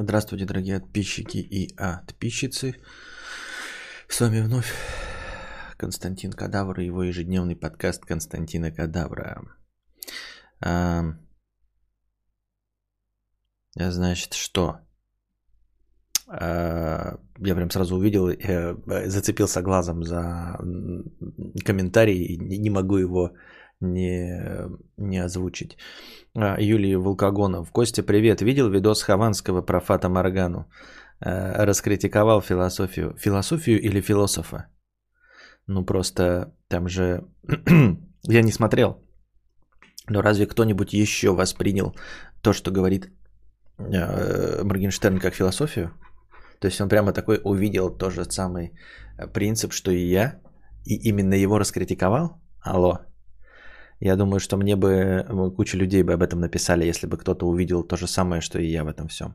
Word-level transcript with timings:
Здравствуйте, 0.00 0.44
дорогие 0.44 0.78
подписчики 0.78 1.38
и 1.38 1.74
подписчицы. 1.74 2.76
С 4.08 4.20
вами 4.20 4.40
вновь 4.40 4.72
Константин 5.76 6.32
Кадавр 6.32 6.78
и 6.78 6.86
его 6.86 7.02
ежедневный 7.02 7.56
подкаст 7.56 8.04
Константина 8.04 8.70
Кадавра. 8.70 9.42
А, 10.64 11.02
значит, 13.74 14.34
что? 14.34 14.78
А, 16.28 17.18
я 17.38 17.54
прям 17.56 17.70
сразу 17.70 17.96
увидел, 17.96 18.28
э, 18.28 19.08
зацепился 19.08 19.62
глазом 19.62 20.04
за 20.04 20.60
комментарий 21.64 22.22
и 22.22 22.58
не 22.58 22.70
могу 22.70 22.98
его 22.98 23.32
не, 23.80 24.68
не 24.96 25.24
озвучить. 25.24 25.76
А, 26.34 26.60
Юлий 26.60 26.96
Волкогонов. 26.96 27.70
Костя, 27.70 28.02
привет. 28.02 28.40
Видел 28.40 28.70
видос 28.70 29.02
Хованского 29.02 29.62
про 29.62 29.80
Фата 29.80 30.08
Моргану? 30.08 30.66
А, 31.20 31.64
раскритиковал 31.66 32.40
философию. 32.40 33.16
Философию 33.18 33.80
или 33.80 34.00
философа? 34.00 34.66
Ну 35.66 35.84
просто 35.84 36.54
там 36.68 36.88
же... 36.88 37.24
Я 38.28 38.42
не 38.42 38.52
смотрел. 38.52 39.04
Но 40.08 40.22
разве 40.22 40.46
кто-нибудь 40.46 40.92
еще 40.92 41.34
воспринял 41.34 41.94
то, 42.42 42.52
что 42.52 42.70
говорит 42.70 43.12
э, 43.78 44.62
Моргенштерн 44.64 45.18
как 45.18 45.34
философию? 45.34 45.92
То 46.60 46.66
есть 46.66 46.80
он 46.80 46.88
прямо 46.88 47.12
такой 47.12 47.40
увидел 47.44 47.90
тот 47.90 48.12
же 48.12 48.24
самый 48.24 48.72
принцип, 49.34 49.72
что 49.72 49.90
и 49.90 50.08
я, 50.08 50.40
и 50.84 50.96
именно 51.08 51.34
его 51.34 51.58
раскритиковал? 51.58 52.40
Алло. 52.60 53.07
Я 54.00 54.16
думаю, 54.16 54.40
что 54.40 54.56
мне 54.56 54.76
бы 54.76 55.24
куча 55.56 55.76
людей 55.76 56.02
бы 56.02 56.12
об 56.12 56.22
этом 56.22 56.40
написали, 56.40 56.86
если 56.86 57.06
бы 57.06 57.16
кто-то 57.16 57.46
увидел 57.46 57.82
то 57.82 57.96
же 57.96 58.06
самое, 58.06 58.40
что 58.40 58.58
и 58.58 58.66
я 58.66 58.84
в 58.84 58.88
этом 58.88 59.08
всем. 59.08 59.34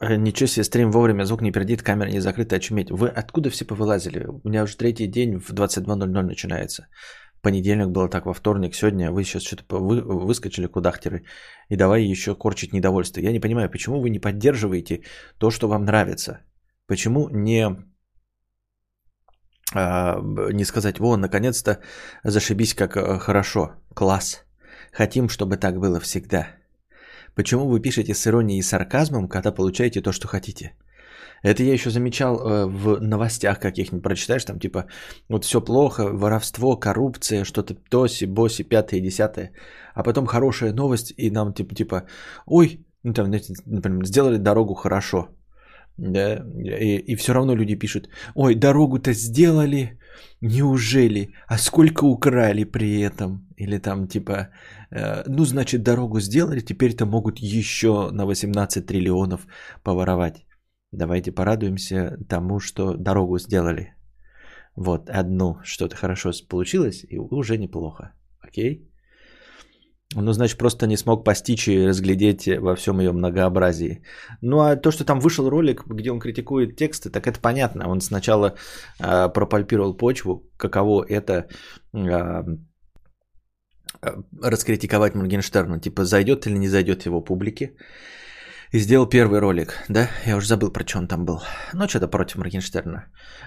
Ничего 0.00 0.46
себе, 0.46 0.64
стрим 0.64 0.92
вовремя, 0.92 1.24
звук 1.24 1.42
не 1.42 1.52
пердит, 1.52 1.82
камера 1.82 2.08
не 2.10 2.20
закрыта, 2.20 2.56
очуметь. 2.56 2.90
Вы 2.90 3.08
откуда 3.08 3.50
все 3.50 3.64
повылазили? 3.64 4.26
У 4.26 4.48
меня 4.48 4.62
уже 4.62 4.76
третий 4.76 5.08
день 5.08 5.38
в 5.38 5.52
22.00 5.52 6.22
начинается. 6.22 6.86
Понедельник 7.40 7.88
было 7.88 8.08
так, 8.08 8.26
во 8.26 8.32
вторник, 8.34 8.74
сегодня 8.74 9.10
вы 9.10 9.24
сейчас 9.24 9.42
что-то 9.42 9.76
вы, 9.78 10.02
выскочили 10.02 10.66
кудахтеры 10.66 11.24
и 11.68 11.76
давай 11.76 12.04
еще 12.04 12.34
корчить 12.34 12.72
недовольство. 12.72 13.20
Я 13.20 13.32
не 13.32 13.40
понимаю, 13.40 13.70
почему 13.70 14.00
вы 14.00 14.10
не 14.10 14.18
поддерживаете 14.18 15.02
то, 15.38 15.50
что 15.50 15.68
вам 15.68 15.84
нравится? 15.84 16.40
Почему 16.86 17.28
не 17.30 17.76
не 19.74 20.64
сказать, 20.64 20.98
во, 20.98 21.16
наконец-то 21.16 21.78
зашибись 22.24 22.74
как 22.74 22.96
э, 22.96 23.18
хорошо, 23.18 23.72
класс. 23.94 24.44
Хотим, 24.92 25.28
чтобы 25.28 25.56
так 25.56 25.78
было 25.78 26.00
всегда. 26.00 26.48
Почему 27.34 27.68
вы 27.68 27.80
пишете 27.80 28.14
с 28.14 28.26
иронией 28.26 28.58
и 28.58 28.62
сарказмом, 28.62 29.28
когда 29.28 29.52
получаете 29.52 30.00
то, 30.00 30.12
что 30.12 30.26
хотите? 30.26 30.72
Это 31.42 31.62
я 31.62 31.72
еще 31.72 31.90
замечал 31.90 32.40
э, 32.40 32.66
в 32.66 33.00
новостях 33.00 33.60
каких-нибудь, 33.60 34.02
прочитаешь 34.02 34.44
там 34.44 34.58
типа, 34.58 34.86
вот 35.28 35.44
все 35.44 35.60
плохо, 35.60 36.08
воровство, 36.12 36.76
коррупция, 36.76 37.44
что-то 37.44 37.74
тоси, 37.74 38.26
боси, 38.26 38.64
пятое, 38.64 39.00
десятое. 39.00 39.52
А 39.94 40.02
потом 40.02 40.26
хорошая 40.26 40.72
новость, 40.72 41.12
и 41.16 41.30
нам 41.30 41.52
типа, 41.52 41.74
типа 41.74 42.02
ой, 42.46 42.86
ну, 43.02 43.12
там, 43.12 43.30
например, 43.66 44.06
сделали 44.06 44.38
дорогу 44.38 44.74
хорошо 44.74 45.28
да, 45.98 46.44
и, 46.80 46.98
и 46.98 47.16
все 47.16 47.32
равно 47.32 47.56
люди 47.56 47.74
пишут, 47.74 48.08
ой, 48.34 48.54
дорогу-то 48.54 49.12
сделали, 49.12 49.98
неужели, 50.40 51.34
а 51.48 51.58
сколько 51.58 52.04
украли 52.04 52.64
при 52.64 53.00
этом, 53.00 53.46
или 53.56 53.78
там 53.78 54.06
типа, 54.08 54.48
э, 54.90 55.24
ну, 55.26 55.44
значит, 55.44 55.82
дорогу 55.82 56.20
сделали, 56.20 56.60
теперь-то 56.60 57.04
могут 57.06 57.38
еще 57.38 58.10
на 58.12 58.26
18 58.26 58.86
триллионов 58.86 59.46
поворовать. 59.82 60.46
Давайте 60.92 61.32
порадуемся 61.32 62.16
тому, 62.28 62.60
что 62.60 62.94
дорогу 62.94 63.38
сделали. 63.38 63.94
Вот, 64.76 65.10
одну 65.10 65.58
что-то 65.64 65.96
хорошо 65.96 66.30
получилось, 66.48 67.04
и 67.10 67.18
уже 67.18 67.58
неплохо. 67.58 68.12
Окей? 68.40 68.87
Ну, 70.14 70.32
значит, 70.32 70.58
просто 70.58 70.86
не 70.86 70.96
смог 70.96 71.24
постичь 71.24 71.68
и 71.68 71.86
разглядеть 71.86 72.46
во 72.46 72.74
всем 72.74 73.00
ее 73.00 73.12
многообразии. 73.12 74.02
Ну, 74.40 74.58
а 74.60 74.76
то, 74.76 74.90
что 74.90 75.04
там 75.04 75.20
вышел 75.20 75.50
ролик, 75.50 75.84
где 75.86 76.10
он 76.10 76.18
критикует 76.18 76.76
тексты, 76.76 77.10
так 77.10 77.26
это 77.26 77.40
понятно. 77.40 77.88
Он 77.88 78.00
сначала 78.00 78.54
э, 79.00 79.28
пропальпировал 79.28 79.96
почву, 79.96 80.50
каково 80.56 81.04
это 81.08 81.48
э, 81.92 82.42
раскритиковать 84.42 85.14
Моргенштерна. 85.14 85.78
Типа, 85.78 86.04
зайдет 86.04 86.46
или 86.46 86.58
не 86.58 86.68
зайдет 86.68 87.06
его 87.06 87.20
публике. 87.20 87.74
И 88.72 88.78
сделал 88.78 89.06
первый 89.06 89.40
ролик, 89.40 89.74
да? 89.88 90.08
Я 90.26 90.36
уже 90.36 90.48
забыл, 90.48 90.72
про 90.72 90.86
что 90.86 90.98
он 90.98 91.08
там 91.08 91.24
был. 91.24 91.40
Ну, 91.74 91.88
что-то 91.88 92.08
против 92.08 92.36
Моргенштерна. 92.36 93.04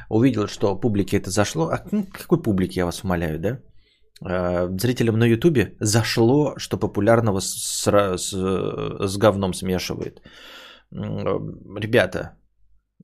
Увидел, 0.10 0.48
что 0.48 0.80
публике 0.80 1.18
это 1.18 1.32
зашло. 1.32 1.70
А 1.70 1.84
ну, 1.92 2.06
какой 2.12 2.42
публике, 2.42 2.80
я 2.80 2.86
вас 2.86 3.04
умоляю, 3.04 3.40
да? 3.40 3.60
Э, 4.30 4.68
зрителям 4.78 5.18
на 5.18 5.26
Ютубе 5.26 5.76
зашло, 5.80 6.54
что 6.58 6.78
популярного 6.78 7.40
с, 7.40 7.88
с, 8.18 8.34
с 9.08 9.18
говном 9.18 9.54
смешивает. 9.54 10.22
Ребята, 10.92 12.38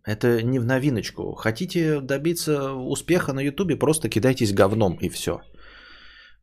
это 0.06 0.42
не 0.44 0.60
в 0.60 0.66
новиночку. 0.66 1.34
Хотите 1.36 2.02
добиться 2.02 2.74
успеха 2.74 3.34
на 3.34 3.42
Ютубе, 3.42 3.76
просто 3.76 4.10
кидайтесь 4.10 4.54
говном 4.54 4.98
и 5.02 5.10
все. 5.10 5.42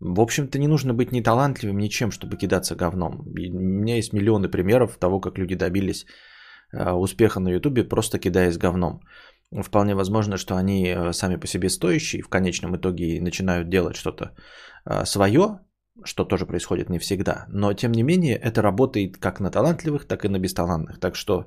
В 0.01 0.21
общем-то, 0.21 0.59
не 0.59 0.69
нужно 0.69 0.93
быть 0.93 1.13
ни 1.13 1.23
талантливым, 1.23 1.79
ничем, 1.79 2.11
чтобы 2.11 2.37
кидаться 2.37 2.75
говном. 2.75 3.21
У 3.21 3.59
меня 3.59 3.97
есть 3.97 4.13
миллионы 4.13 4.49
примеров 4.49 4.99
того, 4.99 5.21
как 5.21 5.39
люди 5.39 5.55
добились 5.55 6.05
э, 6.73 6.93
успеха 6.93 7.41
на 7.41 7.49
Ютубе, 7.49 7.85
просто 7.85 8.19
кидаясь 8.19 8.59
говном. 8.59 9.01
Вполне 9.63 9.95
возможно, 9.95 10.37
что 10.37 10.57
они 10.57 10.89
э, 10.89 11.13
сами 11.13 11.37
по 11.37 11.47
себе 11.47 11.69
стоящие, 11.69 12.23
в 12.23 12.29
конечном 12.29 12.77
итоге 12.77 13.21
начинают 13.21 13.69
делать 13.69 13.97
что-то 13.97 14.25
э, 14.85 15.05
свое, 15.05 15.61
что 16.05 16.25
тоже 16.25 16.47
происходит 16.47 16.91
не 16.91 16.99
всегда. 16.99 17.47
Но, 17.49 17.73
тем 17.73 17.93
не 17.93 18.03
менее, 18.03 18.37
это 18.37 18.63
работает 18.63 19.19
как 19.19 19.41
на 19.41 19.51
талантливых, 19.51 20.07
так 20.07 20.25
и 20.25 20.29
на 20.29 20.39
бесталантных. 20.39 20.99
Так 20.99 21.15
что 21.15 21.47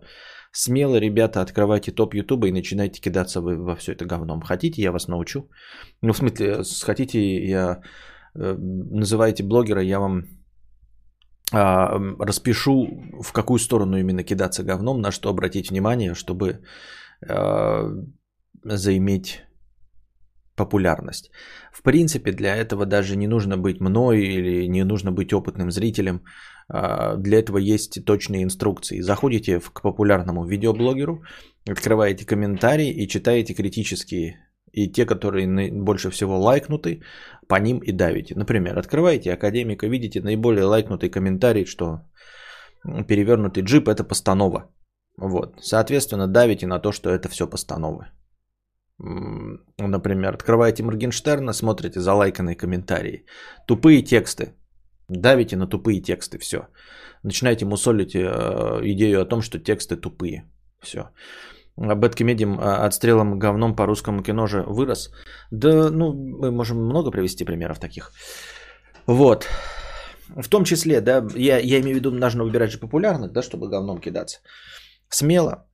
смело, 0.51 0.99
ребята, 0.99 1.41
открывайте 1.41 1.91
топ 1.91 2.13
Ютуба 2.13 2.47
и 2.47 2.51
начинайте 2.51 3.01
кидаться 3.01 3.41
вы 3.41 3.57
во 3.57 3.75
все 3.75 3.91
это 3.91 4.05
говном. 4.05 4.41
Хотите, 4.41 4.81
я 4.81 4.91
вас 4.91 5.07
научу. 5.07 5.49
Ну, 6.01 6.13
в 6.13 6.17
смысле, 6.17 6.63
хотите, 6.85 7.19
я 7.49 7.81
э, 8.35 8.55
называете 8.57 9.43
блогера, 9.43 9.81
я 9.81 9.99
вам 9.99 10.23
а, 11.53 11.97
распишу, 12.19 12.87
в 13.23 13.31
какую 13.31 13.59
сторону 13.59 13.97
именно 13.97 14.23
кидаться 14.23 14.63
говном, 14.63 15.01
на 15.01 15.11
что 15.11 15.29
обратить 15.29 15.69
внимание, 15.69 16.13
чтобы 16.13 16.59
Э, 17.21 17.89
заиметь 18.63 19.43
популярность. 20.55 21.31
В 21.71 21.83
принципе, 21.83 22.31
для 22.31 22.55
этого 22.55 22.85
даже 22.85 23.15
не 23.15 23.27
нужно 23.27 23.57
быть 23.57 23.79
мной 23.79 24.19
или 24.19 24.67
не 24.67 24.83
нужно 24.83 25.11
быть 25.11 25.33
опытным 25.33 25.71
зрителем. 25.71 26.21
Э, 26.73 27.15
для 27.17 27.39
этого 27.39 27.57
есть 27.57 28.05
точные 28.05 28.43
инструкции. 28.43 29.01
Заходите 29.01 29.59
к 29.59 29.81
популярному 29.81 30.45
видеоблогеру, 30.45 31.23
открываете 31.69 32.25
комментарии 32.25 32.89
и 32.89 33.07
читаете 33.07 33.53
критические. 33.53 34.43
И 34.73 34.91
те, 34.91 35.05
которые 35.05 35.71
больше 35.71 36.11
всего 36.11 36.37
лайкнуты, 36.37 37.01
по 37.47 37.55
ним 37.59 37.79
и 37.79 37.91
давите. 37.91 38.35
Например, 38.35 38.77
открываете 38.77 39.33
академика, 39.33 39.87
видите 39.87 40.21
наиболее 40.21 40.65
лайкнутый 40.65 41.09
комментарий, 41.09 41.65
что 41.65 42.01
перевернутый 43.07 43.63
джип 43.63 43.87
это 43.87 44.03
постанова. 44.03 44.69
Вот. 45.17 45.59
Соответственно, 45.61 46.27
давите 46.27 46.67
на 46.67 46.79
то, 46.79 46.91
что 46.91 47.09
это 47.09 47.29
все 47.29 47.47
постановы. 47.47 48.05
Например, 49.79 50.33
открываете 50.33 50.83
Моргенштерна, 50.83 51.53
смотрите 51.53 51.99
залайканные 51.99 52.55
комментарии. 52.55 53.25
Тупые 53.67 54.01
тексты. 54.01 54.53
Давите 55.09 55.55
на 55.55 55.67
тупые 55.67 56.01
тексты, 56.01 56.37
все. 56.39 56.67
Начинаете 57.23 57.65
мусолить 57.65 58.15
э, 58.15 58.19
идею 58.83 59.21
о 59.21 59.25
том, 59.25 59.41
что 59.41 59.59
тексты 59.59 59.95
тупые. 59.95 60.43
Все. 60.81 61.09
Бэткомедием 61.77 62.59
а, 62.59 62.85
отстрелом 62.85 63.39
говном 63.39 63.75
по 63.75 63.85
русскому 63.85 64.23
кино 64.23 64.47
же 64.47 64.63
вырос. 64.67 65.11
Да, 65.51 65.89
ну, 65.91 66.13
мы 66.13 66.51
можем 66.51 66.77
много 66.77 67.11
привести 67.11 67.45
примеров 67.45 67.79
таких. 67.79 68.11
Вот. 69.05 69.47
В 70.35 70.49
том 70.49 70.63
числе, 70.63 71.01
да, 71.01 71.25
я, 71.35 71.59
я 71.59 71.79
имею 71.79 71.95
в 71.95 71.99
виду, 71.99 72.11
нужно 72.11 72.43
выбирать 72.43 72.71
же 72.71 72.79
популярных, 72.79 73.31
да, 73.31 73.41
чтобы 73.41 73.69
говном 73.69 73.99
кидаться. 73.99 74.39
Смело. 75.09 75.65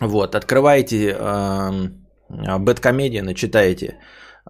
Вот, 0.00 0.34
открываете 0.34 1.14
э, 1.14 2.58
Бэткомедиан 2.58 3.34
читаете. 3.34 3.98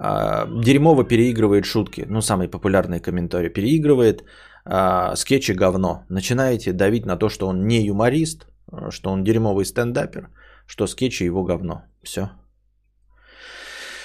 Э, 0.01 0.47
дерьмово 0.65 1.05
переигрывает 1.05 1.65
шутки. 1.65 2.07
Ну, 2.09 2.21
самый 2.21 2.49
популярный 2.49 3.01
комментарий. 3.01 3.51
Переигрывает 3.51 4.25
э, 4.65 5.17
скетчи 5.17 5.53
говно. 5.53 6.05
Начинаете 6.09 6.73
давить 6.73 7.07
на 7.07 7.17
то, 7.17 7.29
что 7.29 7.49
он 7.49 7.67
не 7.67 7.85
юморист, 7.85 8.47
что 8.91 9.11
он 9.11 9.25
дерьмовый 9.25 9.65
стендапер, 9.65 10.31
что 10.67 10.87
скетчи 10.87 11.25
его 11.25 11.45
говно. 11.45 11.83
Все. 12.03 12.31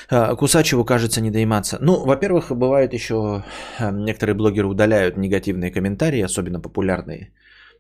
А, 0.09 0.35
Кусачеву 0.35 0.85
кажется 0.85 1.21
не 1.21 1.31
доиматься. 1.31 1.77
Ну, 1.81 2.05
во-первых, 2.05 2.51
бывает 2.51 2.93
еще, 2.93 3.43
э, 3.79 3.91
некоторые 3.91 4.35
блогеры 4.35 4.67
удаляют 4.67 5.17
негативные 5.17 5.71
комментарии, 5.71 6.25
особенно 6.25 6.61
популярные. 6.61 7.31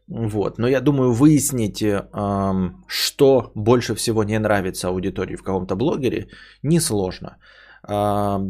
Вот. 0.07 0.57
Но 0.57 0.67
я 0.67 0.81
думаю, 0.81 1.11
выяснить, 1.11 1.83
что 2.87 3.51
больше 3.55 3.95
всего 3.95 4.23
не 4.23 4.39
нравится 4.39 4.87
аудитории 4.87 5.35
в 5.35 5.43
каком-то 5.43 5.75
блогере, 5.75 6.27
несложно. 6.63 7.37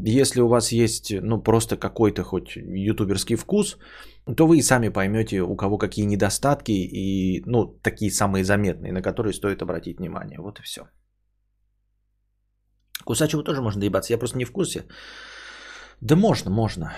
Если 0.05 0.41
у 0.41 0.47
вас 0.47 0.71
есть 0.71 1.11
ну, 1.21 1.43
просто 1.43 1.77
какой-то 1.77 2.23
хоть 2.23 2.55
ютуберский 2.55 3.35
вкус, 3.35 3.77
то 4.35 4.47
вы 4.47 4.57
и 4.57 4.61
сами 4.61 4.89
поймете, 4.89 5.41
у 5.41 5.55
кого 5.55 5.77
какие 5.77 6.05
недостатки 6.05 6.71
и 6.71 7.43
ну, 7.45 7.65
такие 7.83 8.11
самые 8.11 8.43
заметные, 8.43 8.93
на 8.93 9.01
которые 9.01 9.33
стоит 9.33 9.61
обратить 9.61 9.99
внимание. 9.99 10.39
Вот 10.39 10.59
и 10.59 10.63
все. 10.63 10.81
Кусачеву 13.05 13.43
тоже 13.43 13.61
можно 13.61 13.79
доебаться, 13.79 14.13
я 14.13 14.19
просто 14.19 14.37
не 14.37 14.45
в 14.45 14.51
курсе. 14.51 14.85
Да 16.01 16.15
можно, 16.15 16.51
можно. 16.51 16.93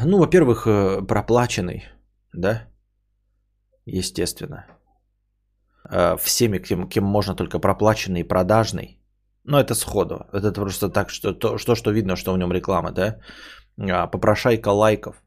Ну, 0.00 0.18
во-первых, 0.18 0.66
э, 0.66 1.02
проплаченный, 1.06 1.84
да, 2.32 2.68
естественно. 3.86 4.66
Э, 5.90 6.16
всеми, 6.16 6.58
кем, 6.58 6.88
кем 6.88 7.04
можно 7.04 7.34
только 7.34 7.58
проплаченный 7.58 8.20
и 8.20 8.28
продажный. 8.28 8.98
Но 9.44 9.58
это 9.58 9.74
сходу. 9.74 10.26
Это 10.32 10.52
просто 10.52 10.88
так, 10.88 11.10
что 11.10 11.32
то, 11.32 11.58
что, 11.58 11.74
что 11.74 11.90
видно, 11.90 12.16
что 12.16 12.32
в 12.32 12.38
нем 12.38 12.52
реклама, 12.52 12.92
да. 12.92 13.18
А, 13.78 14.06
попрошайка 14.06 14.68
лайков. 14.68 15.22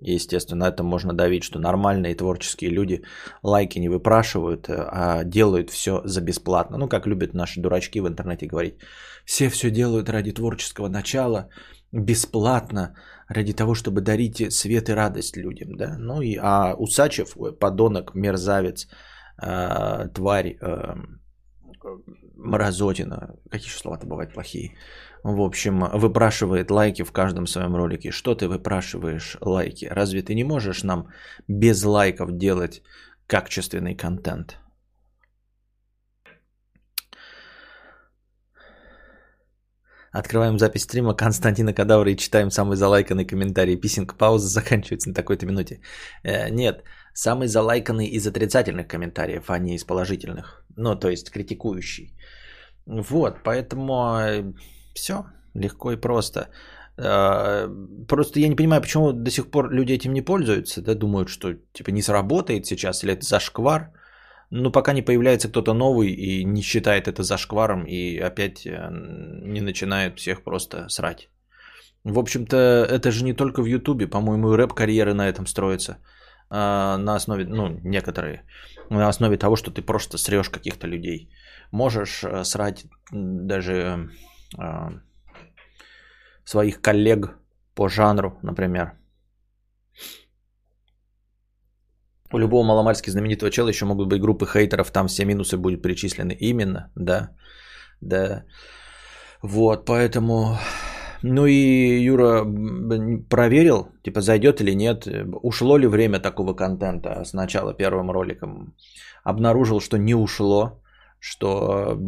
Естественно, 0.00 0.64
это 0.64 0.82
можно 0.82 1.12
давить, 1.12 1.44
что 1.44 1.58
нормальные 1.58 2.14
творческие 2.14 2.70
люди 2.70 3.02
лайки 3.42 3.78
не 3.78 3.88
выпрашивают, 3.88 4.68
э, 4.68 4.74
а 4.74 5.24
делают 5.24 5.70
все 5.70 6.02
за 6.04 6.20
бесплатно. 6.20 6.78
Ну, 6.78 6.88
как 6.88 7.06
любят 7.06 7.34
наши 7.34 7.60
дурачки 7.60 8.00
в 8.00 8.06
интернете 8.06 8.46
говорить. 8.46 8.74
Все 9.24 9.48
все 9.48 9.70
делают 9.70 10.08
ради 10.08 10.32
творческого 10.32 10.88
начала, 10.88 11.48
бесплатно, 11.94 12.94
ради 13.28 13.52
того, 13.52 13.74
чтобы 13.74 14.00
дарить 14.00 14.52
свет 14.52 14.88
и 14.88 14.92
радость 14.92 15.36
людям. 15.36 15.76
Да? 15.76 15.96
Ну, 15.98 16.20
и, 16.20 16.36
а 16.40 16.74
Усачев, 16.74 17.36
подонок, 17.58 18.14
мерзавец, 18.14 18.88
э, 19.42 20.08
тварь, 20.14 20.56
э, 20.60 20.94
мразотина, 22.36 23.36
какие 23.50 23.68
еще 23.68 23.78
слова-то 23.78 24.06
бывают 24.06 24.34
плохие, 24.34 24.76
в 25.22 25.40
общем, 25.40 25.84
выпрашивает 25.94 26.70
лайки 26.70 27.04
в 27.04 27.12
каждом 27.12 27.46
своем 27.46 27.74
ролике. 27.74 28.10
Что 28.10 28.34
ты 28.34 28.46
выпрашиваешь 28.46 29.38
лайки? 29.40 29.86
Разве 29.86 30.22
ты 30.22 30.34
не 30.34 30.44
можешь 30.44 30.84
нам 30.84 31.08
без 31.48 31.82
лайков 31.84 32.36
делать 32.36 32.82
качественный 33.26 33.94
контент? 33.96 34.58
Открываем 40.14 40.58
запись 40.58 40.82
стрима 40.82 41.14
Константина 41.14 41.74
Кадавра 41.74 42.10
и 42.10 42.16
читаем 42.16 42.50
самый 42.50 42.76
залайканный 42.76 43.24
комментарий. 43.24 43.80
Писинг 43.80 44.14
пауза 44.14 44.46
заканчивается 44.48 45.08
на 45.08 45.14
такой-то 45.14 45.44
минуте. 45.46 45.80
Э, 46.22 46.50
нет, 46.50 46.84
самый 47.14 47.48
залайканный 47.48 48.06
из 48.06 48.26
отрицательных 48.26 48.86
комментариев, 48.86 49.50
а 49.50 49.58
не 49.58 49.74
из 49.74 49.84
положительных. 49.84 50.64
Ну, 50.76 50.94
то 50.94 51.08
есть 51.08 51.30
критикующий. 51.30 52.14
Вот, 52.86 53.42
поэтому 53.42 53.92
э, 54.20 54.52
все, 54.94 55.24
легко 55.54 55.92
и 55.92 55.96
просто. 55.96 56.48
Э, 56.96 57.68
просто 58.06 58.38
я 58.38 58.48
не 58.48 58.56
понимаю, 58.56 58.82
почему 58.82 59.12
до 59.12 59.30
сих 59.30 59.50
пор 59.50 59.72
люди 59.72 59.94
этим 59.94 60.12
не 60.12 60.22
пользуются, 60.22 60.80
да, 60.80 60.94
думают, 60.94 61.28
что 61.28 61.54
типа 61.72 61.90
не 61.90 62.02
сработает 62.02 62.66
сейчас 62.66 63.02
или 63.02 63.14
это 63.14 63.24
зашквар. 63.24 63.90
Но 64.50 64.70
пока 64.70 64.92
не 64.92 65.02
появляется 65.02 65.48
кто-то 65.48 65.74
новый 65.74 66.10
и 66.10 66.44
не 66.44 66.62
считает 66.62 67.08
это 67.08 67.22
зашкваром 67.22 67.84
и 67.84 68.18
опять 68.18 68.66
э, 68.66 68.88
не 69.42 69.60
начинает 69.60 70.18
всех 70.18 70.42
просто 70.44 70.88
срать. 70.88 71.28
В 72.04 72.18
общем-то, 72.18 72.56
это 72.56 73.10
же 73.10 73.24
не 73.24 73.32
только 73.32 73.62
в 73.62 73.66
Ютубе, 73.66 74.06
по-моему, 74.06 74.52
и 74.52 74.56
рэп-карьеры 74.56 75.14
на 75.14 75.26
этом 75.28 75.46
строятся. 75.46 75.96
На 76.50 77.14
основе, 77.14 77.46
ну, 77.46 77.80
некоторые, 77.82 78.44
на 78.90 79.08
основе 79.08 79.38
того, 79.38 79.56
что 79.56 79.70
ты 79.70 79.80
просто 79.80 80.18
срешь 80.18 80.50
каких-то 80.50 80.86
людей. 80.86 81.30
Можешь 81.72 82.22
срать 82.42 82.84
даже 83.10 84.10
а, 84.58 84.90
своих 86.44 86.80
коллег 86.80 87.38
по 87.74 87.88
жанру, 87.88 88.38
например. 88.42 88.92
У 92.32 92.38
любого 92.38 92.64
маломальски 92.64 93.10
знаменитого 93.10 93.50
чела 93.50 93.68
еще 93.68 93.84
могут 93.84 94.08
быть 94.08 94.20
группы 94.20 94.46
хейтеров, 94.46 94.90
там 94.90 95.08
все 95.08 95.24
минусы 95.24 95.56
будут 95.56 95.82
перечислены. 95.82 96.32
Именно, 96.32 96.90
да. 96.96 97.30
Да. 98.00 98.44
Вот, 99.42 99.84
поэтому... 99.84 100.58
Ну 101.26 101.46
и 101.46 102.04
Юра 102.04 102.44
проверил, 103.30 103.88
типа 104.02 104.20
зайдет 104.20 104.60
или 104.60 104.74
нет, 104.74 105.08
ушло 105.42 105.78
ли 105.78 105.86
время 105.86 106.20
такого 106.20 106.52
контента 106.52 107.24
с 107.24 107.32
начала 107.32 107.72
первым 107.72 108.10
роликом. 108.10 108.74
Обнаружил, 109.22 109.80
что 109.80 109.96
не 109.96 110.14
ушло, 110.14 110.82
что 111.20 111.98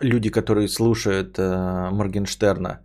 люди, 0.00 0.30
которые 0.30 0.68
слушают 0.68 1.38
э, 1.38 1.90
Моргенштерна, 1.90 2.80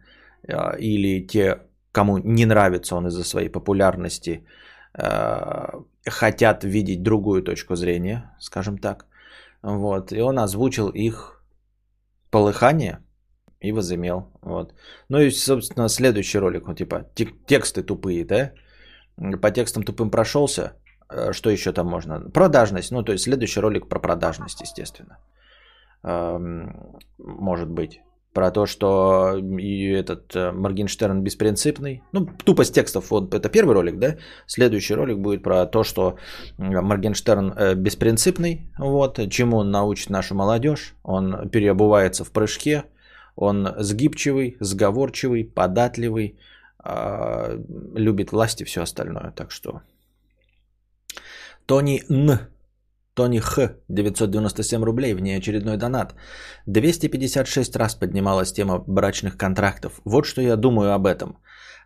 э, 0.48 0.78
или 0.80 1.28
те, 1.28 1.60
кому 1.92 2.18
не 2.18 2.46
нравится 2.46 2.96
он 2.96 3.08
из-за 3.08 3.24
своей 3.26 3.50
популярности, 3.50 4.46
хотят 4.94 6.64
видеть 6.64 7.04
другую 7.04 7.44
точку 7.44 7.76
зрения, 7.76 8.36
скажем 8.40 8.78
так. 8.78 9.06
Вот. 9.62 10.12
И 10.12 10.22
он 10.22 10.40
озвучил 10.40 10.90
их 10.90 11.44
полыхание 12.32 13.00
и 13.60 13.72
возымел. 13.72 14.32
Вот. 14.42 14.74
Ну 15.10 15.20
и, 15.20 15.32
собственно, 15.32 15.90
следующий 15.90 16.40
ролик, 16.40 16.68
он 16.68 16.76
типа 16.76 17.06
тексты 17.46 17.84
тупые, 17.84 18.26
да? 18.26 18.52
По 19.42 19.52
текстам 19.52 19.84
тупым 19.84 20.12
прошелся. 20.12 20.74
Э, 21.10 21.34
что 21.34 21.50
еще 21.50 21.74
там 21.74 21.88
можно? 21.88 22.32
Продажность. 22.32 22.92
Ну, 22.92 23.04
то 23.04 23.12
есть 23.12 23.24
следующий 23.24 23.60
ролик 23.60 23.90
про 23.90 24.00
продажность, 24.00 24.62
естественно 24.62 25.18
может 27.18 27.70
быть. 27.70 28.02
Про 28.34 28.52
то, 28.52 28.66
что 28.66 29.38
и 29.60 29.90
этот 29.90 30.36
э, 30.36 30.52
Моргенштерн 30.52 31.24
беспринципный. 31.24 32.04
Ну, 32.14 32.28
тупо 32.46 32.64
с 32.64 32.72
текстов. 32.72 33.10
Вот 33.10 33.34
это 33.34 33.50
первый 33.50 33.74
ролик, 33.74 33.98
да? 33.98 34.18
Следующий 34.46 34.94
ролик 34.94 35.18
будет 35.18 35.44
про 35.44 35.66
то, 35.66 35.84
что 35.84 36.16
Моргенштерн 36.58 37.54
э, 37.58 37.76
беспринципный. 37.76 38.72
Вот. 38.78 39.20
Чему 39.30 39.58
он 39.58 39.72
научит 39.72 40.10
нашу 40.10 40.36
молодежь. 40.36 40.94
Он 41.04 41.50
переобувается 41.50 42.24
в 42.24 42.32
прыжке. 42.32 42.84
Он 43.36 43.68
сгибчивый, 43.80 44.58
сговорчивый, 44.60 45.44
податливый. 45.44 46.38
А, 46.82 47.58
любит 47.96 48.32
власть 48.32 48.62
и 48.62 48.66
все 48.66 48.82
остальное. 48.82 49.32
Так 49.36 49.52
что... 49.52 49.82
Тони 51.66 52.04
Н 52.10 52.40
Тони 53.20 53.40
Х. 53.40 53.76
997 53.90 54.86
рублей, 54.86 55.14
внеочередной 55.14 55.78
донат. 55.78 56.16
256 56.68 57.76
раз 57.76 57.96
поднималась 57.96 58.54
тема 58.54 58.84
брачных 58.88 59.36
контрактов. 59.38 60.02
Вот 60.06 60.26
что 60.26 60.42
я 60.42 60.56
думаю 60.56 60.94
об 60.94 61.06
этом. 61.06 61.38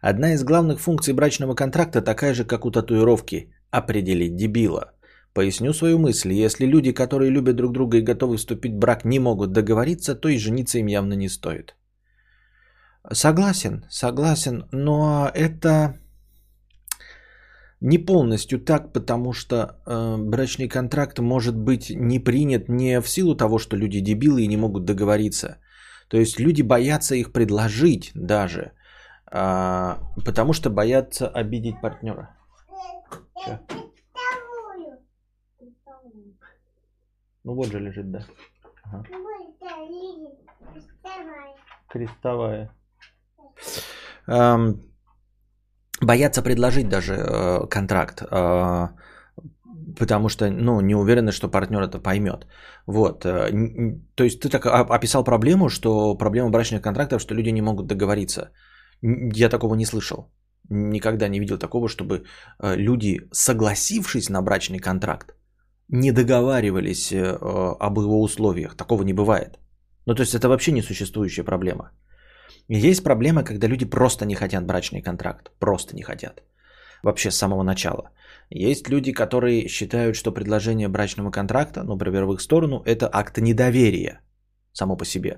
Одна 0.01 0.33
из 0.33 0.43
главных 0.43 0.79
функций 0.79 1.13
брачного 1.13 1.55
контракта 1.55 2.03
такая 2.03 2.33
же, 2.33 2.45
как 2.45 2.65
у 2.65 2.71
татуировки– 2.71 3.51
определить 3.71 4.35
дебила. 4.35 4.91
Поясню 5.33 5.73
свою 5.73 5.97
мысль. 5.97 6.45
Если 6.45 6.67
люди, 6.67 6.93
которые 6.93 7.31
любят 7.31 7.55
друг 7.55 7.71
друга 7.71 7.97
и 7.97 8.01
готовы 8.01 8.37
вступить 8.37 8.73
в 8.73 8.77
брак, 8.77 9.03
не 9.03 9.19
могут 9.19 9.53
договориться, 9.53 10.13
то 10.13 10.29
и 10.29 10.37
жениться 10.37 10.77
им 10.77 10.85
явно 10.85 11.13
не 11.13 11.29
стоит. 11.29 11.75
Согласен, 13.11 13.85
согласен, 13.89 14.65
но 14.71 15.31
это 15.33 15.95
не 17.83 17.97
полностью 17.97 18.59
так, 18.59 18.93
потому 18.93 19.33
что 19.33 19.55
э, 19.85 20.17
брачный 20.17 20.69
контракт 20.69 21.19
может 21.19 21.55
быть 21.55 21.89
не 21.89 22.19
принят 22.19 22.69
не 22.69 23.01
в 23.01 23.09
силу 23.09 23.35
того, 23.35 23.59
что 23.59 23.75
люди 23.75 23.99
дебилы 23.99 24.43
и 24.43 24.47
не 24.47 24.57
могут 24.57 24.85
договориться. 24.85 25.57
То 26.07 26.17
есть 26.17 26.39
люди 26.39 26.61
боятся 26.61 27.15
их 27.15 27.33
предложить 27.33 28.11
даже, 28.15 28.71
э, 29.31 29.95
потому 30.25 30.53
что 30.53 30.69
боятся 30.69 31.27
обидеть 31.27 31.81
партнера. 31.81 32.29
Че? 33.45 33.59
Ну 37.43 37.55
вот 37.55 37.67
же 37.67 37.79
лежит, 37.79 38.09
да. 38.11 38.25
Ага. 38.83 39.03
Крестовая. 41.89 42.71
Эм, 44.27 44.92
боятся 46.05 46.41
предложить 46.41 46.89
даже 46.89 47.13
э, 47.13 47.67
контракт, 47.69 48.21
э, 48.21 48.87
потому 49.99 50.29
что, 50.29 50.49
ну, 50.49 50.81
не 50.81 50.95
уверены, 50.95 51.31
что 51.31 51.51
партнер 51.51 51.81
это 51.81 51.99
поймет. 51.99 52.47
Вот, 52.87 53.25
э, 53.25 53.51
то 54.15 54.23
есть 54.23 54.39
ты 54.39 54.49
так 54.49 54.65
описал 54.65 55.23
проблему, 55.23 55.69
что 55.69 56.17
проблема 56.17 56.49
брачных 56.49 56.81
контрактов, 56.81 57.21
что 57.21 57.35
люди 57.35 57.49
не 57.49 57.61
могут 57.61 57.87
договориться. 57.87 58.51
Я 59.01 59.49
такого 59.49 59.75
не 59.75 59.85
слышал. 59.85 60.31
Никогда 60.69 61.27
не 61.27 61.39
видел 61.39 61.57
такого, 61.57 61.87
чтобы 61.89 62.23
э, 62.59 62.75
люди, 62.75 63.19
согласившись 63.31 64.29
на 64.29 64.41
брачный 64.41 64.79
контракт, 64.79 65.35
не 65.89 66.11
договаривались 66.11 67.11
э, 67.11 67.37
об 67.79 67.99
его 67.99 68.21
условиях. 68.21 68.75
Такого 68.75 69.03
не 69.03 69.13
бывает. 69.13 69.59
Ну, 70.05 70.15
то 70.15 70.21
есть 70.21 70.35
это 70.35 70.47
вообще 70.47 70.71
несуществующая 70.71 71.43
проблема. 71.43 71.91
Есть 72.67 73.03
проблема, 73.03 73.43
когда 73.43 73.67
люди 73.67 73.85
просто 73.85 74.25
не 74.25 74.35
хотят 74.35 74.65
брачный 74.65 75.01
контракт. 75.01 75.51
Просто 75.59 75.95
не 75.95 76.03
хотят. 76.03 76.43
Вообще 77.03 77.31
с 77.31 77.37
самого 77.37 77.63
начала. 77.63 78.09
Есть 78.49 78.89
люди, 78.89 79.11
которые 79.11 79.67
считают, 79.67 80.15
что 80.15 80.31
предложение 80.31 80.87
брачного 80.87 81.31
контракта, 81.31 81.83
ну, 81.83 81.93
например, 81.93 82.25
в 82.25 82.33
их 82.33 82.41
сторону, 82.41 82.81
это 82.85 83.09
акт 83.11 83.37
недоверия 83.37 84.21
само 84.73 84.97
по 84.97 85.05
себе. 85.05 85.37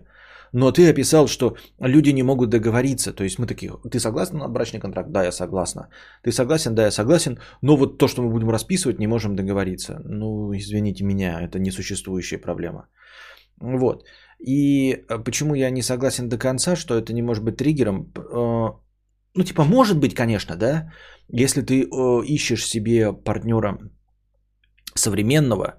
Но 0.54 0.72
ты 0.72 0.90
описал, 0.90 1.28
что 1.28 1.56
люди 1.82 2.14
не 2.14 2.24
могут 2.24 2.50
договориться. 2.50 3.14
То 3.14 3.24
есть 3.24 3.40
мы 3.40 3.48
такие, 3.48 3.72
ты 3.92 4.00
согласен 4.00 4.38
на 4.38 4.48
брачный 4.48 4.80
контракт? 4.80 5.12
Да, 5.12 5.24
я 5.24 5.32
согласна. 5.32 5.90
Ты 6.24 6.32
согласен? 6.32 6.76
Да, 6.76 6.84
я 6.84 6.92
согласен. 6.92 7.40
Но 7.62 7.76
вот 7.76 7.98
то, 7.98 8.08
что 8.08 8.22
мы 8.22 8.30
будем 8.30 8.50
расписывать, 8.50 9.00
не 9.00 9.08
можем 9.08 9.36
договориться. 9.36 10.00
Ну, 10.06 10.54
извините 10.56 11.04
меня, 11.04 11.42
это 11.42 11.60
несуществующая 11.60 12.40
проблема. 12.40 12.88
Вот. 13.60 14.06
И 14.40 14.94
э, 14.94 15.24
почему 15.24 15.56
я 15.56 15.70
не 15.70 15.82
согласен 15.82 16.30
до 16.30 16.38
конца, 16.38 16.76
что 16.76 16.98
это 16.98 17.14
не 17.14 17.22
может 17.22 17.44
быть 17.44 17.58
триггером? 17.58 18.12
Э, 18.16 18.72
ну, 19.34 19.44
типа, 19.44 19.64
может 19.64 20.00
быть, 20.00 20.16
конечно, 20.16 20.56
да, 20.56 20.92
если 21.28 21.62
ты 21.62 21.84
э, 21.84 22.24
ищешь 22.26 22.66
себе 22.66 23.14
партнера 23.14 23.78
современного, 24.96 25.78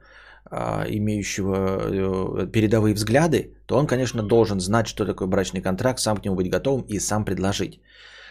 а, 0.48 0.84
имеющего 0.88 2.46
передовые 2.46 2.94
взгляды, 2.94 3.56
то 3.66 3.76
он, 3.76 3.86
конечно, 3.86 4.22
должен 4.22 4.60
знать, 4.60 4.86
что 4.86 5.04
такое 5.04 5.28
брачный 5.28 5.60
контракт, 5.60 5.98
сам 5.98 6.16
к 6.16 6.24
нему 6.24 6.36
быть 6.36 6.50
готовым 6.50 6.84
и 6.88 7.00
сам 7.00 7.24
предложить 7.24 7.80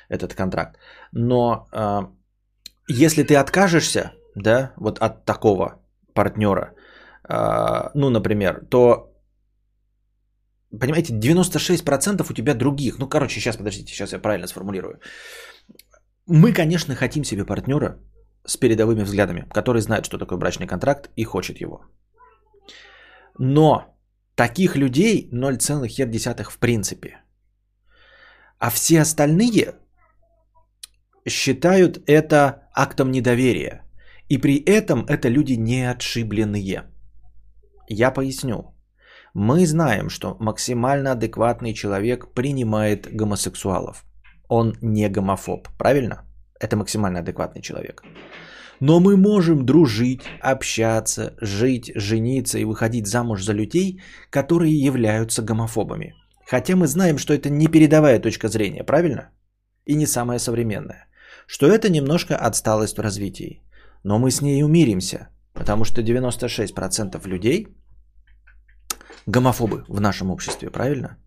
этот 0.08 0.34
контракт. 0.34 0.78
Но 1.12 1.68
а, 1.72 2.10
если 2.88 3.24
ты 3.24 3.36
откажешься, 3.36 4.14
да, 4.36 4.72
вот 4.78 5.00
от 5.00 5.26
такого 5.26 5.82
партнера, 6.14 6.74
а, 7.28 7.92
ну, 7.96 8.10
например, 8.10 8.66
то 8.70 9.15
понимаете, 10.80 11.14
96% 11.14 12.26
у 12.30 12.34
тебя 12.34 12.54
других. 12.54 13.00
Ну, 13.00 13.10
короче, 13.10 13.40
сейчас, 13.40 13.58
подождите, 13.58 13.94
сейчас 13.94 14.14
я 14.14 14.20
правильно 14.20 14.48
сформулирую. 14.48 15.00
Мы, 16.28 16.54
конечно, 16.54 16.96
хотим 16.96 17.24
себе 17.24 17.46
партнера 17.46 18.00
с 18.46 18.58
передовыми 18.58 19.04
взглядами, 19.04 19.48
который 19.54 19.82
знает, 19.82 20.06
что 20.06 20.18
такое 20.18 20.38
брачный 20.38 20.68
контракт 20.68 21.10
и 21.16 21.24
хочет 21.24 21.62
его. 21.62 21.86
Но 23.40 23.96
таких 24.36 24.76
людей 24.76 25.30
0,1 25.32 26.44
в 26.44 26.58
принципе. 26.58 27.22
А 28.60 28.70
все 28.70 29.02
остальные 29.02 29.76
считают 31.28 32.00
это 32.08 32.70
актом 32.74 33.12
недоверия. 33.12 33.82
И 34.30 34.38
при 34.38 34.56
этом 34.58 35.06
это 35.06 35.30
люди 35.30 35.54
не 35.54 35.90
отшибленные. 35.92 36.84
Я 37.90 38.12
поясню. 38.12 38.75
Мы 39.36 39.68
знаем, 39.68 40.10
что 40.10 40.38
максимально 40.40 41.12
адекватный 41.12 41.74
человек 41.74 42.34
принимает 42.34 43.14
гомосексуалов. 43.14 44.06
Он 44.48 44.78
не 44.82 45.10
гомофоб, 45.10 45.68
правильно? 45.78 46.24
Это 46.62 46.78
максимально 46.78 47.20
адекватный 47.20 47.62
человек. 47.62 48.02
Но 48.80 49.02
мы 49.02 49.18
можем 49.18 49.66
дружить, 49.66 50.22
общаться, 50.40 51.34
жить, 51.42 51.92
жениться 51.96 52.60
и 52.60 52.64
выходить 52.64 53.08
замуж 53.08 53.44
за 53.44 53.52
людей, 53.52 54.02
которые 54.30 54.74
являются 54.74 55.42
гомофобами. 55.42 56.14
Хотя 56.48 56.78
мы 56.78 56.88
знаем, 56.88 57.18
что 57.18 57.34
это 57.34 57.50
не 57.50 57.68
передовая 57.68 58.20
точка 58.20 58.48
зрения, 58.48 58.86
правильно? 58.86 59.32
И 59.86 59.96
не 59.96 60.06
самая 60.06 60.40
современная. 60.40 61.08
Что 61.46 61.68
это 61.68 61.90
немножко 61.90 62.38
отсталость 62.38 62.98
в 62.98 63.02
развитии. 63.02 63.62
Но 64.04 64.18
мы 64.18 64.32
с 64.32 64.42
ней 64.42 64.64
умиримся, 64.64 65.28
потому 65.54 65.84
что 65.84 66.02
96% 66.02 67.28
людей 67.28 67.76
гомофобы 69.26 69.84
в 69.88 70.02
нашем 70.02 70.32
обществе, 70.32 70.70
правильно? 70.70 71.18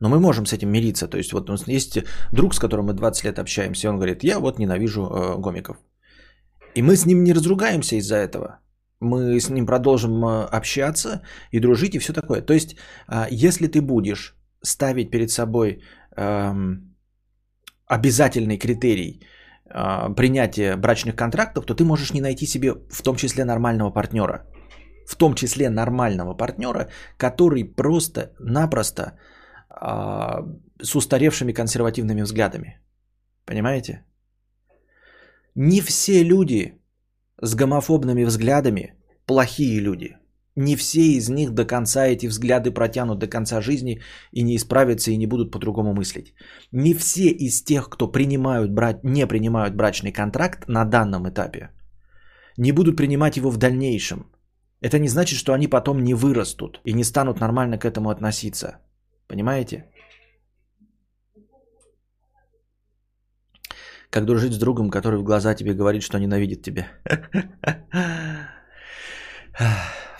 Но 0.00 0.08
мы 0.08 0.20
можем 0.20 0.46
с 0.46 0.52
этим 0.52 0.70
мириться. 0.70 1.08
То 1.08 1.18
есть 1.18 1.32
вот 1.32 1.48
у 1.48 1.52
нас 1.52 1.68
есть 1.68 1.98
друг, 2.32 2.54
с 2.54 2.58
которым 2.58 2.86
мы 2.86 2.94
20 2.94 3.24
лет 3.24 3.38
общаемся, 3.38 3.86
и 3.86 3.90
он 3.90 3.96
говорит, 3.96 4.24
я 4.24 4.38
вот 4.38 4.58
ненавижу 4.58 5.00
э, 5.00 5.38
гомиков. 5.38 5.76
И 6.74 6.82
мы 6.82 6.96
с 6.96 7.06
ним 7.06 7.24
не 7.24 7.34
разругаемся 7.34 7.96
из-за 7.96 8.16
этого. 8.16 8.60
Мы 9.00 9.40
с 9.40 9.50
ним 9.50 9.66
продолжим 9.66 10.24
э, 10.24 10.44
общаться 10.44 11.22
и 11.52 11.60
дружить 11.60 11.94
и 11.94 11.98
все 11.98 12.12
такое. 12.12 12.42
То 12.42 12.54
есть, 12.54 12.76
а, 13.06 13.26
если 13.30 13.66
ты 13.66 13.80
будешь 13.80 14.36
ставить 14.62 15.10
перед 15.10 15.30
собой 15.30 15.82
эм, 16.16 16.96
обязательный 17.86 18.58
критерий 18.58 19.20
э, 19.66 20.14
принятия 20.14 20.76
брачных 20.76 21.16
контрактов, 21.16 21.66
то 21.66 21.74
ты 21.74 21.84
можешь 21.84 22.12
не 22.12 22.20
найти 22.20 22.46
себе 22.46 22.72
в 22.72 23.02
том 23.02 23.16
числе 23.16 23.44
нормального 23.44 23.90
партнера. 23.90 24.46
В 25.08 25.16
том 25.16 25.34
числе 25.34 25.70
нормального 25.70 26.34
партнера, 26.34 26.88
который 27.16 27.64
просто-напросто 27.64 29.02
э, 29.70 29.84
с 30.82 30.96
устаревшими 30.96 31.52
консервативными 31.52 32.22
взглядами. 32.22 32.78
Понимаете? 33.46 34.04
Не 35.54 35.80
все 35.80 36.22
люди 36.22 36.74
с 37.40 37.54
гомофобными 37.54 38.24
взглядами 38.24 38.94
плохие 39.24 39.80
люди. 39.80 40.18
Не 40.56 40.76
все 40.76 41.00
из 41.00 41.28
них 41.30 41.52
до 41.52 41.64
конца 41.64 42.06
эти 42.06 42.26
взгляды 42.28 42.70
протянут 42.70 43.18
до 43.18 43.28
конца 43.28 43.62
жизни 43.62 44.02
и 44.32 44.42
не 44.42 44.56
исправятся 44.56 45.10
и 45.10 45.16
не 45.16 45.26
будут 45.26 45.50
по-другому 45.52 45.94
мыслить. 45.94 46.34
Не 46.72 46.94
все 46.94 47.28
из 47.28 47.62
тех, 47.62 47.88
кто 47.88 48.12
принимают 48.12 48.72
брать, 48.72 49.04
не 49.04 49.26
принимают 49.26 49.74
брачный 49.74 50.12
контракт 50.12 50.68
на 50.68 50.84
данном 50.84 51.28
этапе, 51.28 51.70
не 52.58 52.72
будут 52.72 52.96
принимать 52.96 53.36
его 53.36 53.50
в 53.50 53.56
дальнейшем. 53.56 54.26
Это 54.80 54.98
не 54.98 55.08
значит, 55.08 55.38
что 55.38 55.52
они 55.52 55.68
потом 55.68 56.02
не 56.02 56.14
вырастут 56.14 56.80
и 56.84 56.92
не 56.92 57.04
станут 57.04 57.40
нормально 57.40 57.78
к 57.78 57.84
этому 57.84 58.10
относиться. 58.10 58.78
Понимаете? 59.26 59.84
Как 64.10 64.24
дружить 64.24 64.52
с 64.52 64.58
другом, 64.58 64.90
который 64.90 65.18
в 65.18 65.24
глаза 65.24 65.54
тебе 65.54 65.74
говорит, 65.74 66.02
что 66.02 66.18
ненавидит 66.18 66.62
тебя. 66.62 66.86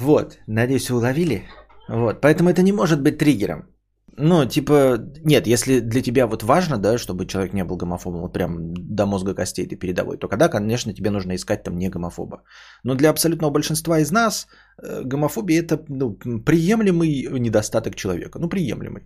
Вот, 0.00 0.38
надеюсь, 0.46 0.90
вы 0.90 0.98
уловили. 0.98 1.48
Вот, 1.88 2.20
поэтому 2.20 2.50
это 2.50 2.62
не 2.62 2.72
может 2.72 3.02
быть 3.02 3.18
триггером. 3.18 3.77
Ну, 4.20 4.48
типа, 4.48 4.98
нет, 5.24 5.46
если 5.46 5.80
для 5.80 6.02
тебя 6.02 6.26
вот 6.26 6.42
важно, 6.42 6.78
да, 6.78 6.98
чтобы 6.98 7.26
человек 7.26 7.52
не 7.52 7.64
был 7.64 7.76
гомофобом, 7.76 8.20
вот 8.20 8.32
прям 8.32 8.74
до 8.74 9.06
мозга 9.06 9.34
костей 9.34 9.66
ты 9.66 9.76
передовой, 9.76 10.16
то 10.18 10.28
когда, 10.28 10.48
конечно, 10.48 10.92
тебе 10.92 11.10
нужно 11.10 11.34
искать 11.34 11.62
там 11.62 11.78
не 11.78 11.88
гомофоба. 11.88 12.42
Но 12.84 12.94
для 12.94 13.10
абсолютного 13.10 13.52
большинства 13.52 14.00
из 14.00 14.10
нас 14.10 14.48
э, 14.82 15.02
гомофобия 15.04 15.62
это 15.62 15.84
ну, 15.88 16.18
приемлемый 16.44 17.28
недостаток 17.38 17.94
человека. 17.94 18.38
Ну, 18.40 18.48
приемлемый. 18.48 19.02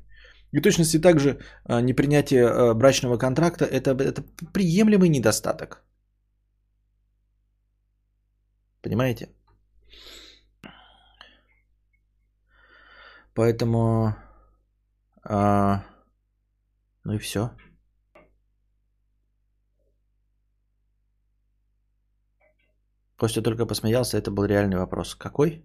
И 0.52 0.60
точности 0.60 0.98
также 0.98 1.40
а, 1.64 1.80
непринятие 1.80 2.46
а, 2.46 2.74
брачного 2.74 3.18
контракта 3.18 3.64
это, 3.64 3.90
это 3.90 4.22
приемлемый 4.52 5.08
недостаток. 5.08 5.82
Понимаете? 8.82 9.28
Поэтому... 13.34 14.14
А, 15.24 15.84
ну 17.04 17.14
и 17.14 17.18
все. 17.18 17.50
Костя 23.16 23.42
только 23.42 23.66
посмеялся, 23.66 24.18
это 24.18 24.30
был 24.30 24.44
реальный 24.44 24.76
вопрос. 24.76 25.14
Какой? 25.14 25.62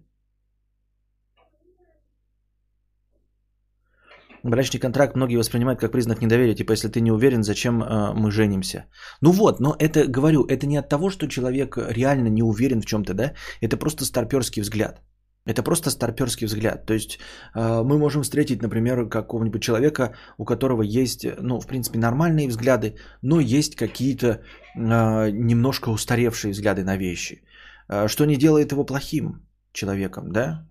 Брачный 4.44 4.78
контракт 4.80 5.16
многие 5.16 5.36
воспринимают 5.36 5.80
как 5.80 5.92
признак 5.92 6.22
недоверия. 6.22 6.54
Типа, 6.54 6.72
если 6.72 6.88
ты 6.88 7.00
не 7.00 7.10
уверен, 7.10 7.42
зачем 7.42 7.82
э, 7.82 8.12
мы 8.14 8.30
женимся? 8.30 8.84
Ну 9.20 9.32
вот, 9.32 9.60
но 9.60 9.74
это, 9.78 10.06
говорю, 10.06 10.44
это 10.44 10.66
не 10.66 10.76
от 10.76 10.88
того, 10.88 11.10
что 11.10 11.26
человек 11.26 11.76
реально 11.76 12.28
не 12.28 12.42
уверен 12.42 12.80
в 12.80 12.86
чем-то, 12.86 13.14
да? 13.14 13.34
Это 13.60 13.76
просто 13.76 14.04
старперский 14.04 14.62
взгляд. 14.62 15.02
Это 15.48 15.62
просто 15.62 15.90
старперский 15.90 16.46
взгляд. 16.46 16.86
То 16.86 16.94
есть 16.94 17.18
э, 17.54 17.82
мы 17.82 17.98
можем 17.98 18.22
встретить, 18.22 18.62
например, 18.62 19.08
какого-нибудь 19.08 19.62
человека, 19.62 20.12
у 20.38 20.44
которого 20.44 20.82
есть, 20.82 21.26
ну, 21.40 21.58
в 21.60 21.66
принципе, 21.66 21.98
нормальные 21.98 22.48
взгляды, 22.48 22.96
но 23.22 23.40
есть 23.40 23.74
какие-то 23.74 24.26
э, 24.26 25.30
немножко 25.30 25.88
устаревшие 25.90 26.52
взгляды 26.52 26.84
на 26.84 26.98
вещи. 26.98 27.42
Э, 27.88 28.08
что 28.08 28.26
не 28.26 28.36
делает 28.36 28.72
его 28.72 28.84
плохим 28.84 29.40
человеком, 29.72 30.32
да? 30.32 30.66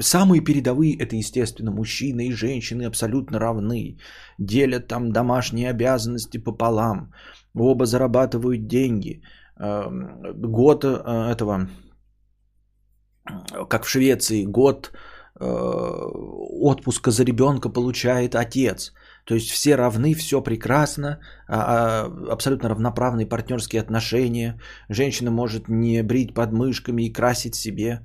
Самые 0.00 0.44
передовые 0.44 0.96
это, 0.96 1.16
естественно, 1.16 1.72
мужчины 1.72 2.28
и 2.28 2.32
женщины 2.32 2.86
абсолютно 2.86 3.40
равны. 3.40 3.98
Делят 4.38 4.86
там 4.86 5.10
домашние 5.12 5.70
обязанности 5.70 6.38
пополам. 6.38 7.12
Оба 7.54 7.84
зарабатывают 7.84 8.68
деньги. 8.68 9.22
Эм, 9.58 10.52
год 10.52 10.84
этого, 10.84 11.68
как 13.68 13.84
в 13.84 13.88
Швеции, 13.88 14.44
год 14.44 14.92
э, 15.40 15.44
отпуска 15.44 17.10
за 17.10 17.24
ребенка 17.24 17.68
получает 17.68 18.34
отец. 18.34 18.92
То 19.24 19.34
есть 19.34 19.50
все 19.50 19.76
равны, 19.76 20.14
все 20.14 20.42
прекрасно, 20.42 21.20
а, 21.46 22.06
а, 22.06 22.32
абсолютно 22.32 22.68
равноправные 22.68 23.26
партнерские 23.26 23.82
отношения. 23.82 24.60
Женщина 24.88 25.30
может 25.30 25.68
не 25.68 26.02
брить 26.02 26.34
подмышками 26.34 27.02
и 27.02 27.12
красить 27.12 27.54
себе 27.54 28.00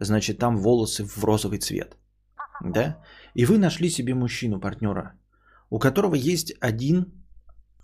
значит, 0.00 0.38
там 0.38 0.56
волосы 0.56 1.04
в 1.04 1.24
розовый 1.24 1.58
цвет. 1.58 1.96
да, 2.64 2.96
и 3.34 3.44
вы 3.44 3.58
нашли 3.58 3.90
себе 3.90 4.14
мужчину, 4.14 4.60
партнера, 4.60 5.12
у 5.70 5.78
которого 5.78 6.14
есть 6.14 6.54
один 6.60 7.12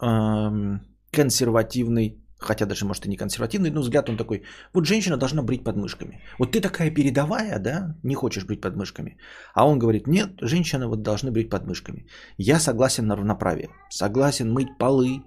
эм, 0.00 0.80
консервативный, 1.12 2.25
хотя 2.46 2.66
даже, 2.66 2.86
может, 2.86 3.06
и 3.06 3.08
не 3.08 3.16
консервативный, 3.16 3.70
но 3.70 3.80
взгляд 3.80 4.08
он 4.08 4.16
такой, 4.16 4.42
вот 4.72 4.86
женщина 4.86 5.16
должна 5.16 5.42
брить 5.42 5.64
подмышками. 5.64 6.20
Вот 6.38 6.52
ты 6.52 6.60
такая 6.60 6.90
передовая, 6.90 7.58
да, 7.58 7.96
не 8.02 8.14
хочешь 8.14 8.46
брить 8.46 8.60
подмышками. 8.60 9.18
А 9.54 9.66
он 9.66 9.78
говорит, 9.78 10.06
нет, 10.06 10.30
женщина 10.40 10.88
вот 10.88 11.02
должны 11.02 11.30
брить 11.30 11.50
подмышками. 11.50 12.06
Я 12.38 12.60
согласен 12.60 13.06
на 13.06 13.16
равноправие, 13.16 13.68
согласен 13.90 14.52
мыть 14.52 14.78
полы, 14.78 15.22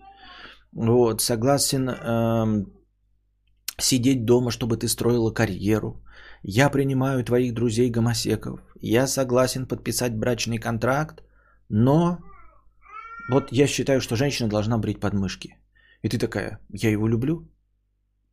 вот, 0.71 1.21
согласен 1.21 1.89
эм, 1.89 2.65
сидеть 3.77 4.25
дома, 4.25 4.51
чтобы 4.51 4.77
ты 4.77 4.87
строила 4.87 5.31
карьеру. 5.31 6.03
Я 6.43 6.69
принимаю 6.69 7.23
твоих 7.23 7.53
друзей 7.53 7.91
гомосеков. 7.91 8.59
Я 8.81 9.07
согласен 9.07 9.67
подписать 9.67 10.13
брачный 10.13 10.57
контракт, 10.57 11.23
но 11.69 12.19
вот 13.29 13.51
я 13.51 13.67
считаю, 13.67 14.01
что 14.01 14.15
женщина 14.15 14.49
должна 14.49 14.77
брить 14.77 14.99
подмышки. 14.99 15.58
И 16.03 16.09
ты 16.09 16.17
такая, 16.17 16.59
я 16.69 16.91
его 16.91 17.07
люблю, 17.07 17.47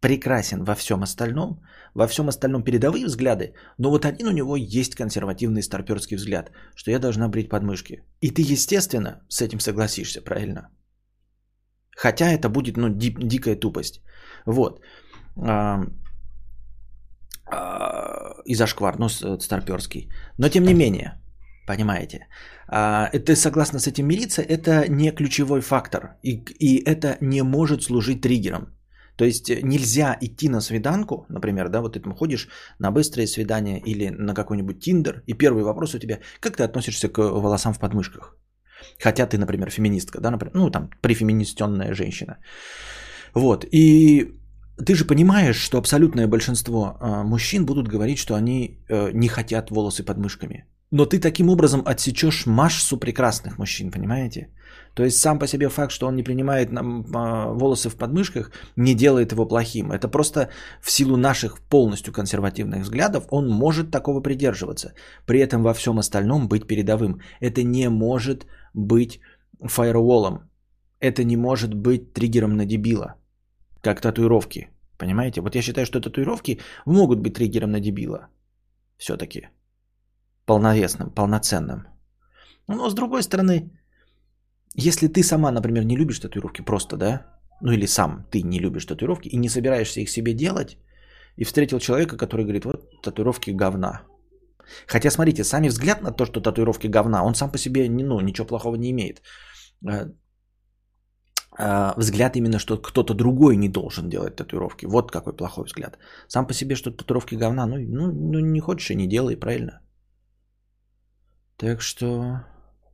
прекрасен 0.00 0.64
во 0.64 0.74
всем 0.74 1.02
остальном, 1.02 1.60
во 1.94 2.06
всем 2.06 2.28
остальном 2.28 2.62
передовые 2.62 3.06
взгляды, 3.06 3.54
но 3.78 3.90
вот 3.90 4.04
один 4.04 4.28
у 4.28 4.32
него 4.32 4.56
есть 4.56 4.94
консервативный 4.94 5.62
старперский 5.62 6.16
взгляд, 6.16 6.50
что 6.76 6.90
я 6.90 6.98
должна 6.98 7.28
брить 7.28 7.48
подмышки. 7.48 8.04
И 8.20 8.30
ты, 8.30 8.42
естественно, 8.42 9.22
с 9.28 9.40
этим 9.42 9.60
согласишься, 9.60 10.20
правильно? 10.22 10.68
Хотя 11.96 12.26
это 12.26 12.48
будет, 12.48 12.76
ну, 12.76 12.88
ди- 12.88 13.16
дикая 13.28 13.56
тупость. 13.56 14.02
Вот. 14.46 14.80
А, 15.36 15.82
и 18.44 18.54
зашквар, 18.54 18.98
ну, 18.98 19.08
старперский. 19.08 20.10
Но 20.38 20.48
тем 20.48 20.64
не 20.64 20.74
менее, 20.74 21.20
понимаете, 21.66 22.26
а, 22.68 23.10
ты 23.10 23.36
согласна 23.36 23.78
с 23.78 23.86
этим 23.86 24.06
мириться, 24.06 24.42
это 24.42 24.88
не 24.88 25.10
ключевой 25.10 25.60
фактор. 25.60 26.16
И, 26.22 26.42
и 26.60 26.82
это 26.84 27.16
не 27.20 27.42
может 27.42 27.82
служить 27.82 28.20
триггером. 28.20 28.76
То 29.16 29.24
есть 29.24 29.48
нельзя 29.62 30.16
идти 30.20 30.48
на 30.48 30.60
свиданку, 30.60 31.26
например, 31.28 31.68
да, 31.68 31.80
вот 31.80 31.94
ты 31.94 32.00
там 32.00 32.14
ходишь 32.14 32.48
на 32.78 32.90
быстрые 32.90 33.26
свидания 33.26 33.80
или 33.86 34.10
на 34.10 34.34
какой-нибудь 34.34 34.80
тиндер, 34.80 35.22
и 35.26 35.34
первый 35.34 35.62
вопрос 35.62 35.94
у 35.94 35.98
тебя, 35.98 36.18
как 36.40 36.56
ты 36.56 36.64
относишься 36.64 37.08
к 37.08 37.18
волосам 37.18 37.72
в 37.72 37.78
подмышках? 37.78 38.36
Хотя 39.02 39.26
ты, 39.26 39.38
например, 39.38 39.70
феминистка, 39.70 40.20
да, 40.20 40.30
например, 40.30 40.54
ну 40.54 40.70
там 40.70 40.90
префеминистенная 41.00 41.94
женщина. 41.94 42.36
Вот, 43.34 43.64
и 43.72 44.34
ты 44.84 44.94
же 44.94 45.06
понимаешь, 45.06 45.56
что 45.56 45.78
абсолютное 45.78 46.26
большинство 46.26 46.98
э, 47.00 47.22
мужчин 47.24 47.64
будут 47.64 47.88
говорить, 47.88 48.18
что 48.18 48.34
они 48.34 48.84
э, 48.88 49.10
не 49.12 49.28
хотят 49.28 49.70
волосы 49.70 50.04
под 50.04 50.18
мышками. 50.18 50.64
Но 50.90 51.04
ты 51.04 51.18
таким 51.18 51.48
образом 51.48 51.82
отсечешь 51.84 52.46
массу 52.46 52.96
прекрасных 52.96 53.58
мужчин, 53.58 53.90
понимаете? 53.90 54.48
То 54.94 55.02
есть 55.02 55.18
сам 55.18 55.38
по 55.38 55.46
себе 55.46 55.68
факт, 55.68 55.92
что 55.92 56.06
он 56.06 56.16
не 56.16 56.22
принимает 56.22 56.72
нам, 56.72 57.04
э, 57.04 57.52
волосы 57.54 57.88
в 57.90 57.96
подмышках, 57.96 58.50
не 58.76 58.94
делает 58.94 59.32
его 59.32 59.46
плохим. 59.48 59.90
Это 59.92 60.08
просто 60.08 60.48
в 60.80 60.90
силу 60.90 61.16
наших 61.16 61.60
полностью 61.60 62.12
консервативных 62.12 62.82
взглядов 62.82 63.26
он 63.30 63.48
может 63.48 63.90
такого 63.90 64.20
придерживаться. 64.22 64.92
При 65.26 65.40
этом 65.40 65.62
во 65.62 65.74
всем 65.74 65.98
остальном 65.98 66.48
быть 66.48 66.66
передовым. 66.66 67.20
Это 67.40 67.62
не 67.62 67.90
может 67.90 68.46
быть 68.74 69.20
фаерволом. 69.60 70.50
Это 71.00 71.24
не 71.24 71.36
может 71.36 71.74
быть 71.74 72.12
триггером 72.12 72.56
на 72.56 72.64
дебила 72.64 73.16
как 73.86 74.00
татуировки. 74.00 74.68
Понимаете? 74.98 75.40
Вот 75.40 75.54
я 75.54 75.62
считаю, 75.62 75.86
что 75.86 76.00
татуировки 76.00 76.58
могут 76.86 77.20
быть 77.20 77.34
триггером 77.34 77.70
на 77.70 77.80
дебила. 77.80 78.28
Все-таки. 78.98 79.48
Полновесным, 80.46 81.10
полноценным. 81.10 81.86
Но 82.68 82.90
с 82.90 82.94
другой 82.94 83.22
стороны, 83.22 83.70
если 84.74 85.08
ты 85.08 85.22
сама, 85.22 85.50
например, 85.50 85.84
не 85.84 85.96
любишь 85.96 86.20
татуировки 86.20 86.62
просто, 86.62 86.96
да? 86.96 87.26
Ну 87.62 87.72
или 87.72 87.86
сам 87.86 88.26
ты 88.30 88.42
не 88.42 88.60
любишь 88.60 88.86
татуировки 88.86 89.28
и 89.28 89.38
не 89.38 89.48
собираешься 89.48 90.00
их 90.00 90.10
себе 90.10 90.34
делать, 90.34 90.78
и 91.36 91.44
встретил 91.44 91.78
человека, 91.78 92.16
который 92.16 92.44
говорит, 92.44 92.64
вот 92.64 93.02
татуировки 93.02 93.50
говна. 93.50 94.02
Хотя, 94.86 95.10
смотрите, 95.10 95.44
сами 95.44 95.68
взгляд 95.68 96.02
на 96.02 96.12
то, 96.12 96.26
что 96.26 96.40
татуировки 96.40 96.88
говна, 96.88 97.24
он 97.24 97.34
сам 97.34 97.50
по 97.50 97.58
себе 97.58 97.88
ну, 97.88 98.20
ничего 98.20 98.46
плохого 98.46 98.76
не 98.76 98.90
имеет. 98.90 99.22
Э, 99.88 100.10
а, 101.58 101.94
взгляд 101.96 102.36
именно, 102.36 102.58
что 102.58 102.76
кто-то 102.76 103.14
другой 103.14 103.56
не 103.56 103.68
должен 103.68 104.08
делать 104.08 104.36
татуировки. 104.36 104.86
Вот 104.86 105.10
какой 105.10 105.36
плохой 105.36 105.64
взгляд. 105.64 105.98
Сам 106.28 106.46
по 106.46 106.52
себе, 106.52 106.74
что 106.74 106.90
татуировки 106.90 107.36
говна, 107.36 107.66
ну, 107.66 107.76
ну, 107.78 108.12
ну 108.12 108.40
не 108.40 108.60
хочешь 108.60 108.90
и 108.90 108.96
не 108.96 109.06
делай, 109.06 109.36
правильно? 109.36 109.80
Так 111.56 111.80
что 111.80 112.44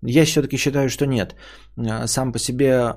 я 0.02 0.24
все-таки 0.24 0.56
считаю, 0.56 0.88
что 0.88 1.06
нет. 1.06 1.34
А, 1.76 2.06
сам 2.06 2.32
по 2.32 2.38
себе, 2.38 2.94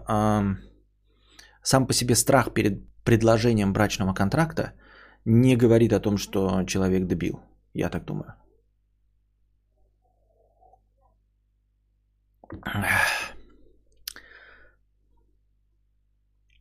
сам 1.64 1.88
по 1.88 1.94
себе 1.94 2.16
страх 2.16 2.54
перед 2.54 2.84
предложением 3.04 3.74
брачного 3.74 4.14
контракта 4.14 4.74
не 5.26 5.56
говорит 5.56 5.94
о 5.94 6.00
том, 6.00 6.18
что 6.18 6.64
человек 6.64 7.08
дебил. 7.08 7.40
Я 7.74 7.90
так 7.90 8.06
думаю. 8.06 8.34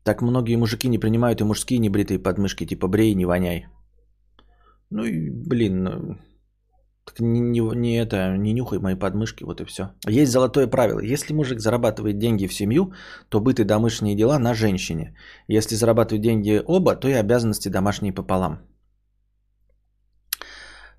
Так 0.02 0.22
многие 0.22 0.56
мужики 0.56 0.88
не 0.88 0.98
принимают 0.98 1.40
и 1.40 1.44
мужские 1.44 1.78
небритые 1.78 2.18
подмышки, 2.18 2.66
типа 2.66 2.88
брей, 2.88 3.14
не 3.14 3.26
воняй. 3.26 3.66
Ну 4.90 5.04
и, 5.04 5.30
блин, 5.30 5.82
ну, 5.82 6.18
так 7.04 7.20
не, 7.20 7.40
не, 7.40 7.60
не 7.60 7.96
это, 7.96 8.36
не 8.36 8.52
нюхай 8.52 8.78
мои 8.78 8.94
подмышки, 8.94 9.44
вот 9.44 9.60
и 9.60 9.64
все. 9.64 9.90
Есть 10.06 10.32
золотое 10.32 10.66
правило. 10.66 11.00
Если 11.00 11.34
мужик 11.34 11.60
зарабатывает 11.60 12.18
деньги 12.18 12.46
в 12.46 12.54
семью, 12.54 12.92
то 13.28 13.40
быт 13.40 13.60
и 13.60 13.64
домашние 13.64 14.16
дела 14.16 14.38
на 14.38 14.54
женщине. 14.54 15.14
Если 15.48 15.76
зарабатывают 15.76 16.22
деньги 16.22 16.62
оба, 16.66 16.96
то 16.96 17.08
и 17.08 17.12
обязанности 17.12 17.68
домашние 17.68 18.12
пополам. 18.12 18.58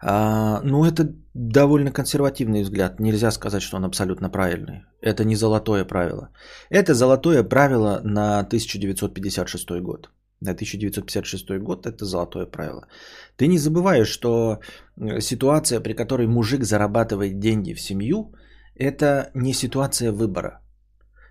А, 0.02 0.62
ну, 0.63 0.86
это 0.86 1.15
довольно 1.34 1.91
консервативный 1.91 2.62
взгляд. 2.62 3.00
Нельзя 3.00 3.32
сказать, 3.32 3.63
что 3.63 3.78
он 3.78 3.86
абсолютно 3.86 4.30
правильный. 4.30 4.86
Это 5.02 5.26
не 5.26 5.36
золотое 5.36 5.86
правило. 5.86 6.30
Это 6.70 6.94
золотое 6.94 7.44
правило 7.44 8.02
на 8.04 8.39
1956 8.39 9.82
год. 9.82 10.10
На 10.45 10.51
1956 10.51 11.60
год 11.60 11.88
это 11.88 12.05
золотое 12.05 12.45
правило. 12.45 12.88
Ты 13.36 13.47
не 13.47 13.58
забываешь, 13.58 14.08
что 14.08 14.60
э, 14.97 15.19
ситуация, 15.21 15.79
при 15.79 15.93
которой 15.93 16.27
мужик 16.27 16.63
зарабатывает 16.63 17.39
деньги 17.39 17.73
в 17.73 17.81
семью, 17.81 18.31
это 18.75 19.31
не 19.34 19.53
ситуация 19.53 20.12
выбора. 20.12 20.62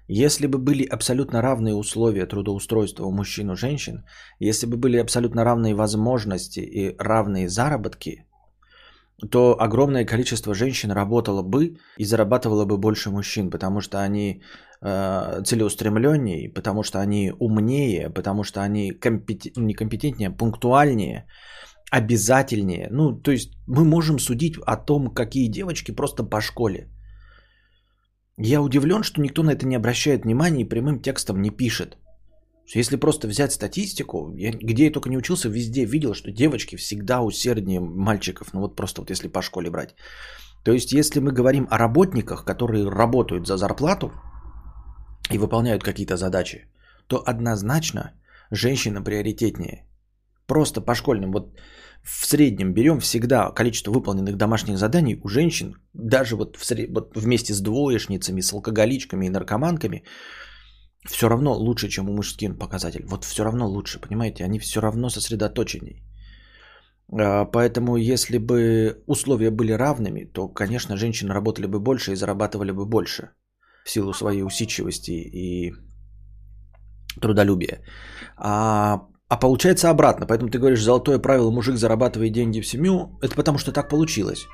Если 0.09 0.49
бы 0.49 0.59
были 0.59 0.85
абсолютно 0.85 1.43
равные 1.43 1.75
условия 1.75 2.27
трудоустройства 2.27 3.05
у 3.07 3.13
мужчин 3.13 3.53
и 3.53 3.57
женщин, 3.57 4.05
если 4.41 4.67
бы 4.67 4.77
были 4.77 4.99
абсолютно 4.99 5.45
равные 5.45 5.75
возможности 5.75 6.61
и 6.61 6.97
равные 6.99 7.49
заработки, 7.49 8.27
то 9.31 9.57
огромное 9.61 10.05
количество 10.05 10.55
женщин 10.55 10.91
работало 10.91 11.43
бы 11.43 11.77
и 11.99 12.05
зарабатывало 12.05 12.65
бы 12.65 12.79
больше 12.79 13.11
мужчин, 13.11 13.51
потому 13.51 13.81
что 13.81 14.03
они 14.03 14.43
целеустремленнее, 14.85 16.53
потому 16.53 16.83
что 16.83 16.99
они 17.01 17.33
умнее, 17.41 18.11
потому 18.11 18.45
что 18.45 18.61
они 18.61 18.93
компетен... 18.93 19.53
Ну, 19.57 19.63
не 19.63 19.75
компетентнее, 19.75 20.29
а 20.29 20.37
пунктуальнее, 20.37 21.27
обязательнее. 21.91 22.89
Ну, 22.91 23.23
то 23.23 23.31
есть 23.31 23.53
мы 23.67 23.85
можем 23.85 24.19
судить 24.19 24.59
о 24.67 24.77
том, 24.77 25.15
какие 25.15 25.49
девочки 25.49 25.91
просто 25.91 26.23
по 26.23 26.41
школе. 26.41 26.91
Я 28.37 28.61
удивлен, 28.61 29.03
что 29.03 29.23
никто 29.23 29.43
на 29.43 29.53
это 29.53 29.65
не 29.67 29.77
обращает 29.77 30.25
внимания 30.25 30.63
и 30.63 30.69
прямым 30.69 31.01
текстом 31.01 31.41
не 31.41 31.51
пишет. 31.51 31.97
Если 32.75 32.97
просто 32.97 33.29
взять 33.29 33.53
статистику, 33.53 34.35
я, 34.37 34.51
где 34.51 34.85
я 34.85 34.93
только 34.93 35.09
не 35.09 35.19
учился, 35.19 35.49
везде 35.49 35.87
видел, 35.87 36.15
что 36.15 36.31
девочки 36.31 36.77
всегда 36.77 37.23
усерднее 37.23 37.81
мальчиков. 37.81 38.53
Ну 38.53 38.61
вот 38.61 38.77
просто 38.77 39.01
вот 39.01 39.11
если 39.11 39.29
по 39.29 39.43
школе 39.43 39.71
брать. 39.71 39.95
То 40.65 40.73
есть 40.73 40.93
если 40.93 41.21
мы 41.21 41.33
говорим 41.33 41.67
о 41.71 41.79
работниках, 41.79 42.45
которые 42.45 42.89
работают 42.89 43.47
за 43.47 43.57
зарплату 43.57 44.13
и 45.31 45.39
выполняют 45.39 45.83
какие-то 45.83 46.17
задачи, 46.17 46.69
то 47.07 47.23
однозначно 47.27 48.13
женщина 48.51 49.03
приоритетнее. 49.03 49.85
Просто 50.47 50.81
по 50.81 50.95
школьным. 50.95 51.33
Вот 51.33 51.59
в 52.03 52.27
среднем 52.27 52.75
берем 52.75 53.01
всегда 53.01 53.51
количество 53.51 53.93
выполненных 53.93 54.37
домашних 54.37 54.79
заданий 54.79 55.21
у 55.23 55.29
женщин, 55.29 55.77
даже 55.95 56.37
вот, 56.37 56.57
в 56.57 56.65
сред... 56.65 56.91
вот 56.91 57.17
вместе 57.17 57.55
с 57.55 57.61
двоечницами, 57.61 58.43
с 58.43 58.53
алкоголичками 58.53 59.27
и 59.27 59.31
наркоманками– 59.31 60.05
все 61.07 61.29
равно 61.29 61.53
лучше, 61.53 61.89
чем 61.89 62.09
у 62.09 62.13
мужских 62.13 62.59
показатель. 62.59 63.05
Вот 63.07 63.25
все 63.25 63.45
равно 63.45 63.69
лучше, 63.69 64.01
понимаете? 64.01 64.45
Они 64.45 64.59
все 64.59 64.81
равно 64.81 65.11
сосредоточенней. 65.11 66.03
А, 67.13 67.45
поэтому, 67.45 67.97
если 67.97 68.39
бы 68.39 69.03
условия 69.07 69.51
были 69.51 69.73
равными, 69.73 70.25
то, 70.25 70.49
конечно, 70.49 70.97
женщины 70.97 71.35
работали 71.35 71.67
бы 71.67 71.81
больше 71.81 72.13
и 72.13 72.17
зарабатывали 72.17 72.73
бы 72.73 72.87
больше 72.87 73.31
в 73.85 73.91
силу 73.91 74.13
своей 74.13 74.43
усидчивости 74.43 75.13
и 75.13 75.73
трудолюбия. 77.21 77.81
А, 78.37 79.01
а 79.29 79.37
получается 79.37 79.91
обратно. 79.91 80.27
Поэтому 80.27 80.51
ты 80.51 80.59
говоришь, 80.59 80.83
золотое 80.83 81.19
правило, 81.19 81.51
мужик 81.51 81.77
зарабатывает 81.77 82.33
деньги 82.33 82.61
в 82.61 82.67
семью. 82.67 83.19
Это 83.23 83.35
потому, 83.37 83.59
что 83.59 83.73
так 83.73 83.89
получилось. 83.89 84.47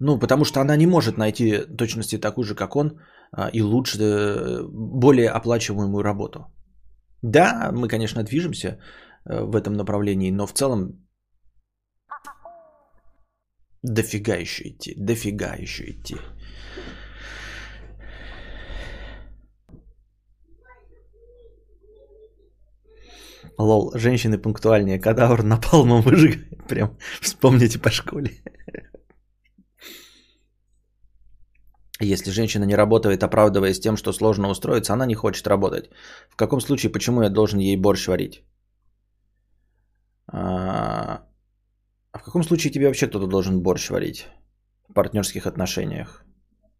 Ну, 0.00 0.18
потому 0.18 0.44
что 0.44 0.60
она 0.60 0.76
не 0.76 0.86
может 0.86 1.18
найти 1.18 1.58
точности 1.78 2.18
такую 2.18 2.44
же, 2.44 2.54
как 2.54 2.76
он, 2.76 2.98
а, 3.32 3.48
и 3.52 3.62
лучше, 3.62 3.98
э, 4.00 4.62
более 4.68 5.30
оплачиваемую 5.30 6.02
работу. 6.02 6.38
Да, 7.22 7.70
мы, 7.72 7.88
конечно, 7.88 8.22
движемся 8.22 8.68
э, 8.68 9.44
в 9.44 9.56
этом 9.56 9.74
направлении, 9.74 10.30
но 10.30 10.46
в 10.46 10.52
целом 10.52 11.06
дофига 13.82 14.34
еще 14.36 14.68
идти, 14.68 14.94
дофига 14.96 15.54
еще 15.54 15.84
идти. 15.84 16.16
Лол, 23.58 23.92
женщины 23.94 24.38
пунктуальнее. 24.38 25.00
Кадавр 25.00 25.42
напалмом 25.42 26.02
выжигает. 26.02 26.66
Прям 26.68 26.96
вспомните 27.20 27.78
по 27.78 27.90
школе. 27.90 28.30
Если 32.00 32.30
женщина 32.30 32.64
не 32.64 32.76
работает, 32.76 33.22
оправдываясь 33.22 33.80
тем, 33.80 33.96
что 33.96 34.12
сложно 34.12 34.48
устроиться, 34.48 34.92
она 34.92 35.06
не 35.06 35.14
хочет 35.14 35.46
работать. 35.46 35.90
В 36.28 36.36
каком 36.36 36.60
случае, 36.60 36.92
почему 36.92 37.22
я 37.22 37.30
должен 37.30 37.60
ей 37.60 37.76
борщ 37.76 38.08
варить? 38.08 38.42
А, 40.26 41.22
а 42.12 42.18
в 42.18 42.22
каком 42.24 42.42
случае 42.42 42.72
тебе 42.72 42.86
вообще 42.86 43.06
кто-то 43.06 43.26
должен 43.26 43.62
борщ 43.62 43.90
варить? 43.90 44.26
В 44.88 44.92
партнерских 44.92 45.46
отношениях. 45.46 46.24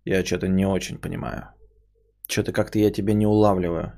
Я 0.04 0.24
что-то 0.24 0.48
не 0.48 0.66
очень 0.66 0.98
понимаю. 0.98 1.48
Что-то 2.28 2.52
как-то 2.52 2.78
я 2.78 2.90
тебя 2.90 3.14
не 3.14 3.26
улавливаю. 3.26 3.92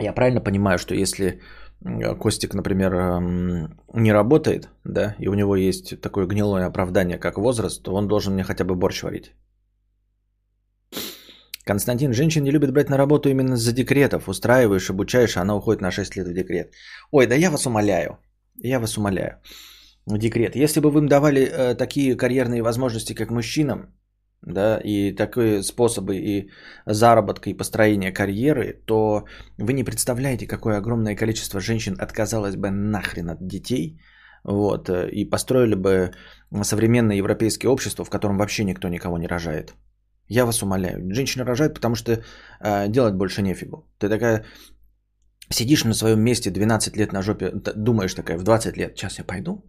Я 0.00 0.12
правильно 0.12 0.40
понимаю, 0.40 0.78
что 0.78 0.94
если 0.94 1.40
Костик, 2.18 2.54
например, 2.54 2.92
не 3.94 4.12
работает, 4.12 4.68
да, 4.84 5.14
и 5.18 5.28
у 5.28 5.34
него 5.34 5.56
есть 5.56 6.00
такое 6.00 6.26
гнилое 6.26 6.66
оправдание, 6.66 7.18
как 7.18 7.38
возраст, 7.38 7.82
то 7.82 7.94
он 7.94 8.08
должен 8.08 8.34
мне 8.34 8.44
хотя 8.44 8.64
бы 8.64 8.74
борщ 8.74 9.02
варить. 9.02 9.32
Константин, 11.64 12.12
женщин 12.12 12.42
не 12.42 12.50
любит 12.50 12.72
брать 12.72 12.90
на 12.90 12.96
работу 12.96 13.28
именно 13.28 13.56
за 13.56 13.72
декретов. 13.72 14.28
Устраиваешь, 14.28 14.90
обучаешь, 14.90 15.36
а 15.36 15.42
она 15.42 15.54
уходит 15.54 15.82
на 15.82 15.90
6 15.90 16.16
лет 16.16 16.26
в 16.26 16.32
декрет. 16.32 16.74
Ой, 17.12 17.26
да 17.26 17.34
я 17.34 17.50
вас 17.50 17.66
умоляю. 17.66 18.18
Я 18.56 18.80
вас 18.80 18.98
умоляю. 18.98 19.38
Декрет. 20.06 20.56
Если 20.56 20.80
бы 20.80 20.90
вы 20.90 21.00
им 21.00 21.08
давали 21.08 21.42
э, 21.42 21.74
такие 21.76 22.16
карьерные 22.16 22.62
возможности, 22.62 23.14
как 23.14 23.30
мужчинам, 23.30 23.94
да, 24.42 24.78
и 24.78 25.12
такие 25.12 25.62
способы 25.62 26.16
и 26.16 26.50
заработка, 26.86 27.50
и 27.50 27.56
построения 27.56 28.12
карьеры, 28.12 28.82
то 28.86 29.24
вы 29.58 29.72
не 29.72 29.84
представляете, 29.84 30.46
какое 30.46 30.78
огромное 30.78 31.16
количество 31.16 31.60
женщин 31.60 31.96
отказалось 31.98 32.56
бы 32.56 32.70
нахрен 32.70 33.30
от 33.30 33.46
детей, 33.46 34.00
вот, 34.44 34.88
э, 34.88 35.10
и 35.10 35.30
построили 35.30 35.74
бы 35.74 36.12
современное 36.62 37.16
европейское 37.16 37.70
общество, 37.70 38.04
в 38.04 38.10
котором 38.10 38.38
вообще 38.38 38.64
никто 38.64 38.88
никого 38.88 39.18
не 39.18 39.26
рожает. 39.26 39.74
Я 40.28 40.46
вас 40.46 40.62
умоляю. 40.62 41.12
Женщины 41.12 41.44
рожают, 41.44 41.74
потому 41.74 41.94
что 41.96 42.12
э, 42.60 42.88
делать 42.88 43.14
больше 43.14 43.42
нефигу. 43.42 43.84
Ты 43.98 44.08
такая 44.08 44.44
сидишь 45.50 45.84
на 45.84 45.94
своем 45.94 46.20
месте 46.20 46.50
12 46.50 46.96
лет 46.96 47.12
на 47.12 47.22
жопе, 47.22 47.50
думаешь 47.76 48.14
такая, 48.14 48.38
в 48.38 48.42
20 48.42 48.76
лет, 48.76 48.96
сейчас 48.96 49.18
я 49.18 49.24
пойду, 49.24 49.64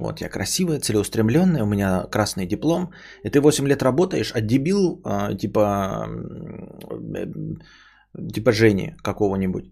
вот, 0.00 0.20
я 0.20 0.28
красивая, 0.28 0.80
целеустремленная, 0.80 1.62
у 1.62 1.66
меня 1.66 2.06
красный 2.10 2.46
диплом, 2.46 2.90
и 3.24 3.30
ты 3.30 3.40
8 3.40 3.68
лет 3.68 3.82
работаешь, 3.82 4.32
а 4.34 4.40
дебил, 4.40 5.02
э, 5.04 5.36
типа, 5.36 6.08
э, 7.14 7.26
типа 8.32 8.52
Жени 8.52 8.94
какого-нибудь, 9.02 9.64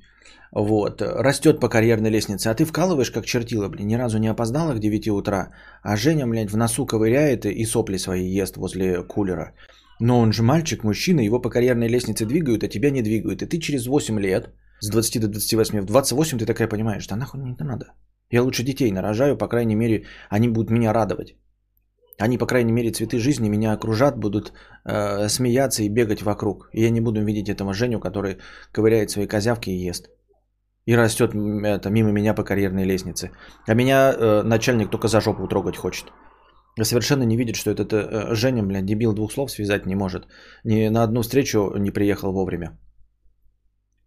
вот, 0.52 1.02
растет 1.02 1.60
по 1.60 1.68
карьерной 1.68 2.10
лестнице, 2.10 2.48
а 2.48 2.54
ты 2.54 2.64
вкалываешь 2.64 3.10
как 3.10 3.24
чертила, 3.24 3.68
блин, 3.68 3.88
ни 3.88 3.94
разу 3.96 4.18
не 4.18 4.28
опоздала 4.28 4.74
к 4.74 4.80
9 4.80 5.08
утра, 5.08 5.48
а 5.82 5.96
Женя, 5.96 6.26
блядь, 6.26 6.50
в 6.50 6.56
носу 6.56 6.86
ковыряет 6.86 7.46
и 7.46 7.64
сопли 7.64 7.96
свои 7.98 8.40
ест 8.40 8.56
возле 8.56 9.02
кулера. 9.02 9.52
Но 10.00 10.20
он 10.20 10.32
же 10.32 10.42
мальчик, 10.42 10.84
мужчина, 10.84 11.20
его 11.20 11.40
по 11.40 11.50
карьерной 11.50 11.88
лестнице 11.88 12.26
двигают, 12.26 12.62
а 12.62 12.68
тебя 12.68 12.90
не 12.90 13.02
двигают. 13.02 13.42
И 13.42 13.46
ты 13.46 13.58
через 13.58 13.86
8 13.86 14.20
лет, 14.20 14.50
с 14.80 14.90
20 14.90 15.20
до 15.22 15.28
28, 15.28 15.80
в 15.80 15.86
28 15.86 16.38
ты 16.38 16.46
такая 16.46 16.68
понимаешь, 16.68 17.06
да 17.06 17.16
нахуй 17.16 17.40
мне 17.40 17.52
это 17.52 17.64
надо. 17.64 17.86
Я 18.30 18.42
лучше 18.42 18.62
детей 18.62 18.92
нарожаю, 18.92 19.36
по 19.36 19.48
крайней 19.48 19.76
мере, 19.76 20.04
они 20.30 20.48
будут 20.48 20.70
меня 20.70 20.92
радовать. 20.92 21.36
Они, 22.20 22.38
по 22.38 22.46
крайней 22.46 22.72
мере, 22.72 22.90
цветы 22.90 23.18
жизни 23.18 23.48
меня 23.48 23.72
окружат, 23.72 24.18
будут 24.18 24.52
э, 24.84 25.28
смеяться 25.28 25.82
и 25.82 25.88
бегать 25.88 26.22
вокруг. 26.22 26.68
И 26.72 26.82
я 26.82 26.90
не 26.90 27.00
буду 27.00 27.24
видеть 27.24 27.48
этого 27.48 27.72
Женю, 27.72 28.00
который 28.00 28.38
ковыряет 28.72 29.10
свои 29.10 29.26
козявки 29.26 29.70
и 29.70 29.88
ест. 29.88 30.10
И 30.84 30.96
растет 30.96 31.34
это, 31.34 31.90
мимо 31.90 32.10
меня 32.10 32.34
по 32.34 32.42
карьерной 32.42 32.84
лестнице. 32.84 33.30
А 33.66 33.74
меня 33.74 34.12
э, 34.12 34.42
начальник 34.42 34.90
только 34.90 35.08
за 35.08 35.20
жопу 35.20 35.46
трогать 35.46 35.76
хочет 35.76 36.06
совершенно 36.84 37.24
не 37.24 37.36
видит, 37.36 37.56
что 37.56 37.70
этот 37.70 37.92
э, 37.92 38.34
Женя, 38.34 38.62
блядь, 38.62 38.86
дебил 38.86 39.12
двух 39.12 39.32
слов 39.32 39.50
связать 39.50 39.86
не 39.86 39.94
может. 39.94 40.26
Ни 40.64 40.88
на 40.88 41.02
одну 41.02 41.22
встречу 41.22 41.74
не 41.76 41.90
приехал 41.90 42.32
вовремя. 42.32 42.78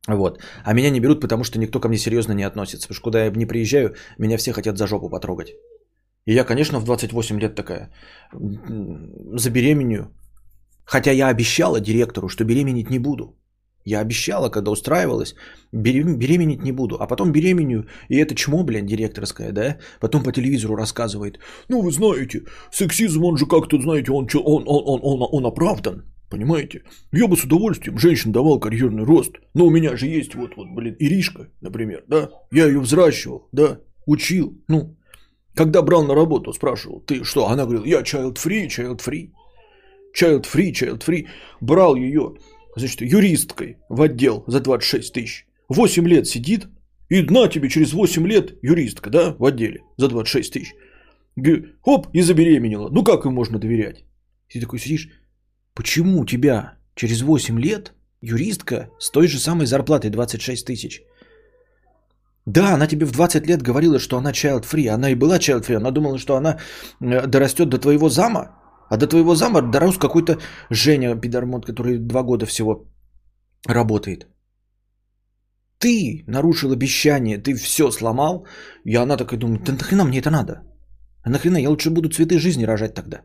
Вот. 0.08 0.40
А 0.64 0.74
меня 0.74 0.90
не 0.90 1.00
берут, 1.00 1.22
потому 1.22 1.44
что 1.44 1.60
никто 1.60 1.80
ко 1.80 1.88
мне 1.88 1.98
серьезно 1.98 2.34
не 2.34 2.44
относится. 2.44 2.88
Потому 2.88 2.96
что 2.96 3.04
куда 3.04 3.26
я 3.26 3.32
не 3.32 3.46
приезжаю, 3.46 3.96
меня 4.18 4.38
все 4.38 4.54
хотят 4.54 4.78
за 4.78 4.88
жопу 4.88 5.10
потрогать. 5.10 5.54
И 6.26 6.34
я, 6.34 6.44
конечно, 6.44 6.80
в 6.80 6.84
28 6.84 7.40
лет 7.40 7.56
такая 7.56 7.92
забеременю. 8.34 10.12
Хотя 10.86 11.12
я 11.12 11.30
обещала 11.30 11.80
директору, 11.80 12.30
что 12.30 12.44
беременеть 12.44 12.90
не 12.90 13.00
буду. 13.00 13.38
Я 13.86 14.02
обещала, 14.02 14.50
когда 14.50 14.72
устраивалась, 14.72 15.36
беременеть 15.72 16.64
не 16.64 16.72
буду. 16.72 16.98
А 17.00 17.08
потом 17.08 17.32
беременю, 17.32 17.86
и 18.10 18.18
это 18.18 18.36
чмо, 18.36 18.64
блин, 18.64 18.86
директорская, 18.86 19.52
да? 19.52 19.78
Потом 20.00 20.24
по 20.24 20.32
телевизору 20.32 20.76
рассказывает. 20.76 21.40
Ну, 21.70 21.82
вы 21.82 21.92
знаете, 21.92 22.44
сексизм, 22.72 23.24
он 23.24 23.38
же 23.38 23.46
как-то, 23.48 23.82
знаете, 23.82 24.12
он, 24.12 24.28
он, 24.36 24.64
он, 24.68 24.82
он, 24.86 25.00
он, 25.04 25.28
он 25.32 25.46
оправдан. 25.46 26.04
Понимаете? 26.32 26.84
Я 27.12 27.28
бы 27.28 27.36
с 27.36 27.44
удовольствием 27.44 28.00
женщин 28.00 28.32
давал 28.32 28.58
карьерный 28.58 29.04
рост. 29.04 29.36
Но 29.54 29.66
у 29.66 29.70
меня 29.70 29.98
же 29.98 30.08
есть 30.08 30.34
вот, 30.34 30.56
вот, 30.56 30.70
блин, 30.70 30.96
Иришка, 30.98 31.50
например, 31.60 32.06
да? 32.08 32.32
Я 32.54 32.68
ее 32.68 32.80
взращивал, 32.80 33.50
да? 33.52 33.82
Учил. 34.06 34.58
Ну, 34.70 34.96
когда 35.54 35.82
брал 35.82 36.06
на 36.06 36.16
работу, 36.16 36.54
спрашивал, 36.54 37.02
ты 37.02 37.26
что? 37.26 37.50
Она 37.50 37.66
говорила, 37.66 37.84
я 37.84 38.00
child 38.00 38.38
free, 38.38 38.68
child 38.68 39.02
free. 39.06 39.32
Child 40.18 40.46
free, 40.46 40.72
child 40.72 41.04
free. 41.06 41.28
Брал 41.60 41.96
ее 41.96 42.38
значит, 42.78 43.02
юристкой 43.02 43.78
в 43.90 44.02
отдел 44.02 44.46
за 44.48 44.62
26 44.62 45.14
тысяч. 45.14 45.46
8 45.68 46.08
лет 46.08 46.30
сидит, 46.30 46.70
и 47.10 47.22
на 47.24 47.50
тебе 47.50 47.68
через 47.70 47.92
8 47.92 48.26
лет 48.26 48.58
юристка, 48.62 49.10
да, 49.10 49.36
в 49.38 49.44
отделе 49.44 49.82
за 49.98 50.08
26 50.08 50.54
тысяч. 50.54 50.74
Хоп, 51.82 52.08
и 52.14 52.22
забеременела. 52.22 52.88
Ну 52.88 53.04
как 53.04 53.26
им 53.26 53.34
можно 53.34 53.60
доверять? 53.60 54.06
Ты 54.50 54.62
такой 54.62 54.80
сидишь, 54.80 55.10
почему 55.74 56.20
у 56.20 56.26
тебя 56.26 56.78
через 56.96 57.22
8 57.22 57.60
лет 57.60 57.94
юристка 58.22 58.90
с 59.00 59.12
той 59.12 59.28
же 59.28 59.40
самой 59.40 59.66
зарплатой 59.66 60.10
26 60.10 60.66
тысяч? 60.66 61.02
Да, 62.46 62.74
она 62.74 62.88
тебе 62.88 63.06
в 63.06 63.12
20 63.12 63.48
лет 63.48 63.62
говорила, 63.62 64.00
что 64.00 64.18
она 64.18 64.32
child 64.32 64.66
free. 64.66 64.88
Она 64.88 65.12
и 65.12 65.16
была 65.16 65.38
child 65.38 65.66
free. 65.66 65.78
Она 65.78 65.92
думала, 65.92 66.18
что 66.18 66.36
она 66.36 66.58
э, 67.00 67.28
дорастет 67.28 67.70
до 67.70 67.78
твоего 67.78 68.10
зама. 68.10 68.58
А 68.90 68.98
до 68.98 69.08
твоего 69.08 69.36
зама 69.36 69.62
дорос 69.62 69.98
какой-то 69.98 70.40
Женя 70.70 71.16
Пидормот, 71.16 71.66
который 71.66 71.98
два 71.98 72.24
года 72.24 72.46
всего 72.46 72.86
работает. 73.68 74.28
Ты 75.78 76.24
нарушил 76.28 76.72
обещание, 76.72 77.38
ты 77.38 77.56
все 77.56 77.92
сломал, 77.92 78.46
и 78.86 78.96
она 78.96 79.18
такая 79.18 79.40
думает, 79.40 79.64
да 79.64 79.72
нахрена 79.72 80.04
мне 80.04 80.20
это 80.20 80.30
надо? 80.30 80.62
А 81.24 81.30
нахрена, 81.30 81.58
я 81.58 81.70
лучше 81.70 81.90
буду 81.90 82.10
цветы 82.10 82.38
жизни 82.38 82.66
рожать 82.66 82.94
тогда. 82.94 83.22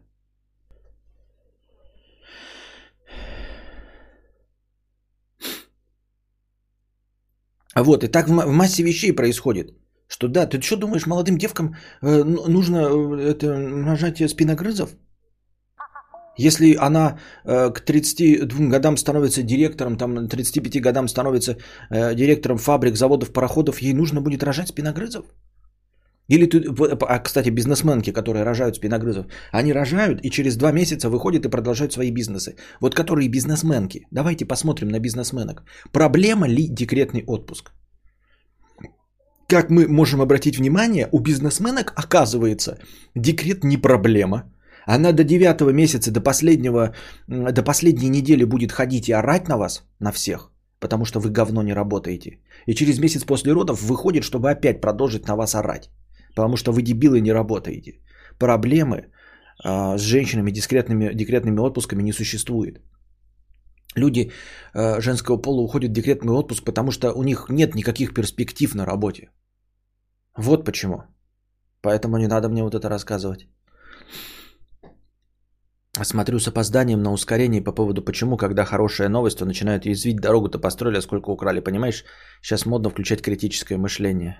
Вот, 7.76 8.04
и 8.04 8.08
так 8.08 8.28
в 8.28 8.52
массе 8.52 8.82
вещей 8.82 9.12
происходит. 9.12 9.72
Что 10.08 10.28
да, 10.28 10.46
ты 10.46 10.60
что 10.62 10.76
думаешь, 10.76 11.06
молодым 11.06 11.36
девкам 11.36 11.74
э, 12.02 12.24
нужно 12.24 12.76
э, 12.76 13.30
это 13.30 13.46
нажатие 13.58 14.28
спиногрызов? 14.28 14.90
Если 16.38 16.76
она 16.76 17.18
э, 17.44 17.70
к 17.70 17.80
32 17.80 18.68
годам 18.70 18.96
становится 18.96 19.42
директором, 19.42 19.96
там 19.96 20.28
35 20.28 20.80
годам 20.80 21.08
становится 21.08 21.56
э, 21.90 22.14
директором 22.14 22.58
фабрик, 22.58 22.96
заводов, 22.96 23.32
пароходов, 23.32 23.82
ей 23.82 23.94
нужно 23.94 24.20
будет 24.20 24.42
рожать 24.42 24.68
спиногрызов? 24.68 25.24
Или 26.28 26.46
ты, 26.46 26.64
а, 27.08 27.18
кстати, 27.18 27.50
бизнесменки, 27.50 28.12
которые 28.12 28.44
рожают 28.44 28.76
спиногрызов, 28.76 29.26
они 29.52 29.72
рожают 29.72 30.24
и 30.24 30.30
через 30.30 30.56
два 30.56 30.72
месяца 30.72 31.08
выходят 31.08 31.44
и 31.44 31.50
продолжают 31.50 31.92
свои 31.92 32.10
бизнесы. 32.10 32.56
Вот 32.80 32.94
которые 32.94 33.28
бизнесменки. 33.28 34.06
Давайте 34.10 34.44
посмотрим 34.44 34.88
на 34.88 35.00
бизнесменок. 35.00 35.62
Проблема 35.92 36.48
ли 36.48 36.68
декретный 36.68 37.24
отпуск? 37.26 37.70
Как 39.48 39.70
мы 39.70 39.86
можем 39.88 40.20
обратить 40.20 40.58
внимание, 40.58 41.08
у 41.12 41.20
бизнесменок 41.20 41.92
оказывается 41.96 42.78
декрет 43.14 43.64
не 43.64 43.76
проблема– 43.76 44.42
она 44.86 45.12
до 45.12 45.24
девятого 45.24 45.72
месяца, 45.72 46.10
до 46.12 46.20
последнего, 46.20 46.94
до 47.28 47.62
последней 47.62 48.08
недели 48.08 48.44
будет 48.44 48.72
ходить 48.72 49.08
и 49.08 49.12
орать 49.12 49.48
на 49.48 49.56
вас, 49.58 49.82
на 49.98 50.12
всех, 50.12 50.52
потому 50.78 51.04
что 51.04 51.20
вы 51.20 51.30
говно 51.30 51.62
не 51.62 51.74
работаете. 51.74 52.38
И 52.66 52.74
через 52.74 52.98
месяц 52.98 53.24
после 53.24 53.52
родов 53.52 53.82
выходит, 53.82 54.22
чтобы 54.22 54.50
опять 54.50 54.80
продолжить 54.80 55.26
на 55.26 55.36
вас 55.36 55.54
орать, 55.54 55.90
потому 56.36 56.56
что 56.56 56.72
вы 56.72 56.82
дебилы 56.82 57.20
не 57.20 57.32
работаете. 57.32 58.00
проблемы 58.38 59.10
а, 59.64 59.98
с 59.98 60.02
женщинами 60.02 60.50
декретными, 60.50 61.14
декретными 61.14 61.60
отпусками 61.60 62.02
не 62.02 62.12
существует. 62.12 62.80
Люди 63.96 64.30
э, 64.74 65.00
женского 65.00 65.38
пола 65.38 65.62
уходят 65.62 65.90
в 65.90 65.94
декретный 65.94 66.34
отпуск, 66.34 66.64
потому 66.64 66.90
что 66.90 67.14
у 67.14 67.22
них 67.22 67.46
нет 67.48 67.74
никаких 67.74 68.12
перспектив 68.12 68.74
на 68.74 68.84
работе. 68.84 69.30
Вот 70.36 70.64
почему. 70.66 70.96
Поэтому 71.80 72.18
не 72.18 72.26
надо 72.26 72.48
мне 72.48 72.62
вот 72.62 72.74
это 72.74 72.90
рассказывать. 72.90 73.48
Смотрю 76.02 76.38
с 76.38 76.48
опозданием 76.48 77.02
на 77.02 77.12
ускорение 77.12 77.64
по 77.64 77.72
поводу 77.72 78.02
почему, 78.02 78.36
когда 78.36 78.64
хорошая 78.64 79.08
новость, 79.08 79.38
то 79.38 79.46
начинают 79.46 79.86
язвить, 79.86 80.20
дорогу-то 80.20 80.58
построили, 80.58 80.98
а 80.98 81.02
сколько 81.02 81.30
украли. 81.30 81.60
Понимаешь, 81.60 82.04
сейчас 82.42 82.66
модно 82.66 82.90
включать 82.90 83.22
критическое 83.22 83.78
мышление. 83.78 84.36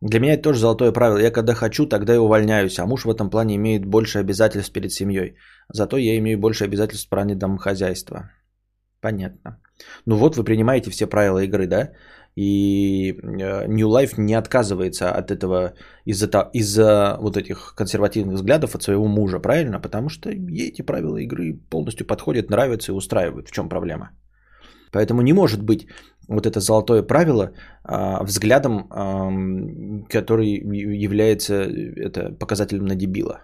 Для 0.00 0.20
меня 0.20 0.34
это 0.34 0.42
тоже 0.42 0.60
золотое 0.60 0.92
правило. 0.92 1.18
Я 1.18 1.30
когда 1.30 1.54
хочу, 1.54 1.86
тогда 1.86 2.14
и 2.14 2.18
увольняюсь. 2.18 2.78
А 2.78 2.86
муж 2.86 3.04
в 3.04 3.10
этом 3.10 3.30
плане 3.30 3.56
имеет 3.56 3.84
больше 3.84 4.18
обязательств 4.20 4.72
перед 4.72 4.92
семьей. 4.92 5.34
Зато 5.72 5.96
я 5.96 6.16
имею 6.18 6.38
больше 6.38 6.64
обязательств 6.64 7.06
в 7.06 7.10
плане 7.10 7.34
домохозяйства. 7.34 8.30
Понятно. 9.00 9.60
Ну 10.06 10.16
вот 10.16 10.36
вы 10.36 10.44
принимаете 10.44 10.90
все 10.90 11.06
правила 11.06 11.42
игры, 11.42 11.66
да? 11.66 11.92
И 12.36 13.12
э, 13.12 13.66
New 13.66 13.88
Life 13.88 14.14
не 14.16 14.34
отказывается 14.34 15.10
от 15.10 15.30
этого 15.30 15.74
из-за, 16.04 16.50
из-за 16.52 17.16
вот 17.20 17.36
этих 17.36 17.74
консервативных 17.76 18.36
взглядов 18.36 18.74
от 18.74 18.82
своего 18.82 19.08
мужа, 19.08 19.40
правильно? 19.40 19.80
Потому 19.80 20.08
что 20.08 20.30
ей 20.30 20.68
эти 20.68 20.82
правила 20.82 21.16
игры 21.16 21.60
полностью 21.70 22.06
подходят, 22.06 22.50
нравятся 22.50 22.92
и 22.92 22.94
устраивают. 22.94 23.48
В 23.48 23.52
чем 23.52 23.68
проблема? 23.68 24.10
Поэтому 24.92 25.22
не 25.22 25.32
может 25.32 25.62
быть 25.62 25.88
вот 26.28 26.46
это 26.46 26.60
золотое 26.60 27.02
правило 27.02 27.52
а, 27.84 28.22
взглядом, 28.22 28.88
который 30.08 30.48
является 30.96 31.54
это, 31.54 32.32
показателем 32.38 32.86
на 32.86 32.94
дебила. 32.94 33.40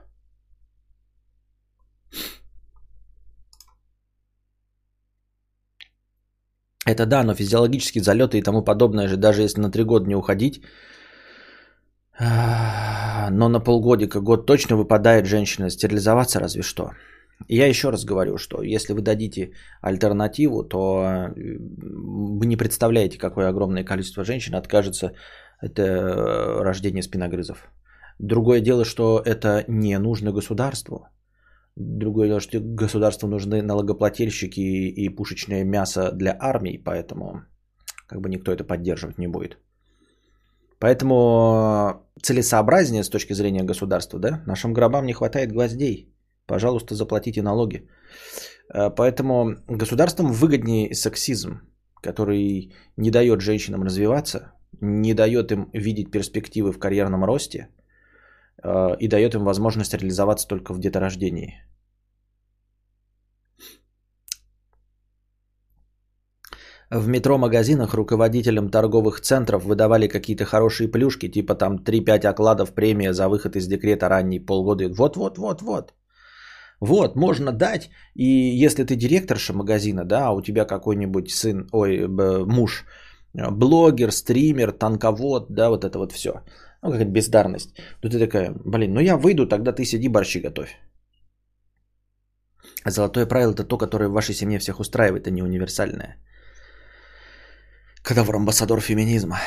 Это 6.86 7.06
да, 7.06 7.24
но 7.24 7.34
физиологические 7.34 8.02
залеты 8.02 8.38
и 8.38 8.42
тому 8.42 8.62
подобное 8.62 9.08
же, 9.08 9.16
даже 9.16 9.42
если 9.42 9.60
на 9.60 9.70
три 9.70 9.84
года 9.84 10.06
не 10.06 10.16
уходить, 10.16 10.62
а, 12.18 13.30
но 13.30 13.48
на 13.48 13.60
полгодика, 13.60 14.20
год 14.20 14.46
точно 14.46 14.76
выпадает 14.76 15.26
женщина 15.26 15.70
стерилизоваться 15.70 16.40
разве 16.40 16.62
что. 16.62 16.90
Я 17.48 17.66
еще 17.66 17.90
раз 17.90 18.04
говорю, 18.04 18.38
что 18.38 18.62
если 18.62 18.94
вы 18.94 19.02
дадите 19.02 19.52
альтернативу, 19.82 20.62
то 20.62 20.76
э, 20.76 21.32
вы 21.36 22.46
не 22.46 22.56
представляете, 22.56 23.18
какое 23.18 23.48
огромное 23.48 23.84
количество 23.84 24.24
женщин 24.24 24.54
откажется 24.54 25.12
от 25.58 25.78
э, 25.78 26.62
рождения 26.62 27.02
спиногрызов. 27.02 27.68
Другое 28.18 28.60
дело, 28.60 28.84
что 28.84 29.20
это 29.24 29.64
не 29.68 29.98
нужно 29.98 30.32
государству. 30.32 31.08
Другое 31.76 32.28
дело, 32.28 32.40
что 32.40 32.60
государству 32.60 33.28
нужны 33.28 33.62
налогоплательщики 33.62 34.60
и 34.60 35.08
пушечное 35.08 35.64
мясо 35.64 36.12
для 36.12 36.36
армии, 36.40 36.82
поэтому 36.84 37.42
как 38.06 38.20
бы 38.20 38.28
никто 38.28 38.52
это 38.52 38.64
поддерживать 38.64 39.18
не 39.18 39.26
будет. 39.26 39.58
Поэтому 40.78 42.06
целесообразнее 42.22 43.02
с 43.02 43.08
точки 43.08 43.32
зрения 43.34 43.64
государства, 43.64 44.18
да, 44.18 44.42
нашим 44.46 44.72
гробам 44.72 45.06
не 45.06 45.14
хватает 45.14 45.52
гвоздей. 45.52 46.13
Пожалуйста, 46.46 46.94
заплатите 46.94 47.42
налоги. 47.42 47.88
Э, 48.72 48.90
поэтому 48.90 49.56
государствам 49.68 50.32
выгоднее 50.32 50.94
сексизм, 50.94 51.60
который 52.02 52.72
не 52.96 53.10
дает 53.10 53.40
женщинам 53.40 53.84
развиваться, 53.84 54.52
не 54.80 55.14
дает 55.14 55.52
им 55.52 55.70
видеть 55.72 56.10
перспективы 56.10 56.72
в 56.72 56.78
карьерном 56.78 57.24
росте 57.24 57.68
э, 58.62 58.96
и 59.00 59.08
дает 59.08 59.34
им 59.34 59.44
возможность 59.44 59.94
реализоваться 59.94 60.48
только 60.48 60.74
в 60.74 60.80
деторождении. 60.80 61.64
В 66.90 67.08
метро-магазинах 67.08 67.94
руководителям 67.94 68.68
торговых 68.68 69.20
центров 69.20 69.64
выдавали 69.64 70.06
какие-то 70.06 70.44
хорошие 70.44 70.88
плюшки, 70.88 71.28
типа 71.28 71.54
там 71.54 71.78
3-5 71.78 72.26
окладов 72.26 72.74
премия 72.74 73.12
за 73.12 73.28
выход 73.28 73.56
из 73.56 73.66
декрета 73.66 74.08
ранний 74.08 74.38
полгода. 74.38 74.88
Вот-вот-вот-вот. 74.88 75.94
Вот, 76.84 77.16
можно 77.16 77.52
дать, 77.52 77.90
и 78.14 78.26
если 78.64 78.84
ты 78.84 78.94
директорша 78.96 79.54
магазина, 79.54 80.04
да, 80.04 80.26
а 80.26 80.32
у 80.32 80.42
тебя 80.42 80.66
какой-нибудь 80.66 81.30
сын, 81.30 81.66
ой, 81.72 82.06
муж, 82.46 82.84
э, 83.34 83.50
блогер, 83.50 84.12
стример, 84.12 84.72
танковод, 84.72 85.46
да, 85.48 85.70
вот 85.70 85.84
это 85.84 85.98
вот 85.98 86.12
все, 86.12 86.30
ну, 86.82 86.90
какая-то 86.90 87.10
бездарность, 87.10 87.74
то 88.02 88.08
ты 88.10 88.18
такая, 88.18 88.52
блин, 88.64 88.92
ну 88.92 89.00
я 89.00 89.16
выйду, 89.16 89.46
тогда 89.46 89.72
ты 89.72 89.84
сиди 89.84 90.08
борщи 90.08 90.40
готовь. 90.40 90.76
Золотое 92.84 93.26
правило 93.26 93.52
это 93.52 93.64
то, 93.64 93.78
которое 93.78 94.08
в 94.08 94.12
вашей 94.12 94.34
семье 94.34 94.58
всех 94.58 94.78
устраивает, 94.78 95.26
а 95.26 95.30
не 95.30 95.42
универсальное. 95.42 96.18
Когда 98.02 98.24
в 98.24 98.30
амбассадор 98.30 98.80
феминизма 98.80 99.38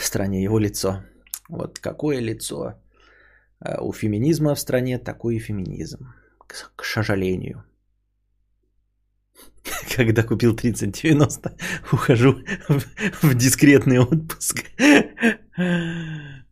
в 0.00 0.04
стране 0.04 0.42
его 0.42 0.58
лицо. 0.58 1.04
Вот 1.48 1.78
какое 1.78 2.20
лицо 2.20 2.74
э, 3.64 3.80
у 3.80 3.92
феминизма 3.92 4.54
в 4.56 4.58
стране, 4.58 4.98
такой 4.98 5.36
и 5.36 5.40
феминизм 5.40 5.98
к 6.76 6.84
сожалению. 6.84 7.64
Когда 9.96 10.22
купил 10.22 10.56
3090, 10.56 11.56
ухожу 11.92 12.36
в, 12.68 12.82
в 13.22 13.34
дискретный 13.34 13.98
отпуск. 13.98 14.64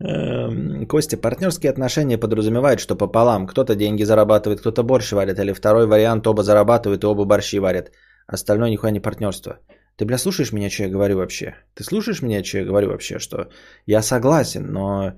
Эм, 0.00 0.86
Костя, 0.86 1.16
партнерские 1.16 1.70
отношения 1.70 2.18
подразумевают, 2.18 2.80
что 2.80 2.96
пополам. 2.96 3.46
Кто-то 3.46 3.74
деньги 3.74 4.04
зарабатывает, 4.04 4.60
кто-то 4.60 4.82
борщ 4.82 5.12
варит. 5.12 5.38
Или 5.38 5.52
второй 5.52 5.86
вариант, 5.86 6.26
оба 6.26 6.42
зарабатывают 6.42 7.04
и 7.04 7.06
оба 7.06 7.24
борщи 7.24 7.58
варят. 7.58 7.92
Остальное 8.26 8.70
нихуя 8.70 8.92
не 8.92 9.00
партнерство. 9.00 9.58
Ты, 9.96 10.06
бля, 10.06 10.18
слушаешь 10.18 10.52
меня, 10.52 10.70
что 10.70 10.82
я 10.84 10.88
говорю 10.88 11.18
вообще? 11.18 11.54
Ты 11.74 11.84
слушаешь 11.84 12.22
меня, 12.22 12.42
что 12.42 12.58
я 12.58 12.64
говорю 12.64 12.88
вообще? 12.88 13.18
Что 13.18 13.48
я 13.86 14.02
согласен, 14.02 14.72
но 14.72 15.12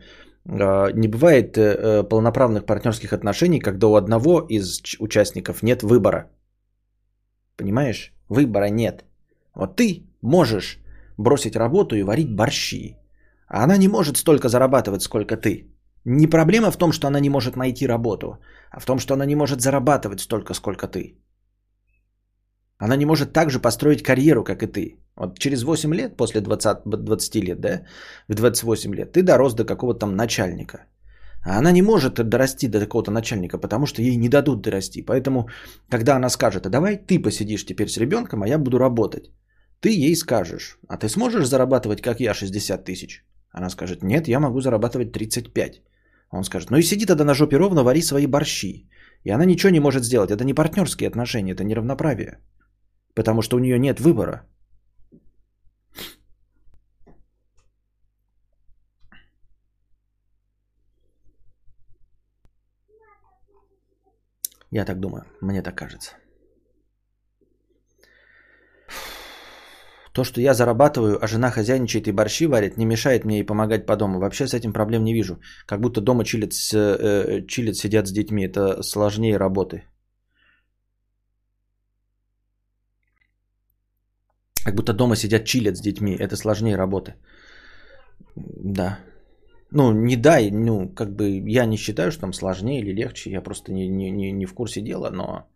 не 0.48 1.08
бывает 1.08 1.58
э, 1.58 1.62
э, 1.62 2.08
полноправных 2.08 2.66
партнерских 2.66 3.12
отношений, 3.12 3.60
когда 3.60 3.86
у 3.88 3.94
одного 3.94 4.40
из 4.40 4.80
участников 5.00 5.62
нет 5.62 5.82
выбора. 5.82 6.30
Понимаешь? 7.56 8.12
Выбора 8.28 8.70
нет. 8.70 9.04
Вот 9.54 9.76
ты 9.76 10.02
можешь 10.22 10.78
бросить 11.16 11.56
работу 11.56 11.96
и 11.96 12.02
варить 12.02 12.34
борщи. 12.36 12.96
А 13.48 13.64
она 13.64 13.76
не 13.76 13.88
может 13.88 14.16
столько 14.16 14.48
зарабатывать, 14.48 15.02
сколько 15.02 15.36
ты. 15.36 15.66
Не 16.04 16.28
проблема 16.28 16.70
в 16.70 16.76
том, 16.76 16.92
что 16.92 17.08
она 17.08 17.20
не 17.20 17.30
может 17.30 17.56
найти 17.56 17.86
работу, 17.86 18.38
а 18.70 18.80
в 18.80 18.84
том, 18.84 18.98
что 18.98 19.14
она 19.14 19.26
не 19.26 19.34
может 19.34 19.60
зарабатывать 19.60 20.20
столько, 20.20 20.54
сколько 20.54 20.86
ты. 20.86 21.16
Она 22.78 22.96
не 22.96 23.06
может 23.06 23.32
также 23.32 23.58
построить 23.58 24.02
карьеру, 24.02 24.44
как 24.44 24.62
и 24.62 24.66
ты. 24.66 24.98
Вот 25.16 25.38
через 25.38 25.62
8 25.62 25.94
лет, 25.94 26.16
после 26.16 26.40
20, 26.40 26.78
20 26.84 27.34
лет, 27.36 27.60
да, 27.60 27.82
в 28.28 28.34
28 28.34 28.94
лет, 28.94 29.12
ты 29.12 29.22
дорос 29.22 29.54
до 29.54 29.64
какого-то 29.64 30.00
там 30.00 30.16
начальника. 30.16 30.86
А 31.46 31.58
она 31.58 31.72
не 31.72 31.82
может 31.82 32.14
дорасти 32.14 32.68
до 32.68 32.80
какого-то 32.80 33.10
начальника, 33.10 33.58
потому 33.58 33.86
что 33.86 34.02
ей 34.02 34.16
не 34.16 34.28
дадут 34.28 34.62
дорасти. 34.62 35.02
Поэтому, 35.02 35.48
когда 35.88 36.16
она 36.16 36.28
скажет, 36.28 36.66
а 36.66 36.70
давай 36.70 36.96
ты 36.96 37.22
посидишь 37.22 37.64
теперь 37.64 37.88
с 37.88 37.98
ребенком, 37.98 38.42
а 38.42 38.48
я 38.48 38.58
буду 38.58 38.78
работать. 38.78 39.30
Ты 39.80 39.90
ей 39.90 40.16
скажешь, 40.16 40.78
а 40.88 40.96
ты 40.96 41.08
сможешь 41.08 41.46
зарабатывать, 41.46 42.02
как 42.02 42.20
я, 42.20 42.34
60 42.34 42.84
тысяч? 42.84 43.24
Она 43.52 43.70
скажет, 43.70 44.02
нет, 44.02 44.28
я 44.28 44.40
могу 44.40 44.60
зарабатывать 44.60 45.12
35. 45.12 45.82
Он 46.30 46.44
скажет, 46.44 46.70
ну 46.70 46.76
и 46.76 46.82
сиди 46.82 47.06
тогда 47.06 47.24
на 47.24 47.34
жопе 47.34 47.56
ровно, 47.56 47.84
вари 47.84 48.02
свои 48.02 48.26
борщи. 48.26 48.88
И 49.24 49.30
она 49.30 49.44
ничего 49.44 49.70
не 49.70 49.80
может 49.80 50.04
сделать. 50.04 50.30
Это 50.30 50.44
не 50.44 50.54
партнерские 50.54 51.08
отношения, 51.08 51.52
это 51.52 51.64
не 51.64 51.74
равноправие. 51.74 52.38
Потому 53.16 53.42
что 53.42 53.56
у 53.56 53.60
нее 53.60 53.78
нет 53.78 53.98
выбора. 54.00 54.42
Я 64.70 64.84
так 64.84 65.00
думаю, 65.00 65.24
мне 65.40 65.62
так 65.62 65.74
кажется. 65.74 66.10
То, 70.12 70.24
что 70.24 70.40
я 70.40 70.54
зарабатываю, 70.54 71.18
а 71.22 71.26
жена 71.26 71.50
хозяйничает 71.50 72.08
и 72.08 72.12
борщи 72.12 72.46
варит, 72.46 72.76
не 72.76 72.86
мешает 72.86 73.24
мне 73.24 73.40
и 73.40 73.46
помогать 73.46 73.86
по 73.86 73.96
дому. 73.96 74.18
Вообще 74.18 74.46
с 74.46 74.54
этим 74.54 74.72
проблем 74.72 75.04
не 75.04 75.14
вижу. 75.14 75.40
Как 75.66 75.80
будто 75.80 76.00
дома 76.00 76.24
чилят, 76.24 76.52
с, 76.52 76.74
э, 76.74 77.46
чилят 77.46 77.76
сидят 77.76 78.06
с 78.06 78.12
детьми. 78.12 78.44
Это 78.44 78.82
сложнее 78.82 79.38
работы. 79.38 79.84
Как 84.66 84.74
будто 84.74 84.92
дома 84.92 85.16
сидят 85.16 85.44
чилят 85.44 85.76
с 85.76 85.80
детьми. 85.80 86.16
Это 86.16 86.36
сложнее 86.36 86.76
работы. 86.76 87.14
Да. 88.34 88.98
Ну, 89.70 89.92
не 89.92 90.16
дай, 90.16 90.50
ну, 90.50 90.88
как 90.88 91.14
бы 91.14 91.50
я 91.50 91.66
не 91.66 91.76
считаю, 91.76 92.10
что 92.10 92.22
там 92.22 92.32
сложнее 92.32 92.80
или 92.80 92.92
легче. 92.92 93.30
Я 93.30 93.42
просто 93.42 93.72
не, 93.72 93.88
не, 93.88 94.10
не, 94.10 94.32
не 94.32 94.46
в 94.46 94.54
курсе 94.54 94.80
дела, 94.80 95.10
но... 95.10 95.48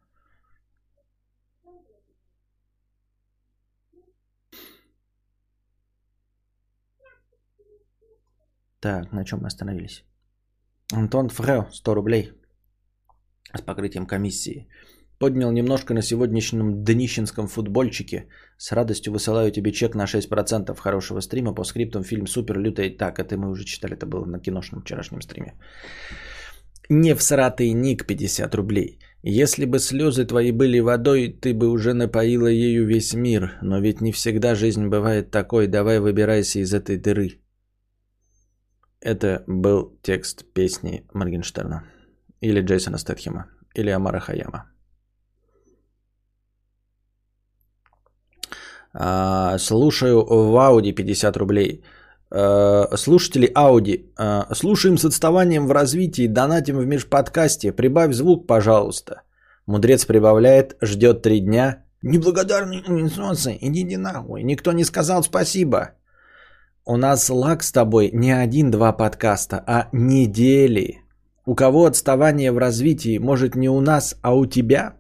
Так, 8.80 9.12
на 9.12 9.24
чем 9.24 9.40
мы 9.40 9.48
остановились? 9.48 10.04
Антон 10.92 11.30
Фрео, 11.30 11.66
100 11.72 11.94
рублей 11.94 12.32
с 13.58 13.60
покрытием 13.60 14.06
комиссии. 14.06 14.68
Поднял 15.20 15.52
немножко 15.52 15.92
на 15.92 16.02
сегодняшнем 16.02 16.82
днищенском 16.82 17.46
футбольчике. 17.46 18.26
С 18.56 18.72
радостью 18.72 19.12
высылаю 19.12 19.52
тебе 19.52 19.70
чек 19.70 19.94
на 19.94 20.06
6% 20.06 20.74
хорошего 20.80 21.20
стрима. 21.20 21.54
По 21.54 21.64
скриптам 21.64 22.04
фильм 22.04 22.26
супер 22.26 22.58
лютый. 22.58 22.96
Так, 22.96 23.18
это 23.18 23.36
мы 23.36 23.50
уже 23.50 23.64
читали, 23.64 23.92
это 23.92 24.06
было 24.06 24.24
на 24.24 24.40
киношном 24.40 24.80
вчерашнем 24.80 25.20
стриме. 25.20 25.52
Не 26.88 27.14
всратый 27.14 27.74
ник 27.74 28.06
50 28.06 28.54
рублей. 28.54 28.98
Если 29.22 29.66
бы 29.66 29.78
слезы 29.78 30.24
твои 30.24 30.52
были 30.52 30.80
водой, 30.80 31.28
ты 31.28 31.52
бы 31.52 31.68
уже 31.68 31.92
напоила 31.92 32.48
ею 32.48 32.86
весь 32.86 33.12
мир. 33.12 33.58
Но 33.62 33.78
ведь 33.78 34.00
не 34.00 34.12
всегда 34.12 34.54
жизнь 34.54 34.88
бывает 34.88 35.30
такой. 35.30 35.66
Давай 35.66 35.98
выбирайся 35.98 36.60
из 36.60 36.72
этой 36.72 36.96
дыры. 36.96 37.42
Это 39.02 39.44
был 39.46 39.98
текст 40.02 40.44
песни 40.54 41.04
Моргенштерна. 41.12 41.82
Или 42.40 42.62
Джейсона 42.62 42.96
Стэтхема. 42.96 43.44
Или 43.74 43.90
Амара 43.90 44.20
Хаяма. 44.20 44.69
Слушаю 49.58 50.24
в 50.26 50.56
Ауди 50.56 50.92
50 50.92 51.36
рублей. 51.36 51.82
А, 52.32 52.96
слушатели 52.96 53.50
Ауди, 53.54 54.12
а, 54.16 54.54
слушаем 54.54 54.98
с 54.98 55.04
отставанием 55.04 55.66
в 55.66 55.72
развитии, 55.72 56.28
донатим 56.28 56.78
в 56.78 56.86
межподкасте. 56.86 57.72
Прибавь 57.72 58.12
звук, 58.12 58.46
пожалуйста. 58.46 59.22
Мудрец 59.66 60.04
прибавляет, 60.04 60.76
ждет 60.82 61.22
три 61.22 61.40
дня. 61.40 61.84
Неблагодарный 62.02 62.84
унесосы, 62.86 63.58
идите 63.60 63.98
нахуй. 63.98 64.42
Никто 64.42 64.72
не 64.72 64.84
сказал 64.84 65.22
спасибо. 65.22 65.90
У 66.86 66.96
нас 66.96 67.30
лак 67.30 67.62
с 67.62 67.72
тобой 67.72 68.10
не 68.12 68.32
один-два 68.32 68.92
подкаста, 68.92 69.62
а 69.66 69.88
недели. 69.92 71.02
У 71.46 71.54
кого 71.54 71.84
отставание 71.84 72.52
в 72.52 72.58
развитии, 72.58 73.18
может 73.18 73.54
не 73.54 73.68
у 73.68 73.80
нас, 73.80 74.16
а 74.22 74.34
у 74.34 74.46
тебя? 74.46 74.94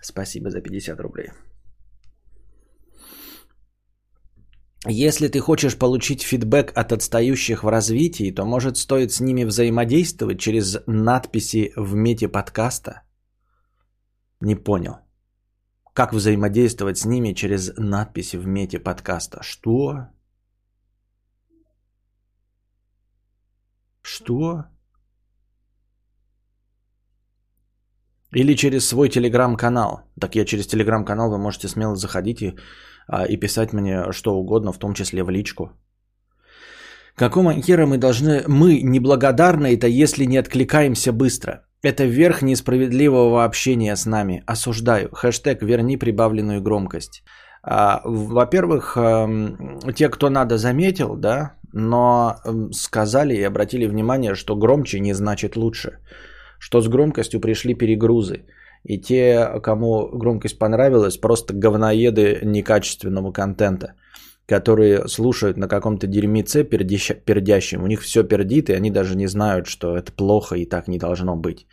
Спасибо 0.00 0.50
за 0.50 0.60
50 0.60 1.00
рублей. 1.00 1.28
Если 4.86 5.28
ты 5.28 5.40
хочешь 5.40 5.78
получить 5.78 6.22
фидбэк 6.22 6.72
от 6.76 6.92
отстающих 6.92 7.64
в 7.64 7.68
развитии, 7.68 8.30
то 8.30 8.44
может 8.44 8.76
стоит 8.76 9.12
с 9.12 9.20
ними 9.20 9.44
взаимодействовать 9.44 10.38
через 10.38 10.78
надписи 10.86 11.72
в 11.76 11.94
мете 11.94 12.28
подкаста. 12.28 13.02
Не 14.40 14.56
понял. 14.56 14.98
Как 15.94 16.12
взаимодействовать 16.12 16.98
с 16.98 17.06
ними 17.06 17.32
через 17.32 17.72
надписи 17.78 18.36
в 18.36 18.46
мете 18.46 18.78
подкаста? 18.78 19.42
Что? 19.42 20.08
Что? 24.02 24.64
Или 28.32 28.54
через 28.54 28.86
свой 28.86 29.08
телеграм-канал. 29.08 30.02
Так 30.20 30.34
я 30.34 30.44
через 30.44 30.66
телеграм-канал 30.66 31.30
вы 31.30 31.38
можете 31.38 31.68
смело 31.68 31.96
заходить 31.96 32.42
и, 32.42 32.56
и 33.28 33.36
писать 33.36 33.72
мне 33.72 34.12
что 34.12 34.34
угодно, 34.34 34.72
в 34.72 34.78
том 34.78 34.94
числе 34.94 35.22
в 35.22 35.30
личку. 35.30 35.70
Какого 37.16 37.52
хера 37.54 37.86
мы 37.86 37.98
должны... 37.98 38.42
Мы 38.48 38.80
неблагодарны 38.82 39.74
это, 39.74 39.86
если 39.86 40.26
не 40.26 40.38
откликаемся 40.38 41.12
быстро. 41.12 41.66
Это 41.82 42.04
верх 42.04 42.42
несправедливого 42.42 43.44
общения 43.44 43.96
с 43.96 44.06
нами. 44.06 44.42
Осуждаю. 44.46 45.10
Хэштег 45.12 45.62
«Верни 45.62 45.96
прибавленную 45.96 46.60
громкость». 46.60 47.22
А, 47.62 48.00
во-первых, 48.04 48.96
эм, 48.96 49.78
те, 49.94 50.08
кто 50.08 50.28
надо, 50.28 50.58
заметил, 50.58 51.16
да, 51.16 51.54
но 51.72 52.36
эм, 52.44 52.72
сказали 52.72 53.34
и 53.34 53.42
обратили 53.42 53.86
внимание, 53.86 54.34
что 54.34 54.56
громче 54.56 55.00
не 55.00 55.14
значит 55.14 55.56
лучше 55.56 55.98
что 56.64 56.80
с 56.80 56.88
громкостью 56.88 57.40
пришли 57.40 57.74
перегрузы. 57.74 58.46
И 58.84 58.98
те, 58.98 59.60
кому 59.62 60.08
громкость 60.12 60.58
понравилась, 60.58 61.16
просто 61.16 61.54
говноеды 61.54 62.40
некачественного 62.42 63.32
контента, 63.32 63.94
которые 64.46 65.08
слушают 65.08 65.56
на 65.56 65.68
каком-то 65.68 66.06
дерьмице 66.06 66.64
пердящем. 66.64 67.82
У 67.82 67.86
них 67.86 68.02
все 68.02 68.24
пердит, 68.24 68.68
и 68.68 68.74
они 68.74 68.90
даже 68.90 69.16
не 69.16 69.26
знают, 69.26 69.66
что 69.66 69.96
это 69.96 70.12
плохо 70.12 70.56
и 70.56 70.66
так 70.66 70.88
не 70.88 70.98
должно 70.98 71.36
быть. 71.36 71.66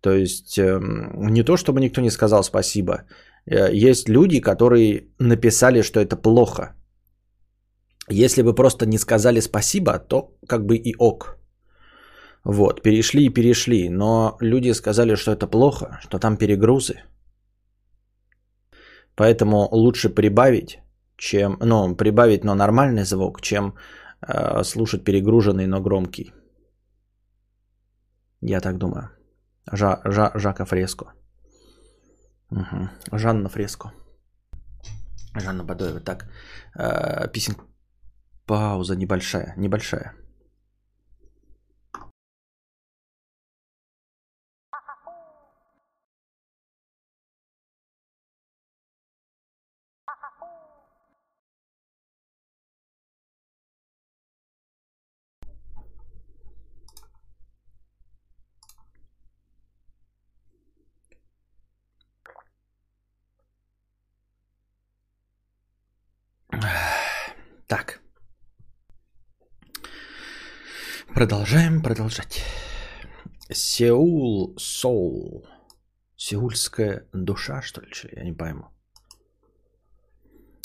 То 0.00 0.12
есть 0.12 0.58
эм, 0.58 1.26
не 1.32 1.42
то, 1.42 1.56
чтобы 1.56 1.80
никто 1.80 2.00
не 2.00 2.10
сказал 2.10 2.42
спасибо. 2.42 3.02
Э, 3.46 3.72
есть 3.72 4.08
люди, 4.08 4.40
которые 4.40 5.08
написали, 5.18 5.82
что 5.82 6.00
это 6.00 6.16
плохо. 6.16 6.74
Если 8.08 8.42
бы 8.42 8.54
просто 8.54 8.86
не 8.86 8.98
сказали 8.98 9.40
спасибо, 9.40 9.98
то 9.98 10.36
как 10.46 10.64
бы 10.64 10.76
и 10.76 10.94
ок. 10.98 11.35
Вот, 12.48 12.82
перешли 12.82 13.24
и 13.26 13.34
перешли, 13.34 13.88
но 13.90 14.36
люди 14.40 14.72
сказали, 14.72 15.16
что 15.16 15.32
это 15.32 15.48
плохо, 15.48 15.98
что 16.00 16.18
там 16.18 16.36
перегрузы. 16.36 16.94
Поэтому 19.16 19.68
лучше 19.72 20.14
прибавить, 20.14 20.78
чем, 21.16 21.58
ну, 21.60 21.96
прибавить, 21.96 22.44
но 22.44 22.54
нормальный 22.54 23.04
звук, 23.04 23.40
чем 23.40 23.74
э, 24.28 24.62
слушать 24.62 25.04
перегруженный, 25.04 25.66
но 25.66 25.80
громкий. 25.80 26.32
Я 28.40 28.60
так 28.60 28.78
думаю. 28.78 29.10
Жа, 29.72 30.00
Жа, 30.04 30.30
Жака 30.34 30.64
Фреско. 30.64 31.04
Угу. 32.50 32.88
Жанна 33.18 33.48
Фреско. 33.48 33.92
Жанна 35.34 35.64
Бадоева. 35.64 36.00
Так, 36.00 36.26
э, 36.78 37.28
песен... 37.32 37.56
Пауза 38.46 38.94
небольшая, 38.94 39.54
небольшая. 39.56 40.14
Так. 67.66 68.00
Продолжаем 71.16 71.82
продолжать. 71.82 72.44
Сеул 73.50 74.54
Соул. 74.58 75.46
Сеульская 76.14 77.04
душа, 77.14 77.62
что 77.62 77.80
ли? 77.80 77.88
Я 78.16 78.24
не 78.24 78.36
пойму. 78.36 78.66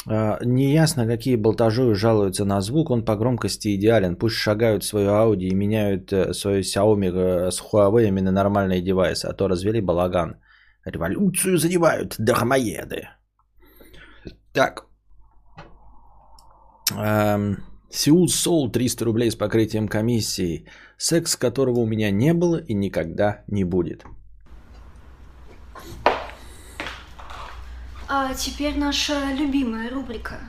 А, 0.09 0.39
неясно, 0.43 1.07
какие 1.07 1.37
болтажи 1.37 1.95
жалуются 1.95 2.43
на 2.43 2.59
звук. 2.59 2.89
Он 2.89 3.05
по 3.05 3.15
громкости 3.15 3.73
идеален. 3.77 4.17
Пусть 4.17 4.35
шагают 4.35 4.83
свою 4.83 5.11
Audi 5.11 5.47
и 5.47 5.55
меняют 5.55 6.11
э, 6.11 6.33
свою 6.33 6.63
Xiaomi 6.63 7.11
э, 7.11 7.51
с 7.51 7.61
Huawei 7.61 8.11
на 8.11 8.31
нормальные 8.31 8.81
девайсы. 8.81 9.27
А 9.27 9.33
то 9.33 9.47
развели 9.47 9.79
балаган. 9.79 10.35
Революцию 10.83 11.57
задевают 11.59 12.15
дармоеды. 12.17 13.07
Так, 14.51 14.85
Сеул 17.91 18.29
Соул 18.29 18.71
300 18.71 19.05
рублей 19.05 19.31
с 19.31 19.35
покрытием 19.35 19.87
комиссии. 19.87 20.65
Секс, 20.97 21.35
которого 21.35 21.79
у 21.79 21.85
меня 21.85 22.09
не 22.11 22.33
было 22.33 22.57
и 22.57 22.73
никогда 22.73 23.43
не 23.47 23.65
будет. 23.65 24.05
А 28.07 28.33
теперь 28.33 28.77
наша 28.77 29.33
любимая 29.33 29.89
рубрика. 29.89 30.39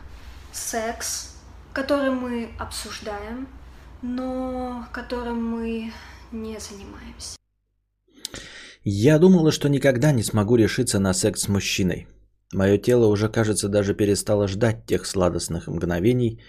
Секс, 0.53 1.35
который 1.73 2.11
мы 2.11 2.49
обсуждаем, 2.59 3.49
но 4.03 4.87
которым 4.93 5.45
мы 5.45 5.93
не 6.33 6.59
занимаемся. 6.61 7.37
Я 8.85 9.19
думала, 9.19 9.53
что 9.53 9.69
никогда 9.69 10.13
не 10.13 10.23
смогу 10.23 10.57
решиться 10.57 10.99
на 10.99 11.15
секс 11.15 11.43
с 11.43 11.49
мужчиной. 11.49 12.07
Мое 12.53 12.79
тело 12.79 13.07
уже, 13.07 13.29
кажется, 13.29 13.69
даже 13.69 13.95
перестало 13.95 14.49
ждать 14.49 14.87
тех 14.87 15.07
сладостных 15.07 15.69
мгновений, 15.69 16.41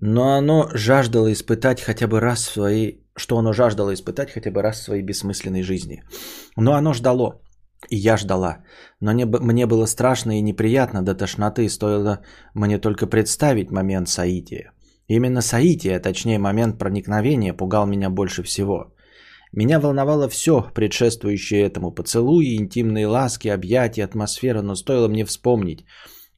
но 0.00 0.36
оно 0.36 0.68
жаждало 0.74 1.32
испытать 1.32 1.80
хотя 1.80 2.06
бы 2.06 2.20
раз 2.20 2.46
в 2.46 2.52
своей... 2.52 3.04
Что 3.16 3.36
оно 3.38 3.52
жаждало 3.52 3.92
испытать 3.94 4.30
хотя 4.30 4.50
бы 4.50 4.62
раз 4.62 4.76
в 4.78 4.82
своей 4.82 5.02
бессмысленной 5.02 5.62
жизни. 5.62 6.02
Но 6.56 6.74
оно 6.74 6.92
ждало. 6.92 7.40
И 7.90 7.96
я 7.96 8.16
ждала. 8.16 8.58
Но 9.00 9.12
не, 9.12 9.24
мне 9.24 9.66
было 9.66 9.86
страшно 9.86 10.38
и 10.38 10.42
неприятно 10.42 11.02
до 11.02 11.14
тошноты, 11.14 11.68
стоило 11.68 12.20
мне 12.54 12.78
только 12.78 13.06
представить 13.06 13.70
момент 13.70 14.08
соития. 14.08 14.72
Именно 15.08 15.40
соитие, 15.40 15.96
а 15.96 16.00
точнее 16.00 16.38
момент 16.38 16.78
проникновения, 16.78 17.54
пугал 17.54 17.86
меня 17.86 18.10
больше 18.10 18.42
всего. 18.42 18.94
Меня 19.52 19.80
волновало 19.80 20.28
все, 20.28 20.70
предшествующее 20.74 21.62
этому 21.62 21.90
поцелуи, 21.90 22.56
интимные 22.56 23.06
ласки, 23.06 23.48
объятия, 23.48 24.04
атмосфера, 24.04 24.62
но 24.62 24.74
стоило 24.74 25.08
мне 25.08 25.24
вспомнить, 25.24 25.84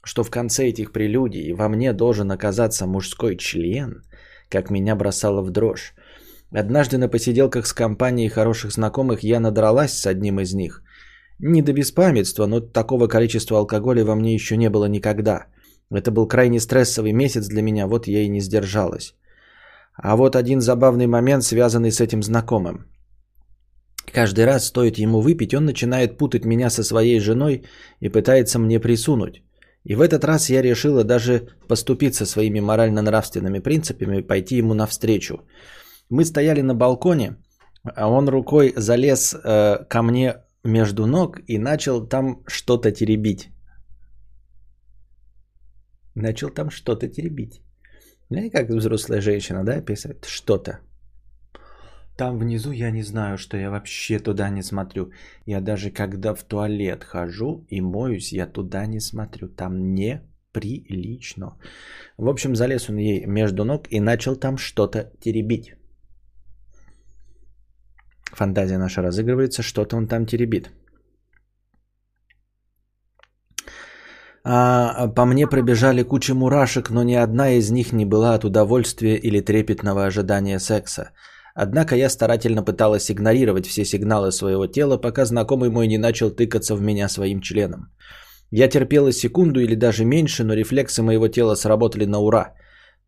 что 0.03 0.25
в 0.25 0.31
конце 0.31 0.69
этих 0.69 0.93
прелюдий 0.93 1.53
во 1.53 1.69
мне 1.69 1.93
должен 1.93 2.31
оказаться 2.31 2.87
мужской 2.87 3.37
член, 3.37 4.03
как 4.49 4.71
меня 4.71 4.97
бросало 4.97 5.43
в 5.43 5.51
дрожь. 5.51 5.95
Однажды 6.53 6.99
на 6.99 7.09
посиделках 7.09 7.67
с 7.67 7.73
компанией 7.73 8.29
хороших 8.29 8.73
знакомых 8.73 9.23
я 9.23 9.41
надралась 9.41 9.93
с 9.93 10.07
одним 10.07 10.41
из 10.41 10.55
них. 10.55 10.83
Не 11.39 11.63
до 11.63 11.73
беспамятства, 11.73 12.47
но 12.47 12.61
такого 12.61 13.07
количества 13.07 13.59
алкоголя 13.59 14.05
во 14.05 14.15
мне 14.15 14.35
еще 14.35 14.57
не 14.57 14.69
было 14.69 14.87
никогда. 14.87 15.47
Это 15.91 16.11
был 16.11 16.27
крайне 16.27 16.61
стрессовый 16.61 17.13
месяц 17.13 17.47
для 17.49 17.63
меня, 17.63 17.87
вот 17.87 18.09
я 18.09 18.23
и 18.23 18.29
не 18.29 18.41
сдержалась. 18.41 19.15
А 19.95 20.17
вот 20.17 20.37
один 20.37 20.61
забавный 20.61 21.07
момент, 21.07 21.45
связанный 21.45 21.93
с 21.93 22.01
этим 22.01 22.23
знакомым. 22.23 22.87
Каждый 24.13 24.45
раз 24.45 24.67
стоит 24.67 24.99
ему 24.99 25.21
выпить, 25.21 25.55
он 25.55 25.65
начинает 25.65 26.19
путать 26.19 26.45
меня 26.45 26.71
со 26.71 26.83
своей 26.83 27.21
женой 27.21 27.65
и 28.01 28.09
пытается 28.09 28.59
мне 28.59 28.81
присунуть. 28.81 29.43
И 29.85 29.95
в 29.95 30.01
этот 30.01 30.25
раз 30.25 30.51
я 30.51 30.63
решила 30.63 31.05
даже 31.05 31.49
поступиться 31.69 32.27
своими 32.27 32.61
морально-нравственными 32.61 33.61
принципами 33.61 34.19
и 34.19 34.27
пойти 34.27 34.57
ему 34.57 34.75
навстречу. 34.75 35.41
Мы 36.11 36.25
стояли 36.25 36.61
на 36.63 36.75
балконе, 36.75 37.37
а 37.83 38.09
он 38.09 38.29
рукой 38.29 38.73
залез 38.77 39.35
э, 39.35 39.85
ко 39.89 40.03
мне 40.03 40.35
между 40.65 41.07
ног 41.07 41.41
и 41.47 41.59
начал 41.59 42.09
там 42.09 42.43
что-то 42.47 42.93
теребить. 42.93 43.49
Начал 46.15 46.51
там 46.51 46.71
что-то 46.71 47.09
теребить. 47.09 47.63
Ну 48.29 48.51
как 48.51 48.69
взрослая 48.69 49.21
женщина, 49.21 49.65
да, 49.65 49.77
описывает 49.77 50.25
что-то. 50.27 50.81
Там 52.21 52.39
внизу 52.39 52.73
я 52.73 52.91
не 52.91 53.03
знаю, 53.03 53.39
что 53.39 53.57
я 53.57 53.71
вообще 53.71 54.19
туда 54.19 54.51
не 54.51 54.63
смотрю. 54.63 55.11
Я 55.47 55.61
даже 55.61 55.91
когда 55.91 56.35
в 56.35 56.43
туалет 56.43 57.03
хожу 57.03 57.65
и 57.71 57.81
моюсь, 57.81 58.33
я 58.33 58.47
туда 58.47 58.87
не 58.87 59.01
смотрю. 59.01 59.49
Там 59.49 59.95
неприлично. 59.95 61.57
В 62.19 62.29
общем, 62.29 62.55
залез 62.55 62.91
он 62.91 62.99
ей 62.99 63.27
между 63.27 63.65
ног 63.65 63.87
и 63.91 64.01
начал 64.01 64.37
там 64.37 64.59
что-то 64.59 65.11
теребить. 65.21 65.73
Фантазия 68.37 68.79
наша 68.79 69.01
разыгрывается, 69.03 69.63
что-то 69.63 69.97
он 69.97 70.07
там 70.07 70.27
теребит. 70.27 70.71
А, 74.45 75.09
по 75.09 75.25
мне 75.25 75.47
пробежали 75.47 76.03
куча 76.03 76.35
мурашек, 76.35 76.91
но 76.91 77.03
ни 77.03 77.15
одна 77.15 77.53
из 77.53 77.71
них 77.71 77.93
не 77.95 78.05
была 78.05 78.35
от 78.35 78.45
удовольствия 78.45 79.17
или 79.17 79.41
трепетного 79.41 80.05
ожидания 80.05 80.59
секса. 80.59 81.13
Однако 81.55 81.97
я 81.97 82.09
старательно 82.09 82.63
пыталась 82.63 83.11
игнорировать 83.11 83.67
все 83.67 83.85
сигналы 83.85 84.33
своего 84.33 84.67
тела, 84.67 84.97
пока 84.99 85.25
знакомый 85.25 85.71
мой 85.71 85.87
не 85.87 85.99
начал 85.99 86.31
тыкаться 86.31 86.75
в 86.75 86.81
меня 86.81 87.09
своим 87.09 87.41
членом. 87.41 87.93
Я 88.51 88.69
терпела 88.69 89.13
секунду 89.13 89.61
или 89.61 89.75
даже 89.75 90.05
меньше, 90.05 90.45
но 90.45 90.55
рефлексы 90.55 91.03
моего 91.03 91.29
тела 91.29 91.55
сработали 91.55 92.07
на 92.07 92.19
ура. 92.19 92.55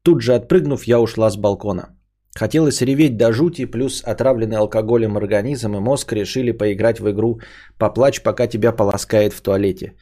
Тут 0.02 0.22
же 0.22 0.34
отпрыгнув, 0.34 0.84
я 0.84 1.00
ушла 1.00 1.30
с 1.30 1.36
балкона. 1.36 1.96
Хотелось 2.34 2.80
реветь 2.80 3.16
до 3.16 3.32
жути, 3.32 3.66
плюс 3.66 4.02
отравленный 4.04 4.56
алкоголем 4.56 5.16
организм 5.16 5.76
и 5.76 5.80
мозг 5.80 6.12
решили 6.12 6.52
поиграть 6.52 7.00
в 7.00 7.10
игру 7.10 7.40
«Поплачь, 7.78 8.22
пока 8.22 8.46
тебя 8.46 8.72
полоскает 8.72 9.32
в 9.32 9.42
туалете». 9.42 9.94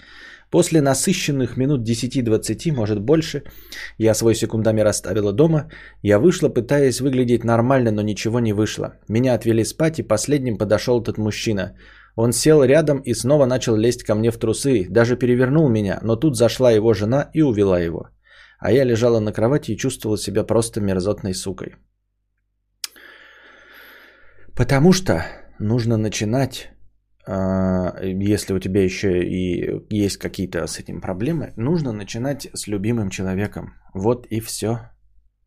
После 0.51 0.81
насыщенных 0.81 1.57
минут 1.57 1.89
10-20, 1.89 2.73
может 2.73 3.01
больше, 3.01 3.45
я 3.99 4.15
свой 4.15 4.35
секундомер 4.35 4.87
оставила 4.87 5.33
дома, 5.33 5.71
я 6.03 6.19
вышла, 6.19 6.49
пытаясь 6.49 7.01
выглядеть 7.01 7.45
нормально, 7.45 7.93
но 7.93 8.03
ничего 8.03 8.41
не 8.41 8.53
вышло. 8.53 8.95
Меня 9.09 9.35
отвели 9.35 9.65
спать, 9.65 9.99
и 9.99 10.03
последним 10.03 10.59
подошел 10.59 11.01
этот 11.01 11.19
мужчина. 11.19 11.77
Он 12.17 12.33
сел 12.33 12.65
рядом 12.65 12.99
и 12.99 13.15
снова 13.15 13.47
начал 13.47 13.77
лезть 13.77 14.03
ко 14.03 14.15
мне 14.17 14.33
в 14.33 14.39
трусы, 14.39 14.87
даже 14.91 15.17
перевернул 15.17 15.69
меня, 15.69 16.01
но 16.03 16.17
тут 16.17 16.37
зашла 16.37 16.73
его 16.73 16.95
жена 16.95 17.31
и 17.33 17.43
увела 17.43 17.79
его. 17.79 18.09
А 18.59 18.73
я 18.73 18.85
лежала 18.85 19.21
на 19.21 19.33
кровати 19.33 19.73
и 19.73 19.77
чувствовала 19.77 20.19
себя 20.19 20.43
просто 20.43 20.81
мерзотной 20.81 21.35
сукой. 21.35 21.77
Потому 24.57 24.93
что 24.93 25.25
нужно 25.61 25.97
начинать 25.97 26.71
если 28.03 28.55
у 28.55 28.59
тебя 28.59 28.83
еще 28.83 29.23
и 29.23 29.85
есть 29.91 30.17
какие-то 30.17 30.67
с 30.67 30.79
этим 30.81 31.01
проблемы, 31.01 31.53
нужно 31.57 31.93
начинать 31.93 32.49
с 32.55 32.67
любимым 32.67 33.11
человеком. 33.11 33.75
Вот 33.95 34.27
и 34.27 34.41
все. 34.41 34.91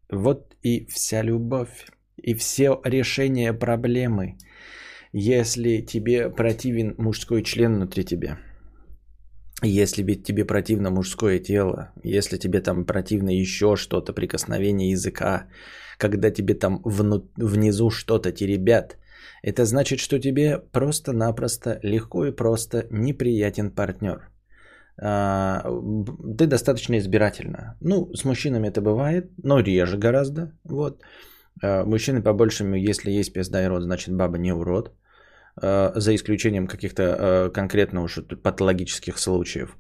Вот 0.10 0.56
и 0.62 0.86
вся 0.88 1.24
любовь. 1.24 1.88
И 2.18 2.36
все 2.36 2.80
решения 2.86 3.54
проблемы. 3.54 4.38
Если 5.12 5.82
тебе 5.82 6.30
противен 6.30 6.96
мужской 6.98 7.44
член 7.44 7.76
внутри 7.76 8.04
тебя, 8.06 8.38
если 9.62 10.16
тебе 10.16 10.46
противно 10.46 10.90
мужское 10.90 11.40
тело, 11.40 11.92
если 12.04 12.38
тебе 12.38 12.62
там 12.62 12.86
противно 12.86 13.30
еще 13.30 13.76
что-то, 13.76 14.14
прикосновение 14.14 14.92
языка, 14.92 15.48
когда 15.98 16.32
тебе 16.32 16.54
там 16.56 16.82
вну- 16.84 17.30
внизу 17.38 17.90
что-то 17.90 18.32
теребят, 18.32 18.98
это 19.44 19.66
значит, 19.66 20.00
что 20.00 20.20
тебе 20.20 20.58
просто-напросто, 20.72 21.80
легко 21.84 22.26
и 22.26 22.32
просто 22.32 22.88
неприятен 22.92 23.72
партнер. 23.72 24.30
А, 25.02 25.62
ты 26.38 26.48
достаточно 26.48 26.98
избирательна. 26.98 27.76
Ну, 27.82 28.10
с 28.14 28.24
мужчинами 28.24 28.70
это 28.70 28.82
бывает, 28.82 29.32
но 29.44 29.60
реже 29.60 29.98
гораздо. 29.98 30.52
Вот. 30.64 31.04
А, 31.62 31.84
мужчины 31.84 32.22
по-большему, 32.22 32.76
если 32.76 33.12
есть 33.12 33.34
пизда 33.34 33.64
и 33.64 33.68
рот, 33.68 33.84
значит 33.84 34.16
баба 34.16 34.38
не 34.38 34.54
урод. 34.54 34.92
А, 35.62 35.92
за 35.96 36.16
исключением 36.16 36.68
каких-то 36.68 37.52
конкретно 37.54 38.04
уж 38.04 38.20
патологических 38.44 39.18
случаев. 39.18 39.78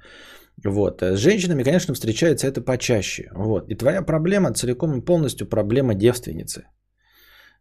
Вот. 0.66 1.02
С 1.02 1.18
женщинами, 1.18 1.64
конечно, 1.64 1.94
встречается 1.94 2.48
это 2.48 2.62
почаще. 2.62 3.30
Вот. 3.36 3.70
И 3.70 3.76
твоя 3.76 4.02
проблема 4.02 4.54
целиком 4.54 4.98
и 4.98 5.06
полностью 5.06 5.48
проблема 5.48 5.94
девственницы. 5.94 6.66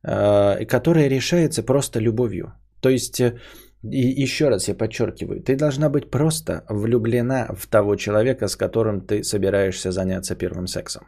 Э, 0.04 0.64
которая 0.66 1.08
решается 1.08 1.62
просто 1.62 2.00
любовью. 2.00 2.52
То 2.80 2.90
есть, 2.90 3.20
э, 3.20 3.38
и 3.84 4.22
еще 4.22 4.48
раз 4.48 4.68
я 4.68 4.74
подчеркиваю, 4.74 5.40
ты 5.40 5.56
должна 5.56 5.88
быть 5.88 6.10
просто 6.10 6.64
влюблена 6.68 7.48
в 7.56 7.66
того 7.68 7.94
человека, 7.94 8.48
с 8.48 8.56
которым 8.56 9.06
ты 9.06 9.22
собираешься 9.22 9.92
заняться 9.92 10.34
первым 10.34 10.66
сексом. 10.66 11.02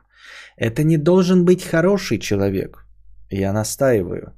Это 0.57 0.85
не 0.85 0.97
должен 0.97 1.45
быть 1.45 1.65
хороший 1.65 2.19
человек. 2.19 2.87
Я 3.31 3.53
настаиваю. 3.53 4.33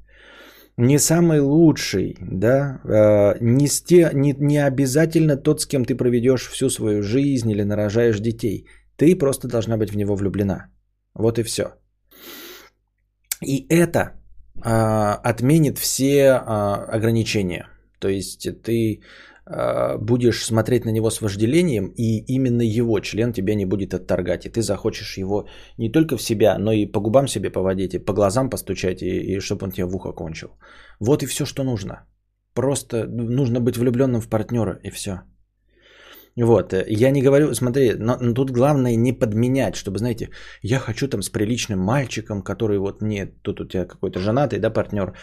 Не 0.79 0.99
самый 0.99 1.41
лучший, 1.41 2.17
да, 2.23 2.81
э, 2.85 3.37
не, 3.41 3.69
сте, 3.69 4.11
не, 4.15 4.35
не 4.39 4.57
обязательно 4.57 5.37
тот, 5.37 5.61
с 5.61 5.67
кем 5.67 5.85
ты 5.85 5.95
проведешь 5.95 6.49
всю 6.49 6.71
свою 6.71 7.03
жизнь 7.03 7.51
или 7.51 7.63
нарожаешь 7.63 8.21
детей. 8.21 8.67
Ты 8.97 9.19
просто 9.19 9.49
должна 9.49 9.77
быть 9.77 9.91
в 9.91 9.97
него 9.97 10.17
влюблена. 10.17 10.71
Вот 11.15 11.39
и 11.39 11.43
все. 11.43 11.75
И 13.43 13.67
это 13.69 14.13
отменит 14.63 15.79
все 15.79 16.33
а, 16.33 16.85
ограничения. 16.89 17.69
То 17.99 18.09
есть 18.09 18.49
ты 18.63 19.01
а, 19.45 19.99
будешь 19.99 20.45
смотреть 20.45 20.85
на 20.85 20.91
него 20.91 21.11
с 21.11 21.21
вожделением, 21.21 21.93
и 21.97 22.25
именно 22.35 22.63
его 22.63 23.01
член 23.01 23.33
тебя 23.33 23.55
не 23.55 23.67
будет 23.67 23.95
отторгать. 23.95 24.47
И 24.47 24.51
ты 24.51 24.63
захочешь 24.63 25.19
его 25.19 25.47
не 25.79 25.93
только 25.93 26.17
в 26.17 26.23
себя, 26.23 26.59
но 26.59 26.73
и 26.73 26.87
по 26.87 27.01
губам 27.01 27.29
себе 27.29 27.51
поводить, 27.51 27.95
и 27.95 27.99
по 27.99 28.13
глазам 28.13 28.51
постучать, 28.51 29.03
и, 29.03 29.35
и 29.35 29.41
чтобы 29.41 29.65
он 29.67 29.73
тебе 29.73 29.87
в 29.87 29.95
ухо 29.95 30.13
кончил. 30.13 30.49
Вот 31.01 31.23
и 31.23 31.27
все, 31.27 31.45
что 31.45 31.65
нужно. 31.65 32.07
Просто 32.55 33.07
нужно 33.07 33.61
быть 33.61 33.77
влюбленным 33.77 34.21
в 34.21 34.29
партнера, 34.29 34.81
и 34.83 34.91
все. 34.91 35.23
Вот, 36.37 36.73
э, 36.75 36.85
я 36.89 37.11
не 37.11 37.23
говорю, 37.23 37.55
смотри, 37.55 37.95
но, 37.99 38.19
но 38.21 38.35
тут 38.35 38.51
главное 38.51 38.97
не 38.97 39.13
подменять, 39.13 39.75
чтобы, 39.75 39.99
знаете, 39.99 40.29
я 40.63 40.79
хочу 40.79 41.09
там 41.09 41.23
с 41.23 41.31
приличным 41.31 41.81
мальчиком, 41.81 42.43
который 42.43 42.79
вот 42.79 43.03
нет, 43.03 43.43
тут 43.43 43.61
у 43.61 43.65
тебя 43.65 43.87
какой-то 43.87 44.19
женатый, 44.19 44.59
да, 44.59 44.71
партнер, 44.71 45.15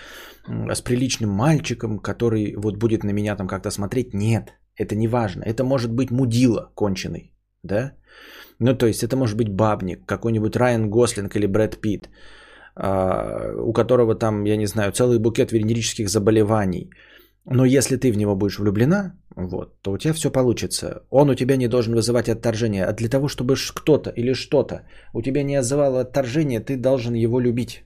с 0.47 0.81
приличным 0.81 1.29
мальчиком, 1.29 1.99
который 1.99 2.55
вот 2.55 2.77
будет 2.77 3.03
на 3.03 3.11
меня 3.11 3.35
там 3.35 3.47
как-то 3.47 3.71
смотреть. 3.71 4.13
Нет, 4.13 4.53
это 4.75 4.95
не 4.95 5.07
важно. 5.07 5.43
Это 5.43 5.63
может 5.63 5.91
быть 5.91 6.11
мудила 6.11 6.71
конченый, 6.75 7.31
да? 7.63 7.93
Ну, 8.59 8.75
то 8.75 8.87
есть 8.87 9.03
это 9.03 9.15
может 9.15 9.37
быть 9.37 9.49
бабник, 9.49 10.05
какой-нибудь 10.05 10.55
Райан 10.55 10.89
Гослинг 10.89 11.35
или 11.35 11.47
Брэд 11.47 11.81
Питт, 11.81 12.09
у 12.75 13.73
которого 13.73 14.15
там, 14.15 14.45
я 14.45 14.57
не 14.57 14.67
знаю, 14.67 14.91
целый 14.91 15.19
букет 15.19 15.51
венерических 15.51 16.09
заболеваний– 16.09 16.89
но 17.45 17.65
если 17.65 17.97
ты 17.97 18.11
в 18.11 18.17
него 18.17 18.35
будешь 18.35 18.59
влюблена, 18.59 19.13
вот, 19.35 19.81
то 19.81 19.91
у 19.91 19.97
тебя 19.97 20.13
все 20.13 20.31
получится. 20.31 21.03
Он 21.09 21.29
у 21.29 21.35
тебя 21.35 21.57
не 21.57 21.67
должен 21.67 21.93
вызывать 21.93 22.29
отторжение. 22.29 22.85
А 22.85 22.93
для 22.93 23.09
того, 23.09 23.27
чтобы 23.27 23.55
кто-то 23.75 24.09
или 24.11 24.33
что-то 24.33 24.83
у 25.13 25.21
тебя 25.21 25.43
не 25.43 25.59
отзывало 25.59 26.01
отторжение, 26.01 26.59
ты 26.59 26.77
должен 26.77 27.15
его 27.15 27.41
любить. 27.41 27.83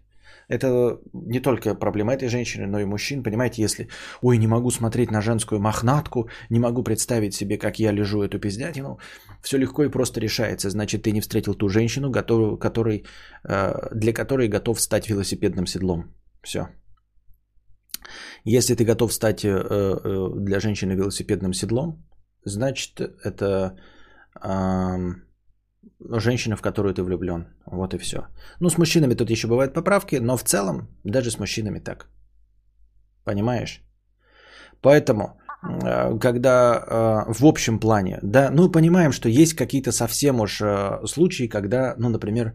Это 0.50 1.00
не 1.14 1.42
только 1.42 1.76
проблема 1.76 2.14
этой 2.14 2.30
женщины, 2.30 2.68
но 2.68 2.80
и 2.80 2.86
мужчин. 2.86 3.24
Понимаете, 3.24 3.62
если, 3.62 3.88
ой, 4.22 4.38
не 4.38 4.48
могу 4.48 4.72
смотреть 4.72 5.12
на 5.12 5.22
женскую 5.22 5.60
мохнатку, 5.60 6.30
не 6.50 6.60
могу 6.60 6.84
представить 6.84 7.34
себе, 7.34 7.58
как 7.58 7.80
я 7.80 7.92
лежу 7.92 8.22
эту 8.22 8.40
пиздятину, 8.40 9.00
все 9.42 9.58
легко 9.58 9.84
и 9.84 9.90
просто 9.90 10.22
решается. 10.22 10.70
Значит, 10.70 11.04
ты 11.04 11.12
не 11.12 11.22
встретил 11.22 11.56
ту 11.56 11.68
женщину, 11.68 12.10
готов, 12.10 12.60
который, 12.60 13.06
э, 13.44 13.74
для 13.94 14.14
которой 14.14 14.48
готов 14.48 14.80
стать 14.80 15.10
велосипедным 15.10 15.66
седлом. 15.66 16.14
Все. 16.44 16.68
Если 18.56 18.76
ты 18.76 18.86
готов 18.86 19.14
стать 19.14 19.44
э, 19.44 19.50
э, 19.50 20.30
для 20.36 20.60
женщины 20.60 20.96
велосипедным 20.96 21.54
седлом, 21.54 22.06
значит 22.46 23.00
это 23.24 23.74
женщина, 26.00 26.56
в 26.56 26.62
которую 26.62 26.94
ты 26.94 27.02
влюблен. 27.02 27.48
Вот 27.66 27.94
и 27.94 27.98
все. 27.98 28.18
Ну, 28.60 28.70
с 28.70 28.78
мужчинами 28.78 29.16
тут 29.16 29.30
еще 29.30 29.48
бывают 29.48 29.74
поправки, 29.74 30.20
но 30.22 30.38
в 30.38 30.44
целом 30.44 30.88
даже 31.04 31.32
с 31.32 31.40
мужчинами 31.40 31.80
так. 31.80 32.08
Понимаешь? 33.26 33.82
Поэтому, 34.82 35.24
э, 35.64 36.20
когда 36.20 36.76
э, 37.28 37.34
в 37.34 37.46
общем 37.46 37.80
плане, 37.80 38.20
да, 38.24 38.50
ну, 38.52 38.72
понимаем, 38.72 39.12
что 39.12 39.30
есть 39.30 39.56
какие-то 39.56 39.92
совсем 39.92 40.40
уж 40.40 40.62
э, 40.62 41.06
случаи, 41.06 41.50
когда, 41.50 41.96
ну, 41.98 42.10
например, 42.10 42.54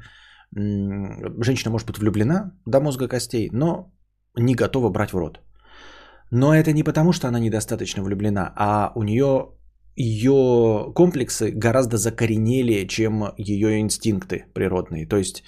женщина 0.54 1.70
может 1.70 1.86
быть 1.88 1.98
влюблена 1.98 2.52
до 2.66 2.80
мозга 2.80 3.08
костей, 3.08 3.48
но 3.52 3.92
не 4.36 4.54
готова 4.54 4.90
брать 4.90 5.12
в 5.12 5.18
рот. 5.18 5.41
Но 6.34 6.54
это 6.54 6.72
не 6.72 6.82
потому, 6.82 7.12
что 7.12 7.28
она 7.28 7.40
недостаточно 7.40 8.02
влюблена, 8.02 8.52
а 8.56 8.92
у 8.94 9.02
нее 9.02 9.48
ее 9.96 10.92
комплексы 10.94 11.50
гораздо 11.50 11.98
закоренелее, 11.98 12.88
чем 12.88 13.24
ее 13.36 13.78
инстинкты 13.80 14.46
природные. 14.54 15.06
То 15.06 15.18
есть 15.18 15.44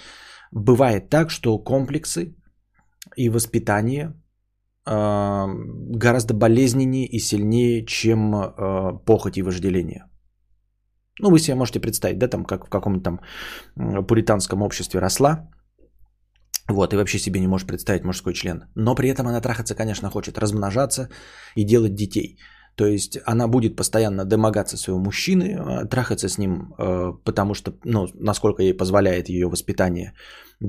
бывает 0.51 1.09
так, 1.09 1.31
что 1.31 1.57
комплексы 1.57 2.35
и 3.17 3.29
воспитание 3.29 4.13
э, 4.85 5.45
гораздо 5.97 6.35
болезненнее 6.35 7.07
и 7.07 7.19
сильнее, 7.19 7.85
чем 7.85 8.35
э, 8.35 8.99
похоть 9.05 9.37
и 9.37 9.41
вожделение. 9.41 10.05
Ну, 11.19 11.31
вы 11.31 11.39
себе 11.39 11.55
можете 11.55 11.79
представить, 11.79 12.19
да, 12.19 12.27
там, 12.27 12.45
как 12.45 12.67
в 12.67 12.69
каком-то 12.69 13.01
там 13.01 14.05
пуританском 14.05 14.61
обществе 14.61 14.99
росла, 14.99 15.49
вот, 16.67 16.93
и 16.93 16.97
вообще 16.97 17.19
себе 17.19 17.39
не 17.39 17.47
может 17.47 17.67
представить 17.67 18.03
мужской 18.03 18.33
член. 18.33 18.65
Но 18.75 18.95
при 18.95 19.09
этом 19.09 19.27
она 19.27 19.41
трахаться, 19.41 19.75
конечно, 19.75 20.09
хочет 20.09 20.37
размножаться 20.37 21.09
и 21.55 21.63
делать 21.63 21.93
детей. 21.95 22.39
То 22.75 22.85
есть 22.85 23.17
она 23.25 23.47
будет 23.47 23.75
постоянно 23.75 24.25
домогаться 24.25 24.77
своего 24.77 24.99
мужчины, 24.99 25.43
э, 25.43 25.85
трахаться 25.87 26.27
с 26.27 26.37
ним, 26.37 26.73
э, 26.77 27.13
потому 27.23 27.53
что, 27.53 27.73
ну, 27.85 28.07
насколько 28.13 28.63
ей 28.63 28.73
позволяет 28.73 29.29
ее 29.29 29.47
воспитание, 29.47 30.13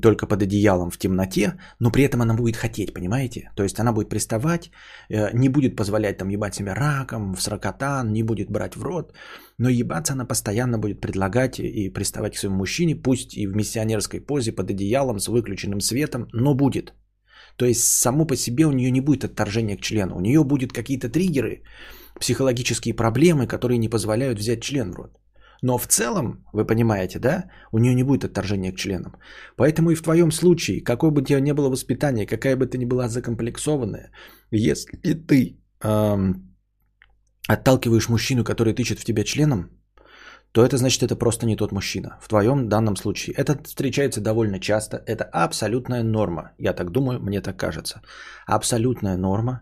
только 0.02 0.26
под 0.26 0.42
одеялом 0.42 0.90
в 0.90 0.98
темноте, 0.98 1.58
но 1.80 1.90
при 1.90 2.04
этом 2.04 2.22
она 2.22 2.34
будет 2.34 2.56
хотеть, 2.56 2.92
понимаете? 2.94 3.50
То 3.56 3.62
есть 3.62 3.78
она 3.80 3.92
будет 3.92 4.08
приставать, 4.08 4.70
э, 5.08 5.30
не 5.32 5.48
будет 5.48 5.76
позволять 5.76 6.18
там 6.18 6.28
ебать 6.28 6.54
себя 6.54 6.74
раком, 6.74 7.34
в 7.34 7.42
сракотан, 7.42 8.12
не 8.12 8.22
будет 8.22 8.50
брать 8.50 8.76
в 8.76 8.82
рот, 8.82 9.12
но 9.58 9.68
ебаться 9.68 10.12
она 10.12 10.24
постоянно 10.24 10.78
будет 10.78 11.00
предлагать 11.00 11.58
и 11.60 11.90
приставать 11.92 12.34
к 12.34 12.38
своему 12.38 12.58
мужчине, 12.58 12.96
пусть 12.96 13.36
и 13.36 13.46
в 13.46 13.56
миссионерской 13.56 14.20
позе 14.20 14.52
под 14.52 14.70
одеялом 14.70 15.18
с 15.18 15.28
выключенным 15.28 15.80
светом, 15.80 16.28
но 16.32 16.54
будет. 16.54 16.92
То 17.56 17.64
есть 17.64 17.82
само 17.82 18.26
по 18.26 18.36
себе 18.36 18.66
у 18.66 18.72
нее 18.72 18.90
не 18.90 19.00
будет 19.00 19.24
отторжения 19.24 19.76
к 19.76 19.80
члену. 19.80 20.16
У 20.16 20.20
нее 20.20 20.44
будут 20.44 20.72
какие-то 20.72 21.08
триггеры, 21.08 21.62
психологические 22.20 22.94
проблемы, 22.94 23.46
которые 23.46 23.78
не 23.78 23.88
позволяют 23.88 24.38
взять 24.38 24.62
член 24.62 24.92
в 24.92 24.96
рот. 24.96 25.10
Но 25.62 25.78
в 25.78 25.86
целом, 25.86 26.44
вы 26.52 26.66
понимаете, 26.66 27.18
да, 27.18 27.50
у 27.72 27.78
нее 27.78 27.94
не 27.94 28.04
будет 28.04 28.24
отторжения 28.24 28.72
к 28.72 28.76
членам. 28.76 29.16
Поэтому 29.56 29.90
и 29.90 29.94
в 29.94 30.02
твоем 30.02 30.30
случае, 30.30 30.84
какое 30.84 31.10
бы 31.10 31.22
у 31.22 31.24
тебя 31.24 31.40
ни 31.40 31.52
было 31.52 31.70
воспитание, 31.70 32.26
какая 32.26 32.56
бы 32.56 32.66
ты 32.66 32.78
ни 32.78 32.84
была 32.84 33.08
закомплексованная, 33.08 34.10
если 34.50 34.96
ты 34.98 35.58
эм, 35.82 36.54
отталкиваешь 37.48 38.08
мужчину, 38.08 38.44
который 38.44 38.74
тычет 38.74 38.98
в 38.98 39.04
тебя 39.04 39.24
членом, 39.24 39.70
то 40.56 40.64
это 40.64 40.76
значит, 40.76 41.02
это 41.02 41.16
просто 41.16 41.46
не 41.46 41.56
тот 41.56 41.72
мужчина. 41.72 42.16
В 42.22 42.28
твоем 42.28 42.68
данном 42.68 42.96
случае. 42.96 43.34
Это 43.36 43.58
встречается 43.64 44.20
довольно 44.22 44.58
часто. 44.58 44.96
Это 44.96 45.24
абсолютная 45.24 46.02
норма. 46.02 46.52
Я 46.58 46.72
так 46.72 46.90
думаю, 46.90 47.20
мне 47.20 47.42
так 47.42 47.56
кажется. 47.58 48.00
Абсолютная 48.46 49.18
норма. 49.18 49.60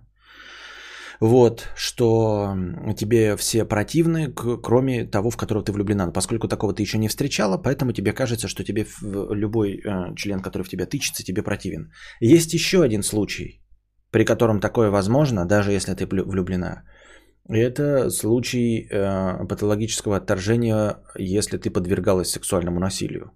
Вот, 1.20 1.68
что 1.76 2.55
тебе 2.97 3.36
все 3.36 3.64
противны, 3.64 4.32
кроме 4.62 5.05
того, 5.05 5.30
в 5.30 5.36
которого 5.36 5.64
ты 5.64 5.72
влюблена. 5.72 6.12
Поскольку 6.12 6.47
такого 6.47 6.72
ты 6.72 6.82
еще 6.82 6.99
не 6.99 7.09
встречала, 7.09 7.59
поэтому 7.59 7.92
тебе 7.92 8.12
кажется, 8.12 8.47
что 8.47 8.62
тебе 8.62 8.86
любой 9.03 9.80
э, 9.84 10.14
член, 10.14 10.40
который 10.40 10.62
в 10.62 10.68
тебя 10.68 10.86
тычется, 10.86 11.24
тебе 11.24 11.42
противен. 11.42 11.90
Есть 12.20 12.55
еще 12.55 12.84
один 12.84 13.03
случай, 13.03 13.61
при 14.12 14.24
котором 14.24 14.61
такое 14.61 14.90
возможно, 14.90 15.45
даже 15.45 15.72
если 15.72 15.95
ты 15.95 16.07
влюблена. 16.07 16.84
Это 17.49 18.11
случай 18.11 18.88
э, 18.90 19.47
патологического 19.47 20.16
отторжения, 20.16 20.97
если 21.18 21.59
ты 21.59 21.70
подвергалась 21.70 22.30
сексуальному 22.30 22.80
насилию. 22.80 23.32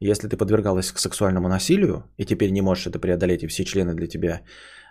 Если 0.00 0.28
ты 0.28 0.36
подвергалась 0.36 0.92
к 0.92 1.00
сексуальному 1.00 1.48
насилию, 1.48 2.04
и 2.18 2.24
теперь 2.24 2.52
не 2.52 2.62
можешь 2.62 2.86
это 2.86 3.00
преодолеть, 3.00 3.42
и 3.42 3.48
все 3.48 3.64
члены 3.64 3.94
для 3.94 4.06
тебя 4.06 4.42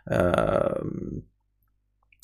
э, 0.05 0.83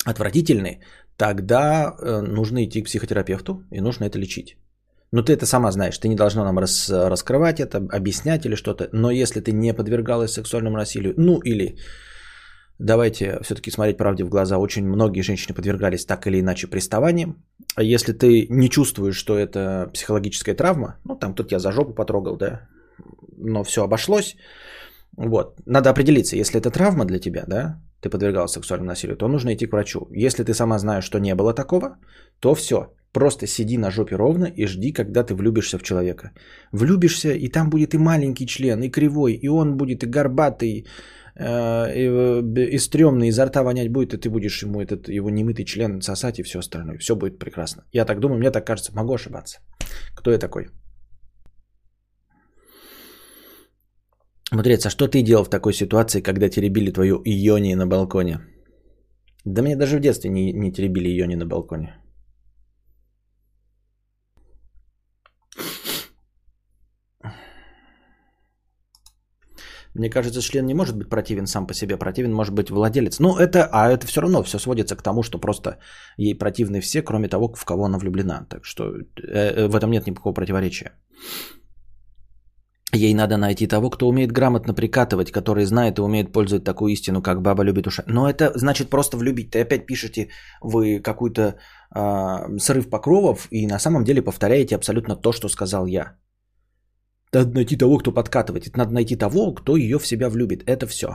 отвратительны, 0.04 0.80
тогда 1.16 1.96
э, 1.98 2.20
нужно 2.20 2.64
идти 2.64 2.82
к 2.82 2.86
психотерапевту 2.86 3.62
и 3.70 3.80
нужно 3.80 4.04
это 4.04 4.18
лечить. 4.18 4.58
Но 5.12 5.22
ты 5.22 5.32
это 5.32 5.46
сама 5.46 5.72
знаешь, 5.72 5.96
ты 5.96 6.08
не 6.08 6.16
должна 6.16 6.44
нам 6.44 6.58
рас, 6.58 6.90
раскрывать 6.90 7.60
это, 7.60 7.78
объяснять 7.78 8.44
или 8.44 8.56
что-то. 8.56 8.88
Но 8.92 9.10
если 9.10 9.40
ты 9.40 9.52
не 9.52 9.72
подвергалась 9.72 10.32
сексуальному 10.32 10.76
насилию, 10.76 11.14
ну 11.16 11.38
или 11.38 11.78
давайте 12.78 13.38
все-таки 13.42 13.70
смотреть 13.70 13.96
правде 13.96 14.24
в 14.24 14.28
глаза. 14.28 14.58
Очень 14.58 14.86
многие 14.86 15.22
женщины 15.22 15.54
подвергались 15.54 16.04
так 16.06 16.26
или 16.26 16.40
иначе 16.40 16.66
приставаниям. 16.66 17.42
Если 17.78 18.12
ты 18.12 18.46
не 18.50 18.68
чувствуешь, 18.68 19.16
что 19.16 19.38
это 19.38 19.90
психологическая 19.92 20.54
травма, 20.54 20.96
ну 21.04 21.16
там 21.16 21.34
тут 21.34 21.52
я 21.52 21.58
за 21.58 21.72
жопу 21.72 21.94
потрогал, 21.94 22.36
да, 22.36 22.68
но 23.36 23.64
все 23.64 23.82
обошлось. 23.84 24.36
Вот. 25.16 25.60
Надо 25.66 25.90
определиться, 25.90 26.36
если 26.36 26.60
это 26.60 26.70
травма 26.70 27.04
для 27.04 27.18
тебя, 27.18 27.44
да, 27.46 27.80
ты 28.00 28.10
подвергалась 28.10 28.52
сексуальному 28.52 28.88
насилию, 28.88 29.16
то 29.16 29.28
нужно 29.28 29.54
идти 29.54 29.66
к 29.66 29.72
врачу. 29.72 30.08
Если 30.10 30.44
ты 30.44 30.54
сама 30.54 30.78
знаешь, 30.78 31.04
что 31.04 31.18
не 31.18 31.34
было 31.34 31.54
такого, 31.54 31.98
то 32.40 32.54
все. 32.54 32.92
Просто 33.12 33.46
сиди 33.46 33.78
на 33.78 33.90
жопе 33.90 34.16
ровно 34.16 34.46
и 34.46 34.66
жди, 34.66 34.92
когда 34.92 35.22
ты 35.22 35.34
влюбишься 35.34 35.78
в 35.78 35.82
человека. 35.82 36.32
Влюбишься, 36.72 37.32
и 37.32 37.48
там 37.48 37.70
будет 37.70 37.94
и 37.94 37.98
маленький 37.98 38.46
член, 38.46 38.82
и 38.82 38.90
кривой, 38.90 39.34
и 39.34 39.48
он 39.48 39.76
будет 39.76 40.02
и 40.02 40.06
горбатый, 40.06 40.86
и, 41.36 41.42
э, 41.42 42.74
и 42.74 42.78
стрёмный, 42.78 43.28
изо 43.28 43.46
рта 43.46 43.62
вонять 43.62 43.90
будет, 43.90 44.14
и 44.14 44.18
ты 44.18 44.30
будешь 44.30 44.62
ему 44.62 44.80
этот 44.80 45.08
его 45.08 45.30
немытый 45.30 45.64
член 45.64 46.00
сосать 46.00 46.38
и 46.38 46.42
все 46.42 46.58
остальное. 46.58 46.98
Все 46.98 47.16
будет 47.16 47.38
прекрасно. 47.38 47.84
Я 47.92 48.04
так 48.04 48.20
думаю, 48.20 48.38
мне 48.38 48.50
так 48.50 48.66
кажется, 48.66 48.92
могу 48.94 49.14
ошибаться. 49.14 49.58
Кто 50.14 50.30
я 50.30 50.38
такой? 50.38 50.68
Мудрец, 54.52 54.86
а 54.86 54.90
что 54.90 55.08
ты 55.08 55.22
делал 55.22 55.44
в 55.44 55.50
такой 55.50 55.72
ситуации, 55.72 56.20
когда 56.20 56.48
теребили 56.48 56.92
твою 56.92 57.22
иони 57.24 57.74
на 57.74 57.86
балконе? 57.86 58.38
Да 59.44 59.62
мне 59.62 59.76
даже 59.76 59.98
в 59.98 60.00
детстве 60.00 60.30
не, 60.30 60.52
не 60.52 60.72
теребили 60.72 61.08
иони 61.08 61.36
на 61.36 61.46
балконе. 61.46 62.03
Мне 69.94 70.10
кажется, 70.10 70.40
член 70.40 70.66
не 70.66 70.74
может 70.74 70.96
быть 70.96 71.08
противен 71.08 71.46
сам 71.46 71.66
по 71.66 71.74
себе, 71.74 71.96
противен 71.96 72.32
может 72.32 72.54
быть 72.54 72.70
владелец. 72.70 73.20
Ну, 73.20 73.36
это, 73.36 73.68
а 73.72 73.90
это 73.90 74.06
все 74.06 74.20
равно 74.20 74.42
все 74.42 74.58
сводится 74.58 74.96
к 74.96 75.02
тому, 75.02 75.22
что 75.22 75.38
просто 75.38 75.78
ей 76.16 76.34
противны 76.38 76.80
все, 76.80 77.02
кроме 77.02 77.28
того, 77.28 77.54
в 77.54 77.64
кого 77.64 77.84
она 77.84 77.98
влюблена. 77.98 78.46
Так 78.48 78.64
что 78.64 78.84
э, 78.84 79.04
э, 79.22 79.68
в 79.68 79.76
этом 79.76 79.90
нет 79.90 80.06
никакого 80.06 80.34
противоречия. 80.34 80.92
Ей 82.92 83.14
надо 83.14 83.36
найти 83.36 83.66
того, 83.66 83.90
кто 83.90 84.08
умеет 84.08 84.32
грамотно 84.32 84.74
прикатывать, 84.74 85.30
который 85.32 85.64
знает 85.64 85.98
и 85.98 86.02
умеет 86.02 86.32
пользовать 86.32 86.64
такую 86.64 86.92
истину, 86.92 87.22
как 87.22 87.42
баба 87.42 87.64
любит 87.64 87.86
уша. 87.86 88.04
Но 88.06 88.28
это 88.28 88.52
значит 88.54 88.90
просто 88.90 89.16
влюбить. 89.16 89.50
Ты 89.50 89.60
опять 89.60 89.86
пишете 89.86 90.28
вы 90.60 91.00
какой-то 91.00 91.56
э, 91.94 92.58
срыв 92.58 92.90
покровов 92.90 93.46
и 93.50 93.66
на 93.66 93.78
самом 93.78 94.04
деле 94.04 94.22
повторяете 94.22 94.74
абсолютно 94.74 95.16
то, 95.16 95.32
что 95.32 95.48
сказал 95.48 95.86
я. 95.86 96.16
Надо 97.34 97.54
найти 97.54 97.76
того, 97.76 97.98
кто 97.98 98.12
подкатывает. 98.12 98.76
Надо 98.76 98.92
найти 98.92 99.16
того, 99.16 99.54
кто 99.54 99.76
ее 99.76 99.98
в 99.98 100.06
себя 100.06 100.28
влюбит. 100.28 100.62
Это 100.66 100.86
все. 100.86 101.08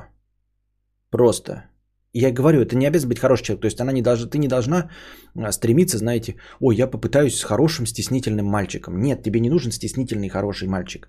Просто. 1.12 1.70
Я 2.14 2.32
говорю, 2.32 2.62
это 2.62 2.76
не 2.76 2.88
обязательно 2.88 3.10
быть 3.10 3.20
хороший 3.20 3.46
человек. 3.46 3.62
То 3.62 3.68
есть 3.68 3.80
она 3.80 3.92
не 3.92 4.02
должна, 4.02 4.30
ты 4.30 4.38
не 4.38 4.48
должна 4.48 4.90
а, 5.36 5.52
стремиться, 5.52 5.98
знаете, 5.98 6.36
ой, 6.60 6.76
я 6.76 6.88
попытаюсь 6.88 7.36
с 7.36 7.44
хорошим 7.44 7.86
стеснительным 7.86 8.46
мальчиком. 8.46 9.00
Нет, 9.00 9.24
тебе 9.24 9.40
не 9.40 9.50
нужен 9.50 9.72
стеснительный 9.72 10.30
хороший 10.30 10.68
мальчик. 10.68 11.08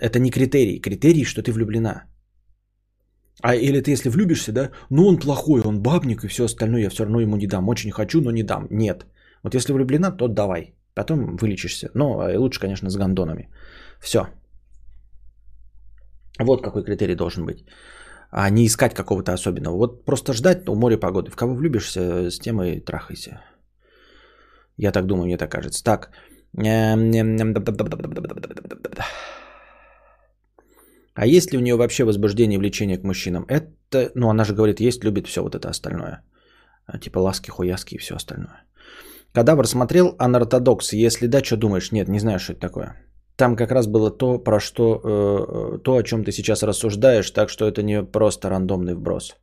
Это 0.00 0.18
не 0.18 0.30
критерий. 0.30 0.80
Критерий, 0.80 1.24
что 1.24 1.42
ты 1.42 1.52
влюблена. 1.52 2.04
А 3.42 3.54
или 3.54 3.80
ты 3.80 3.92
если 3.92 4.10
влюбишься, 4.10 4.52
да, 4.52 4.70
ну 4.90 5.06
он 5.06 5.18
плохой, 5.18 5.62
он 5.64 5.82
бабник 5.82 6.24
и 6.24 6.28
все 6.28 6.44
остальное, 6.44 6.82
я 6.82 6.90
все 6.90 7.04
равно 7.04 7.20
ему 7.20 7.36
не 7.36 7.46
дам. 7.46 7.68
Очень 7.68 7.90
хочу, 7.90 8.20
но 8.20 8.30
не 8.30 8.42
дам. 8.42 8.66
Нет. 8.70 9.06
Вот 9.42 9.54
если 9.54 9.72
влюблена, 9.72 10.10
то 10.10 10.28
давай. 10.28 10.74
Потом 10.94 11.36
вылечишься. 11.36 11.90
Но 11.94 12.20
а 12.20 12.38
лучше, 12.38 12.60
конечно, 12.60 12.90
с 12.90 12.96
гондонами. 12.96 13.48
Все. 14.00 14.26
Вот 16.40 16.62
какой 16.62 16.84
критерий 16.84 17.14
должен 17.14 17.44
быть. 17.44 17.64
А 18.30 18.48
не 18.50 18.66
искать 18.66 18.94
какого-то 18.94 19.32
особенного. 19.32 19.76
Вот 19.76 20.04
просто 20.04 20.32
ждать 20.32 20.68
у 20.68 20.74
моря 20.74 20.96
погоды. 20.96 21.30
В 21.30 21.36
кого 21.36 21.54
влюбишься, 21.54 22.30
с 22.30 22.38
тем 22.38 22.62
и 22.62 22.80
трахайся. 22.80 23.40
Я 24.78 24.92
так 24.92 25.06
думаю, 25.06 25.26
мне 25.26 25.36
так 25.36 25.50
кажется. 25.50 25.84
Так. 25.84 26.10
А 31.14 31.26
есть 31.26 31.52
ли 31.52 31.58
у 31.58 31.60
нее 31.60 31.76
вообще 31.76 32.04
возбуждение 32.04 32.56
и 32.56 32.58
влечение 32.58 32.98
к 32.98 33.04
мужчинам? 33.04 33.44
Это, 33.48 34.10
ну 34.14 34.30
она 34.30 34.44
же 34.44 34.54
говорит, 34.54 34.80
есть, 34.80 35.04
любит 35.04 35.26
все 35.26 35.42
вот 35.42 35.54
это 35.54 35.68
остальное. 35.68 36.22
Типа 37.00 37.18
ласки, 37.18 37.50
хуяски 37.50 37.94
и 37.94 37.98
все 37.98 38.14
остальное. 38.14 38.64
Кадавр 39.34 39.66
смотрел 39.66 40.14
анортодокс? 40.18 40.92
Если 40.92 41.26
да, 41.26 41.42
что 41.44 41.56
думаешь? 41.56 41.92
Нет, 41.92 42.08
не 42.08 42.18
знаю, 42.18 42.38
что 42.38 42.52
это 42.52 42.60
такое. 42.60 42.96
Там 43.42 43.56
как 43.56 43.72
раз 43.72 43.88
было 43.88 44.10
то, 44.10 44.38
про 44.38 44.60
что, 44.60 45.00
э, 45.04 45.78
то, 45.82 45.96
о 45.96 46.02
чем 46.02 46.22
ты 46.22 46.30
сейчас 46.30 46.62
рассуждаешь, 46.62 47.30
так 47.32 47.50
что 47.50 47.66
это 47.66 47.82
не 47.82 48.04
просто 48.04 48.48
рандомный 48.48 48.94
вброс. 48.94 49.36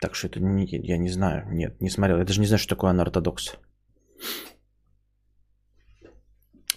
Так 0.00 0.14
что 0.14 0.28
это 0.28 0.38
не, 0.40 0.66
я 0.66 0.98
не 0.98 1.10
знаю, 1.10 1.48
нет, 1.50 1.80
не 1.80 1.90
смотрел. 1.90 2.18
Я 2.18 2.24
даже 2.24 2.40
не 2.40 2.46
знаю, 2.46 2.60
что 2.60 2.76
такое 2.76 2.90
анортодокс. 2.90 3.56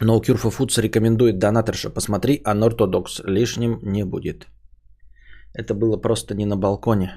No 0.01 0.19
Cure 0.19 0.41
for 0.41 0.51
Foods 0.51 0.81
рекомендует 0.81 1.37
донаторша. 1.37 1.91
Посмотри, 1.91 2.41
анортодокс 2.43 3.21
лишним 3.23 3.79
не 3.83 4.05
будет. 4.05 4.47
Это 5.53 5.75
было 5.75 6.01
просто 6.01 6.33
не 6.33 6.45
на 6.45 6.57
балконе. 6.57 7.11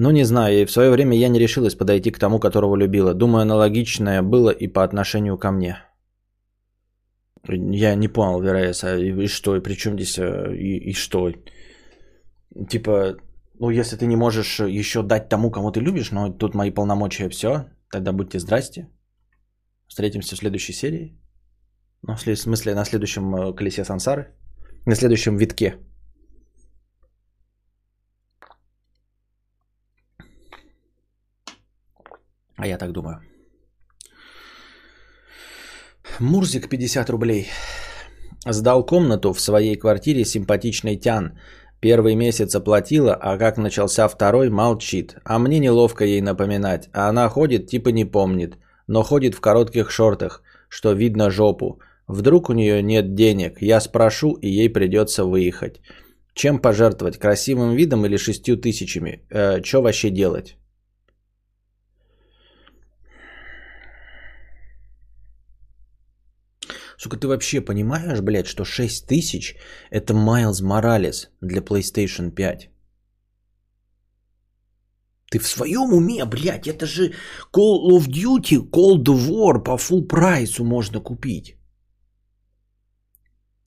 Ну, 0.00 0.12
не 0.12 0.24
знаю, 0.24 0.62
и 0.62 0.64
в 0.64 0.70
свое 0.70 0.90
время 0.90 1.16
я 1.16 1.28
не 1.28 1.40
решилась 1.40 1.74
подойти 1.74 2.12
к 2.12 2.18
тому, 2.18 2.38
которого 2.38 2.76
любила. 2.76 3.14
Думаю, 3.14 3.42
аналогичное 3.42 4.22
было 4.22 4.50
и 4.50 4.68
по 4.68 4.84
отношению 4.84 5.38
ко 5.38 5.50
мне. 5.50 5.76
Я 7.48 7.96
не 7.96 8.08
понял, 8.08 8.40
а 8.82 8.96
и, 8.96 9.24
и 9.24 9.26
что, 9.26 9.56
и 9.56 9.60
при 9.60 9.74
чем 9.74 9.94
здесь, 9.94 10.18
э, 10.18 10.54
и, 10.56 10.90
и 10.90 10.94
что? 10.94 11.32
Типа, 12.68 13.16
ну, 13.58 13.70
если 13.70 13.96
ты 13.96 14.06
не 14.06 14.16
можешь 14.16 14.60
еще 14.60 15.02
дать 15.02 15.28
тому, 15.28 15.50
кому 15.50 15.72
ты 15.72 15.80
любишь, 15.80 16.12
но 16.12 16.30
тут 16.30 16.54
мои 16.54 16.70
полномочия, 16.70 17.28
все, 17.28 17.64
тогда 17.90 18.12
будьте 18.12 18.38
здрасте. 18.38 18.88
Встретимся 19.88 20.36
в 20.36 20.38
следующей 20.38 20.74
серии. 20.74 21.18
Ну, 22.02 22.14
в 22.14 22.36
смысле, 22.36 22.74
на 22.74 22.84
следующем 22.84 23.34
э, 23.34 23.52
колесе 23.56 23.84
сансары. 23.84 24.26
На 24.86 24.94
следующем 24.94 25.36
витке. 25.36 25.74
А 32.58 32.66
я 32.66 32.78
так 32.78 32.92
думаю. 32.92 33.20
Мурзик 36.20 36.68
50 36.68 37.10
рублей. 37.10 37.46
Сдал 38.46 38.86
комнату 38.86 39.32
в 39.32 39.40
своей 39.40 39.76
квартире 39.76 40.24
симпатичный 40.24 40.96
тян. 40.96 41.38
Первый 41.80 42.16
месяц 42.16 42.56
оплатила, 42.56 43.14
а 43.14 43.38
как 43.38 43.58
начался 43.58 44.08
второй, 44.08 44.50
молчит. 44.50 45.16
А 45.24 45.38
мне 45.38 45.60
неловко 45.60 46.04
ей 46.04 46.20
напоминать. 46.20 46.88
А 46.92 47.08
она 47.08 47.28
ходит, 47.28 47.68
типа 47.68 47.90
не 47.90 48.04
помнит. 48.04 48.58
Но 48.88 49.04
ходит 49.04 49.34
в 49.34 49.40
коротких 49.40 49.90
шортах, 49.90 50.42
что 50.68 50.92
видно 50.92 51.30
жопу. 51.30 51.80
Вдруг 52.08 52.50
у 52.50 52.54
нее 52.54 52.82
нет 52.82 53.14
денег. 53.14 53.62
Я 53.62 53.80
спрошу, 53.80 54.32
и 54.42 54.48
ей 54.48 54.72
придется 54.72 55.24
выехать. 55.24 55.80
Чем 56.34 56.58
пожертвовать? 56.58 57.18
Красивым 57.18 57.76
видом 57.76 58.06
или 58.06 58.16
шестью 58.16 58.56
тысячами? 58.56 59.22
Э, 59.30 59.62
что 59.62 59.82
вообще 59.82 60.10
делать? 60.10 60.56
Сука, 66.98 67.16
ты 67.16 67.28
вообще 67.28 67.60
понимаешь, 67.60 68.20
блядь, 68.20 68.46
что 68.48 68.64
6 68.64 69.06
тысяч 69.06 69.56
это 69.90 70.14
Майлз 70.14 70.60
Моралес 70.60 71.30
для 71.40 71.60
PlayStation 71.60 72.30
5? 72.30 72.70
Ты 75.30 75.38
в 75.38 75.46
своем 75.46 75.92
уме, 75.92 76.24
блядь, 76.24 76.66
это 76.66 76.86
же 76.86 77.12
Call 77.52 77.90
of 77.90 78.08
Duty, 78.08 78.68
Cold 78.70 79.04
War 79.04 79.62
по 79.62 79.76
full 79.76 80.08
прайсу 80.08 80.64
можно 80.64 81.00
купить. 81.00 81.56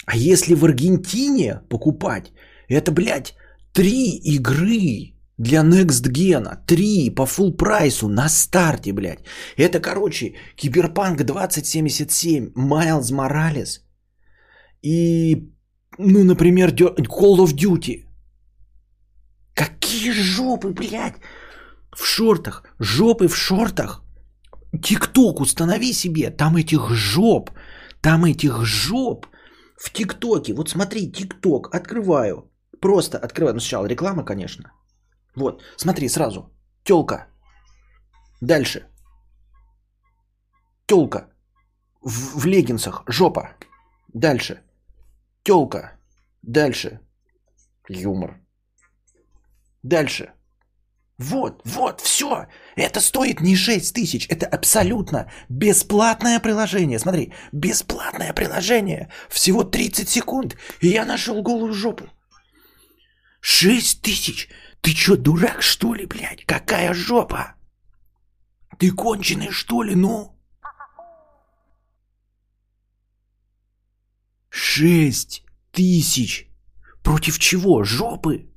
А 0.06 0.18
если 0.18 0.56
в 0.56 0.66
Аргентине 0.66 1.62
покупать, 1.70 2.34
это, 2.68 2.92
блядь, 2.92 3.36
три 3.72 4.18
игры 4.18 5.14
для 5.42 5.64
Next 5.64 6.12
Gen. 6.12 6.48
Три 6.68 7.10
по 7.10 7.24
full 7.24 7.58
прайсу 7.58 8.08
на 8.08 8.30
старте, 8.30 8.94
блядь. 8.94 9.26
Это, 9.58 9.80
короче, 9.80 10.36
Киберпанк 10.56 11.24
2077, 11.24 12.52
Майлз 12.56 13.12
Моралес 13.12 13.82
и, 14.84 15.52
ну, 15.98 16.24
например, 16.24 16.74
Call 16.74 17.38
of 17.38 17.54
Duty. 17.56 18.06
Какие 19.54 20.12
жопы, 20.12 20.70
блядь, 20.70 21.16
в 21.96 22.06
шортах, 22.06 22.64
жопы 22.80 23.28
в 23.28 23.36
шортах. 23.36 24.02
ТикТок 24.82 25.42
установи 25.42 25.94
себе, 25.94 26.32
там 26.32 26.56
этих 26.56 26.90
жоп, 26.92 27.50
там 28.02 28.26
этих 28.26 28.64
жоп 28.64 29.28
в 29.78 29.92
ТикТоке. 29.92 30.54
Вот 30.54 30.70
смотри, 30.70 31.12
ТикТок, 31.12 31.76
открываю. 31.76 32.50
Просто 32.80 33.18
открываю. 33.18 33.56
Ну, 33.56 33.60
сначала 33.60 33.88
реклама, 33.88 34.24
конечно. 34.24 34.72
Вот, 35.36 35.64
смотри 35.78 36.10
сразу. 36.10 36.52
Телка. 36.84 37.28
Дальше. 38.42 38.88
Телка. 40.86 41.28
В, 42.02 42.40
в 42.40 42.46
леггинсах. 42.46 43.04
Жопа. 43.08 43.56
Дальше. 44.14 44.62
Телка. 45.44 46.00
Дальше. 46.42 47.00
Юмор. 47.90 48.42
Дальше. 49.84 50.34
Вот, 51.18 51.62
вот, 51.66 52.02
все. 52.02 52.48
Это 52.76 53.00
стоит 53.00 53.42
не 53.42 53.56
6 53.56 53.94
тысяч. 53.94 54.28
Это 54.28 54.48
абсолютно 54.48 55.32
бесплатное 55.50 56.40
приложение. 56.40 57.00
Смотри, 57.00 57.32
бесплатное 57.52 58.34
приложение. 58.34 59.10
Всего 59.30 59.64
30 59.64 60.10
секунд. 60.10 60.58
И 60.82 60.88
я 60.88 61.06
нашел 61.06 61.44
голую 61.44 61.74
жопу. 61.74 62.06
6 63.42 64.02
тысяч. 64.02 64.50
Ты 64.82 64.94
чё, 64.94 65.16
дурак, 65.16 65.62
что 65.62 65.94
ли, 65.94 66.06
блядь? 66.06 66.46
Какая 66.46 66.94
жопа? 66.94 67.56
Ты 68.80 68.92
конченый, 68.92 69.52
что 69.52 69.84
ли, 69.84 69.96
ну? 69.96 70.36
Шесть 74.50 75.46
тысяч. 75.72 76.50
Против 77.04 77.38
чего? 77.40 77.84
Жопы? 77.84 78.48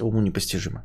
Уму 0.00 0.20
непостижимо. 0.20 0.84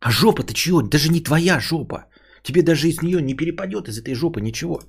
А 0.00 0.10
жопа-то 0.10 0.54
чего? 0.54 0.80
Даже 0.82 1.08
не 1.08 1.20
твоя 1.20 1.58
жопа. 1.58 2.07
Тебе 2.42 2.62
даже 2.62 2.88
из 2.88 3.02
нее 3.02 3.20
не 3.22 3.34
перепадет 3.34 3.88
из 3.88 3.98
этой 3.98 4.14
жопы 4.14 4.40
ничего. 4.40 4.80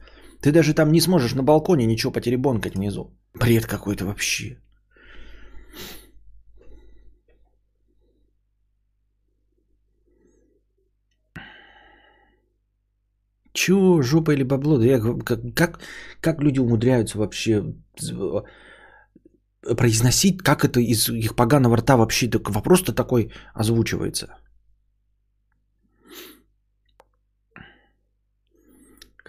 Ты 0.42 0.52
даже 0.52 0.74
там 0.74 0.92
не 0.92 1.02
сможешь 1.02 1.36
на 1.36 1.44
балконе 1.44 1.86
ничего 1.86 2.12
потеребонкать 2.12 2.76
внизу. 2.76 3.12
Бред 3.34 3.66
какой-то 3.66 4.06
вообще. 4.06 4.58
Чего, 13.54 14.02
жопа 14.02 14.32
или 14.32 14.44
бабло? 14.44 14.78
Да 14.78 14.86
я, 14.86 15.00
как, 15.00 15.40
как, 15.56 15.80
как 16.22 16.42
люди 16.42 16.60
умудряются 16.60 17.18
вообще 17.18 17.64
произносить, 19.78 20.42
как 20.42 20.64
это 20.64 20.80
из 20.80 21.10
их 21.10 21.36
поганого 21.36 21.78
рта 21.78 21.98
вообще 21.98 22.30
так, 22.30 22.50
вопрос-то 22.50 22.94
такой 22.94 23.32
озвучивается? 23.54 24.28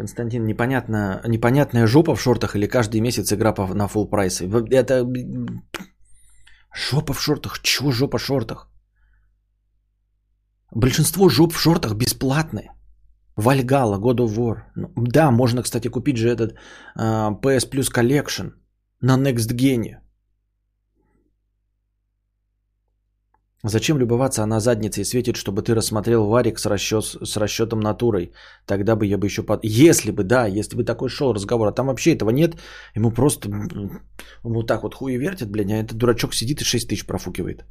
Константин, 0.01 0.47
непонятно, 0.47 1.21
непонятная 1.29 1.87
жопа 1.87 2.15
в 2.15 2.21
шортах 2.21 2.57
или 2.57 2.67
каждый 2.67 3.01
месяц 3.01 3.33
игра 3.33 3.53
на 3.75 3.87
full 3.87 4.09
прайс? 4.09 4.41
Это 4.41 5.07
жопа 6.75 7.13
в 7.13 7.21
шортах. 7.21 7.61
Чего 7.63 7.93
жопа 7.93 8.19
в 8.19 8.23
шортах? 8.23 8.71
Большинство 10.75 11.29
жоп 11.29 11.53
в 11.53 11.59
шортах 11.59 11.95
бесплатные. 11.95 12.71
Вальгала, 13.37 13.99
God 13.99 14.21
of 14.21 14.37
War. 14.37 14.63
Ну, 14.75 14.89
да, 14.97 15.31
можно, 15.31 15.63
кстати, 15.63 15.89
купить 15.89 16.17
же 16.17 16.31
этот 16.31 16.55
uh, 16.99 17.39
PS 17.43 17.71
Plus 17.71 17.93
Collection 17.93 18.53
на 19.03 19.19
Next 19.19 19.53
Gen. 19.53 19.99
Зачем 23.63 23.99
любоваться 23.99 24.43
она 24.43 24.59
задницей 24.61 25.05
светит, 25.05 25.37
чтобы 25.37 25.63
ты 25.63 25.75
рассмотрел 25.75 26.25
варик 26.27 26.59
с, 26.59 26.67
расчет, 26.67 27.05
с 27.05 27.37
расчетом 27.37 27.81
натурой? 27.81 28.33
Тогда 28.67 28.97
бы 28.97 29.07
я 29.07 29.19
бы 29.19 29.27
еще... 29.27 29.43
Под... 29.43 29.65
Если 29.65 30.13
бы, 30.13 30.25
да, 30.25 30.47
если 30.47 30.77
бы 30.77 30.85
такой 30.85 31.11
шел 31.11 31.35
разговор, 31.35 31.69
а 31.69 31.73
там 31.73 31.87
вообще 31.87 32.15
этого 32.15 32.31
нет, 32.31 32.57
ему 32.97 33.11
просто 33.11 33.51
вот 34.43 34.67
так 34.67 34.83
вот 34.83 34.95
хуи 34.95 35.19
вертят, 35.19 35.51
блядь, 35.51 35.71
а 35.71 35.77
этот 35.77 35.99
дурачок 35.99 36.35
сидит 36.35 36.63
и 36.63 36.65
6 36.65 36.89
тысяч 36.89 37.07
профукивает. 37.07 37.65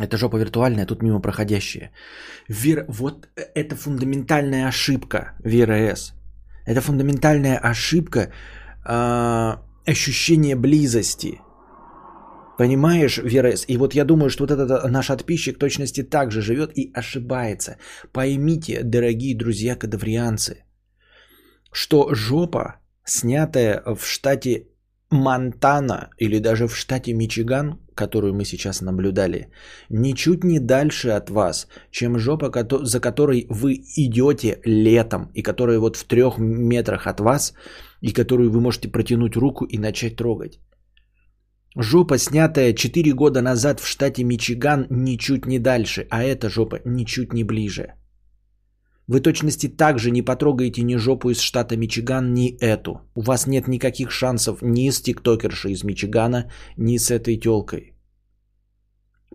Это 0.00 0.16
жопа 0.16 0.38
виртуальная, 0.38 0.86
тут 0.86 1.02
мимо 1.02 1.20
проходящая. 1.20 1.90
Вер... 2.48 2.86
Вот 2.88 3.28
это 3.54 3.76
фундаментальная 3.76 4.68
ошибка 4.68 5.34
ВРС. 5.44 6.14
Это 6.66 6.80
фундаментальная 6.80 7.58
ошибка 7.58 8.32
э, 8.86 9.56
ощущения 9.86 10.56
близости– 10.56 11.40
Понимаешь, 12.58 13.18
Верес? 13.18 13.64
И 13.68 13.76
вот 13.76 13.94
я 13.94 14.04
думаю, 14.04 14.30
что 14.30 14.44
вот 14.44 14.50
этот 14.50 14.90
наш 14.90 15.08
подписчик 15.08 15.58
точности 15.58 16.02
так 16.02 16.30
же 16.32 16.40
живет 16.40 16.72
и 16.78 16.90
ошибается. 16.94 17.76
Поймите, 18.12 18.82
дорогие 18.82 19.36
друзья 19.36 19.76
кадаврианцы, 19.76 20.64
что 21.72 22.14
жопа, 22.14 22.76
снятая 23.04 23.82
в 23.84 24.06
штате 24.06 24.68
Монтана 25.10 26.08
или 26.18 26.38
даже 26.38 26.66
в 26.66 26.74
штате 26.74 27.12
Мичиган, 27.12 27.78
которую 27.94 28.34
мы 28.34 28.44
сейчас 28.44 28.80
наблюдали, 28.80 29.48
ничуть 29.90 30.44
не 30.44 30.58
дальше 30.58 31.10
от 31.10 31.30
вас, 31.30 31.68
чем 31.90 32.18
жопа, 32.18 32.50
за 32.82 33.00
которой 33.00 33.46
вы 33.50 33.74
идете 33.96 34.60
летом, 34.64 35.30
и 35.34 35.42
которая 35.42 35.78
вот 35.78 35.96
в 35.96 36.04
трех 36.04 36.38
метрах 36.38 37.06
от 37.06 37.20
вас, 37.20 37.54
и 38.00 38.12
которую 38.12 38.50
вы 38.50 38.60
можете 38.60 38.88
протянуть 38.88 39.36
руку 39.36 39.64
и 39.64 39.78
начать 39.78 40.16
трогать. 40.16 40.58
Жопа, 41.78 42.16
снятая 42.16 42.72
4 42.72 43.12
года 43.12 43.42
назад 43.42 43.80
в 43.80 43.86
штате 43.86 44.24
Мичиган, 44.24 44.86
ничуть 44.88 45.46
не 45.46 45.58
дальше, 45.58 46.06
а 46.10 46.22
эта 46.22 46.48
жопа 46.48 46.80
ничуть 46.86 47.34
не 47.34 47.44
ближе. 47.44 47.92
Вы 49.06 49.20
точности 49.20 49.68
также 49.68 50.10
не 50.10 50.22
потрогаете 50.22 50.82
ни 50.82 50.96
жопу 50.96 51.28
из 51.28 51.40
штата 51.40 51.76
Мичиган, 51.76 52.32
ни 52.32 52.56
эту. 52.60 53.02
У 53.14 53.20
вас 53.20 53.46
нет 53.46 53.68
никаких 53.68 54.10
шансов 54.10 54.62
ни 54.62 54.90
с 54.90 55.02
тиктокершей 55.02 55.72
из 55.72 55.84
Мичигана, 55.84 56.50
ни 56.78 56.96
с 56.96 57.10
этой 57.10 57.36
телкой. 57.36 57.92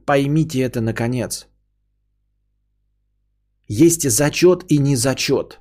Поймите 0.05 0.61
это 0.61 0.81
наконец. 0.81 1.47
Есть 3.67 4.09
зачет 4.09 4.65
и 4.67 4.79
не 4.79 4.95
зачет. 4.95 5.59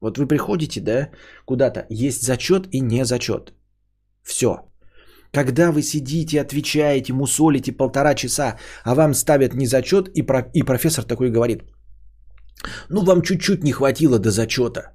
Вот 0.00 0.16
вы 0.16 0.28
приходите, 0.28 0.80
да, 0.80 1.10
куда-то, 1.44 1.86
есть 1.90 2.22
зачет 2.22 2.68
и 2.72 2.80
не 2.80 3.04
зачет. 3.04 3.52
Все. 4.22 4.69
Когда 5.32 5.70
вы 5.70 5.82
сидите, 5.82 6.40
отвечаете, 6.40 7.12
мусолите 7.12 7.72
полтора 7.72 8.14
часа, 8.14 8.56
а 8.84 8.94
вам 8.94 9.14
ставят 9.14 9.54
не 9.54 9.66
зачет, 9.66 10.08
и, 10.14 10.22
про, 10.22 10.50
и 10.54 10.62
профессор 10.62 11.04
такой 11.04 11.30
говорит– 11.30 11.62
ну, 12.90 13.04
вам 13.04 13.22
чуть-чуть 13.22 13.64
не 13.64 13.72
хватило 13.72 14.18
до 14.18 14.30
зачета. 14.30 14.92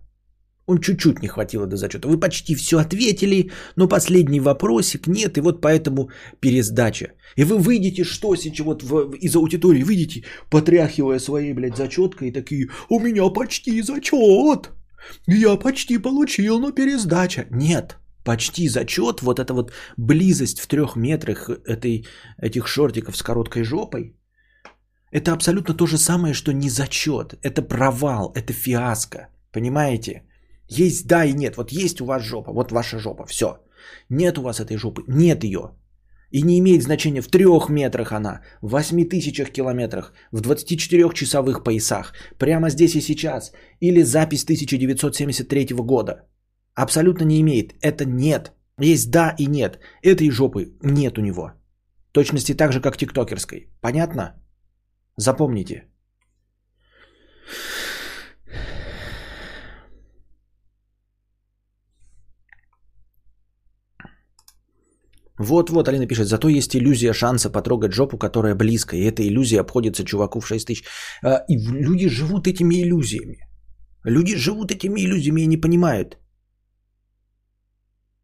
Он 0.67 0.79
чуть-чуть 0.79 1.21
не 1.21 1.27
хватило 1.27 1.67
до 1.67 1.77
зачета. 1.77 2.07
Вы 2.07 2.19
почти 2.19 2.55
все 2.55 2.79
ответили, 2.79 3.51
но 3.75 3.87
последний 3.87 4.39
вопросик 4.39 5.07
нет, 5.07 5.37
и 5.37 5.41
вот 5.41 5.61
поэтому 5.61 6.09
пересдача. 6.39 7.13
И 7.37 7.43
вы 7.43 7.57
выйдете, 7.57 8.03
что 8.03 8.35
сейчас 8.35 8.65
вот 8.65 8.83
в, 8.83 9.15
из 9.21 9.35
аудитории, 9.35 9.83
выйдете, 9.83 10.23
потряхивая 10.49 11.19
своей, 11.19 11.53
блядь, 11.53 11.77
зачеткой, 11.77 12.29
и 12.29 12.31
такие, 12.31 12.69
у 12.89 12.99
меня 12.99 13.29
почти 13.29 13.81
зачет. 13.81 14.71
Я 15.27 15.55
почти 15.55 15.99
получил, 15.99 16.59
но 16.59 16.71
пересдача. 16.71 17.45
Нет, 17.51 17.97
почти 18.25 18.67
зачет, 18.67 19.21
вот 19.21 19.39
эта 19.39 19.53
вот 19.53 19.71
близость 19.97 20.59
в 20.59 20.67
трех 20.67 20.95
метрах 20.95 21.49
этой, 21.49 22.05
этих 22.41 22.67
шортиков 22.67 23.15
с 23.15 23.23
короткой 23.23 23.63
жопой, 23.63 24.15
это 25.11 25.31
абсолютно 25.31 25.73
то 25.73 25.85
же 25.85 25.97
самое, 25.97 26.33
что 26.33 26.51
не 26.51 26.69
зачет. 26.69 27.35
Это 27.41 27.61
провал, 27.61 28.33
это 28.35 28.51
фиаско. 28.53 29.29
Понимаете? 29.51 30.23
Есть 30.67 31.07
да 31.07 31.25
и 31.25 31.33
нет. 31.33 31.57
Вот 31.57 31.71
есть 31.71 32.01
у 32.01 32.05
вас 32.05 32.23
жопа, 32.23 32.51
вот 32.51 32.71
ваша 32.71 32.99
жопа, 32.99 33.25
все. 33.25 33.47
Нет 34.09 34.37
у 34.37 34.41
вас 34.41 34.59
этой 34.59 34.77
жопы, 34.77 35.03
нет 35.07 35.43
ее. 35.43 35.59
И 36.31 36.41
не 36.41 36.57
имеет 36.59 36.83
значения 36.83 37.21
в 37.21 37.27
трех 37.27 37.69
метрах 37.69 38.11
она, 38.11 38.41
в 38.61 38.71
восьми 38.71 39.05
тысячах 39.05 39.51
километрах, 39.51 40.11
в 40.31 40.41
24-часовых 40.41 41.63
поясах, 41.63 42.13
прямо 42.39 42.69
здесь 42.69 42.95
и 42.95 43.01
сейчас, 43.01 43.51
или 43.79 44.03
запись 44.03 44.43
1973 44.43 45.75
года. 45.75 46.27
Абсолютно 46.75 47.25
не 47.25 47.41
имеет. 47.41 47.73
Это 47.81 48.05
нет. 48.05 48.51
Есть 48.79 49.09
да 49.09 49.35
и 49.37 49.47
нет. 49.47 49.79
Этой 50.01 50.29
жопы 50.29 50.73
нет 50.83 51.17
у 51.17 51.21
него. 51.21 51.51
Точности 52.11 52.53
так 52.53 52.71
же, 52.71 52.81
как 52.81 52.97
тиктокерской. 52.97 53.67
Понятно? 53.81 54.33
Запомните. 55.17 55.83
Вот-вот, 65.37 65.87
Алина 65.87 66.07
пишет, 66.07 66.27
зато 66.27 66.47
есть 66.47 66.75
иллюзия 66.75 67.13
шанса 67.13 67.49
потрогать 67.49 67.91
жопу, 67.91 68.17
которая 68.17 68.55
близко, 68.55 68.95
и 68.95 69.03
эта 69.03 69.21
иллюзия 69.21 69.59
обходится 69.59 70.05
чуваку 70.05 70.39
в 70.39 70.47
6 70.47 70.67
тысяч. 70.67 70.83
А, 71.23 71.43
и 71.49 71.57
люди 71.57 72.07
живут 72.07 72.47
этими 72.47 72.75
иллюзиями. 72.75 73.37
Люди 74.05 74.35
живут 74.35 74.71
этими 74.71 75.01
иллюзиями 75.01 75.41
и 75.41 75.47
не 75.47 75.57
понимают. 75.57 76.17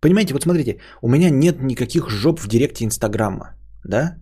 Понимаете, 0.02 0.34
вот 0.34 0.44
смотрите, 0.44 0.80
у 1.02 1.08
меня 1.08 1.30
нет 1.30 1.62
никаких 1.62 2.10
жоп 2.10 2.40
в 2.40 2.48
директе 2.48 2.86
Инстаграма, 2.86 3.54
да? 3.84 4.18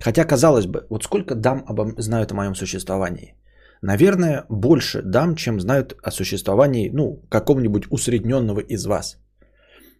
Хотя, 0.00 0.24
казалось 0.24 0.66
бы, 0.66 0.86
вот 0.88 1.04
сколько 1.04 1.34
дам 1.34 1.62
обо, 1.68 1.92
знают 1.98 2.32
о 2.32 2.34
моем 2.34 2.54
существовании? 2.54 3.34
Наверное, 3.82 4.44
больше 4.48 5.02
дам, 5.02 5.36
чем 5.36 5.60
знают 5.60 5.94
о 6.02 6.10
существовании, 6.10 6.90
ну, 6.92 7.22
какого-нибудь 7.28 7.84
усредненного 7.90 8.60
из 8.60 8.86
вас. 8.86 9.18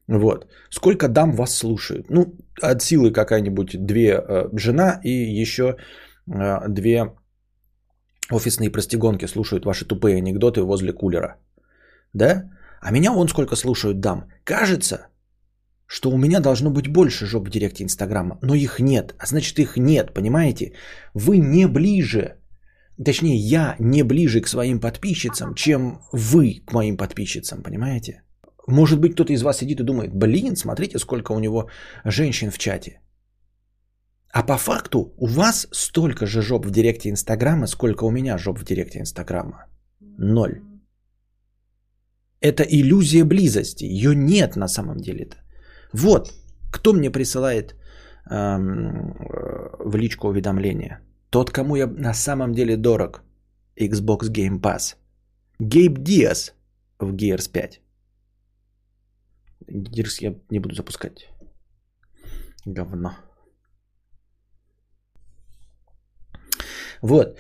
Вот. 0.09 0.47
Сколько 0.71 1.09
дам 1.09 1.33
вас 1.33 1.55
слушают? 1.55 2.11
Ну, 2.11 2.35
от 2.63 2.83
силы 2.83 3.13
какая-нибудь 3.13 3.77
две 3.87 4.13
э, 4.13 4.49
жена 4.59 5.01
и 5.05 5.43
еще 5.43 5.77
э, 6.27 6.69
две 6.69 7.13
офисные 8.33 8.71
простигонки 8.71 9.27
слушают 9.27 9.67
ваши 9.67 9.85
тупые 9.85 10.17
анекдоты 10.17 10.63
возле 10.63 10.93
кулера. 10.93 11.37
Да? 12.15 12.51
А 12.81 12.91
меня 12.91 13.13
он 13.13 13.29
сколько 13.29 13.57
слушают 13.57 14.01
дам? 14.01 14.25
Кажется, 14.45 15.10
что 15.91 16.11
у 16.11 16.17
меня 16.17 16.41
должно 16.41 16.71
быть 16.71 16.89
больше 16.89 17.27
жоп 17.27 17.49
в 17.49 17.51
директе 17.51 17.83
Инстаграма, 17.83 18.39
но 18.43 18.55
их 18.55 18.79
нет, 18.81 19.15
а 19.19 19.27
значит 19.27 19.59
их 19.59 19.77
нет, 19.77 20.15
понимаете? 20.15 20.73
Вы 21.15 21.39
не 21.39 21.67
ближе, 21.67 22.37
точнее 23.05 23.37
я 23.37 23.75
не 23.81 24.05
ближе 24.05 24.41
к 24.41 24.49
своим 24.49 24.81
подписчицам, 24.81 25.55
чем 25.55 25.99
вы 26.13 26.63
к 26.65 26.73
моим 26.73 26.97
подписчицам, 26.97 27.63
понимаете? 27.63 28.23
Может 28.69 29.01
быть 29.01 29.15
кто-то 29.15 29.33
из 29.33 29.43
вас 29.43 29.59
сидит 29.59 29.81
и 29.81 29.85
думает, 29.85 30.15
блин, 30.15 30.55
смотрите, 30.55 30.99
сколько 30.99 31.33
у 31.33 31.41
него 31.41 31.69
женщин 32.05 32.51
в 32.51 32.59
чате. 32.59 33.01
А 34.33 34.45
по 34.45 34.57
факту 34.59 35.13
у 35.19 35.27
вас 35.27 35.67
столько 35.73 36.27
же 36.27 36.41
жоп 36.41 36.67
в 36.67 36.71
директе 36.71 37.11
Инстаграма, 37.11 37.67
сколько 37.67 38.05
у 38.05 38.11
меня 38.11 38.39
жоп 38.39 38.61
в 38.61 38.65
директе 38.65 39.01
Инстаграма. 39.01 39.67
Ноль. 40.19 40.63
Это 42.41 42.63
иллюзия 42.63 43.25
близости. 43.25 43.85
Ее 43.85 44.15
нет 44.15 44.57
на 44.57 44.69
самом 44.69 44.99
деле-то. 44.99 45.37
Вот, 45.93 46.33
кто 46.71 46.93
мне 46.93 47.11
присылает 47.11 47.75
эм, 48.31 49.15
в 49.79 49.97
личку 49.97 50.29
уведомления? 50.29 51.01
Тот, 51.31 51.51
кому 51.51 51.77
я 51.77 51.87
на 51.87 52.15
самом 52.15 52.53
деле 52.53 52.77
дорог. 52.77 53.23
Xbox 53.81 54.31
Game 54.31 54.61
Pass. 54.61 54.97
Гейб 55.59 55.99
Диас 55.99 56.55
в 56.99 57.15
Gears 57.15 57.51
5. 57.51 57.81
Gears 59.69 60.17
я 60.21 60.35
не 60.51 60.61
буду 60.61 60.75
запускать. 60.75 61.29
Говно. 62.67 63.13
Вот. 67.03 67.39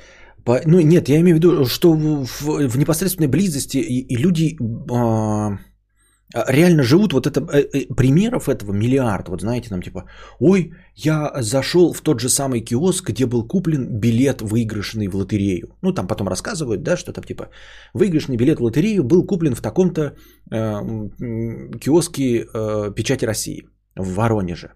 Ну 0.67 0.81
нет, 0.81 1.09
я 1.09 1.21
имею 1.21 1.37
в 1.37 1.39
виду, 1.39 1.67
что 1.67 1.93
в, 1.93 2.69
в 2.69 2.79
непосредственной 2.79 3.29
близости 3.29 3.79
и, 3.79 4.01
и 4.01 4.17
люди... 4.17 4.57
Э, 4.91 5.59
реально 6.35 6.83
живут 6.83 7.13
вот 7.13 7.27
это, 7.27 7.41
э, 7.41 7.63
э, 7.73 7.95
примеров 7.95 8.49
этого 8.49 8.73
миллиард. 8.73 9.29
Вот 9.29 9.41
знаете, 9.41 9.69
там 9.69 9.83
типа, 9.83 10.05
ой, 10.39 10.73
я 10.95 11.33
зашел 11.43 11.93
в 11.93 12.01
тот 12.01 12.21
же 12.21 12.29
самый 12.29 12.61
киоск, 12.61 13.11
где 13.11 13.27
был 13.27 13.47
куплен 13.49 14.01
билет 14.01 14.41
выигрышный 14.43 15.09
в 15.09 15.15
лотерею. 15.15 15.77
Ну, 15.83 15.93
там 15.93 16.07
потом 16.07 16.29
рассказывают, 16.29 16.83
да, 16.83 16.97
что 16.97 17.13
там 17.13 17.25
типа, 17.25 17.51
выигрышный 17.95 18.37
билет 18.37 18.59
в 18.59 18.63
лотерею 18.63 19.05
был 19.05 19.27
куплен 19.27 19.55
в 19.55 19.61
таком-то 19.61 20.01
э, 20.01 20.15
киоске 21.81 22.47
э, 22.55 22.95
Печати 22.95 23.25
России 23.27 23.69
в 23.97 24.15
Воронеже. 24.15 24.73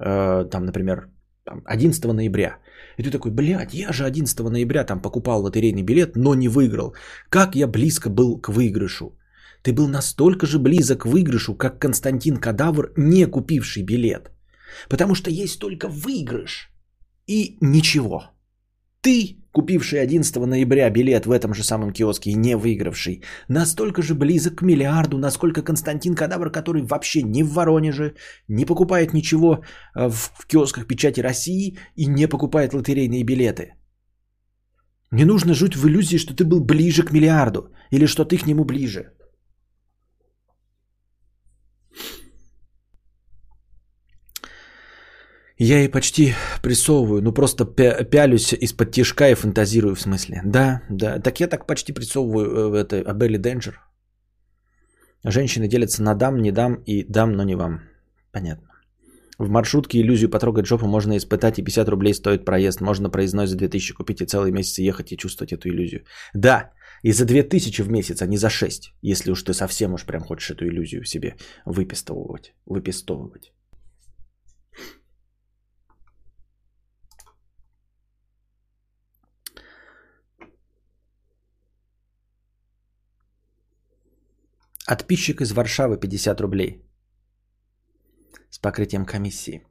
Э, 0.00 0.44
там, 0.50 0.64
например, 0.64 1.08
там, 1.44 1.62
11 1.64 2.04
ноября. 2.04 2.58
И 2.98 3.02
ты 3.02 3.10
такой, 3.10 3.30
блядь, 3.30 3.74
я 3.74 3.92
же 3.92 4.04
11 4.04 4.50
ноября 4.50 4.84
там 4.84 5.00
покупал 5.00 5.42
лотерейный 5.42 5.82
билет, 5.82 6.16
но 6.16 6.34
не 6.34 6.48
выиграл. 6.48 6.94
Как 7.28 7.54
я 7.54 7.66
близко 7.66 8.10
был 8.10 8.40
к 8.40 8.48
выигрышу. 8.48 9.16
Ты 9.64 9.72
был 9.72 9.88
настолько 9.88 10.46
же 10.46 10.58
близок 10.58 10.98
к 10.98 11.06
выигрышу, 11.06 11.54
как 11.56 11.80
Константин 11.80 12.36
Кадавр, 12.36 12.92
не 12.96 13.26
купивший 13.26 13.82
билет. 13.82 14.30
Потому 14.90 15.14
что 15.14 15.30
есть 15.30 15.58
только 15.58 15.88
выигрыш 15.88 16.70
и 17.26 17.56
ничего. 17.62 18.20
Ты, 19.00 19.38
купивший 19.52 20.02
11 20.02 20.36
ноября 20.36 20.90
билет 20.90 21.26
в 21.26 21.30
этом 21.30 21.54
же 21.54 21.62
самом 21.62 21.92
киоске 21.92 22.30
и 22.30 22.34
не 22.34 22.56
выигравший, 22.56 23.22
настолько 23.48 24.02
же 24.02 24.14
близок 24.14 24.58
к 24.58 24.62
миллиарду, 24.62 25.16
насколько 25.18 25.62
Константин 25.62 26.14
Кадавр, 26.14 26.50
который 26.50 26.82
вообще 26.82 27.22
не 27.22 27.42
в 27.42 27.54
Воронеже, 27.54 28.14
не 28.48 28.66
покупает 28.66 29.14
ничего 29.14 29.64
э, 29.96 30.10
в 30.10 30.46
киосках 30.46 30.86
печати 30.86 31.20
России 31.20 31.78
и 31.96 32.06
не 32.06 32.28
покупает 32.28 32.74
лотерейные 32.74 33.24
билеты. 33.24 33.74
Не 35.10 35.24
нужно 35.24 35.54
жить 35.54 35.76
в 35.76 35.86
иллюзии, 35.86 36.18
что 36.18 36.34
ты 36.34 36.44
был 36.44 36.60
ближе 36.60 37.02
к 37.02 37.12
миллиарду 37.12 37.72
или 37.90 38.06
что 38.06 38.24
ты 38.24 38.36
к 38.36 38.46
нему 38.46 38.64
ближе. 38.64 39.12
Я 45.58 45.78
ей 45.78 45.88
почти 45.88 46.34
прессовываю, 46.62 47.22
ну 47.22 47.32
просто 47.32 47.64
пялюсь 47.64 48.52
из-под 48.52 48.90
тишка 48.90 49.30
и 49.30 49.34
фантазирую 49.34 49.94
в 49.94 50.00
смысле. 50.00 50.40
Да, 50.44 50.82
да, 50.90 51.20
так 51.20 51.40
я 51.40 51.46
так 51.46 51.66
почти 51.66 51.92
прессовываю 51.92 52.74
э, 52.74 52.80
это 52.80 53.10
Абелли 53.10 53.38
Денджер. 53.38 53.80
Женщины 55.22 55.68
делятся 55.68 56.02
на 56.02 56.14
дам, 56.14 56.42
не 56.42 56.52
дам 56.52 56.74
и 56.74 57.04
дам, 57.04 57.32
но 57.32 57.44
не 57.44 57.54
вам. 57.54 57.80
Понятно. 58.32 58.68
В 59.38 59.48
маршрутке 59.48 60.00
иллюзию 60.00 60.30
потрогать 60.30 60.66
жопу 60.66 60.86
можно 60.86 61.16
испытать, 61.16 61.58
и 61.58 61.62
50 61.62 61.88
рублей 61.88 62.14
стоит 62.14 62.44
проезд. 62.44 62.80
Можно 62.80 63.10
проездной 63.10 63.46
за 63.46 63.56
2000 63.56 63.94
купить 63.94 64.20
и 64.20 64.26
целый 64.26 64.52
месяц 64.52 64.78
ехать 64.78 65.12
и 65.12 65.16
чувствовать 65.16 65.52
эту 65.52 65.68
иллюзию. 65.68 66.04
Да, 66.34 66.72
и 67.02 67.12
за 67.12 67.24
2000 67.24 67.82
в 67.82 67.90
месяц, 67.90 68.22
а 68.22 68.26
не 68.26 68.36
за 68.36 68.50
6, 68.50 68.92
если 69.02 69.30
уж 69.30 69.42
ты 69.42 69.54
совсем 69.54 69.94
уж 69.94 70.04
прям 70.04 70.22
хочешь 70.22 70.50
эту 70.50 70.66
иллюзию 70.66 71.02
в 71.02 71.08
себе 71.08 71.36
выпистовывать. 71.64 72.54
выпистовывать. 72.66 73.52
Отписчик 84.86 85.40
из 85.40 85.52
Варшавы 85.52 85.96
50 85.96 86.40
рублей. 86.40 86.82
С 88.50 88.58
покрытием 88.58 89.06
комиссии. 89.06 89.62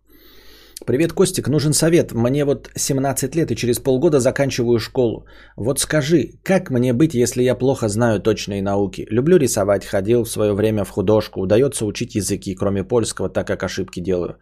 Привет, 0.88 1.14
Костик, 1.14 1.48
нужен 1.48 1.74
совет. 1.74 2.14
Мне 2.14 2.46
вот 2.46 2.72
17 2.76 3.36
лет 3.36 3.52
и 3.52 3.56
через 3.56 3.80
полгода 3.80 4.20
заканчиваю 4.20 4.80
школу. 4.80 5.28
Вот 5.56 5.80
скажи, 5.80 6.40
как 6.44 6.72
мне 6.72 6.94
быть, 6.94 7.14
если 7.14 7.44
я 7.44 7.56
плохо 7.56 7.90
знаю 7.90 8.20
точные 8.20 8.64
науки? 8.64 9.06
Люблю 9.12 9.38
рисовать, 9.38 9.86
ходил 9.86 10.24
в 10.24 10.30
свое 10.30 10.54
время 10.54 10.84
в 10.84 10.90
художку, 10.90 11.42
удается 11.42 11.86
учить 11.86 12.16
языки, 12.16 12.56
кроме 12.56 12.84
польского, 12.84 13.30
так 13.30 13.46
как 13.46 13.64
ошибки 13.64 14.00
делаю. 14.00 14.40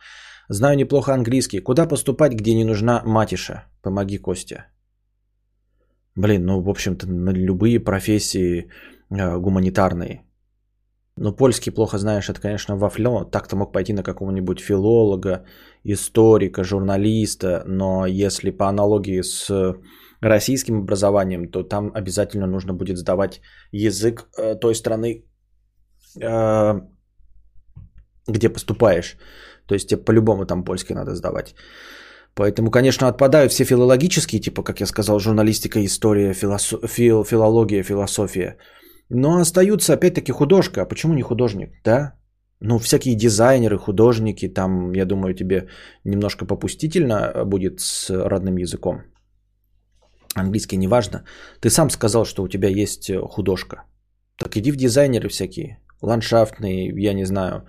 Знаю 0.47 0.77
неплохо 0.77 1.13
английский. 1.13 1.59
Куда 1.59 1.85
поступать, 1.85 2.33
где 2.33 2.55
не 2.55 2.63
нужна 2.63 3.03
матиша? 3.05 3.65
Помоги, 3.81 4.17
Костя. 4.17 4.67
Блин, 6.15 6.45
ну, 6.45 6.61
в 6.61 6.69
общем-то, 6.69 7.07
на 7.07 7.31
любые 7.31 7.79
профессии 7.81 8.69
э, 9.09 9.37
гуманитарные. 9.37 10.30
Ну, 11.23 11.35
польский 11.35 11.71
плохо 11.71 11.97
знаешь, 11.97 12.29
это, 12.29 12.41
конечно, 12.41 12.75
вафлё. 12.75 13.25
Так-то 13.25 13.55
мог 13.55 13.71
пойти 13.71 13.93
на 13.93 14.03
какого-нибудь 14.03 14.59
филолога, 14.59 15.45
историка, 15.83 16.63
журналиста. 16.63 17.63
Но 17.67 18.07
если 18.07 18.49
по 18.49 18.65
аналогии 18.65 19.21
с 19.21 19.75
российским 20.21 20.79
образованием, 20.79 21.51
то 21.51 21.63
там 21.63 21.91
обязательно 21.93 22.47
нужно 22.47 22.73
будет 22.73 22.97
сдавать 22.97 23.41
язык 23.71 24.29
э, 24.37 24.55
той 24.55 24.73
страны, 24.73 25.23
э, 26.21 26.81
где 28.27 28.49
поступаешь. 28.49 29.17
То 29.67 29.75
есть 29.75 29.89
тебе 29.89 30.03
по-любому 30.03 30.45
там 30.45 30.63
польский 30.63 30.95
надо 30.95 31.15
сдавать. 31.15 31.53
Поэтому, 32.33 32.71
конечно, 32.71 33.07
отпадают 33.07 33.51
все 33.51 33.63
филологические, 33.63 34.41
типа, 34.41 34.63
как 34.63 34.79
я 34.81 34.87
сказал, 34.87 35.19
журналистика, 35.19 35.85
история, 35.85 36.33
филосо- 36.33 36.87
фил- 36.87 37.23
филология, 37.23 37.83
философия. 37.83 38.57
Но 39.13 39.39
остаются 39.39 39.93
опять-таки 39.93 40.31
художка. 40.31 40.81
А 40.81 40.85
почему 40.85 41.13
не 41.13 41.21
художник? 41.21 41.69
Да? 41.83 42.13
Ну, 42.61 42.79
всякие 42.79 43.15
дизайнеры, 43.15 43.77
художники, 43.77 44.47
там, 44.47 44.93
я 44.93 45.05
думаю, 45.05 45.33
тебе 45.33 45.67
немножко 46.05 46.45
попустительно 46.45 47.43
будет 47.45 47.81
с 47.81 48.09
родным 48.09 48.57
языком. 48.57 49.01
Английский 50.35 50.77
не 50.77 50.87
важно. 50.87 51.23
Ты 51.59 51.69
сам 51.69 51.89
сказал, 51.89 52.25
что 52.25 52.43
у 52.43 52.47
тебя 52.47 52.69
есть 52.69 53.11
художка. 53.11 53.83
Так 54.37 54.55
иди 54.55 54.71
в 54.71 54.77
дизайнеры 54.77 55.27
всякие, 55.27 55.79
ландшафтные, 56.01 56.93
я 56.95 57.13
не 57.13 57.25
знаю. 57.25 57.65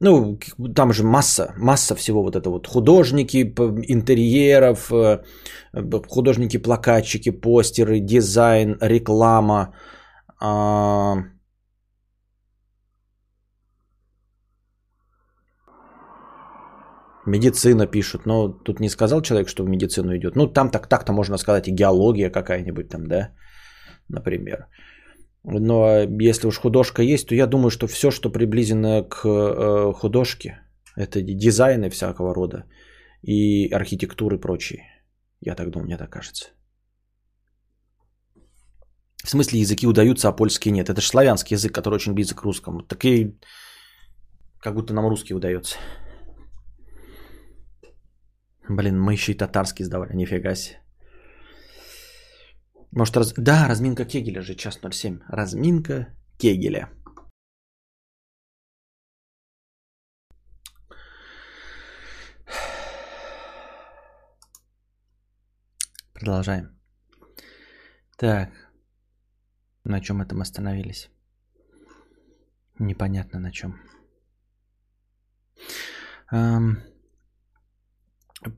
Ну, 0.00 0.38
там 0.74 0.92
же 0.92 1.04
масса, 1.04 1.52
масса 1.58 1.94
всего 1.94 2.22
вот 2.22 2.34
это 2.34 2.48
вот. 2.50 2.66
Художники 2.66 3.44
интерьеров, 3.88 4.90
э, 4.90 5.22
художники-плакатчики, 6.08 7.30
постеры, 7.30 8.00
дизайн, 8.00 8.78
реклама– 8.80 9.74
а... 10.42 11.16
Медицина 17.26 17.86
пишут, 17.86 18.26
но 18.26 18.48
тут 18.48 18.80
не 18.80 18.88
сказал 18.88 19.22
человек, 19.22 19.48
что 19.48 19.64
в 19.64 19.68
медицину 19.68 20.16
идет. 20.16 20.34
Ну, 20.36 20.48
там 20.48 20.70
так, 20.70 20.88
так-то 20.88 21.12
можно 21.12 21.38
сказать 21.38 21.68
и 21.68 21.70
геология 21.70 22.30
какая-нибудь 22.30 22.88
там, 22.88 23.06
да, 23.06 23.30
например. 24.08 24.66
Но 25.44 26.00
если 26.20 26.48
уж 26.48 26.58
художка 26.58 27.02
есть, 27.02 27.28
то 27.28 27.34
я 27.34 27.46
думаю, 27.46 27.70
что 27.70 27.86
все, 27.86 28.10
что 28.10 28.32
приблизено 28.32 29.04
к 29.04 29.24
э, 29.24 29.92
художке, 29.92 30.60
это 30.96 31.22
дизайны 31.22 31.90
всякого 31.90 32.34
рода 32.34 32.64
и 33.22 33.68
архитектуры 33.68 34.40
прочие. 34.40 34.82
Я 35.40 35.54
так 35.54 35.70
думаю, 35.70 35.86
мне 35.86 35.96
так 35.96 36.10
кажется. 36.10 36.50
В 39.22 39.28
смысле 39.28 39.60
языки 39.60 39.86
удаются, 39.86 40.28
а 40.28 40.32
польский 40.32 40.72
нет? 40.72 40.90
Это 40.90 41.00
же 41.00 41.06
славянский 41.06 41.54
язык, 41.54 41.72
который 41.72 41.94
очень 41.94 42.12
близок 42.12 42.40
к 42.40 42.42
русскому. 42.42 42.82
Так 42.82 43.04
и 43.04 43.38
как 44.58 44.74
будто 44.74 44.94
нам 44.94 45.06
русский 45.06 45.34
удается. 45.34 45.78
Блин, 48.68 49.00
мы 49.00 49.12
еще 49.12 49.32
и 49.32 49.36
татарский 49.38 49.84
сдавали, 49.84 50.14
нифига 50.16 50.54
себе. 50.54 50.78
Может, 52.90 53.16
раз... 53.16 53.32
Да, 53.36 53.68
разминка 53.68 54.04
Кегеля 54.04 54.42
же, 54.42 54.54
час 54.54 54.78
07. 54.78 55.20
Разминка 55.28 56.14
Кегеля. 56.38 56.90
Продолжаем. 66.12 66.78
Так. 68.16 68.71
На 69.84 70.00
чем 70.00 70.20
это 70.22 70.34
мы 70.34 70.42
остановились? 70.42 71.10
Непонятно 72.78 73.40
на 73.40 73.50
чем. 73.50 73.80
Эм, 76.32 76.78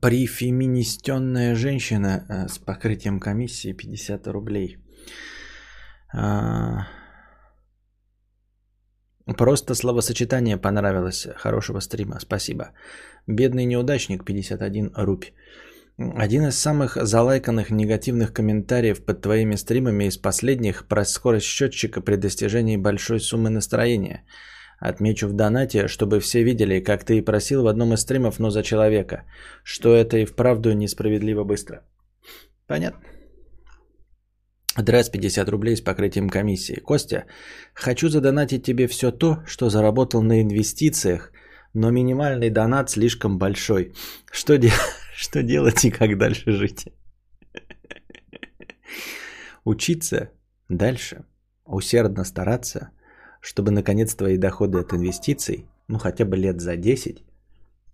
прифеминистенная 0.01 1.55
женщина 1.55 2.25
э, 2.29 2.47
с 2.47 2.57
покрытием 2.57 3.19
комиссии 3.19 3.73
50 3.73 4.27
рублей. 4.27 4.77
Э, 6.13 6.85
просто 9.37 9.75
словосочетание 9.75 10.57
понравилось. 10.57 11.27
Хорошего 11.35 11.81
стрима. 11.81 12.19
Спасибо. 12.19 12.71
Бедный 13.27 13.65
неудачник 13.65 14.23
51 14.23 14.91
рубь. 14.95 15.25
Один 15.97 16.47
из 16.47 16.59
самых 16.59 16.97
залайканных 17.01 17.71
негативных 17.71 18.33
комментариев 18.33 19.05
под 19.05 19.21
твоими 19.21 19.55
стримами 19.55 20.05
из 20.05 20.17
последних 20.17 20.87
про 20.87 21.05
скорость 21.05 21.45
счетчика 21.45 22.01
при 22.01 22.17
достижении 22.17 22.75
большой 22.75 23.21
суммы 23.21 23.49
настроения. 23.49 24.25
Отмечу 24.77 25.27
в 25.27 25.33
донате, 25.33 25.87
чтобы 25.87 26.19
все 26.19 26.43
видели, 26.43 26.81
как 26.81 27.05
ты 27.05 27.17
и 27.17 27.21
просил 27.21 27.63
в 27.63 27.67
одном 27.67 27.93
из 27.93 28.01
стримов, 28.01 28.39
но 28.39 28.49
за 28.49 28.61
человека, 28.61 29.23
что 29.63 29.95
это 29.95 30.17
и 30.17 30.25
вправду 30.25 30.73
несправедливо 30.73 31.45
быстро. 31.45 31.85
Понятно. 32.67 32.99
Дресс 34.77 35.09
50 35.09 35.47
рублей 35.47 35.77
с 35.77 35.81
покрытием 35.81 36.29
комиссии. 36.29 36.81
Костя, 36.81 37.25
хочу 37.73 38.09
задонатить 38.09 38.65
тебе 38.65 38.87
все 38.87 39.11
то, 39.11 39.37
что 39.47 39.69
заработал 39.69 40.21
на 40.21 40.41
инвестициях, 40.41 41.31
но 41.73 41.89
минимальный 41.89 42.49
донат 42.49 42.89
слишком 42.89 43.37
большой. 43.37 43.93
Что 44.29 44.57
делать? 44.57 44.75
Что 45.15 45.43
делать 45.43 45.85
и 45.85 45.91
как 45.91 46.17
дальше 46.17 46.51
жить? 46.51 46.87
Учиться 49.63 50.29
дальше, 50.67 51.23
усердно 51.65 52.25
стараться, 52.25 52.89
чтобы 53.39 53.71
наконец 53.71 54.13
твои 54.13 54.37
доходы 54.37 54.79
от 54.79 54.93
инвестиций, 54.93 55.65
ну 55.87 55.99
хотя 55.99 56.25
бы 56.25 56.35
лет 56.35 56.59
за 56.59 56.75
10, 56.75 57.23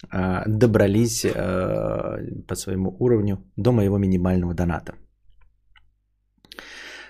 а, 0.09 0.43
добрались 0.47 1.25
а, 1.25 2.17
по 2.47 2.55
своему 2.55 2.95
уровню 2.99 3.45
до 3.55 3.71
моего 3.71 3.97
минимального 3.97 4.53
доната. 4.53 4.95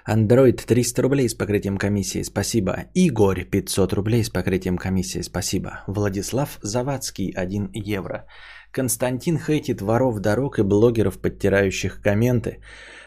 Android 0.08 0.66
300 0.66 1.02
рублей 1.02 1.30
с 1.30 1.36
покрытием 1.36 1.78
комиссии, 1.78 2.24
спасибо. 2.24 2.86
Игорь 2.94 3.46
500 3.46 3.94
рублей 3.94 4.24
с 4.24 4.30
покрытием 4.30 4.78
комиссии, 4.78 5.22
спасибо. 5.22 5.84
Владислав 5.88 6.60
Завадский 6.62 7.32
1 7.32 7.70
евро. 7.74 8.26
Константин 8.72 9.38
хейтит 9.38 9.82
воров 9.82 10.20
дорог 10.20 10.60
и 10.60 10.64
блогеров, 10.64 11.20
подтирающих 11.20 12.02
комменты, 12.02 12.60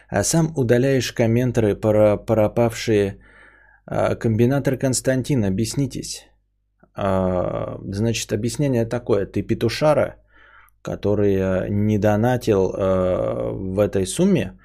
а 0.08 0.22
сам 0.22 0.52
удаляешь 0.56 1.12
комментеры, 1.12 1.74
про 1.74 2.16
пропавшие. 2.16 3.18
А, 3.86 4.14
комбинатор 4.14 4.76
Константин, 4.76 5.44
объяснитесь. 5.44 6.26
А, 6.94 7.78
значит, 7.82 8.32
объяснение 8.32 8.86
такое. 8.86 9.26
Ты 9.26 9.42
петушара, 9.42 10.16
который 10.82 11.36
а, 11.36 11.68
не 11.68 11.98
донатил 11.98 12.72
в 12.72 13.78
этой 13.80 14.06
сумме 14.06 14.58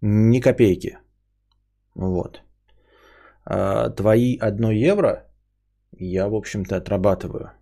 ни 0.00 0.40
копейки. 0.40 0.98
Вот. 1.94 2.42
Твои 3.96 4.36
одно 4.38 4.72
евро 4.72 5.26
я, 5.98 6.28
в 6.28 6.34
общем-то, 6.34 6.76
отрабатываю. 6.76 7.52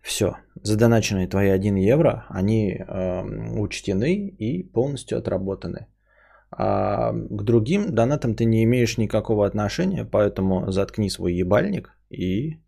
Все, 0.00 0.36
задоначенные 0.64 1.28
твои 1.28 1.50
1 1.50 1.76
евро, 1.76 2.24
они 2.30 2.72
э, 2.72 3.58
учтены 3.58 4.28
и 4.38 4.62
полностью 4.62 5.18
отработаны. 5.18 5.86
А 6.50 7.12
к 7.12 7.42
другим 7.42 7.94
донатам 7.94 8.34
ты 8.34 8.46
не 8.46 8.64
имеешь 8.64 8.98
никакого 8.98 9.46
отношения, 9.46 10.04
поэтому 10.04 10.70
заткни 10.72 11.10
свой 11.10 11.34
ебальник 11.34 11.92
и 12.10 12.60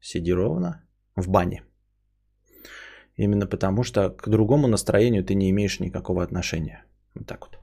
сиди 0.00 0.32
ровно 0.32 0.82
в 1.16 1.28
бане. 1.28 1.62
Именно 3.16 3.46
потому, 3.46 3.84
что 3.84 4.10
к 4.10 4.28
другому 4.28 4.66
настроению 4.66 5.24
ты 5.24 5.34
не 5.34 5.50
имеешь 5.50 5.80
никакого 5.80 6.22
отношения. 6.22 6.84
Вот 7.14 7.26
так 7.26 7.46
вот. 7.46 7.60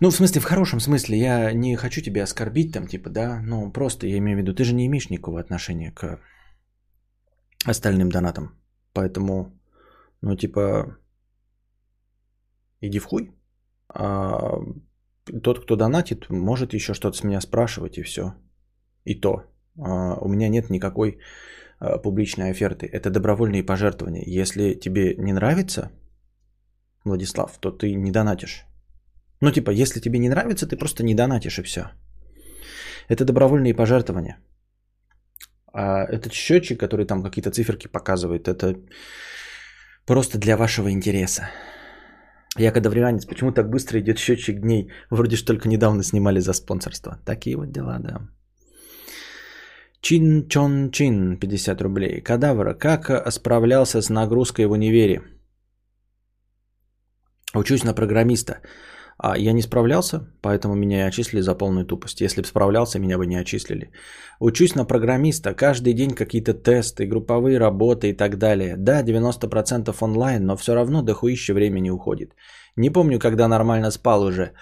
Ну, 0.00 0.10
в 0.10 0.14
смысле, 0.14 0.40
в 0.40 0.44
хорошем 0.44 0.80
смысле, 0.80 1.18
я 1.18 1.52
не 1.52 1.76
хочу 1.76 2.02
тебя 2.02 2.24
оскорбить 2.24 2.72
там, 2.72 2.86
типа, 2.86 3.10
да, 3.10 3.40
ну, 3.46 3.72
просто 3.72 4.06
я 4.06 4.18
имею 4.18 4.38
в 4.38 4.40
виду, 4.40 4.54
ты 4.54 4.64
же 4.64 4.74
не 4.74 4.86
имеешь 4.86 5.10
никакого 5.10 5.40
отношения 5.40 5.90
к 5.90 6.20
остальным 7.64 8.10
донатам. 8.10 8.58
Поэтому, 8.92 9.52
ну, 10.22 10.36
типа, 10.36 10.96
иди 12.80 12.98
в 12.98 13.04
хуй. 13.04 13.32
А 13.88 14.58
тот, 15.42 15.62
кто 15.62 15.76
донатит, 15.76 16.30
может 16.30 16.74
еще 16.74 16.94
что-то 16.94 17.16
с 17.16 17.24
меня 17.24 17.40
спрашивать 17.40 17.98
и 17.98 18.02
все. 18.02 18.34
И 19.04 19.20
то. 19.20 19.44
А 19.78 20.16
у 20.20 20.28
меня 20.28 20.48
нет 20.48 20.70
никакой 20.70 21.18
а, 21.80 21.98
публичной 21.98 22.50
оферты. 22.50 22.86
Это 22.86 23.10
добровольные 23.10 23.62
пожертвования. 23.62 24.24
Если 24.26 24.74
тебе 24.74 25.14
не 25.16 25.32
нравится, 25.32 25.90
Владислав, 27.04 27.58
то 27.60 27.70
ты 27.70 27.94
не 27.94 28.10
донатишь. 28.10 28.64
Ну, 29.40 29.52
типа, 29.52 29.70
если 29.70 30.00
тебе 30.00 30.18
не 30.18 30.28
нравится, 30.28 30.66
ты 30.66 30.76
просто 30.76 31.04
не 31.04 31.14
донатишь 31.14 31.58
и 31.58 31.62
все. 31.62 31.90
Это 33.08 33.24
добровольные 33.24 33.74
пожертвования. 33.74 34.38
А 35.72 36.04
этот 36.04 36.32
счетчик, 36.32 36.80
который 36.80 37.06
там 37.06 37.22
какие-то 37.22 37.50
циферки 37.50 37.88
показывает, 37.88 38.48
это 38.48 38.76
просто 40.06 40.38
для 40.38 40.56
вашего 40.56 40.90
интереса. 40.90 41.50
Я 42.58 42.72
когда 42.72 42.90
времянец, 42.90 43.26
почему 43.26 43.52
так 43.52 43.70
быстро 43.70 44.00
идет 44.00 44.18
счетчик 44.18 44.60
дней? 44.60 44.90
Вроде 45.10 45.36
ж 45.36 45.42
только 45.42 45.68
недавно 45.68 46.02
снимали 46.02 46.40
за 46.40 46.52
спонсорство. 46.52 47.18
Такие 47.24 47.56
вот 47.56 47.70
дела, 47.70 47.98
да. 47.98 48.28
Чин 50.00 50.48
Чон 50.48 50.90
Чин, 50.90 51.38
50 51.38 51.82
рублей. 51.82 52.20
Кадавра, 52.20 52.74
как 52.74 53.32
справлялся 53.32 54.00
с 54.00 54.10
нагрузкой 54.10 54.66
в 54.66 54.72
универе? 54.72 55.22
Учусь 57.54 57.84
на 57.84 57.94
программиста. 57.94 58.60
А 59.18 59.36
я 59.36 59.52
не 59.52 59.62
справлялся, 59.62 60.20
поэтому 60.42 60.74
меня 60.76 60.98
и 60.98 61.08
отчислили 61.08 61.42
за 61.42 61.54
полную 61.54 61.84
тупость. 61.84 62.20
Если 62.20 62.40
бы 62.40 62.46
справлялся, 62.46 63.00
меня 63.00 63.18
бы 63.18 63.26
не 63.26 63.40
отчислили. 63.40 63.90
Учусь 64.40 64.76
на 64.76 64.84
программиста, 64.84 65.54
каждый 65.54 65.92
день 65.92 66.10
какие-то 66.10 66.54
тесты, 66.54 67.04
групповые 67.06 67.58
работы 67.58 68.10
и 68.10 68.16
так 68.16 68.38
далее. 68.38 68.76
Да, 68.76 69.02
90% 69.02 69.96
онлайн, 70.00 70.46
но 70.46 70.56
все 70.56 70.74
равно 70.74 71.02
дохуище 71.02 71.52
времени 71.52 71.90
уходит. 71.90 72.30
Не 72.76 72.90
помню, 72.90 73.18
когда 73.18 73.48
нормально 73.48 73.90
спал 73.90 74.22
уже. 74.22 74.52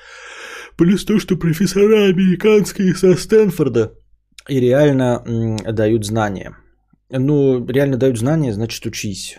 Плюс 0.78 1.04
то, 1.04 1.18
что 1.18 1.36
профессора 1.36 2.08
американские 2.08 2.94
со 2.94 3.14
Стэнфорда 3.14 3.92
и 4.48 4.60
реально 4.60 5.22
дают 5.72 6.06
знания. 6.06 6.56
Ну, 7.10 7.66
реально 7.66 7.98
дают 7.98 8.18
знания, 8.18 8.54
значит 8.54 8.86
учись. 8.86 9.38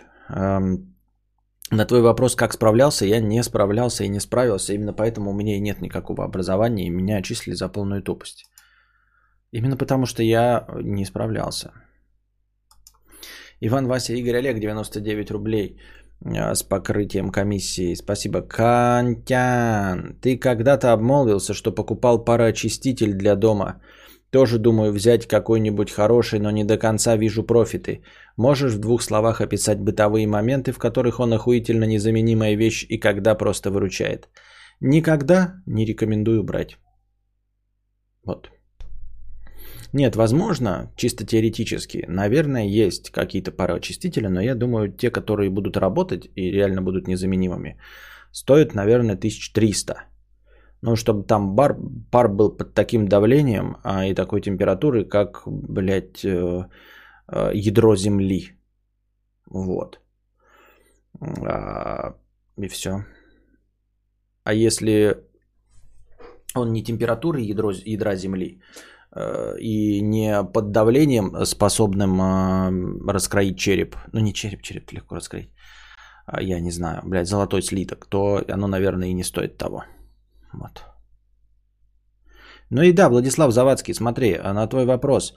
На 1.72 1.86
твой 1.86 2.02
вопрос, 2.02 2.36
как 2.36 2.54
справлялся, 2.54 3.06
я 3.06 3.20
не 3.20 3.44
справлялся 3.44 4.04
и 4.04 4.10
не 4.10 4.20
справился. 4.20 4.74
Именно 4.74 4.94
поэтому 4.94 5.32
у 5.32 5.34
меня 5.34 5.58
и 5.58 5.60
нет 5.60 5.82
никакого 5.82 6.24
образования, 6.24 6.88
и 6.88 6.90
меня 6.90 7.18
отчислили 7.18 7.56
за 7.56 7.70
полную 7.70 8.02
тупость. 8.02 8.46
Именно 9.52 9.78
потому, 9.78 10.06
что 10.06 10.24
я 10.24 10.66
не 10.84 11.06
справлялся. 11.06 11.72
Иван, 13.60 13.88
Вася, 13.88 14.14
Игорь, 14.14 14.38
Олег, 14.38 14.60
99 14.60 15.32
рублей 15.32 15.78
а, 16.26 16.56
с 16.56 16.64
покрытием 16.64 17.32
комиссии. 17.32 17.96
Спасибо. 17.96 18.42
Кантян, 18.42 20.16
ты 20.22 20.38
когда-то 20.38 20.94
обмолвился, 20.94 21.54
что 21.54 21.72
покупал 21.72 22.24
пароочиститель 22.24 23.14
для 23.14 23.36
дома. 23.36 23.82
Тоже 24.32 24.60
думаю 24.60 24.92
взять 24.92 25.26
какой-нибудь 25.26 25.92
хороший, 25.92 26.40
но 26.40 26.52
не 26.52 26.66
до 26.66 26.78
конца 26.78 27.16
вижу 27.16 27.44
профиты. 27.44 28.02
Можешь 28.38 28.74
в 28.74 28.80
двух 28.80 29.02
словах 29.02 29.40
описать 29.42 29.80
бытовые 29.80 30.28
моменты, 30.28 30.72
в 30.72 30.80
которых 30.80 31.20
он 31.20 31.34
охуительно 31.34 31.86
незаменимая 31.86 32.56
вещь 32.56 32.86
и 32.90 32.98
когда 33.00 33.36
просто 33.36 33.72
выручает? 33.72 34.28
Никогда 34.82 35.56
не 35.66 35.86
рекомендую 35.86 36.44
брать. 36.44 36.78
Вот. 38.26 38.52
Нет, 39.94 40.16
возможно, 40.16 40.92
чисто 40.98 41.26
теоретически, 41.26 42.06
наверное, 42.10 42.68
есть 42.68 43.10
какие-то 43.10 43.52
пароочистители, 43.52 44.28
но 44.28 44.42
я 44.42 44.54
думаю, 44.54 44.92
те, 44.92 45.10
которые 45.10 45.50
будут 45.50 45.78
работать 45.78 46.30
и 46.36 46.52
реально 46.52 46.82
будут 46.82 47.08
незаменимыми, 47.08 47.78
стоят, 48.32 48.76
наверное, 48.76 49.16
1300. 49.16 49.94
Ну, 50.82 50.96
чтобы 50.96 51.24
там 51.24 51.56
бар, 51.56 51.76
пар 52.12 52.28
был 52.30 52.58
под 52.58 52.74
таким 52.74 53.08
давлением 53.08 53.78
а, 53.84 54.06
и 54.06 54.14
такой 54.14 54.42
температурой, 54.42 55.06
как, 55.06 55.44
блядь, 55.46 56.24
э, 56.24 56.68
э, 57.32 57.52
ядро 57.54 57.96
Земли. 57.96 58.58
Вот. 59.50 60.00
А, 61.22 62.16
и 62.58 62.68
все. 62.68 63.06
А 64.44 64.54
если 64.54 65.16
он 66.56 66.72
не 66.72 66.84
температуры 66.84 67.42
ядро, 67.42 67.72
ядра 67.72 68.16
Земли 68.16 68.62
э, 69.16 69.60
и 69.60 70.02
не 70.02 70.44
под 70.44 70.72
давлением, 70.72 71.46
способным 71.46 72.22
э, 72.22 73.12
раскроить 73.12 73.58
череп, 73.58 73.96
ну 74.14 74.20
не 74.20 74.34
череп, 74.34 74.62
череп 74.62 74.92
легко 74.92 75.16
раскроить, 75.16 75.50
а, 76.26 76.42
я 76.42 76.60
не 76.60 76.72
знаю, 76.72 77.02
блядь, 77.06 77.28
золотой 77.28 77.62
слиток, 77.62 78.06
то 78.06 78.44
оно, 78.48 78.68
наверное, 78.68 79.10
и 79.10 79.14
не 79.14 79.24
стоит 79.24 79.58
того. 79.58 79.84
Вот. 80.54 80.86
Ну 82.70 82.82
и 82.82 82.94
да, 82.94 83.10
Владислав 83.10 83.52
Завадский, 83.52 83.94
смотри, 83.94 84.34
а 84.34 84.54
на 84.54 84.68
твой 84.68 84.86
вопрос 84.86 85.34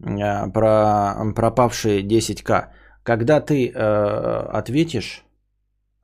э, 0.00 0.52
про 0.52 1.32
пропавшие 1.34 2.02
10к. 2.02 2.68
Когда 3.02 3.40
ты 3.40 3.68
э, 3.68 4.58
ответишь 4.58 5.24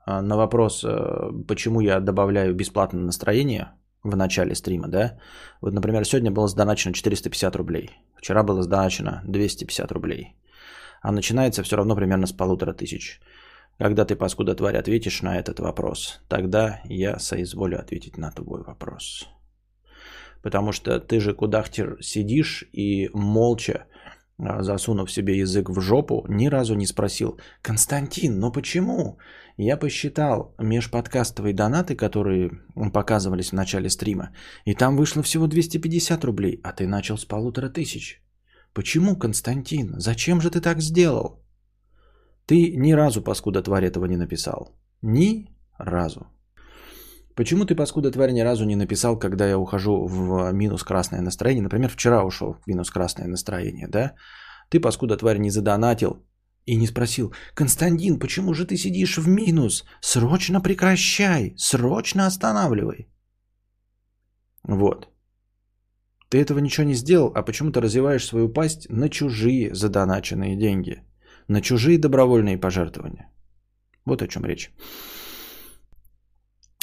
э, 0.06 0.20
на 0.20 0.36
вопрос, 0.36 0.84
э, 0.84 1.32
почему 1.46 1.80
я 1.80 2.00
добавляю 2.00 2.54
бесплатное 2.54 3.02
настроение 3.02 3.72
в 4.02 4.16
начале 4.16 4.54
стрима, 4.54 4.88
да? 4.88 5.18
Вот, 5.60 5.74
например, 5.74 6.04
сегодня 6.04 6.30
было 6.30 6.48
сдоначено 6.48 6.94
450 6.94 7.56
рублей. 7.56 7.90
Вчера 8.16 8.42
было 8.42 8.62
сдоначено 8.62 9.22
250 9.26 9.92
рублей. 9.92 10.34
А 11.02 11.12
начинается 11.12 11.62
все 11.62 11.76
равно 11.76 11.96
примерно 11.96 12.26
с 12.26 12.32
полутора 12.32 12.72
тысяч. 12.72 13.20
Когда 13.80 14.04
ты, 14.04 14.14
паскуда 14.14 14.54
тварь, 14.54 14.76
ответишь 14.76 15.22
на 15.22 15.38
этот 15.38 15.58
вопрос, 15.58 16.20
тогда 16.28 16.82
я 16.84 17.18
соизволю 17.18 17.80
ответить 17.80 18.18
на 18.18 18.30
твой 18.30 18.62
вопрос. 18.62 19.26
Потому 20.42 20.72
что 20.72 21.00
ты 21.00 21.18
же 21.18 21.32
кудахтер 21.32 21.96
сидишь 22.02 22.64
и 22.74 23.08
молча, 23.14 23.86
а, 24.38 24.62
засунув 24.62 25.10
себе 25.10 25.38
язык 25.38 25.70
в 25.70 25.80
жопу, 25.80 26.26
ни 26.28 26.50
разу 26.50 26.74
не 26.74 26.86
спросил, 26.86 27.40
Константин, 27.62 28.38
ну 28.38 28.52
почему? 28.52 29.18
Я 29.56 29.78
посчитал 29.78 30.54
межподкастовые 30.58 31.54
донаты, 31.54 31.96
которые 31.96 32.50
показывались 32.92 33.48
в 33.48 33.54
начале 33.54 33.88
стрима, 33.88 34.28
и 34.66 34.74
там 34.74 34.94
вышло 34.94 35.22
всего 35.22 35.46
250 35.46 36.22
рублей, 36.24 36.60
а 36.64 36.74
ты 36.74 36.86
начал 36.86 37.16
с 37.16 37.24
полутора 37.24 37.70
тысяч. 37.70 38.22
Почему, 38.74 39.16
Константин? 39.16 39.94
Зачем 39.98 40.42
же 40.42 40.50
ты 40.50 40.60
так 40.60 40.82
сделал? 40.82 41.40
Ты 42.50 42.76
ни 42.76 42.94
разу, 42.94 43.22
паскуда 43.22 43.62
тварь, 43.62 43.84
этого 43.84 44.06
не 44.06 44.16
написал. 44.16 44.72
Ни 45.02 45.46
разу. 45.78 46.20
Почему 47.36 47.64
ты, 47.64 47.76
паскуда 47.76 48.10
тварь, 48.10 48.32
ни 48.32 48.42
разу 48.42 48.64
не 48.64 48.76
написал, 48.76 49.18
когда 49.18 49.48
я 49.48 49.56
ухожу 49.56 50.08
в 50.08 50.52
минус 50.52 50.82
красное 50.82 51.20
настроение? 51.20 51.62
Например, 51.62 51.88
вчера 51.88 52.24
ушел 52.24 52.54
в 52.54 52.66
минус 52.66 52.90
красное 52.90 53.28
настроение, 53.28 53.86
да? 53.88 54.14
Ты, 54.68 54.80
паскуда 54.80 55.16
тварь, 55.16 55.38
не 55.38 55.50
задонатил 55.50 56.26
и 56.66 56.76
не 56.76 56.88
спросил, 56.88 57.32
Константин, 57.54 58.18
почему 58.18 58.52
же 58.54 58.66
ты 58.66 58.76
сидишь 58.76 59.18
в 59.18 59.28
минус? 59.28 59.84
Срочно 60.00 60.60
прекращай, 60.60 61.54
срочно 61.56 62.26
останавливай. 62.26 63.08
Вот. 64.64 65.08
Ты 66.28 66.38
этого 66.38 66.58
ничего 66.58 66.86
не 66.88 66.94
сделал, 66.94 67.30
а 67.36 67.44
почему-то 67.44 67.80
развиваешь 67.80 68.26
свою 68.26 68.52
пасть 68.52 68.90
на 68.90 69.08
чужие 69.08 69.72
задоначенные 69.72 70.56
деньги– 70.56 71.04
на 71.50 71.60
чужие 71.60 71.98
добровольные 71.98 72.58
пожертвования. 72.58 73.28
Вот 74.06 74.22
о 74.22 74.28
чем 74.28 74.44
речь. 74.44 74.70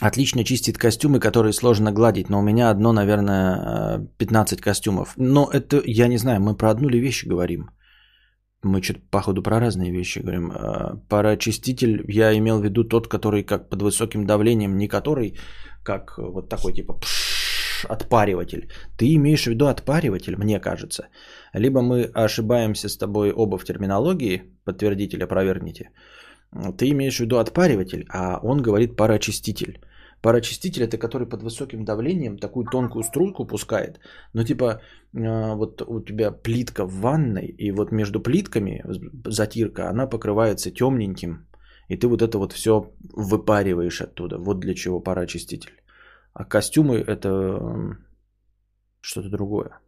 Отлично 0.02 0.44
чистит 0.44 0.78
костюмы, 0.78 1.20
которые 1.20 1.54
сложно 1.54 1.92
гладить, 1.92 2.30
но 2.30 2.40
у 2.40 2.44
меня 2.44 2.70
одно, 2.70 2.94
наверное, 2.94 4.08
15 4.18 4.62
костюмов. 4.62 5.14
Но 5.18 5.50
это, 5.52 5.82
я 5.86 6.08
не 6.08 6.18
знаю, 6.18 6.40
мы 6.40 6.58
про 6.58 6.70
одну 6.70 6.90
ли 6.90 7.00
вещи 7.00 7.30
говорим. 7.30 7.70
Мы 8.64 8.84
что-то, 8.84 9.00
походу, 9.10 9.42
про 9.42 9.60
разные 9.60 9.92
вещи 9.92 10.20
говорим. 10.20 10.52
А, 10.52 10.98
пароочиститель, 11.10 12.04
я 12.08 12.38
имел 12.38 12.60
в 12.60 12.64
виду 12.64 12.84
тот, 12.84 13.08
который 13.08 13.44
как 13.44 13.70
под 13.70 13.82
высоким 13.82 14.26
давлением, 14.26 14.78
не 14.78 14.88
который 14.88 15.38
как 15.84 16.18
вот 16.18 16.50
такой 16.50 16.74
типа 16.74 16.94
пш, 16.94 17.86
отпариватель. 17.90 18.70
Ты 18.98 19.16
имеешь 19.16 19.44
в 19.44 19.48
виду 19.48 19.68
отпариватель, 19.68 20.36
мне 20.38 20.60
кажется. 20.60 21.08
Либо 21.54 21.82
мы 21.82 22.04
ошибаемся 22.14 22.90
с 22.90 22.98
тобой 22.98 23.32
оба 23.32 23.58
в 23.58 23.66
терминологии, 23.66 24.44
подтвердите 24.66 25.18
или 25.18 25.24
опровергните. 25.24 25.92
Ты 26.78 26.90
имеешь 26.92 27.18
в 27.18 27.20
виду 27.20 27.38
отпариватель, 27.38 28.06
а 28.10 28.40
он 28.44 28.62
говорит 28.62 28.96
пароочиститель. 28.96 29.80
Парочиститель 30.22 30.84
это 30.84 30.98
который 30.98 31.28
под 31.28 31.44
высоким 31.44 31.86
давлением 31.86 32.38
такую 32.38 32.66
тонкую 32.66 33.04
струйку 33.04 33.46
пускает. 33.46 34.00
Но 34.34 34.44
типа 34.44 34.82
э, 35.14 35.56
вот 35.56 35.82
у 35.82 36.02
тебя 36.02 36.32
плитка 36.32 36.86
в 36.86 37.02
ванной, 37.02 37.48
и 37.48 37.72
вот 37.72 37.92
между 37.92 38.20
плитками 38.20 38.84
затирка, 39.26 39.90
она 39.90 40.08
покрывается 40.08 40.72
темненьким. 40.72 41.48
И 41.90 41.98
ты 41.98 42.08
вот 42.08 42.22
это 42.22 42.38
вот 42.40 42.54
все 42.54 42.92
выпариваешь 43.16 44.02
оттуда. 44.02 44.38
Вот 44.40 44.60
для 44.60 44.74
чего 44.74 45.00
парочиститель. 45.00 45.84
А 46.34 46.46
костюмы 46.46 46.98
это 46.98 47.96
что-то 49.02 49.30
другое. 49.30 49.80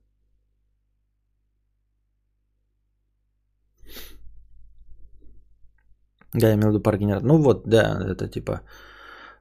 Я 6.34 6.54
имел 6.54 6.70
в 6.70 6.72
виду 6.72 6.82
пар 6.82 6.98
генератор. 6.98 7.28
Ну 7.28 7.38
вот, 7.38 7.68
да, 7.68 7.98
это 8.08 8.28
типа, 8.28 8.62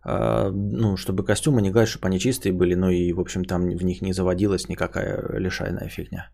э, 0.05 0.51
ну, 0.51 0.97
чтобы 0.97 1.25
костюмы 1.25 1.63
не 1.63 1.71
гать, 1.71 1.89
чтобы 1.89 2.09
они 2.09 2.19
чистые 2.19 2.53
были, 2.53 2.75
ну 2.75 2.91
и, 2.91 3.13
в 3.13 3.21
общем, 3.21 3.45
там 3.45 3.69
в 3.77 3.85
них 3.85 4.03
не 4.03 4.13
заводилась 4.13 4.69
никакая 4.69 5.39
лишайная 5.39 5.89
фигня. 5.89 6.31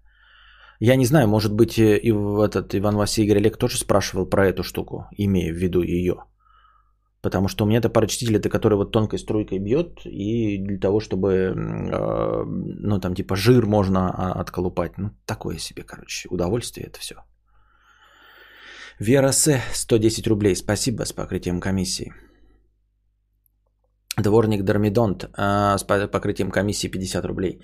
Я 0.81 0.97
не 0.97 1.07
знаю, 1.07 1.29
может 1.29 1.53
быть, 1.53 1.79
и 1.79 2.13
в 2.13 2.41
этот 2.41 2.75
Иван 2.75 2.97
Васильевич 2.97 3.37
Олег 3.37 3.57
тоже 3.57 3.79
спрашивал 3.79 4.27
про 4.27 4.49
эту 4.49 4.63
штуку, 4.63 5.07
имея 5.17 5.53
в 5.53 5.57
виду 5.57 5.83
ее. 5.83 6.15
Потому 7.23 7.49
что 7.49 7.65
у 7.65 7.67
меня 7.67 7.79
это 7.79 7.89
парочтитель, 7.89 8.37
это 8.37 8.51
который 8.51 8.75
вот 8.75 8.93
тонкой 8.93 9.19
струйкой 9.19 9.59
бьет, 9.59 10.05
и 10.05 10.59
для 10.59 10.79
того, 10.79 11.01
чтобы, 11.01 11.31
э, 11.33 12.45
ну, 12.45 13.01
там, 13.01 13.15
типа, 13.15 13.35
жир 13.35 13.67
можно 13.67 14.11
а, 14.11 14.41
отколупать. 14.41 14.99
Ну, 14.99 15.11
такое 15.25 15.57
себе, 15.57 15.85
короче, 15.85 16.29
удовольствие 16.29 16.87
это 16.87 17.01
все. 17.01 17.15
Вера 19.01 19.33
С. 19.33 19.61
110 19.73 20.27
рублей. 20.29 20.55
Спасибо 20.55 21.05
с 21.05 21.13
покрытием 21.13 21.61
комиссии. 21.61 22.13
Дворник 24.23 24.63
Дормидонт 24.63 25.29
а, 25.37 25.77
с 25.77 25.85
покрытием 25.85 26.51
комиссии 26.51 26.87
50 26.87 27.25
рублей. 27.25 27.59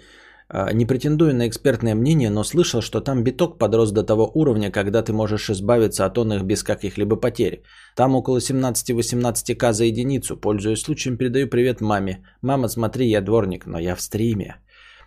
А, 0.49 0.73
не 0.73 0.87
претендую 0.87 1.35
на 1.37 1.47
экспертное 1.47 1.95
мнение, 1.95 2.31
но 2.31 2.43
слышал, 2.43 2.83
что 2.83 3.01
там 3.01 3.23
биток 3.23 3.59
подрос 3.59 3.93
до 3.93 4.03
того 4.03 4.29
уровня, 4.35 4.73
когда 4.73 5.03
ты 5.03 5.13
можешь 5.13 5.51
избавиться 5.51 6.05
от 6.05 6.19
он 6.19 6.33
их 6.33 6.43
без 6.43 6.65
каких-либо 6.65 7.15
потерь. 7.15 7.63
Там 7.95 8.17
около 8.17 8.39
17-18к 8.39 9.73
за 9.73 9.85
единицу. 9.85 10.37
Пользуясь 10.37 10.83
случаем, 10.83 11.17
передаю 11.17 11.47
привет 11.47 11.81
маме. 11.81 12.25
Мама, 12.43 12.69
смотри, 12.69 13.09
я 13.09 13.21
дворник, 13.21 13.67
но 13.67 13.79
я 13.79 13.95
в 13.95 14.01
стриме. 14.01 14.57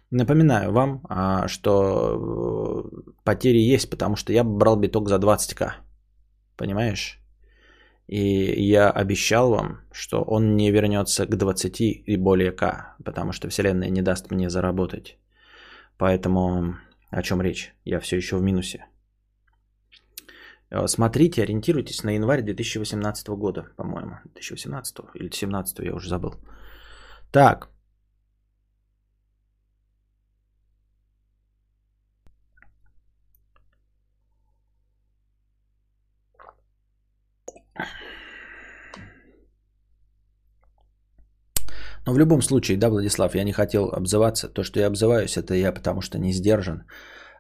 Напоминаю 0.10 0.72
вам, 0.72 1.02
а, 1.10 1.50
что 1.50 1.74
э, 1.84 3.12
потери 3.26 3.74
есть, 3.74 3.90
потому 3.90 4.16
что 4.16 4.32
я 4.32 4.46
брал 4.46 4.78
биток 4.78 5.10
за 5.10 5.16
20к. 5.16 5.84
Понимаешь? 6.58 7.20
И 8.08 8.20
я 8.62 8.92
обещал 8.92 9.50
вам, 9.52 9.82
что 9.92 10.22
он 10.22 10.56
не 10.56 10.72
вернется 10.72 11.26
к 11.26 11.36
20 11.36 11.82
и 11.82 12.18
более 12.18 12.52
К, 12.52 12.96
потому 13.04 13.32
что 13.32 13.50
Вселенная 13.50 13.90
не 13.90 14.02
даст 14.02 14.32
мне 14.32 14.50
заработать. 14.50 15.18
Поэтому 15.98 16.76
о 17.10 17.22
чем 17.22 17.42
речь? 17.42 17.74
Я 17.86 18.00
все 18.00 18.18
еще 18.18 18.38
в 18.38 18.42
минусе. 18.42 18.86
Э, 20.72 20.88
смотрите, 20.88 21.44
ориентируйтесь 21.44 22.04
на 22.04 22.16
январь 22.16 22.42
2018 22.42 23.28
года, 23.30 23.68
по-моему. 23.78 24.18
2018 24.26 24.98
или 25.14 25.30
2017, 25.30 25.80
я 25.80 25.94
уже 25.94 26.10
забыл. 26.10 26.36
Так, 27.32 27.70
Но 42.06 42.14
в 42.14 42.18
любом 42.18 42.42
случае, 42.42 42.78
да, 42.78 42.90
Владислав, 42.90 43.36
я 43.36 43.44
не 43.44 43.54
хотел 43.54 43.90
обзываться. 43.90 44.50
То, 44.50 44.64
что 44.64 44.80
я 44.80 44.88
обзываюсь, 44.88 45.38
это 45.38 45.54
я 45.54 45.72
потому 45.72 46.02
что 46.02 46.20
не 46.20 46.34
сдержан. 46.34 46.84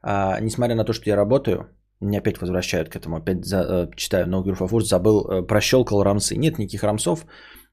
А, 0.02 0.40
несмотря 0.40 0.76
на 0.76 0.86
то, 0.86 0.94
что 0.94 1.10
я 1.10 1.16
работаю, 1.16 1.70
меня 2.00 2.20
опять 2.20 2.42
возвращают 2.42 2.90
к 2.90 2.96
этому. 2.96 3.18
Опять 3.18 3.46
за, 3.46 3.58
э, 3.62 3.88
читаю 3.96 4.28
No 4.28 4.44
Groof 4.44 4.82
забыл, 4.82 5.26
э, 5.26 5.48
прощелкал 5.48 6.04
рамсы. 6.04 6.36
Нет 6.36 6.60
никаких 6.60 6.84
рамсов. 6.84 7.26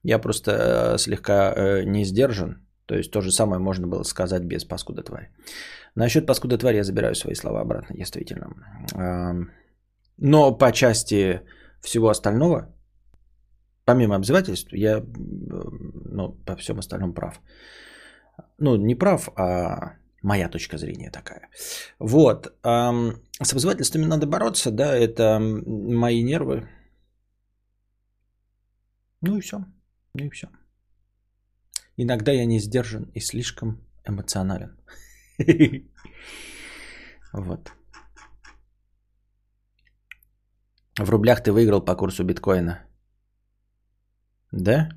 Я 0.03 0.19
просто 0.19 0.51
э, 0.51 0.97
слегка 0.97 1.83
не 1.85 2.05
сдержан. 2.05 2.65
То 2.85 2.95
есть 2.95 3.11
то 3.11 3.21
же 3.21 3.31
самое 3.31 3.59
можно 3.59 3.87
было 3.87 4.03
сказать 4.03 4.43
без 4.43 4.65
паскуда 4.65 5.03
твари. 5.03 5.29
Насчет 5.95 6.25
паскуда 6.25 6.57
твари 6.57 6.77
я 6.77 6.83
забираю 6.83 7.15
свои 7.15 7.35
слова 7.35 7.61
обратно, 7.61 7.95
действительно. 7.95 8.49
Но 10.17 10.57
по 10.57 10.71
части 10.71 11.41
всего 11.81 12.09
остального, 12.09 12.73
помимо 13.85 14.15
обзывательств, 14.15 14.73
я 14.73 15.03
ну, 15.13 16.31
по 16.45 16.55
всем 16.55 16.79
остальном 16.79 17.13
прав. 17.13 17.41
Ну, 18.57 18.75
не 18.75 18.95
прав, 18.95 19.29
а 19.35 19.95
моя 20.23 20.49
точка 20.49 20.77
зрения 20.77 21.11
такая. 21.11 21.49
Вот. 21.99 22.47
С 22.63 23.53
обзывательствами 23.53 24.05
надо 24.05 24.27
бороться, 24.27 24.71
да, 24.71 24.95
это 24.95 25.39
мои 25.39 26.23
нервы. 26.23 26.67
Ну 29.21 29.37
и 29.37 29.41
все. 29.41 29.57
Ну 30.13 30.25
и 30.25 30.29
все. 30.29 30.47
Иногда 31.97 32.31
я 32.31 32.45
не 32.45 32.59
сдержан 32.59 33.11
и 33.15 33.19
слишком 33.19 33.77
эмоционален. 34.05 34.77
Вот. 37.33 37.71
В 40.99 41.09
рублях 41.09 41.41
ты 41.41 41.53
выиграл 41.53 41.85
по 41.85 41.95
курсу 41.95 42.25
биткоина. 42.25 42.85
Да? 44.51 44.89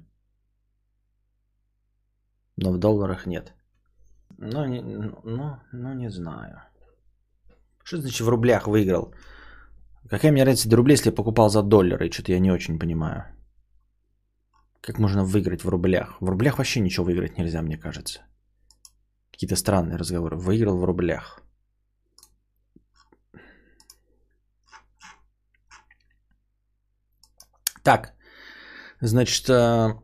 Но 2.56 2.72
в 2.72 2.78
долларах 2.78 3.26
нет. 3.26 3.54
Ну, 4.38 4.66
ну, 5.24 5.58
ну, 5.72 5.94
не 5.94 6.10
знаю. 6.10 6.62
Что 7.84 7.98
значит 7.98 8.20
в 8.20 8.28
рублях 8.28 8.66
выиграл? 8.66 9.14
Какая 10.10 10.32
мне 10.32 10.44
разница 10.44 10.68
до 10.68 10.76
рублей, 10.76 10.94
если 10.94 11.10
я 11.10 11.14
покупал 11.14 11.48
за 11.48 11.62
доллары? 11.62 12.10
Что-то 12.10 12.32
я 12.32 12.40
не 12.40 12.50
очень 12.50 12.78
понимаю. 12.78 13.24
Как 14.80 14.98
можно 14.98 15.24
выиграть 15.24 15.64
в 15.64 15.68
рублях? 15.68 16.20
В 16.20 16.28
рублях 16.28 16.58
вообще 16.58 16.80
ничего 16.80 17.06
выиграть 17.06 17.38
нельзя, 17.38 17.62
мне 17.62 17.78
кажется. 17.78 18.20
Какие-то 19.32 19.56
странные 19.56 19.96
разговоры. 19.96 20.36
Выиграл 20.36 20.78
в 20.78 20.84
рублях. 20.84 21.40
Так, 27.82 28.13
значит, 29.06 29.48
э, 29.48 29.94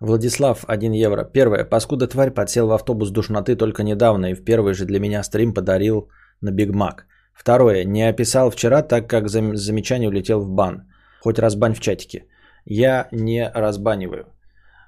Владислав, 0.00 0.64
1 0.66 0.92
евро. 0.92 1.24
Первое. 1.24 1.64
Паскуда 1.64 2.06
тварь 2.06 2.30
подсел 2.30 2.66
в 2.66 2.72
автобус 2.72 3.10
душноты 3.10 3.54
только 3.54 3.82
недавно 3.82 4.30
и 4.30 4.34
в 4.34 4.44
первый 4.44 4.72
же 4.72 4.86
для 4.86 4.98
меня 4.98 5.22
стрим 5.22 5.52
подарил 5.52 6.08
на 6.40 6.50
Биг 6.50 6.74
Мак. 6.74 7.06
Второе. 7.34 7.84
Не 7.84 8.08
описал 8.08 8.50
вчера, 8.50 8.82
так 8.82 9.10
как 9.10 9.28
за 9.28 9.56
замечание 9.56 10.08
улетел 10.08 10.40
в 10.40 10.48
бан. 10.48 10.89
Хоть 11.20 11.38
разбань 11.38 11.74
в 11.74 11.80
чатике. 11.80 12.26
Я 12.64 13.08
не 13.12 13.48
разбаниваю. 13.54 14.26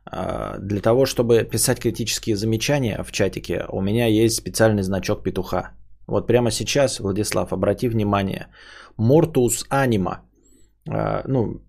А, 0.04 0.58
для 0.58 0.80
того, 0.80 1.06
чтобы 1.06 1.44
писать 1.44 1.80
критические 1.80 2.36
замечания 2.36 3.02
в 3.04 3.12
чатике, 3.12 3.64
у 3.68 3.80
меня 3.80 4.06
есть 4.06 4.36
специальный 4.36 4.82
значок 4.82 5.22
петуха. 5.22 5.72
Вот 6.06 6.26
прямо 6.26 6.50
сейчас, 6.50 7.00
Владислав, 7.00 7.52
обрати 7.52 7.88
внимание. 7.88 8.46
Мортус 8.96 9.64
анима. 9.70 10.22
А, 10.88 11.22
ну, 11.28 11.62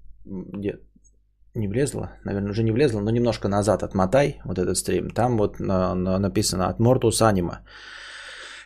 не 1.55 1.67
влезло, 1.67 2.09
наверное, 2.25 2.51
уже 2.51 2.63
не 2.63 2.71
влезло, 2.71 3.01
но 3.01 3.11
немножко 3.11 3.47
назад 3.47 3.83
отмотай 3.83 4.41
вот 4.45 4.57
этот 4.57 4.77
стрим. 4.77 5.09
Там 5.09 5.37
вот 5.37 5.59
на, 5.59 5.95
написано 5.95 6.67
от 6.67 6.79
Мортус 6.79 7.21
Анима. 7.21 7.59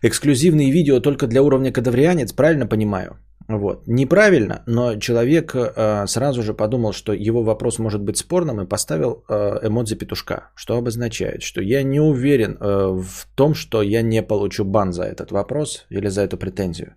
Эксклюзивные 0.02 0.72
видео 0.72 1.02
только 1.02 1.28
для 1.28 1.42
уровня 1.42 1.74
кадаврианец, 1.74 2.34
правильно 2.34 2.68
понимаю? 2.68 3.18
Вот. 3.48 3.88
Неправильно, 3.88 4.64
но 4.66 5.00
человек 5.00 5.56
э, 5.56 6.06
сразу 6.08 6.44
же 6.44 6.54
подумал, 6.54 6.92
что 6.92 7.14
его 7.14 7.44
вопрос 7.44 7.80
может 7.80 8.02
быть 8.02 8.18
спорным 8.18 8.60
и 8.60 8.68
поставил 8.68 9.24
э, 9.30 9.60
эмодзи 9.64 9.96
петушка, 9.96 10.50
что 10.56 10.78
обозначает, 10.78 11.44
что 11.44 11.62
я 11.62 11.82
не 11.84 12.02
уверен 12.02 12.58
э, 12.60 12.88
в 13.02 13.28
том, 13.36 13.54
что 13.54 13.82
я 13.82 14.02
не 14.02 14.22
получу 14.22 14.66
бан 14.66 14.92
за 14.92 15.04
этот 15.04 15.32
вопрос 15.32 15.86
или 15.90 16.10
за 16.10 16.22
эту 16.24 16.38
претензию 16.38 16.96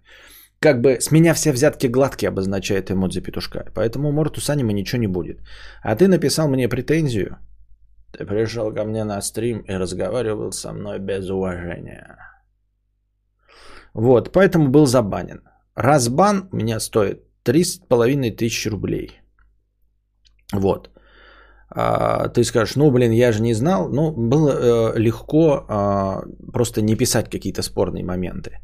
как 0.61 0.83
бы 0.83 1.01
с 1.01 1.11
меня 1.11 1.35
все 1.35 1.53
взятки 1.53 1.87
гладкие 1.89 2.29
обозначает 2.29 2.91
эмодзи 2.91 3.23
петушка. 3.23 3.65
Поэтому 3.75 4.13
Мортус 4.13 4.51
аниме 4.51 4.75
ничего 4.75 5.01
не 5.01 5.09
будет. 5.09 5.41
А 5.83 5.97
ты 5.97 6.07
написал 6.07 6.49
мне 6.49 6.69
претензию. 6.69 7.39
Ты 8.13 8.27
пришел 8.27 8.75
ко 8.75 8.85
мне 8.85 9.05
на 9.05 9.23
стрим 9.23 9.61
и 9.61 9.73
разговаривал 9.73 10.53
со 10.53 10.73
мной 10.73 10.99
без 10.99 11.31
уважения. 11.31 12.19
Вот, 13.95 14.33
поэтому 14.33 14.69
был 14.69 14.87
забанен. 14.87 15.43
Разбан 15.75 16.49
у 16.53 16.57
меня 16.57 16.81
стоит 16.81 17.23
3,5 17.45 18.37
тысячи 18.37 18.69
рублей. 18.69 19.21
Вот. 20.53 20.91
а, 21.73 22.29
ты 22.29 22.45
скажешь, 22.45 22.77
ну, 22.77 22.91
блин, 22.91 23.13
я 23.13 23.33
же 23.33 23.43
не 23.43 23.55
знал. 23.55 23.89
Ну, 23.89 24.13
было 24.13 24.51
э, 24.51 24.99
легко 24.99 25.65
а, 25.69 26.23
просто 26.53 26.83
не 26.83 26.97
писать 26.97 27.31
какие-то 27.31 27.63
спорные 27.63 28.05
моменты. 28.05 28.59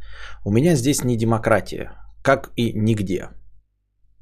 У 0.45 0.51
меня 0.51 0.77
здесь 0.77 1.05
не 1.05 1.17
демократия, 1.17 1.93
как 2.23 2.51
и 2.57 2.73
нигде. 2.73 3.29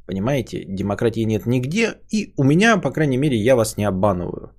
Понимаете, 0.06 0.64
демократии 0.68 1.24
нет 1.24 1.46
нигде, 1.46 1.94
и 2.10 2.34
у 2.36 2.44
меня, 2.44 2.76
по 2.76 2.90
крайней 2.90 3.16
мере, 3.16 3.36
я 3.36 3.56
вас 3.56 3.78
не 3.78 3.88
обманываю. 3.88 4.50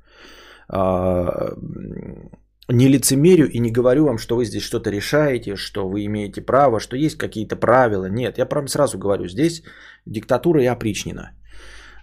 Не 2.67 2.87
лицемерю 2.87 3.47
и 3.47 3.59
не 3.59 3.71
говорю 3.71 4.05
вам, 4.05 4.17
что 4.17 4.35
вы 4.35 4.45
здесь 4.45 4.63
что-то 4.63 4.89
решаете, 4.89 5.55
что 5.55 5.87
вы 5.87 6.05
имеете 6.05 6.41
право, 6.41 6.79
что 6.79 6.97
есть 6.97 7.17
какие-то 7.17 7.55
правила. 7.55 8.09
Нет, 8.09 8.37
я 8.37 8.45
прям 8.45 8.67
сразу 8.67 8.97
говорю, 8.97 9.27
здесь 9.27 9.63
диктатура 10.05 10.63
и 10.63 10.65
опричнина. 10.65 11.31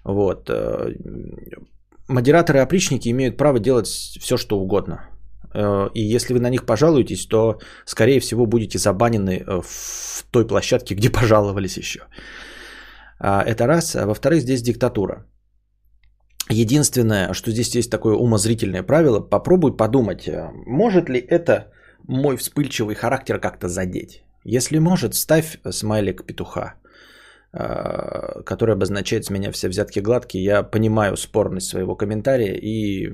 Вот. 0.04 0.48
Э, 0.50 0.94
модераторы 2.08 2.58
и 2.58 2.62
опричники 2.62 3.08
имеют 3.10 3.36
право 3.36 3.58
делать 3.58 3.88
все, 4.20 4.36
что 4.36 4.60
угодно. 4.60 5.00
Э, 5.54 5.90
и 5.94 6.14
если 6.14 6.34
вы 6.34 6.40
на 6.40 6.50
них 6.50 6.64
пожалуетесь, 6.64 7.26
то, 7.26 7.58
скорее 7.84 8.20
всего, 8.20 8.46
будете 8.46 8.78
забанены 8.78 9.42
э, 9.46 9.60
в 9.62 10.24
той 10.30 10.46
площадке, 10.46 10.94
где 10.94 11.10
пожаловались 11.10 11.76
еще. 11.76 12.00
А, 13.18 13.42
это 13.42 13.66
раз. 13.66 13.96
А 13.96 14.06
во-вторых, 14.06 14.42
здесь 14.42 14.62
диктатура. 14.62 15.26
Единственное, 16.50 17.32
что 17.32 17.50
здесь 17.50 17.74
есть 17.74 17.90
такое 17.90 18.14
умозрительное 18.14 18.82
правило, 18.82 19.20
попробуй 19.20 19.76
подумать, 19.76 20.28
э, 20.28 20.50
может 20.66 21.08
ли 21.08 21.18
это 21.20 21.72
мой 22.08 22.36
вспыльчивый 22.36 22.94
характер 22.94 23.38
как-то 23.38 23.68
задеть. 23.68 24.24
Если 24.44 24.78
может, 24.78 25.14
ставь 25.14 25.58
смайлик 25.70 26.26
петуха, 26.26 26.74
э, 27.52 28.42
который 28.44 28.74
обозначает 28.74 29.24
с 29.24 29.30
меня 29.30 29.52
все 29.52 29.68
взятки 29.68 30.00
гладкие. 30.00 30.44
Я 30.44 30.62
понимаю 30.62 31.16
спорность 31.16 31.68
своего 31.68 31.96
комментария, 31.96 32.54
и 32.54 33.10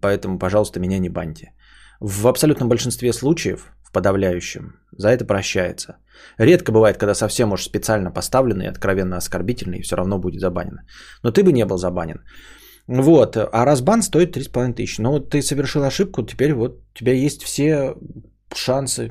поэтому, 0.00 0.38
пожалуйста, 0.38 0.80
меня 0.80 0.98
не 0.98 1.08
баньте. 1.08 1.52
В 2.00 2.26
абсолютном 2.26 2.68
большинстве 2.68 3.12
случаев, 3.12 3.72
в 3.82 3.92
подавляющем, 3.92 4.74
за 4.98 5.08
это 5.10 5.24
прощается. 5.24 5.96
Редко 6.38 6.72
бывает, 6.72 6.98
когда 6.98 7.14
совсем 7.14 7.52
уж 7.52 7.62
специально 7.62 8.10
поставленный, 8.10 8.68
откровенно 8.68 9.16
оскорбительный, 9.16 9.78
и 9.78 9.82
все 9.82 9.96
равно 9.96 10.18
будет 10.18 10.40
забанен. 10.40 10.80
Но 11.22 11.30
ты 11.30 11.42
бы 11.42 11.52
не 11.52 11.64
был 11.64 11.78
забанен. 11.78 12.22
Вот, 12.88 13.36
а 13.36 13.64
разбан 13.64 14.02
стоит 14.02 14.36
3,5 14.36 14.74
тысячи. 14.74 15.00
Но 15.00 15.12
вот 15.12 15.30
ты 15.30 15.42
совершил 15.42 15.82
ошибку, 15.82 16.22
теперь 16.22 16.54
вот 16.54 16.80
у 16.94 16.98
тебя 16.98 17.12
есть 17.12 17.42
все 17.42 17.94
шансы 18.54 19.10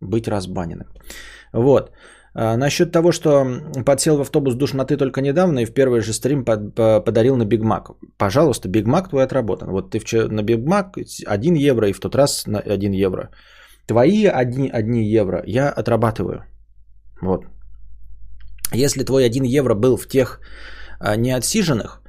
быть 0.00 0.28
разбаненным. 0.28 0.88
Вот. 1.52 1.90
А 2.34 2.56
насчет 2.56 2.92
того, 2.92 3.12
что 3.12 3.46
подсел 3.84 4.16
в 4.16 4.20
автобус 4.20 4.54
душноты 4.54 4.96
только 4.96 5.20
недавно 5.20 5.60
и 5.60 5.66
в 5.66 5.74
первый 5.74 6.00
же 6.00 6.12
стрим 6.12 6.44
под, 6.44 6.74
по, 6.74 7.00
подарил 7.00 7.36
на 7.36 7.44
Биг 7.44 7.62
Мак. 7.62 7.90
Пожалуйста, 8.18 8.68
Биг 8.68 8.86
Мак 8.86 9.08
твой 9.08 9.24
отработан. 9.24 9.70
Вот 9.70 9.90
ты 9.90 9.98
вчера 9.98 10.28
на 10.28 10.42
Биг 10.42 10.64
Мак 10.66 10.96
1 11.26 11.54
евро 11.54 11.88
и 11.88 11.92
в 11.92 12.00
тот 12.00 12.14
раз 12.14 12.46
на 12.46 12.60
1 12.60 12.92
евро. 12.92 13.30
Твои 13.86 14.26
1, 14.26 14.70
1 14.72 14.94
евро 14.94 15.42
я 15.46 15.70
отрабатываю. 15.70 16.44
Вот. 17.20 17.44
Если 18.72 19.04
твой 19.04 19.26
1 19.26 19.44
евро 19.44 19.74
был 19.74 19.96
в 19.96 20.06
тех 20.06 20.40
а, 21.00 21.16
неотсиженных, 21.16 21.99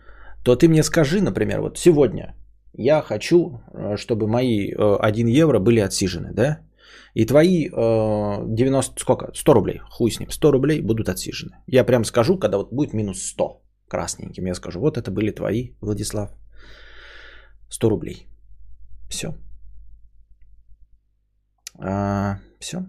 то 0.44 0.56
ты 0.56 0.68
мне 0.68 0.84
скажи, 0.84 1.22
например, 1.22 1.62
вот 1.62 1.78
сегодня 1.78 2.36
я 2.74 3.02
хочу, 3.02 3.62
э, 3.74 3.98
чтобы 3.98 4.28
мои 4.28 4.72
1 4.72 5.28
э, 5.28 5.32
евро 5.42 5.60
были 5.60 5.80
отсижены, 5.80 6.34
да? 6.34 6.60
И 7.14 7.26
твои 7.26 7.70
90, 7.70 8.94
э, 8.96 9.00
сколько? 9.00 9.32
100 9.34 9.54
рублей, 9.54 9.80
хуй 9.90 10.12
с 10.12 10.20
ним, 10.20 10.32
100 10.32 10.52
рублей 10.52 10.82
будут 10.82 11.10
отсижены. 11.10 11.58
Я 11.68 11.84
прям 11.84 12.06
скажу, 12.06 12.40
когда 12.40 12.58
вот 12.58 12.74
будет 12.74 12.94
минус 12.94 13.22
100 13.24 13.62
красненьким, 13.88 14.46
я 14.46 14.56
скажу, 14.56 14.80
вот 14.80 14.98
это 14.98 15.12
были 15.12 15.32
твои, 15.32 15.72
Владислав, 15.82 16.30
100 17.70 17.90
рублей. 17.90 18.28
Все. 19.10 19.36
А, 21.78 22.40
все. 22.60 22.86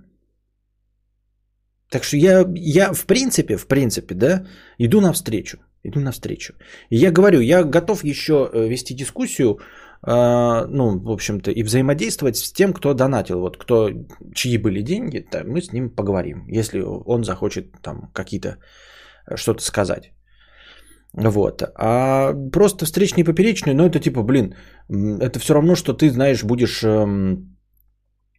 Так 1.90 2.04
что 2.04 2.16
я, 2.16 2.46
я 2.54 2.92
в 2.92 3.06
принципе, 3.06 3.56
в 3.56 3.66
принципе, 3.66 4.14
да, 4.14 4.46
иду 4.78 5.00
навстречу. 5.00 5.58
Иду 5.84 6.00
навстречу. 6.00 6.54
И 6.90 6.96
я 6.96 7.10
говорю, 7.10 7.40
я 7.40 7.64
готов 7.64 8.04
еще 8.04 8.48
э, 8.52 8.68
вести 8.68 8.94
дискуссию, 8.94 9.58
э, 10.06 10.66
ну, 10.68 10.98
в 10.98 11.10
общем-то, 11.10 11.50
и 11.50 11.62
взаимодействовать 11.64 12.36
с 12.36 12.52
тем, 12.52 12.72
кто 12.72 12.94
донатил, 12.94 13.40
вот 13.40 13.56
кто, 13.56 13.90
чьи 14.34 14.58
были 14.58 14.82
деньги, 14.82 15.26
да, 15.32 15.42
мы 15.44 15.60
с 15.60 15.72
ним 15.72 15.90
поговорим, 15.90 16.46
если 16.48 16.80
он 16.82 17.24
захочет 17.24 17.72
там 17.82 18.10
какие-то 18.12 18.58
э, 19.26 19.36
что-то 19.36 19.62
сказать. 19.62 20.12
Вот. 21.14 21.62
А 21.74 22.32
просто 22.52 22.86
встречный 22.86 23.24
поперечный, 23.24 23.74
ну, 23.74 23.86
это 23.86 23.98
типа, 23.98 24.22
блин, 24.22 24.54
это 24.88 25.38
все 25.38 25.54
равно, 25.54 25.74
что 25.74 25.92
ты, 25.92 26.10
знаешь, 26.10 26.42
будешь 26.42 26.82
эм, 26.84 27.56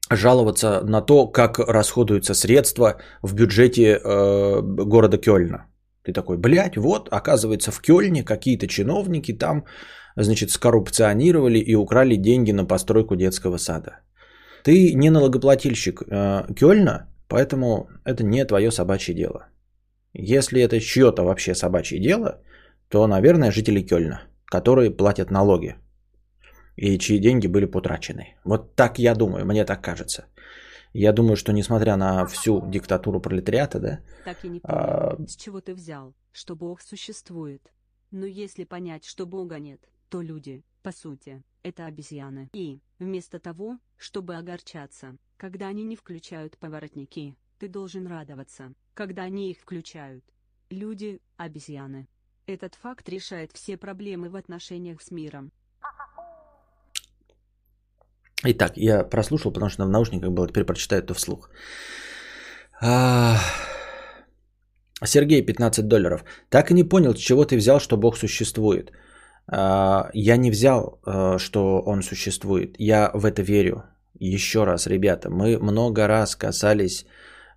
жаловаться 0.10 0.82
на 0.84 1.02
то, 1.02 1.28
как 1.28 1.60
расходуются 1.60 2.34
средства 2.34 2.96
в 3.22 3.34
бюджете 3.36 4.00
э, 4.04 4.62
города 4.62 5.18
Кёльна. 5.18 5.66
Ты 6.04 6.14
такой, 6.14 6.38
блядь, 6.38 6.78
вот, 6.78 7.10
оказывается, 7.12 7.72
в 7.72 7.82
Кёльне 7.82 8.24
какие-то 8.24 8.68
чиновники 8.68 9.34
там, 9.38 9.66
значит, 10.18 10.52
скоррупционировали 10.52 11.60
и 11.60 11.76
украли 11.76 12.18
деньги 12.18 12.52
на 12.52 12.66
постройку 12.66 13.16
детского 13.16 13.58
сада. 13.58 14.00
Ты 14.64 14.94
не 14.94 15.10
налогоплательщик 15.10 16.02
э, 16.02 16.54
Кёльна, 16.56 17.08
поэтому 17.28 17.88
это 18.06 18.24
не 18.24 18.46
твое 18.46 18.72
собачье 18.72 19.16
дело. 19.16 19.48
Если 20.14 20.62
это 20.62 20.80
чье-то 20.80 21.24
вообще 21.24 21.56
собачье 21.56 22.00
дело, 22.00 22.42
то, 22.90 23.08
наверное, 23.08 23.52
жители 23.52 23.82
Кёльна, 23.82 24.22
которые 24.46 24.92
платят 24.92 25.32
налоги 25.32 25.76
и 26.76 26.98
чьи 26.98 27.20
деньги 27.20 27.48
были 27.48 27.66
потрачены. 27.66 28.36
Вот 28.44 28.76
так 28.76 29.00
я 29.00 29.16
думаю, 29.16 29.46
мне 29.46 29.66
так 29.66 29.82
кажется. 29.82 30.26
Я 30.94 31.12
думаю, 31.12 31.36
что 31.36 31.54
несмотря 31.54 31.96
на 31.96 32.26
всю 32.28 32.62
диктатуру 32.70 33.20
пролетариата, 33.20 33.80
да... 33.80 34.00
Так 34.26 34.46
и 34.46 34.50
не 34.50 34.60
понял, 34.60 34.78
а... 34.78 35.18
с 35.28 35.36
чего 35.36 35.60
ты 35.60 35.74
взял, 35.74 36.14
что 36.32 36.56
Бог 36.56 36.82
существует. 36.82 37.74
Но 38.12 38.28
если 38.28 38.64
понять, 38.64 39.04
что 39.04 39.26
Бога 39.26 39.58
нет, 39.58 39.82
то 40.10 40.22
люди, 40.22 40.64
по 40.84 40.92
сути, 40.92 41.42
это 41.64 41.88
обезьяны. 41.88 42.50
И, 42.54 42.80
вместо 43.00 43.40
того, 43.40 43.80
чтобы 43.98 44.36
огорчаться, 44.36 45.18
когда 45.38 45.68
они 45.68 45.84
не 45.84 45.96
включают 45.96 46.60
поворотники, 46.60 47.36
ты 47.58 47.68
должен 47.68 48.06
радоваться, 48.06 48.74
когда 48.94 49.24
они 49.24 49.50
их 49.50 49.58
включают. 49.60 50.24
Люди– 50.70 51.22
обезьяны. 51.38 52.08
Этот 52.46 52.76
факт 52.76 53.10
решает 53.10 53.52
все 53.54 53.78
проблемы 53.78 54.30
в 54.30 54.36
отношениях 54.36 55.02
с 55.02 55.10
миром. 55.10 55.52
Итак, 58.46 58.74
я 58.76 59.04
прослушал, 59.04 59.54
потому 59.54 59.70
что 59.70 59.86
в 59.86 59.90
наушниках 59.90 60.32
было, 60.32 60.48
теперь 60.48 60.66
прочитаю 60.66 61.02
это 61.02 61.14
вслух. 61.14 61.50
А... 62.82 63.38
Сергей, 65.06 65.42
15 65.46 65.88
долларов. 65.88 66.24
Так 66.50 66.72
и 66.72 66.74
не 66.74 66.84
понял, 66.84 67.14
с 67.14 67.20
чего 67.20 67.46
ты 67.46 67.58
взял, 67.58 67.80
что 67.80 67.98
Бог 67.98 68.18
существует. 68.18 68.92
А, 69.48 70.10
я 70.14 70.38
не 70.38 70.52
взял, 70.52 71.00
а, 71.06 71.38
что 71.40 71.82
Он 71.86 72.02
существует. 72.02 72.76
Я 72.80 73.12
в 73.14 73.26
это 73.26 73.42
верю. 73.42 73.84
Еще 74.20 74.64
раз, 74.64 74.88
ребята, 74.88 75.30
мы 75.30 75.58
много 75.60 76.08
раз 76.08 76.36
касались 76.36 77.06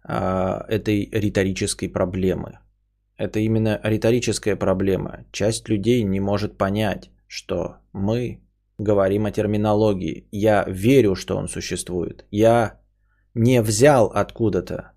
а, 0.05 0.65
этой 0.69 1.09
риторической 1.13 1.89
проблемы. 1.89 2.59
Это 3.19 3.39
именно 3.39 3.81
риторическая 3.85 4.57
проблема. 4.57 5.25
Часть 5.33 5.69
людей 5.69 6.03
не 6.05 6.21
может 6.21 6.59
понять, 6.59 7.11
что 7.29 7.77
мы 7.93 8.41
говорим 8.79 9.27
о 9.27 9.31
терминологии. 9.31 10.29
Я 10.33 10.65
верю, 10.69 11.15
что 11.15 11.37
он 11.37 11.49
существует. 11.49 12.25
Я 12.31 12.81
не 13.35 13.63
взял 13.63 14.07
откуда-то. 14.15 14.93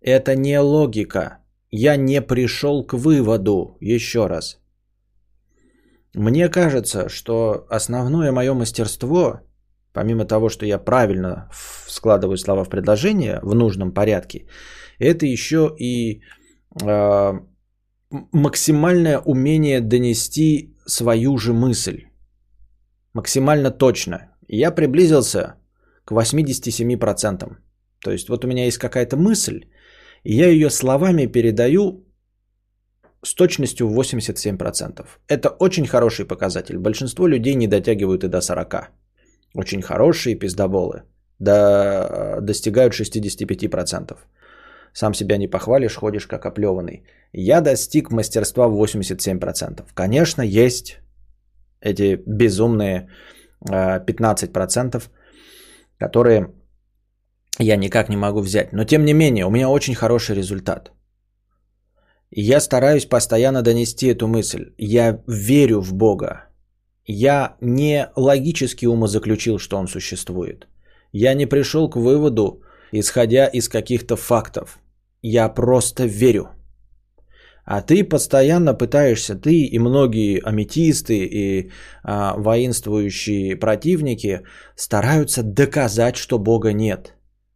Это 0.00 0.34
не 0.36 0.58
логика. 0.60 1.38
Я 1.70 1.96
не 1.96 2.22
пришел 2.22 2.86
к 2.86 2.94
выводу. 2.94 3.76
Еще 3.80 4.26
раз. 4.26 4.58
Мне 6.14 6.48
кажется, 6.48 7.08
что 7.08 7.66
основное 7.70 8.32
мое 8.32 8.54
мастерство, 8.54 9.40
помимо 9.92 10.24
того, 10.24 10.48
что 10.48 10.66
я 10.66 10.78
правильно 10.78 11.48
складываю 11.86 12.36
слова 12.36 12.64
в 12.64 12.68
предложение 12.68 13.38
в 13.42 13.54
нужном 13.54 13.92
порядке, 13.92 14.46
это 14.98 15.26
еще 15.26 15.72
и 15.78 16.22
э, 16.82 17.32
максимальное 18.32 19.18
умение 19.18 19.80
донести 19.80 20.74
свою 20.86 21.38
же 21.38 21.52
мысль 21.52 22.09
максимально 23.14 23.70
точно. 23.70 24.18
Я 24.48 24.70
приблизился 24.70 25.54
к 26.04 26.12
87%. 26.12 27.56
То 28.04 28.10
есть 28.10 28.28
вот 28.28 28.44
у 28.44 28.48
меня 28.48 28.64
есть 28.64 28.78
какая-то 28.78 29.16
мысль, 29.16 29.66
и 30.24 30.34
я 30.34 30.48
ее 30.48 30.70
словами 30.70 31.26
передаю 31.26 32.04
с 33.22 33.34
точностью 33.34 33.88
87%. 33.88 35.06
Это 35.28 35.48
очень 35.58 35.86
хороший 35.86 36.24
показатель. 36.24 36.78
Большинство 36.78 37.28
людей 37.28 37.54
не 37.54 37.66
дотягивают 37.66 38.24
и 38.24 38.28
до 38.28 38.38
40%. 38.38 38.88
Очень 39.54 39.82
хорошие 39.82 40.36
пиздоболы 40.36 41.02
до, 41.40 42.38
достигают 42.40 42.94
65%. 42.94 44.16
Сам 44.92 45.14
себя 45.14 45.36
не 45.38 45.48
похвалишь, 45.48 45.96
ходишь 45.96 46.26
как 46.26 46.46
оплеванный. 46.46 47.04
Я 47.32 47.60
достиг 47.60 48.10
мастерства 48.10 48.68
в 48.68 48.82
87%. 48.82 49.84
Конечно, 49.94 50.42
есть 50.42 51.00
эти 51.80 52.22
безумные 52.26 53.08
15%, 53.68 54.96
э, 54.96 55.00
которые 55.98 56.52
я 57.58 57.76
никак 57.76 58.08
не 58.08 58.16
могу 58.16 58.40
взять. 58.40 58.72
Но 58.72 58.84
тем 58.84 59.04
не 59.04 59.14
менее, 59.14 59.46
у 59.46 59.50
меня 59.50 59.68
очень 59.68 59.94
хороший 59.94 60.36
результат. 60.36 60.92
И 62.30 62.42
я 62.42 62.60
стараюсь 62.60 63.06
постоянно 63.06 63.62
донести 63.62 64.06
эту 64.06 64.28
мысль. 64.28 64.72
Я 64.78 65.22
верю 65.26 65.80
в 65.80 65.92
Бога. 65.92 66.44
Я 67.04 67.56
не 67.60 68.08
логически 68.16 68.86
умозаключил, 68.86 69.58
что 69.58 69.78
Он 69.78 69.88
существует. 69.88 70.68
Я 71.12 71.34
не 71.34 71.46
пришел 71.46 71.90
к 71.90 71.96
выводу, 71.96 72.62
исходя 72.92 73.46
из 73.46 73.68
каких-то 73.68 74.16
фактов. 74.16 74.78
Я 75.22 75.48
просто 75.48 76.06
верю. 76.06 76.48
А 77.70 77.82
ты 77.82 78.02
постоянно 78.02 78.74
пытаешься, 78.74 79.36
ты 79.36 79.52
и 79.52 79.78
многие 79.78 80.40
аметисты 80.40 81.14
и 81.14 81.70
а, 82.02 82.34
воинствующие 82.36 83.56
противники 83.56 84.40
стараются 84.74 85.42
доказать, 85.44 86.16
что 86.16 86.40
Бога 86.40 86.72
нет. 86.72 87.14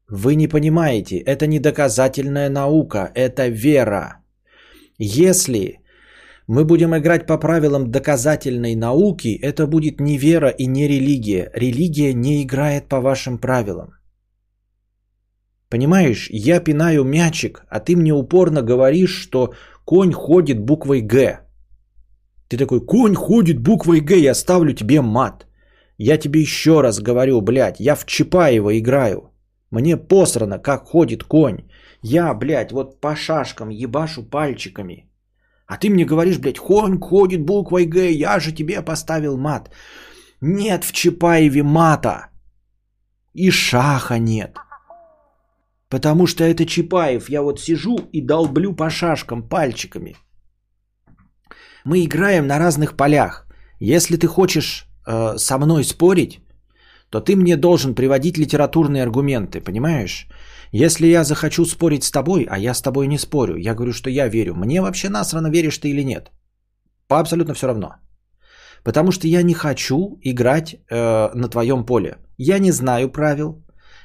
Вы 0.08 0.36
не 0.36 0.46
понимаете, 0.46 1.16
это 1.18 1.48
не 1.48 1.58
доказательная 1.58 2.48
наука, 2.48 3.10
это 3.16 3.48
вера. 3.48 4.20
Если 4.98 5.80
мы 6.46 6.64
будем 6.64 6.94
играть 6.94 7.26
по 7.26 7.36
правилам 7.36 7.90
доказательной 7.90 8.76
науки, 8.76 9.36
это 9.42 9.66
будет 9.66 10.00
не 10.00 10.16
вера 10.16 10.48
и 10.48 10.66
не 10.66 10.86
религия. 10.86 11.50
Религия 11.54 12.14
не 12.14 12.44
играет 12.44 12.88
по 12.88 13.00
вашим 13.00 13.38
правилам. 13.38 13.94
Понимаешь, 15.74 16.28
я 16.30 16.60
пинаю 16.60 17.02
мячик, 17.02 17.64
а 17.68 17.80
ты 17.80 17.96
мне 17.96 18.12
упорно 18.12 18.62
говоришь, 18.62 19.10
что 19.10 19.54
конь 19.84 20.12
ходит 20.12 20.60
буквой 20.60 21.00
Г. 21.00 21.40
Ты 22.48 22.56
такой, 22.56 22.80
конь 22.80 23.14
ходит 23.14 23.58
буквой 23.58 24.00
Г, 24.00 24.16
я 24.16 24.34
ставлю 24.34 24.72
тебе 24.72 25.00
мат. 25.00 25.46
Я 25.98 26.18
тебе 26.18 26.40
еще 26.40 26.82
раз 26.82 27.00
говорю, 27.00 27.40
блядь, 27.40 27.80
я 27.80 27.94
в 27.94 28.04
Чапаева 28.04 28.78
играю. 28.78 29.30
Мне 29.70 29.96
посрано, 29.96 30.58
как 30.58 30.84
ходит 30.84 31.24
конь. 31.24 31.58
Я, 32.02 32.34
блядь, 32.34 32.72
вот 32.72 33.00
по 33.00 33.16
шашкам 33.16 33.70
ебашу 33.70 34.22
пальчиками. 34.22 35.08
А 35.66 35.78
ты 35.78 35.88
мне 35.88 36.04
говоришь, 36.04 36.38
блядь, 36.38 36.58
конь 36.58 37.00
ходит 37.00 37.44
буквой 37.44 37.86
Г, 37.86 38.10
я 38.10 38.40
же 38.40 38.52
тебе 38.52 38.82
поставил 38.82 39.36
мат. 39.36 39.70
Нет 40.40 40.84
в 40.84 40.92
Чапаеве 40.92 41.62
мата. 41.62 42.28
И 43.32 43.50
шаха 43.50 44.18
нет. 44.18 44.58
Потому 45.94 46.26
что 46.26 46.42
это 46.42 46.66
Чапаев. 46.66 47.30
Я 47.30 47.42
вот 47.42 47.60
сижу 47.60 47.96
и 48.12 48.20
долблю 48.20 48.74
по 48.74 48.90
шашкам 48.90 49.48
пальчиками. 49.48 50.16
Мы 51.84 52.04
играем 52.04 52.46
на 52.46 52.58
разных 52.58 52.96
полях. 52.96 53.46
Если 53.78 54.16
ты 54.16 54.26
хочешь 54.26 54.88
э, 55.06 55.38
со 55.38 55.58
мной 55.58 55.84
спорить, 55.84 56.40
то 57.10 57.20
ты 57.20 57.36
мне 57.36 57.56
должен 57.56 57.94
приводить 57.94 58.38
литературные 58.38 59.04
аргументы, 59.04 59.60
понимаешь? 59.60 60.26
Если 60.72 61.06
я 61.06 61.22
захочу 61.22 61.64
спорить 61.64 62.02
с 62.02 62.10
тобой, 62.10 62.44
а 62.50 62.58
я 62.58 62.74
с 62.74 62.82
тобой 62.82 63.06
не 63.06 63.18
спорю, 63.18 63.56
я 63.56 63.74
говорю, 63.74 63.92
что 63.92 64.10
я 64.10 64.28
верю, 64.28 64.54
мне 64.54 64.80
вообще 64.80 65.08
насрано, 65.08 65.50
веришь 65.50 65.78
ты 65.78 65.90
или 65.90 66.02
нет. 66.02 66.32
По 67.06 67.20
абсолютно 67.20 67.54
все 67.54 67.68
равно. 67.68 67.94
Потому 68.82 69.12
что 69.12 69.28
я 69.28 69.42
не 69.42 69.54
хочу 69.54 70.18
играть 70.22 70.74
э, 70.74 71.30
на 71.34 71.48
твоем 71.48 71.86
поле. 71.86 72.16
Я 72.36 72.58
не 72.58 72.72
знаю 72.72 73.12
правил. 73.12 73.63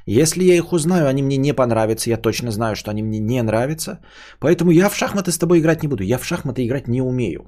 Если 0.10 0.44
я 0.44 0.56
их 0.56 0.74
узнаю, 0.74 1.08
они 1.08 1.22
мне 1.22 1.38
не 1.38 1.54
понравятся. 1.54 2.10
Я 2.10 2.18
точно 2.18 2.52
знаю, 2.52 2.76
что 2.76 2.90
они 2.90 3.04
мне 3.04 3.20
не 3.20 3.44
нравятся. 3.44 4.00
Поэтому 4.40 4.72
я 4.72 4.90
в 4.90 4.96
шахматы 4.96 5.32
с 5.32 5.38
тобой 5.38 5.60
играть 5.60 5.84
не 5.84 5.88
буду. 5.88 6.04
Я 6.04 6.18
в 6.18 6.26
шахматы 6.26 6.66
играть 6.66 6.88
не 6.88 7.02
умею. 7.02 7.42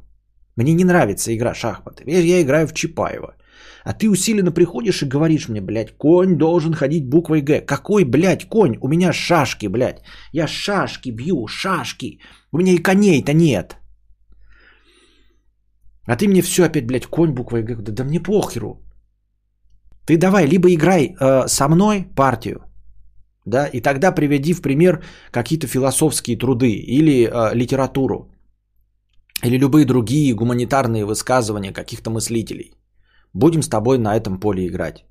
Мне 0.55 0.73
не 0.73 0.83
нравится 0.83 1.35
игра 1.35 1.55
шахматы. 1.55 2.03
Я 2.05 2.39
играю 2.39 2.67
в 2.67 2.73
Чапаева. 2.73 3.33
А 3.83 3.93
ты 3.93 4.09
усиленно 4.09 4.51
приходишь 4.51 5.01
и 5.01 5.09
говоришь 5.09 5.49
мне, 5.49 5.61
блядь, 5.61 5.97
конь 5.97 6.38
должен 6.38 6.73
ходить 6.73 7.09
буквой 7.09 7.41
Г. 7.41 7.61
Какой, 7.65 8.03
блядь, 8.03 8.47
конь? 8.47 8.77
У 8.81 8.88
меня 8.88 9.11
шашки, 9.11 9.65
блядь. 9.67 10.03
Я 10.31 10.47
шашки 10.47 11.09
бью, 11.09 11.47
шашки. 11.47 12.19
У 12.51 12.59
меня 12.59 12.73
и 12.73 12.83
коней-то 12.83 13.33
нет. 13.33 13.77
А 16.05 16.15
ты 16.15 16.27
мне 16.27 16.43
все 16.43 16.65
опять, 16.65 16.85
блядь, 16.85 17.07
конь 17.07 17.33
буквой 17.33 17.63
Г. 17.63 17.75
Да, 17.75 17.91
да 17.91 18.03
мне 18.03 18.19
похеру. 18.19 18.77
Ты 20.06 20.18
давай, 20.18 20.48
либо 20.48 20.73
играй 20.73 21.15
э, 21.19 21.48
со 21.48 21.68
мной 21.68 22.07
партию, 22.15 22.61
да, 23.45 23.68
и 23.68 23.82
тогда 23.82 24.11
приведи 24.11 24.53
в 24.53 24.61
пример 24.61 25.03
какие-то 25.32 25.68
философские 25.68 26.38
труды 26.38 26.72
или 26.72 27.28
э, 27.28 27.56
литературу, 27.56 28.32
или 29.44 29.57
любые 29.57 29.86
другие 29.86 30.34
гуманитарные 30.34 31.06
высказывания 31.06 31.73
каких-то 31.73 32.10
мыслителей. 32.10 32.73
Будем 33.34 33.61
с 33.61 33.69
тобой 33.69 33.98
на 33.98 34.15
этом 34.15 34.40
поле 34.40 34.68
играть. 34.68 35.06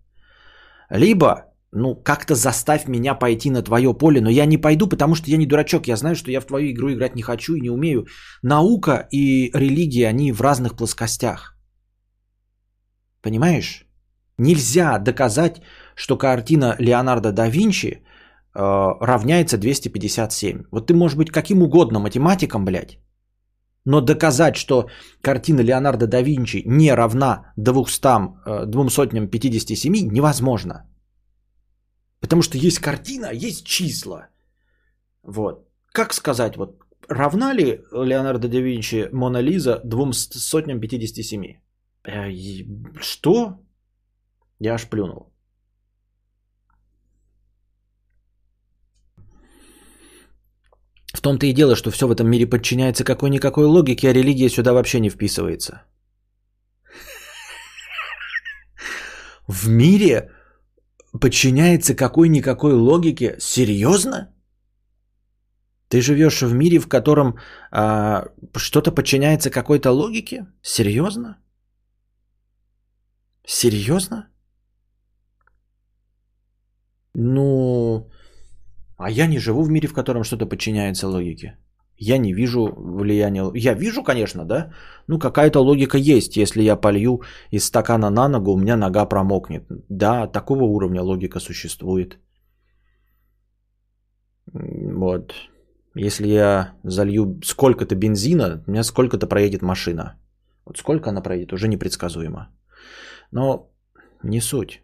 Либо, 0.91 1.45
ну, 1.73 1.95
как-то 1.95 2.35
заставь 2.35 2.89
меня 2.89 3.15
пойти 3.15 3.51
на 3.51 3.63
твое 3.63 3.95
поле, 3.95 4.21
но 4.21 4.31
я 4.31 4.47
не 4.47 4.59
пойду, 4.59 4.89
потому 4.89 5.15
что 5.15 5.31
я 5.31 5.37
не 5.37 5.47
дурачок. 5.47 5.89
Я 5.89 5.97
знаю, 5.97 6.17
что 6.17 6.31
я 6.31 6.41
в 6.41 6.47
твою 6.47 6.71
игру 6.71 6.93
играть 6.93 7.17
не 7.17 7.23
хочу 7.23 7.55
и 7.55 7.61
не 7.61 7.71
умею. 7.71 8.07
Наука 8.43 9.09
и 9.13 9.51
религия, 9.55 10.09
они 10.09 10.33
в 10.33 10.41
разных 10.41 10.77
плоскостях. 10.77 11.57
Понимаешь? 13.23 13.90
Нельзя 14.41 14.99
доказать, 14.99 15.61
что 15.95 16.17
картина 16.17 16.75
Леонардо 16.79 17.31
да 17.31 17.49
Винчи 17.49 17.87
э, 17.87 18.01
равняется 19.01 19.59
257. 19.59 20.65
Вот 20.73 20.87
ты 20.87 20.95
можешь 20.95 21.17
быть 21.17 21.31
каким 21.31 21.63
угодно 21.63 22.01
математиком, 22.01 22.65
блядь, 22.65 22.99
но 23.85 24.01
доказать, 24.01 24.57
что 24.57 24.89
картина 25.21 25.61
Леонардо 25.61 26.07
да 26.07 26.23
Винчи 26.23 26.63
не 26.67 26.95
равна 26.95 27.53
200, 27.57 28.67
257 28.67 29.95
э, 29.95 30.01
невозможно. 30.11 30.89
Потому 32.21 32.43
что 32.43 32.57
есть 32.57 32.79
картина, 32.79 33.31
есть 33.33 33.67
числа. 33.67 34.29
Вот. 35.23 35.69
Как 35.93 36.15
сказать, 36.15 36.57
вот 36.57 36.83
равна 37.09 37.53
ли 37.53 37.81
Леонардо 37.93 38.49
да 38.49 38.61
Винчи 38.61 39.11
Мона 39.13 39.43
Лиза 39.43 39.83
257? 39.85 41.59
Э, 42.05 42.31
что? 43.03 43.59
Я 44.61 44.75
аж 44.75 44.89
плюнул. 44.89 45.33
В 51.15 51.21
том-то 51.23 51.47
и 51.47 51.53
дело, 51.53 51.77
что 51.77 51.91
все 51.91 52.07
в 52.07 52.13
этом 52.13 52.31
мире 52.31 52.47
подчиняется 52.47 53.05
какой-никакой 53.05 53.65
логике, 53.67 54.09
а 54.09 54.13
религия 54.13 54.49
сюда 54.49 54.73
вообще 54.73 55.01
не 55.01 55.11
вписывается. 55.11 55.83
В 59.49 59.69
мире 59.69 60.31
подчиняется 61.21 61.95
какой-никакой 61.95 62.75
логике? 62.75 63.37
Серьезно? 63.41 64.33
Ты 65.89 66.01
живешь 66.01 66.43
в 66.43 66.55
мире, 66.55 66.79
в 66.79 66.89
котором 66.89 67.39
а, 67.73 68.29
что-то 68.57 68.93
подчиняется 68.93 69.51
какой-то 69.51 69.91
логике? 69.91 70.47
Серьезно? 70.63 71.39
Серьезно? 73.45 74.31
Ну, 77.15 78.09
а 78.97 79.11
я 79.11 79.27
не 79.27 79.39
живу 79.39 79.63
в 79.63 79.71
мире, 79.71 79.89
в 79.89 79.95
котором 79.95 80.25
что-то 80.25 80.47
подчиняется 80.47 81.09
логике. 81.09 81.57
Я 82.03 82.19
не 82.19 82.33
вижу 82.33 82.73
влияния. 82.77 83.51
Я 83.55 83.75
вижу, 83.75 84.03
конечно, 84.03 84.45
да. 84.45 84.73
Ну, 85.07 85.19
какая-то 85.19 85.61
логика 85.61 85.99
есть. 85.99 86.37
Если 86.37 86.63
я 86.63 86.77
полью 86.77 87.21
из 87.51 87.65
стакана 87.65 88.11
на 88.11 88.29
ногу, 88.29 88.53
у 88.53 88.59
меня 88.59 88.77
нога 88.77 89.05
промокнет. 89.07 89.65
Да, 89.89 90.27
такого 90.27 90.65
уровня 90.65 91.03
логика 91.03 91.41
существует. 91.41 92.19
Вот. 94.53 95.35
Если 95.95 96.29
я 96.29 96.75
залью 96.85 97.41
сколько-то 97.45 97.95
бензина, 97.95 98.63
у 98.67 98.71
меня 98.71 98.83
сколько-то 98.83 99.27
проедет 99.27 99.63
машина. 99.63 100.17
Вот 100.65 100.79
сколько 100.79 101.11
она 101.11 101.21
проедет, 101.21 101.53
уже 101.53 101.69
непредсказуемо. 101.69 102.49
Но 103.33 103.71
не 104.23 104.41
суть. 104.41 104.83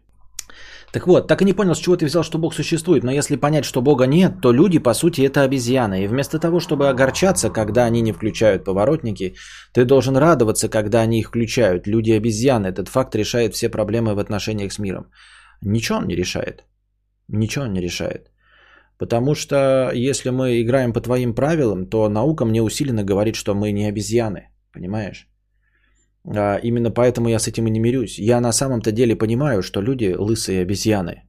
Так 0.91 1.07
вот, 1.07 1.27
так 1.27 1.41
и 1.41 1.45
не 1.45 1.53
понял, 1.53 1.75
с 1.75 1.79
чего 1.79 1.97
ты 1.97 2.05
взял, 2.05 2.23
что 2.23 2.37
Бог 2.37 2.53
существует. 2.53 3.03
Но 3.03 3.11
если 3.11 3.35
понять, 3.35 3.65
что 3.65 3.81
Бога 3.81 4.07
нет, 4.07 4.41
то 4.41 4.53
люди, 4.53 4.79
по 4.79 4.93
сути, 4.93 5.21
это 5.21 5.43
обезьяны. 5.43 6.03
И 6.03 6.07
вместо 6.07 6.39
того, 6.39 6.59
чтобы 6.59 6.89
огорчаться, 6.89 7.49
когда 7.49 7.85
они 7.85 8.01
не 8.01 8.13
включают 8.13 8.63
поворотники, 8.63 9.35
ты 9.73 9.85
должен 9.85 10.15
радоваться, 10.15 10.69
когда 10.69 11.01
они 11.01 11.19
их 11.19 11.27
включают. 11.27 11.87
Люди 11.87 12.11
обезьяны. 12.11 12.67
Этот 12.67 12.87
факт 12.87 13.15
решает 13.15 13.53
все 13.53 13.69
проблемы 13.69 14.15
в 14.15 14.19
отношениях 14.19 14.71
с 14.71 14.79
миром. 14.79 15.11
Ничего 15.61 15.97
он 15.97 16.07
не 16.07 16.15
решает. 16.15 16.63
Ничего 17.27 17.65
он 17.65 17.73
не 17.73 17.81
решает. 17.81 18.31
Потому 18.97 19.35
что 19.35 19.91
если 19.93 20.31
мы 20.31 20.61
играем 20.61 20.93
по 20.93 21.01
твоим 21.01 21.35
правилам, 21.35 21.85
то 21.85 22.09
наука 22.09 22.45
мне 22.45 22.61
усиленно 22.61 23.03
говорит, 23.03 23.35
что 23.35 23.53
мы 23.53 23.71
не 23.71 23.85
обезьяны. 23.85 24.49
Понимаешь? 24.73 25.27
А, 26.35 26.59
именно 26.63 26.91
поэтому 26.91 27.29
я 27.29 27.39
с 27.39 27.47
этим 27.47 27.67
и 27.67 27.71
не 27.71 27.79
мирюсь. 27.79 28.19
Я 28.19 28.41
на 28.41 28.51
самом-то 28.51 28.91
деле 28.91 29.15
понимаю, 29.15 29.61
что 29.61 29.81
люди 29.81 30.15
лысые 30.17 30.61
обезьяны. 30.61 31.23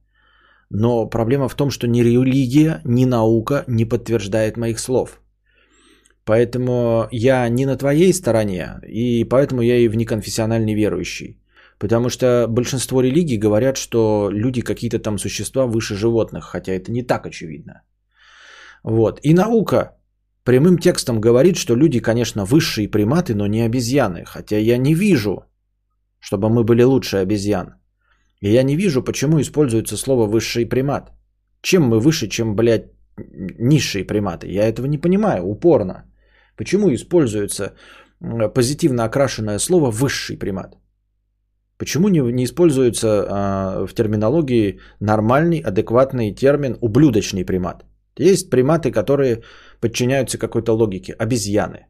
Но 0.69 1.09
проблема 1.09 1.49
в 1.49 1.55
том, 1.55 1.69
что 1.71 1.87
ни 1.87 2.01
религия, 2.01 2.81
ни 2.85 3.05
наука 3.05 3.63
не 3.67 3.85
подтверждает 3.85 4.57
моих 4.57 4.79
слов. 4.79 5.21
Поэтому 6.25 7.07
я 7.11 7.49
не 7.49 7.65
на 7.65 7.75
твоей 7.75 8.13
стороне, 8.13 8.79
и 8.87 9.23
поэтому 9.23 9.61
я 9.61 9.77
и 9.77 9.87
в 9.87 9.95
неконфессиональный 9.95 10.75
верующий. 10.75 11.39
Потому 11.79 12.09
что 12.09 12.45
большинство 12.47 13.01
религий 13.01 13.37
говорят, 13.37 13.77
что 13.77 14.29
люди 14.31 14.61
какие-то 14.61 14.99
там 14.99 15.17
существа 15.17 15.65
выше 15.65 15.95
животных, 15.95 16.43
хотя 16.43 16.73
это 16.73 16.91
не 16.91 17.03
так 17.03 17.25
очевидно. 17.25 17.81
Вот. 18.83 19.19
И 19.23 19.33
наука 19.33 19.98
прямым 20.49 20.79
текстом 20.79 21.21
говорит, 21.21 21.57
что 21.57 21.75
люди, 21.75 21.99
конечно, 21.99 22.43
высшие 22.43 22.87
приматы, 22.87 23.35
но 23.35 23.47
не 23.47 23.61
обезьяны. 23.61 24.23
Хотя 24.25 24.57
я 24.57 24.77
не 24.77 24.95
вижу, 24.95 25.43
чтобы 26.19 26.49
мы 26.49 26.63
были 26.63 26.83
лучше 26.83 27.17
обезьян. 27.17 27.67
И 28.41 28.49
я 28.51 28.63
не 28.63 28.75
вижу, 28.75 29.03
почему 29.03 29.39
используется 29.39 29.95
слово 29.97 30.25
«высший 30.25 30.65
примат». 30.65 31.11
Чем 31.61 31.83
мы 31.83 31.99
выше, 31.99 32.27
чем, 32.27 32.55
блядь, 32.55 32.87
низшие 33.59 34.07
приматы? 34.07 34.47
Я 34.47 34.67
этого 34.67 34.87
не 34.87 34.97
понимаю 34.97 35.43
упорно. 35.43 36.03
Почему 36.57 36.91
используется 36.93 37.73
позитивно 38.55 39.03
окрашенное 39.03 39.59
слово 39.59 39.91
«высший 39.91 40.37
примат»? 40.37 40.77
Почему 41.77 42.09
не, 42.09 42.21
не 42.31 42.45
используется 42.45 43.07
а, 43.07 43.85
в 43.87 43.93
терминологии 43.93 44.79
нормальный, 44.99 45.59
адекватный 45.59 46.33
термин 46.33 46.75
«ублюдочный 46.81 47.45
примат»? 47.45 47.85
Есть 48.17 48.49
приматы, 48.49 48.91
которые 48.91 49.43
подчиняются 49.81 50.37
какой-то 50.37 50.73
логике, 50.73 51.13
обезьяны. 51.13 51.87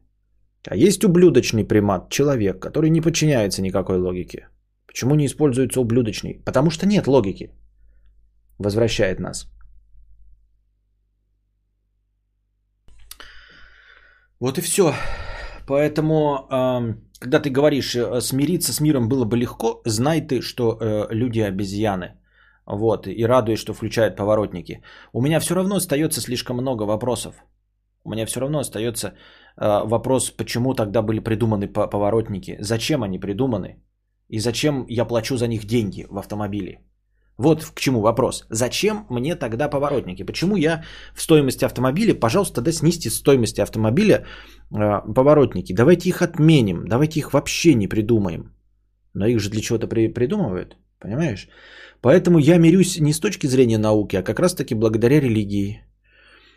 А 0.68 0.76
есть 0.76 1.04
ублюдочный 1.04 1.64
примат, 1.64 2.10
человек, 2.10 2.60
который 2.60 2.90
не 2.90 3.00
подчиняется 3.00 3.62
никакой 3.62 3.98
логике. 3.98 4.48
Почему 4.86 5.14
не 5.14 5.26
используется 5.26 5.80
ублюдочный? 5.80 6.42
Потому 6.44 6.70
что 6.70 6.86
нет 6.86 7.06
логики. 7.06 7.50
Возвращает 8.58 9.20
нас. 9.20 9.46
Вот 14.40 14.58
и 14.58 14.60
все. 14.60 14.92
Поэтому, 15.66 16.48
когда 17.20 17.38
ты 17.40 17.50
говоришь, 17.50 17.94
э, 17.94 18.20
смириться 18.20 18.72
с 18.72 18.80
миром 18.80 19.08
было 19.08 19.24
бы 19.24 19.36
легко, 19.36 19.82
знай 19.86 20.20
ты, 20.20 20.40
что 20.40 20.78
э, 20.80 21.06
люди 21.14 21.40
обезьяны. 21.40 22.16
Вот, 22.66 23.06
и 23.06 23.26
радуюсь, 23.26 23.60
что 23.60 23.74
включают 23.74 24.16
поворотники. 24.16 24.82
У 25.12 25.20
меня 25.20 25.40
все 25.40 25.54
равно 25.54 25.76
остается 25.76 26.20
слишком 26.20 26.56
много 26.56 26.84
вопросов. 26.84 27.34
У 28.04 28.10
меня 28.10 28.26
все 28.26 28.40
равно 28.40 28.58
остается 28.58 29.08
э, 29.08 29.12
вопрос, 29.84 30.30
почему 30.30 30.74
тогда 30.74 31.02
были 31.02 31.20
придуманы 31.20 31.68
поворотники, 31.68 32.56
зачем 32.60 33.02
они 33.02 33.18
придуманы 33.18 33.76
и 34.28 34.38
зачем 34.38 34.86
я 34.88 35.04
плачу 35.04 35.36
за 35.36 35.48
них 35.48 35.64
деньги 35.64 36.06
в 36.08 36.18
автомобиле. 36.18 36.80
Вот 37.36 37.64
к 37.64 37.80
чему 37.80 38.00
вопрос. 38.00 38.46
Зачем 38.50 39.06
мне 39.08 39.34
тогда 39.34 39.68
поворотники? 39.70 40.24
Почему 40.24 40.56
я 40.56 40.84
в 41.14 41.22
стоимости 41.22 41.64
автомобиля, 41.64 42.14
пожалуйста, 42.14 42.56
тогда 42.56 42.72
снизьте 42.72 43.10
стоимости 43.10 43.62
автомобиля 43.62 44.14
э, 44.14 45.14
поворотники. 45.14 45.74
Давайте 45.74 46.08
их 46.08 46.22
отменим, 46.22 46.86
давайте 46.86 47.18
их 47.18 47.32
вообще 47.32 47.74
не 47.74 47.88
придумаем. 47.88 48.52
Но 49.14 49.26
их 49.26 49.40
же 49.40 49.50
для 49.50 49.60
чего-то 49.60 49.88
при, 49.88 50.08
придумывают, 50.08 50.76
понимаешь? 50.98 51.48
Поэтому 52.02 52.38
я 52.38 52.58
мирюсь 52.58 53.00
не 53.00 53.12
с 53.12 53.20
точки 53.20 53.48
зрения 53.48 53.78
науки, 53.78 54.16
а 54.16 54.22
как 54.22 54.38
раз 54.38 54.54
таки 54.54 54.74
благодаря 54.74 55.20
религии. 55.20 55.82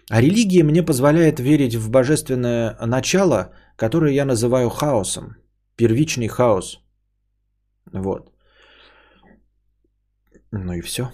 А 0.09 0.21
религия 0.21 0.63
мне 0.63 0.83
позволяет 0.83 1.39
верить 1.39 1.75
в 1.75 1.89
божественное 1.89 2.77
начало, 2.85 3.53
которое 3.75 4.13
я 4.13 4.25
называю 4.25 4.69
хаосом. 4.69 5.35
Первичный 5.75 6.27
хаос. 6.27 6.79
Вот. 7.91 8.31
Ну 10.51 10.73
и 10.73 10.81
все. 10.81 11.11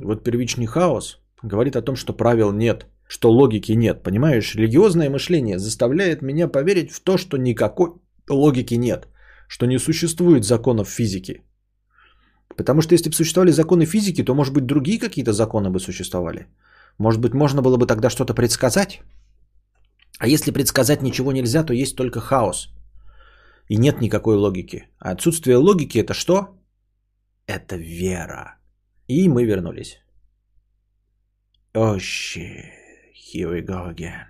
Вот 0.00 0.24
первичный 0.24 0.66
хаос 0.66 1.20
говорит 1.42 1.76
о 1.76 1.82
том, 1.82 1.96
что 1.96 2.12
правил 2.12 2.52
нет, 2.52 2.86
что 3.08 3.30
логики 3.30 3.72
нет. 3.72 4.02
Понимаешь, 4.02 4.54
религиозное 4.54 5.10
мышление 5.10 5.58
заставляет 5.58 6.22
меня 6.22 6.48
поверить 6.48 6.92
в 6.92 7.00
то, 7.00 7.16
что 7.16 7.36
никакой 7.36 7.88
логики 8.28 8.74
нет, 8.74 9.08
что 9.48 9.66
не 9.66 9.78
существует 9.78 10.44
законов 10.44 10.88
физики. 10.88 11.42
Потому 12.56 12.82
что 12.82 12.94
если 12.94 13.10
бы 13.10 13.14
существовали 13.14 13.52
законы 13.52 13.86
физики, 13.86 14.24
то, 14.24 14.34
может 14.34 14.54
быть, 14.54 14.66
другие 14.66 14.98
какие-то 14.98 15.32
законы 15.32 15.70
бы 15.70 15.78
существовали. 15.78 16.46
Может 16.98 17.20
быть, 17.20 17.34
можно 17.34 17.62
было 17.62 17.76
бы 17.76 17.86
тогда 17.86 18.10
что-то 18.10 18.34
предсказать. 18.34 19.00
А 20.18 20.26
если 20.26 20.52
предсказать 20.52 21.02
ничего 21.02 21.32
нельзя, 21.32 21.64
то 21.64 21.72
есть 21.72 21.96
только 21.96 22.20
хаос. 22.20 22.68
И 23.68 23.76
нет 23.76 24.00
никакой 24.00 24.36
логики. 24.36 24.88
А 24.98 25.12
отсутствие 25.12 25.56
логики 25.56 25.98
это 25.98 26.14
что? 26.14 26.58
это 27.48 27.76
вера. 27.76 28.58
И 29.08 29.28
мы 29.28 29.44
вернулись. 29.44 29.98
Oh 31.74 31.96
shit, 31.96 32.70
here 33.14 33.50
we 33.50 33.62
go 33.62 33.88
again. 33.88 34.26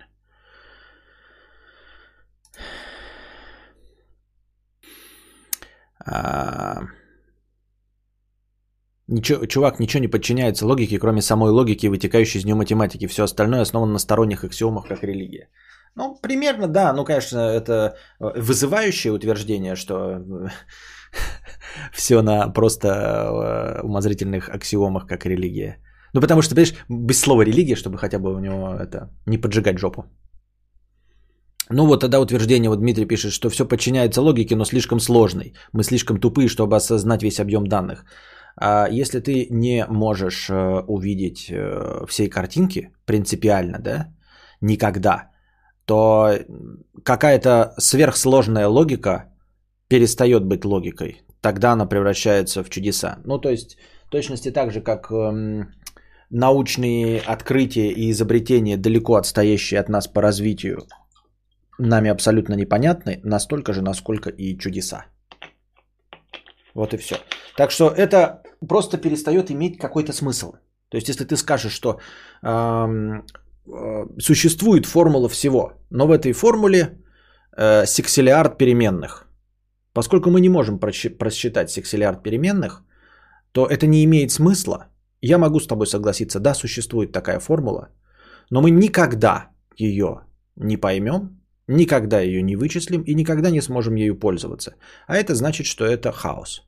А... 6.05 6.81
Ничего, 9.11 9.45
чувак, 9.47 9.79
ничего 9.79 10.01
не 10.01 10.07
подчиняется 10.07 10.65
логике, 10.67 10.99
кроме 10.99 11.21
самой 11.21 11.49
логики, 11.49 11.87
вытекающей 11.87 12.39
из 12.39 12.45
нее 12.45 12.55
математики. 12.55 13.07
Все 13.07 13.23
остальное 13.23 13.61
основано 13.61 13.93
на 13.93 13.99
сторонних 13.99 14.43
аксиомах, 14.43 14.87
как 14.87 15.03
религия. 15.03 15.49
Ну, 15.95 16.15
примерно, 16.21 16.67
да. 16.67 16.93
Ну, 16.93 17.05
конечно, 17.05 17.39
это 17.39 17.95
вызывающее 18.19 19.11
утверждение, 19.11 19.75
что 19.75 20.23
все 21.91 22.21
на 22.21 22.53
просто 22.53 22.87
э, 22.87 23.81
умозрительных 23.81 24.49
аксиомах, 24.49 25.07
как 25.07 25.25
религия. 25.25 25.77
Ну, 26.13 26.21
потому 26.21 26.41
что, 26.41 26.55
понимаешь, 26.55 26.75
без 26.89 27.19
слова 27.19 27.41
религия, 27.41 27.75
чтобы 27.75 27.97
хотя 27.97 28.19
бы 28.19 28.35
у 28.35 28.39
него 28.39 28.75
это 28.79 29.09
не 29.25 29.37
поджигать 29.37 29.79
жопу. 29.79 30.03
Ну 31.71 31.85
вот 31.85 32.01
тогда 32.01 32.19
утверждение, 32.19 32.69
вот 32.69 32.79
Дмитрий 32.79 33.07
пишет, 33.07 33.31
что 33.31 33.49
все 33.49 33.67
подчиняется 33.67 34.21
логике, 34.21 34.55
но 34.55 34.65
слишком 34.65 34.99
сложной. 34.99 35.53
Мы 35.73 35.83
слишком 35.83 36.19
тупые, 36.19 36.47
чтобы 36.47 36.75
осознать 36.75 37.23
весь 37.23 37.39
объем 37.39 37.67
данных. 37.67 38.05
А 38.61 38.89
если 38.89 39.21
ты 39.21 39.47
не 39.49 39.85
можешь 39.89 40.49
э, 40.49 40.83
увидеть 40.87 41.49
э, 41.49 42.05
всей 42.07 42.29
картинки 42.29 42.91
принципиально, 43.05 43.79
да, 43.79 44.13
никогда, 44.61 45.29
то 45.85 46.37
какая-то 47.03 47.73
сверхсложная 47.77 48.67
логика 48.67 49.31
перестает 49.87 50.43
быть 50.43 50.65
логикой. 50.65 51.21
Тогда 51.41 51.71
она 51.71 51.85
превращается 51.85 52.63
в 52.63 52.69
чудеса. 52.69 53.19
Ну, 53.25 53.39
то 53.39 53.49
есть, 53.49 53.77
точности 54.09 54.51
так 54.51 54.71
же, 54.71 54.81
как 54.81 55.09
эм, 55.09 55.73
научные 56.29 57.21
открытия 57.21 57.91
и 57.91 58.11
изобретения, 58.11 58.77
далеко 58.77 59.15
отстоящие 59.15 59.79
от 59.79 59.87
нас 59.89 60.07
по 60.07 60.21
развитию, 60.21 60.85
нами 61.77 62.09
абсолютно 62.09 62.55
непонятны, 62.55 63.21
настолько 63.23 63.71
же, 63.71 63.81
насколько 63.81 64.29
и 64.29 64.57
чудеса. 64.57 65.05
Вот 66.73 66.93
и 66.93 66.97
все. 66.97 67.15
Так 67.55 67.71
что 67.71 67.89
это 67.89 68.43
просто 68.67 68.97
перестает 68.97 69.51
иметь 69.51 69.77
какой-то 69.77 70.13
смысл. 70.13 70.53
То 70.89 70.97
есть, 70.97 71.09
если 71.09 71.25
ты 71.25 71.37
скажешь, 71.37 71.73
что 71.73 71.99
эм, 72.43 73.23
э, 73.67 74.19
существует 74.19 74.85
формула 74.85 75.29
всего, 75.29 75.73
но 75.89 76.07
в 76.07 76.11
этой 76.11 76.33
формуле 76.33 76.97
э, 77.57 77.85
сексилиард 77.85 78.57
переменных– 78.57 79.25
Поскольку 79.93 80.29
мы 80.29 80.39
не 80.41 80.49
можем 80.49 80.79
просчитать 80.79 81.71
сексилиард 81.71 82.23
переменных, 82.23 82.83
то 83.51 83.65
это 83.65 83.87
не 83.87 84.03
имеет 84.03 84.31
смысла. 84.31 84.87
Я 85.21 85.37
могу 85.37 85.59
с 85.59 85.67
тобой 85.67 85.87
согласиться, 85.87 86.39
да, 86.39 86.53
существует 86.53 87.11
такая 87.11 87.39
формула, 87.39 87.89
но 88.49 88.61
мы 88.61 88.71
никогда 88.71 89.49
ее 89.77 90.21
не 90.55 90.77
поймем, 90.77 91.41
никогда 91.67 92.21
ее 92.21 92.41
не 92.43 92.55
вычислим 92.55 93.01
и 93.01 93.13
никогда 93.13 93.49
не 93.49 93.61
сможем 93.61 93.95
ею 93.95 94.19
пользоваться. 94.19 94.75
А 95.07 95.17
это 95.17 95.35
значит, 95.35 95.65
что 95.65 95.85
это 95.85 96.11
хаос. 96.11 96.61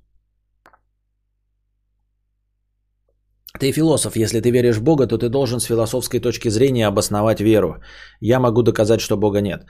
Ты 3.62 3.72
философ, 3.72 4.16
если 4.16 4.42
ты 4.42 4.50
веришь 4.50 4.78
в 4.78 4.84
Бога, 4.84 5.08
то 5.08 5.20
ты 5.20 5.30
должен 5.30 5.60
с 5.60 5.66
философской 5.66 6.20
точки 6.20 6.50
зрения 6.50 6.88
обосновать 6.88 7.42
веру. 7.42 7.76
Я 8.20 8.40
могу 8.40 8.64
доказать, 8.64 9.02
что 9.02 9.18
Бога 9.18 9.42
нет. 9.42 9.68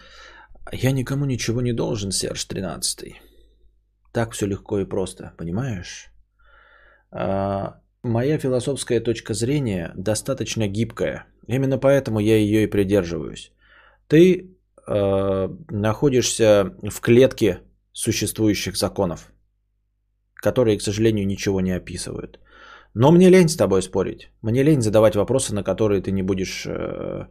Я 0.72 0.92
никому 0.92 1.26
ничего 1.26 1.62
не 1.62 1.74
должен, 1.74 2.12
Серж 2.12 2.46
13. 2.46 3.16
Так 4.14 4.32
все 4.32 4.48
легко 4.48 4.80
и 4.80 4.86
просто, 4.86 5.34
понимаешь? 5.38 6.10
А, 7.12 7.82
моя 8.02 8.38
философская 8.38 9.02
точка 9.02 9.34
зрения 9.34 9.92
достаточно 9.98 10.70
гибкая. 10.70 11.26
Именно 11.48 11.78
поэтому 11.78 12.20
я 12.20 12.38
ее 12.38 12.64
и 12.64 12.68
придерживаюсь. 12.68 13.52
Ты 14.08 14.56
э, 14.88 15.50
находишься 15.70 16.74
в 16.82 17.02
клетке 17.02 17.60
существующих 17.92 18.78
законов, 18.78 19.34
которые, 20.36 20.78
к 20.78 20.82
сожалению, 20.82 21.28
ничего 21.28 21.60
не 21.60 21.72
описывают. 21.72 22.40
Но 22.94 23.12
мне 23.12 23.30
лень 23.30 23.50
с 23.50 23.56
тобой 23.56 23.82
спорить. 23.82 24.32
Мне 24.42 24.64
лень 24.64 24.82
задавать 24.82 25.16
вопросы, 25.16 25.54
на 25.54 25.64
которые 25.64 26.02
ты 26.02 26.12
не 26.12 26.24
будешь 26.24 26.66
э, 26.66 27.28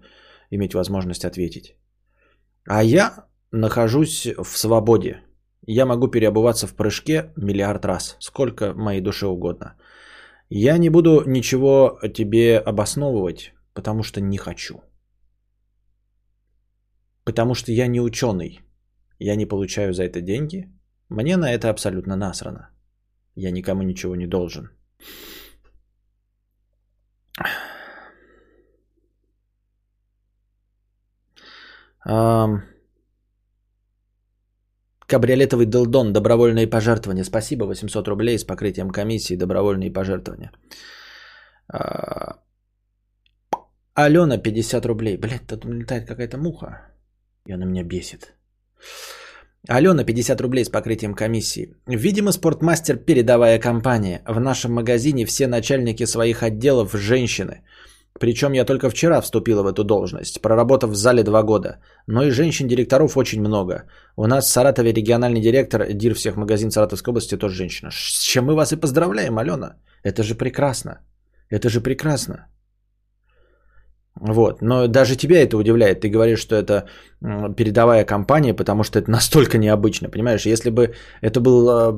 иметь 0.50 0.74
возможность 0.74 1.24
ответить. 1.24 1.76
А 2.66 2.82
я 2.82 3.26
нахожусь 3.52 4.26
в 4.26 4.56
свободе. 4.56 5.22
Я 5.66 5.86
могу 5.86 6.08
переобуваться 6.08 6.66
в 6.66 6.74
прыжке 6.74 7.32
миллиард 7.36 7.84
раз, 7.84 8.16
сколько 8.20 8.72
моей 8.74 9.00
душе 9.00 9.26
угодно. 9.26 9.76
Я 10.48 10.78
не 10.78 10.90
буду 10.90 11.22
ничего 11.26 11.98
тебе 12.14 12.58
обосновывать, 12.58 13.52
потому 13.74 14.02
что 14.02 14.20
не 14.20 14.38
хочу. 14.38 14.80
Потому 17.24 17.54
что 17.54 17.70
я 17.72 17.86
не 17.86 18.00
ученый. 18.00 18.60
Я 19.18 19.36
не 19.36 19.46
получаю 19.46 19.92
за 19.92 20.04
это 20.04 20.22
деньги. 20.22 20.72
Мне 21.08 21.36
на 21.36 21.52
это 21.52 21.68
абсолютно 21.68 22.16
насрано. 22.16 22.70
Я 23.34 23.50
никому 23.50 23.82
ничего 23.82 24.16
не 24.16 24.26
должен. 24.26 24.70
Um... 32.06 32.60
Кабриолетовый 35.10 35.66
Делдон, 35.66 36.12
добровольные 36.12 36.68
пожертвования. 36.68 37.24
Спасибо, 37.24 37.64
800 37.64 38.08
рублей 38.08 38.38
с 38.38 38.44
покрытием 38.44 38.90
комиссии, 38.90 39.34
добровольные 39.36 39.90
пожертвования. 39.90 40.52
А, 41.72 42.38
Алена, 43.94 44.38
50 44.38 44.86
рублей. 44.86 45.16
Блять, 45.16 45.46
тут 45.48 45.64
летает 45.64 46.06
какая-то 46.06 46.38
муха. 46.38 46.92
И 47.44 47.52
она 47.52 47.66
меня 47.66 47.82
бесит. 47.82 48.34
Алена, 49.68 50.04
50 50.04 50.40
рублей 50.40 50.64
с 50.64 50.70
покрытием 50.70 51.14
комиссии. 51.14 51.74
Видимо, 51.86 52.32
спортмастер 52.32 52.96
передовая 52.96 53.58
компания. 53.58 54.22
В 54.26 54.40
нашем 54.40 54.72
магазине 54.72 55.26
все 55.26 55.48
начальники 55.48 56.06
своих 56.06 56.42
отделов 56.42 56.92
женщины. 56.92 57.62
Причем 58.18 58.52
я 58.52 58.64
только 58.64 58.90
вчера 58.90 59.20
вступила 59.20 59.62
в 59.62 59.66
эту 59.66 59.84
должность, 59.84 60.42
проработав 60.42 60.90
в 60.90 60.94
зале 60.94 61.22
два 61.22 61.42
года. 61.42 61.78
Но 62.06 62.22
и 62.22 62.30
женщин-директоров 62.30 63.16
очень 63.16 63.40
много. 63.40 63.84
У 64.16 64.26
нас 64.26 64.46
в 64.46 64.50
Саратове 64.50 64.92
региональный 64.92 65.40
директор, 65.40 65.92
дир 65.92 66.14
всех 66.14 66.36
магазин 66.36 66.70
Саратовской 66.70 67.12
области, 67.12 67.36
тоже 67.36 67.54
женщина. 67.54 67.90
С 67.92 68.22
чем 68.22 68.44
мы 68.44 68.54
вас 68.54 68.72
и 68.72 68.76
поздравляем, 68.76 69.38
Алена. 69.38 69.76
Это 70.02 70.22
же 70.22 70.34
прекрасно. 70.34 71.00
Это 71.50 71.68
же 71.68 71.80
прекрасно. 71.80 72.48
Вот. 74.20 74.60
Но 74.60 74.86
даже 74.86 75.16
тебя 75.16 75.40
это 75.40 75.56
удивляет. 75.56 76.00
Ты 76.00 76.10
говоришь, 76.10 76.40
что 76.40 76.56
это 76.56 76.88
передовая 77.56 78.04
компания, 78.04 78.54
потому 78.54 78.82
что 78.82 78.98
это 78.98 79.10
настолько 79.10 79.56
необычно. 79.56 80.10
Понимаешь, 80.10 80.46
если 80.46 80.70
бы 80.70 80.94
это 81.22 81.40
было 81.40 81.96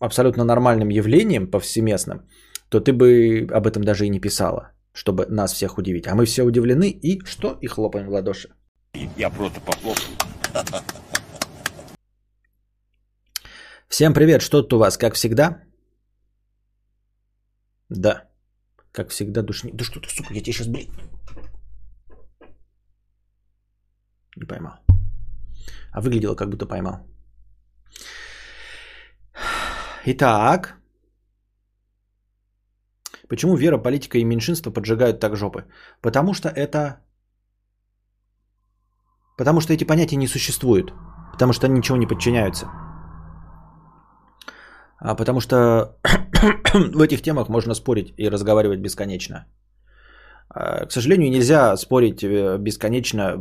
абсолютно 0.00 0.44
нормальным 0.44 0.90
явлением 0.90 1.50
повсеместным, 1.50 2.26
то 2.72 2.80
ты 2.80 2.92
бы 2.92 3.46
об 3.52 3.66
этом 3.66 3.84
даже 3.84 4.06
и 4.06 4.10
не 4.10 4.20
писала 4.20 4.72
чтобы 4.92 5.26
нас 5.28 5.52
всех 5.52 5.78
удивить. 5.78 6.06
А 6.06 6.14
мы 6.14 6.26
все 6.26 6.42
удивлены 6.42 6.90
и 6.90 7.20
что? 7.24 7.58
И 7.60 7.66
хлопаем 7.66 8.06
в 8.06 8.10
ладоши. 8.10 8.48
Я 9.16 9.30
просто 9.30 9.60
похлопаю. 9.60 10.18
Всем 13.88 14.14
привет, 14.14 14.42
что 14.42 14.62
тут 14.62 14.72
у 14.72 14.78
вас, 14.78 14.98
как 14.98 15.14
всегда? 15.14 15.62
Да, 17.88 18.28
как 18.92 19.10
всегда 19.10 19.42
душни. 19.42 19.70
Да 19.74 19.84
что 19.84 20.00
ты, 20.00 20.08
сука, 20.08 20.34
я 20.34 20.40
тебе 20.40 20.52
сейчас, 20.52 20.68
блин. 20.68 20.90
Не 24.36 24.46
поймал. 24.46 24.74
А 25.92 26.00
выглядело, 26.00 26.34
как 26.34 26.48
будто 26.48 26.66
поймал. 26.66 27.06
Итак, 30.06 30.81
Почему 33.32 33.56
вера, 33.56 33.78
политика 33.78 34.18
и 34.18 34.24
меньшинство 34.24 34.72
поджигают 34.72 35.18
так 35.18 35.36
жопы? 35.36 35.64
Потому 36.02 36.34
что 36.34 36.48
это... 36.50 37.00
Потому 39.38 39.60
что 39.60 39.72
эти 39.72 39.84
понятия 39.84 40.16
не 40.16 40.28
существуют. 40.28 40.92
Потому 41.32 41.52
что 41.54 41.66
они 41.66 41.78
ничего 41.78 41.96
не 41.96 42.06
подчиняются. 42.06 42.66
А 44.98 45.14
потому 45.14 45.40
что 45.40 45.56
в 46.74 47.00
этих 47.00 47.22
темах 47.22 47.48
можно 47.48 47.74
спорить 47.74 48.12
и 48.18 48.28
разговаривать 48.28 48.80
бесконечно. 48.80 49.46
А, 50.50 50.84
к 50.84 50.92
сожалению, 50.92 51.30
нельзя 51.30 51.74
спорить 51.78 52.22
э, 52.22 52.58
бесконечно 52.58 53.38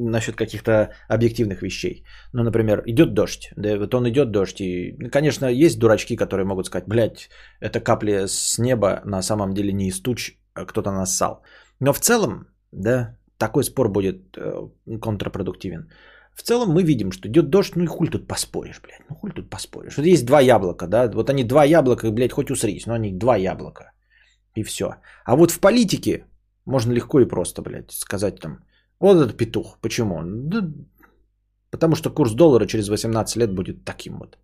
насчет 0.00 0.36
каких-то 0.36 0.92
объективных 1.08 1.62
вещей. 1.62 2.04
Ну, 2.32 2.42
например, 2.42 2.82
идет 2.86 3.14
дождь, 3.14 3.52
да, 3.56 3.78
вот 3.78 3.94
он 3.94 4.08
идет 4.08 4.30
дождь, 4.30 4.60
и, 4.60 4.96
конечно, 5.12 5.46
есть 5.46 5.78
дурачки, 5.78 6.16
которые 6.16 6.46
могут 6.46 6.66
сказать, 6.66 6.88
блядь, 6.88 7.28
это 7.60 7.80
капли 7.80 8.26
с 8.26 8.58
неба, 8.58 9.02
на 9.04 9.22
самом 9.22 9.52
деле 9.54 9.72
не 9.72 9.88
из 9.88 10.00
туч, 10.00 10.38
а 10.54 10.64
кто-то 10.64 10.92
нассал. 10.92 11.42
Но 11.80 11.92
в 11.92 12.00
целом, 12.00 12.46
да, 12.72 13.16
такой 13.38 13.64
спор 13.64 13.88
будет 13.88 14.36
э, 14.36 14.68
контрпродуктивен. 15.00 15.90
В 16.34 16.42
целом 16.42 16.70
мы 16.70 16.82
видим, 16.82 17.12
что 17.12 17.28
идет 17.28 17.50
дождь, 17.50 17.76
ну 17.76 17.84
и 17.84 17.86
хуй 17.86 18.08
тут 18.08 18.28
поспоришь, 18.28 18.80
блядь, 18.82 19.02
ну 19.10 19.16
хуй 19.16 19.32
тут 19.32 19.50
поспоришь. 19.50 19.96
Вот 19.96 20.06
есть 20.06 20.26
два 20.26 20.40
яблока, 20.40 20.86
да, 20.86 21.10
вот 21.10 21.30
они 21.30 21.44
два 21.44 21.64
яблока, 21.64 22.10
блядь, 22.10 22.32
хоть 22.32 22.50
усрись, 22.50 22.86
но 22.86 22.94
они 22.94 23.12
два 23.12 23.36
яблока, 23.36 23.92
и 24.54 24.62
все. 24.62 24.94
А 25.24 25.36
вот 25.36 25.50
в 25.50 25.60
политике 25.60 26.24
можно 26.64 26.92
легко 26.92 27.20
и 27.20 27.28
просто, 27.28 27.62
блядь, 27.62 27.92
сказать 27.92 28.40
там, 28.40 28.58
вот 29.00 29.16
этот 29.16 29.36
петух. 29.36 29.78
Почему? 29.80 30.22
Да, 30.24 30.62
потому 31.70 31.96
что 31.96 32.10
курс 32.10 32.32
доллара 32.32 32.66
через 32.66 32.88
18 32.88 33.36
лет 33.36 33.54
будет 33.54 33.84
таким 33.84 34.18
вот. 34.18 34.38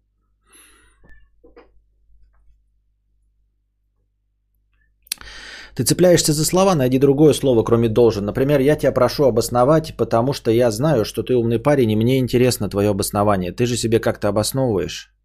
Ты 5.76 5.84
цепляешься 5.84 6.32
за 6.32 6.44
слова, 6.44 6.74
найди 6.74 6.98
другое 6.98 7.34
слово, 7.34 7.62
кроме 7.62 7.88
должен. 7.88 8.24
Например, 8.24 8.60
я 8.60 8.76
тебя 8.76 8.92
прошу 8.92 9.24
обосновать, 9.24 9.94
потому 9.98 10.32
что 10.32 10.50
я 10.50 10.70
знаю, 10.70 11.04
что 11.04 11.22
ты 11.22 11.34
умный 11.34 11.58
парень, 11.58 11.90
и 11.90 11.96
мне 11.96 12.18
интересно 12.18 12.70
твое 12.70 12.88
обоснование. 12.88 13.52
Ты 13.52 13.66
же 13.66 13.76
себе 13.76 13.98
как-то 13.98 14.28
обосновываешь. 14.28 15.15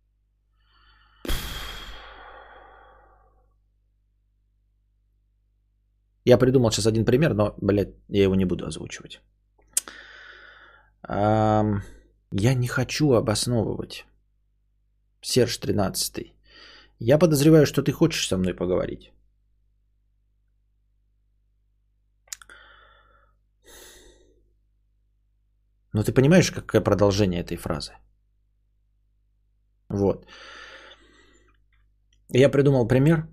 Я 6.25 6.37
придумал 6.37 6.71
сейчас 6.71 6.87
один 6.87 7.05
пример, 7.05 7.33
но, 7.33 7.55
блядь, 7.61 7.95
я 8.09 8.23
его 8.23 8.35
не 8.35 8.45
буду 8.45 8.65
озвучивать. 8.65 9.21
Я 11.09 12.53
не 12.55 12.67
хочу 12.67 13.13
обосновывать. 13.13 14.05
Серж 15.21 15.57
13. 15.57 16.33
Я 16.99 17.17
подозреваю, 17.17 17.65
что 17.65 17.81
ты 17.81 17.91
хочешь 17.91 18.27
со 18.27 18.37
мной 18.37 18.53
поговорить. 18.53 19.11
Но 25.93 26.03
ты 26.03 26.13
понимаешь, 26.13 26.51
какое 26.51 26.81
продолжение 26.81 27.41
этой 27.41 27.57
фразы? 27.57 27.93
Вот. 29.89 30.25
Я 32.29 32.49
придумал 32.49 32.87
пример, 32.87 33.27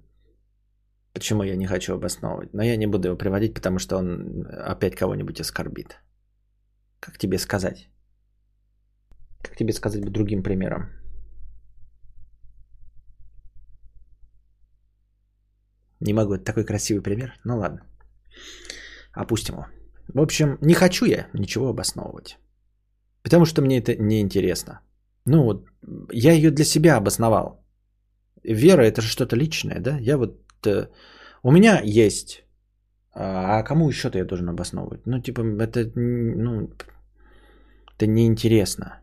Почему 1.12 1.42
я 1.42 1.56
не 1.56 1.66
хочу 1.66 1.94
обосновывать? 1.94 2.54
Но 2.54 2.62
я 2.62 2.76
не 2.76 2.86
буду 2.86 3.08
его 3.08 3.16
приводить, 3.18 3.54
потому 3.54 3.78
что 3.78 3.96
он 3.96 4.46
опять 4.46 4.94
кого-нибудь 4.94 5.40
оскорбит. 5.40 6.00
Как 7.00 7.18
тебе 7.18 7.38
сказать? 7.38 7.88
Как 9.42 9.56
тебе 9.56 9.72
сказать 9.72 10.04
бы 10.04 10.10
другим 10.10 10.42
примером? 10.42 10.90
Не 16.00 16.14
могу, 16.14 16.34
это 16.34 16.44
такой 16.44 16.64
красивый 16.64 17.02
пример. 17.02 17.32
Ну 17.44 17.58
ладно. 17.58 17.80
Опустим 19.12 19.54
его. 19.54 19.66
В 20.14 20.20
общем, 20.20 20.58
не 20.60 20.74
хочу 20.74 21.06
я 21.06 21.28
ничего 21.34 21.68
обосновывать. 21.68 22.38
Потому 23.22 23.44
что 23.46 23.62
мне 23.62 23.78
это 23.78 23.96
не 23.96 24.20
интересно. 24.20 24.80
Ну 25.24 25.42
вот, 25.42 25.66
я 26.12 26.32
ее 26.32 26.50
для 26.50 26.64
себя 26.64 26.96
обосновал. 26.96 27.64
Вера 28.44 28.82
это 28.82 29.02
же 29.02 29.08
что-то 29.08 29.36
личное, 29.36 29.80
да? 29.80 29.98
Я 29.98 30.16
вот 30.16 30.40
у 31.42 31.52
меня 31.52 31.80
есть. 31.84 32.44
А 33.14 33.62
кому 33.62 33.88
еще-то 33.88 34.18
я 34.18 34.24
должен 34.24 34.48
обосновывать? 34.48 35.06
Ну, 35.06 35.20
типа, 35.20 35.40
это, 35.60 35.90
ну, 35.96 36.70
это 37.96 38.06
неинтересно. 38.06 39.00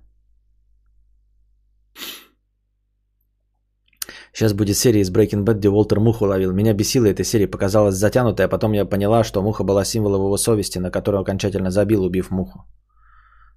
Сейчас 4.34 4.54
будет 4.54 4.76
серия 4.76 5.02
из 5.02 5.12
Breaking 5.12 5.46
Bad, 5.46 5.54
где 5.60 5.70
Уолтер 5.70 6.00
муху 6.00 6.26
ловил. 6.26 6.52
Меня 6.52 6.74
бесила 6.74 7.06
эта 7.06 7.24
серия, 7.24 7.48
показалась 7.48 7.96
затянутой, 7.96 8.46
а 8.46 8.50
потом 8.50 8.74
я 8.74 8.86
поняла, 8.86 9.24
что 9.24 9.42
муха 9.42 9.64
была 9.64 9.86
символом 9.86 10.26
его 10.26 10.38
совести, 10.38 10.80
на 10.80 10.92
которую 10.92 11.22
окончательно 11.22 11.72
забил, 11.72 12.04
убив 12.04 12.32
муху. 12.32 12.66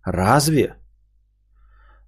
Разве? 0.05 0.77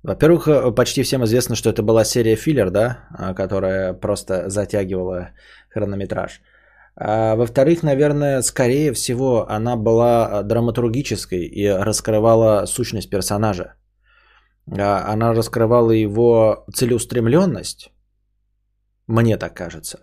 Во-первых, 0.03 0.49
э, 0.49 0.75
почти 0.75 1.03
всем 1.03 1.25
известно, 1.25 1.57
что 1.57 1.71
это 1.71 1.83
была 1.83 2.05
серия 2.05 2.37
филлер, 2.37 2.71
да, 2.71 3.09
а, 3.11 3.35
которая 3.35 3.93
просто 3.93 4.49
затягивала 4.49 5.31
хронометраж. 5.69 6.41
А 6.97 7.35
во-вторых, 7.37 7.83
наверное, 7.83 8.43
скорее 8.43 8.93
всего, 8.93 9.47
она 9.49 9.77
была 9.77 10.43
драматургической 10.43 11.45
и 11.45 11.69
раскрывала 11.69 12.67
сущность 12.67 13.11
персонажа. 13.11 13.75
А, 14.67 15.13
она 15.13 15.35
раскрывала 15.35 15.93
его 15.93 16.65
целеустремленность, 16.75 17.93
мне 19.07 19.37
так 19.37 19.55
кажется. 19.55 19.99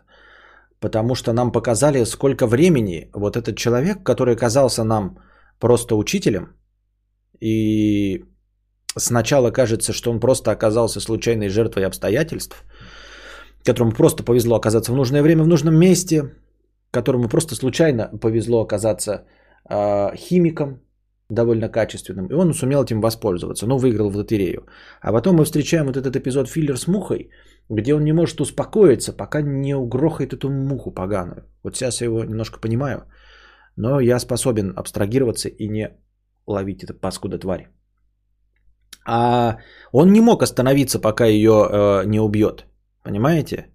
Потому 0.80 1.16
что 1.16 1.34
нам 1.34 1.52
показали, 1.52 2.06
сколько 2.06 2.46
времени 2.46 3.10
вот 3.14 3.36
этот 3.36 3.58
человек, 3.58 4.04
который 4.04 4.36
казался 4.36 4.84
нам 4.84 5.18
просто 5.60 5.96
учителем, 5.96 6.54
и 7.40 8.26
сначала 8.98 9.52
кажется, 9.52 9.94
что 9.94 10.12
он 10.12 10.20
просто 10.20 10.52
оказался 10.52 11.00
случайной 11.00 11.50
жертвой 11.50 11.86
обстоятельств, 11.86 12.64
которому 13.64 13.92
просто 13.92 14.24
повезло 14.24 14.56
оказаться 14.56 14.92
в 14.92 14.96
нужное 14.96 15.22
время, 15.22 15.44
в 15.44 15.48
нужном 15.48 15.76
месте, 15.76 16.36
которому 16.92 17.30
просто 17.30 17.56
случайно 17.56 18.10
повезло 18.22 18.62
оказаться 18.62 19.26
э, 19.70 20.16
химиком, 20.16 20.82
довольно 21.30 21.70
качественным, 21.70 22.28
и 22.28 22.34
он 22.34 22.54
сумел 22.54 22.84
этим 22.84 23.02
воспользоваться, 23.02 23.68
но 23.68 23.78
выиграл 23.78 24.10
в 24.10 24.16
лотерею. 24.16 24.66
А 25.02 25.12
потом 25.12 25.36
мы 25.36 25.46
встречаем 25.46 25.86
вот 25.86 25.98
этот 25.98 26.16
эпизод 26.16 26.48
«Филлер 26.48 26.78
с 26.78 26.88
мухой», 26.88 27.30
где 27.70 27.94
он 27.94 28.04
не 28.04 28.14
может 28.14 28.40
успокоиться, 28.40 29.12
пока 29.12 29.42
не 29.42 29.76
угрохает 29.76 30.34
эту 30.34 30.50
муху 30.50 30.92
поганую. 30.92 31.44
Вот 31.64 31.76
сейчас 31.76 32.02
я 32.02 32.06
его 32.06 32.24
немножко 32.24 32.60
понимаю, 32.60 33.04
но 33.76 34.00
я 34.00 34.20
способен 34.20 34.74
абстрагироваться 34.76 35.50
и 35.50 35.68
не 35.68 35.90
ловить 36.46 36.84
эту 36.84 36.94
паскуда 36.94 37.38
тварь. 37.38 37.68
А 39.08 39.58
он 39.94 40.12
не 40.12 40.22
мог 40.22 40.44
остановиться, 40.44 41.00
пока 41.00 41.26
ее 41.26 41.52
э, 41.52 42.06
не 42.06 42.20
убьет. 42.20 42.66
Понимаете? 43.04 43.68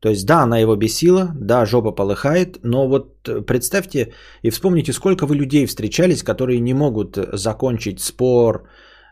То 0.00 0.08
есть, 0.08 0.26
да, 0.26 0.42
она 0.42 0.58
его 0.58 0.76
бесила, 0.76 1.30
да, 1.34 1.66
жопа 1.66 1.92
полыхает, 1.92 2.58
но 2.64 2.88
вот 2.88 3.28
э, 3.28 3.42
представьте 3.46 4.12
и 4.42 4.50
вспомните, 4.50 4.92
сколько 4.92 5.26
вы 5.26 5.36
людей 5.36 5.66
встречались, 5.66 6.22
которые 6.22 6.60
не 6.60 6.74
могут 6.74 7.16
закончить 7.32 8.00
спор, 8.00 8.68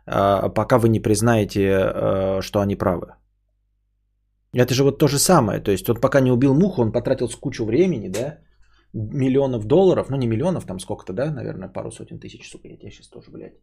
э, 0.06 0.48
пока 0.54 0.78
вы 0.78 0.88
не 0.88 1.00
признаете, 1.00 1.60
э, 1.60 2.40
что 2.42 2.60
они 2.60 2.74
правы. 2.74 3.14
Это 4.54 4.74
же 4.74 4.82
вот 4.82 4.98
то 4.98 5.06
же 5.08 5.18
самое. 5.18 5.60
То 5.60 5.70
есть, 5.70 5.88
он 5.88 6.00
пока 6.00 6.20
не 6.20 6.32
убил 6.32 6.54
муху, 6.54 6.82
он 6.82 6.90
потратил 6.90 7.28
кучу 7.40 7.64
времени, 7.64 8.08
да, 8.08 8.38
миллионов 8.94 9.64
долларов, 9.64 10.10
ну 10.10 10.16
не 10.16 10.26
миллионов, 10.26 10.64
там 10.64 10.80
сколько-то, 10.80 11.12
да, 11.12 11.30
наверное, 11.30 11.68
пару 11.68 11.90
сотен 11.90 12.18
тысяч, 12.18 12.50
сука, 12.50 12.68
я 12.68 12.76
тебя 12.76 12.90
сейчас 12.90 13.08
тоже, 13.08 13.30
блядь, 13.30 13.60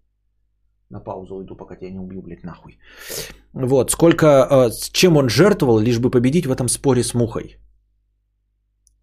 на 0.89 0.99
паузу 0.99 1.35
уйду, 1.35 1.55
пока 1.55 1.75
тебя 1.75 1.91
не 1.91 1.99
убью, 1.99 2.21
блядь, 2.21 2.43
нахуй. 2.43 2.77
Вот, 3.53 3.91
сколько, 3.91 4.25
э, 4.27 4.71
чем 4.91 5.17
он 5.17 5.29
жертвовал, 5.29 5.79
лишь 5.79 5.99
бы 5.99 6.11
победить 6.11 6.45
в 6.45 6.51
этом 6.51 6.67
споре 6.67 7.03
с 7.03 7.13
мухой. 7.13 7.57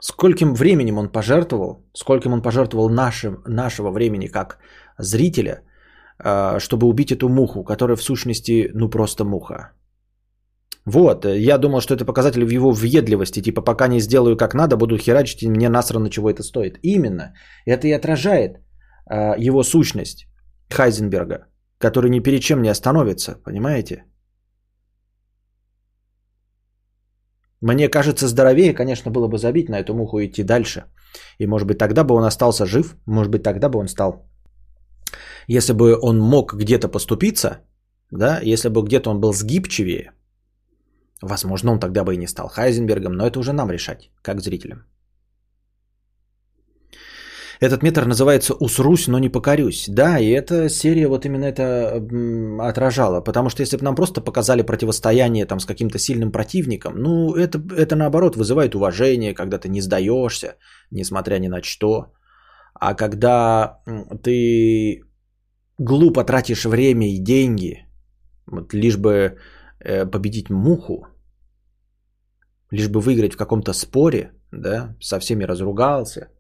Скольким 0.00 0.54
временем 0.54 0.98
он 0.98 1.08
пожертвовал, 1.08 1.84
скольким 1.94 2.32
он 2.32 2.42
пожертвовал 2.42 2.88
нашим, 2.88 3.42
нашего 3.46 3.90
времени 3.90 4.26
как 4.26 4.58
зрителя, 4.98 5.62
э, 6.24 6.58
чтобы 6.58 6.86
убить 6.86 7.12
эту 7.12 7.28
муху, 7.28 7.64
которая 7.64 7.96
в 7.96 8.02
сущности, 8.02 8.70
ну 8.74 8.90
просто 8.90 9.24
муха. 9.24 9.72
Вот, 10.84 11.24
я 11.24 11.58
думал, 11.58 11.80
что 11.80 11.94
это 11.94 12.04
показатель 12.04 12.44
в 12.44 12.50
его 12.50 12.72
въедливости, 12.72 13.42
типа 13.42 13.62
пока 13.62 13.86
не 13.86 14.00
сделаю 14.00 14.36
как 14.36 14.54
надо, 14.54 14.76
буду 14.76 14.98
херачить, 14.98 15.42
и 15.42 15.50
мне 15.50 15.68
насрано, 15.68 16.10
чего 16.10 16.28
это 16.28 16.42
стоит. 16.42 16.78
Именно, 16.82 17.34
это 17.66 17.86
и 17.86 17.92
отражает 17.92 18.58
э, 19.08 19.34
его 19.38 19.62
сущность 19.62 20.26
Хайзенберга 20.70 21.46
который 21.82 22.10
ни 22.10 22.22
перед 22.22 22.40
чем 22.40 22.62
не 22.62 22.70
остановится, 22.70 23.34
понимаете? 23.44 24.04
Мне 27.60 27.88
кажется, 27.88 28.28
здоровее, 28.28 28.74
конечно, 28.74 29.10
было 29.10 29.28
бы 29.28 29.38
забить 29.38 29.68
на 29.68 29.80
эту 29.80 29.94
муху 29.94 30.18
и 30.18 30.26
идти 30.26 30.44
дальше. 30.44 30.84
И, 31.38 31.46
может 31.46 31.68
быть, 31.68 31.78
тогда 31.78 32.04
бы 32.04 32.14
он 32.14 32.24
остался 32.24 32.66
жив, 32.66 32.96
может 33.06 33.30
быть, 33.30 33.42
тогда 33.42 33.68
бы 33.68 33.78
он 33.78 33.88
стал. 33.88 34.26
Если 35.48 35.72
бы 35.72 35.98
он 36.00 36.18
мог 36.18 36.54
где-то 36.54 36.88
поступиться, 36.88 37.60
да, 38.10 38.40
если 38.42 38.68
бы 38.68 38.82
где-то 38.82 39.10
он 39.10 39.20
был 39.20 39.32
сгибчивее, 39.32 40.12
возможно, 41.22 41.72
он 41.72 41.80
тогда 41.80 42.04
бы 42.04 42.14
и 42.14 42.18
не 42.18 42.26
стал 42.26 42.48
Хайзенбергом, 42.48 43.12
но 43.12 43.26
это 43.26 43.38
уже 43.38 43.52
нам 43.52 43.70
решать, 43.70 44.10
как 44.22 44.40
зрителям. 44.40 44.84
Этот 47.62 47.84
метр 47.84 48.06
называется 48.06 48.54
«Усрусь, 48.54 49.08
но 49.08 49.20
не 49.20 49.28
покорюсь». 49.28 49.88
Да, 49.88 50.18
и 50.18 50.28
эта 50.30 50.68
серия 50.68 51.06
вот 51.06 51.24
именно 51.24 51.44
это 51.44 52.02
отражала. 52.68 53.20
Потому 53.20 53.50
что 53.50 53.62
если 53.62 53.76
бы 53.76 53.84
нам 53.84 53.94
просто 53.94 54.20
показали 54.20 54.62
противостояние 54.62 55.46
там, 55.46 55.60
с 55.60 55.66
каким-то 55.66 55.98
сильным 55.98 56.32
противником, 56.32 56.94
ну, 56.96 57.36
это, 57.36 57.60
это 57.76 57.94
наоборот 57.94 58.34
вызывает 58.36 58.74
уважение, 58.74 59.32
когда 59.32 59.58
ты 59.58 59.68
не 59.68 59.80
сдаешься, 59.80 60.56
несмотря 60.90 61.38
ни 61.38 61.48
на 61.48 61.62
что. 61.62 62.06
А 62.74 62.94
когда 62.94 63.78
ты 64.24 65.04
глупо 65.78 66.24
тратишь 66.24 66.64
время 66.64 67.14
и 67.14 67.18
деньги, 67.18 67.86
вот, 68.46 68.74
лишь 68.74 68.96
бы 68.96 69.36
э, 69.78 70.04
победить 70.10 70.50
муху, 70.50 71.06
лишь 72.72 72.88
бы 72.88 72.98
выиграть 72.98 73.34
в 73.34 73.38
каком-то 73.38 73.72
споре, 73.72 74.32
да, 74.50 74.96
со 75.00 75.20
всеми 75.20 75.44
разругался– 75.44 76.28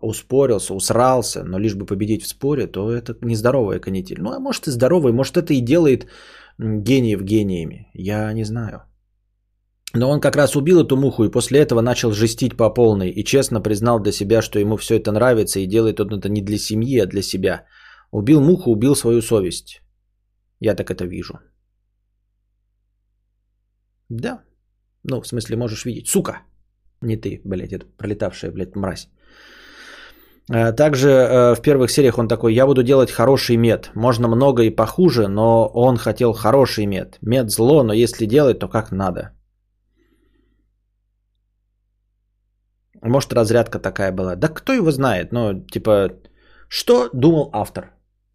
успорился, 0.00 0.74
усрался, 0.74 1.44
но 1.44 1.58
лишь 1.58 1.74
бы 1.74 1.86
победить 1.86 2.22
в 2.22 2.28
споре, 2.28 2.66
то 2.66 2.90
это 2.90 3.16
нездоровая 3.22 3.80
канитель. 3.80 4.20
Ну, 4.20 4.32
а 4.32 4.38
может 4.38 4.68
и 4.68 4.70
здоровая, 4.70 5.12
может 5.12 5.36
это 5.36 5.54
и 5.54 5.60
делает 5.60 6.06
гениев 6.58 7.22
гениями, 7.22 7.88
я 7.94 8.32
не 8.32 8.44
знаю. 8.44 8.82
Но 9.94 10.10
он 10.10 10.20
как 10.20 10.36
раз 10.36 10.56
убил 10.56 10.80
эту 10.80 10.96
муху 10.96 11.24
и 11.24 11.30
после 11.30 11.60
этого 11.60 11.80
начал 11.80 12.12
жестить 12.12 12.56
по 12.56 12.74
полной 12.74 13.10
и 13.10 13.24
честно 13.24 13.62
признал 13.62 14.00
для 14.00 14.12
себя, 14.12 14.42
что 14.42 14.58
ему 14.58 14.76
все 14.76 14.96
это 14.96 15.12
нравится 15.12 15.60
и 15.60 15.66
делает 15.66 16.00
он 16.00 16.18
это 16.18 16.28
не 16.28 16.42
для 16.42 16.58
семьи, 16.58 16.98
а 16.98 17.06
для 17.06 17.22
себя. 17.22 17.64
Убил 18.10 18.40
муху, 18.40 18.70
убил 18.70 18.94
свою 18.94 19.22
совесть. 19.22 19.80
Я 20.60 20.74
так 20.74 20.90
это 20.90 21.06
вижу. 21.06 21.38
Да. 24.10 24.42
Ну, 25.02 25.20
в 25.20 25.26
смысле, 25.26 25.56
можешь 25.56 25.84
видеть. 25.84 26.08
Сука! 26.08 26.42
Не 27.00 27.16
ты, 27.16 27.40
блядь, 27.44 27.72
это 27.72 27.86
пролетавшая, 27.96 28.52
блядь, 28.52 28.76
мразь. 28.76 29.08
Э, 30.52 30.72
также 30.72 31.08
э, 31.08 31.54
в 31.54 31.62
первых 31.62 31.90
сериях 31.90 32.18
он 32.18 32.28
такой, 32.28 32.54
я 32.54 32.66
буду 32.66 32.82
делать 32.82 33.10
хороший 33.10 33.56
мед. 33.56 33.90
Можно 33.94 34.28
много 34.28 34.62
и 34.62 34.76
похуже, 34.76 35.28
но 35.28 35.66
он 35.74 35.96
хотел 35.96 36.32
хороший 36.32 36.86
мед. 36.86 37.18
Мед 37.20 37.50
зло, 37.50 37.82
но 37.82 37.92
если 37.92 38.26
делать, 38.26 38.58
то 38.58 38.68
как 38.68 38.92
надо. 38.92 39.32
Может, 43.02 43.32
разрядка 43.32 43.78
такая 43.78 44.12
была. 44.12 44.36
Да 44.36 44.48
кто 44.48 44.72
его 44.72 44.90
знает, 44.90 45.32
но 45.32 45.54
типа, 45.54 46.10
что 46.68 47.10
думал 47.12 47.50
автор? 47.52 47.92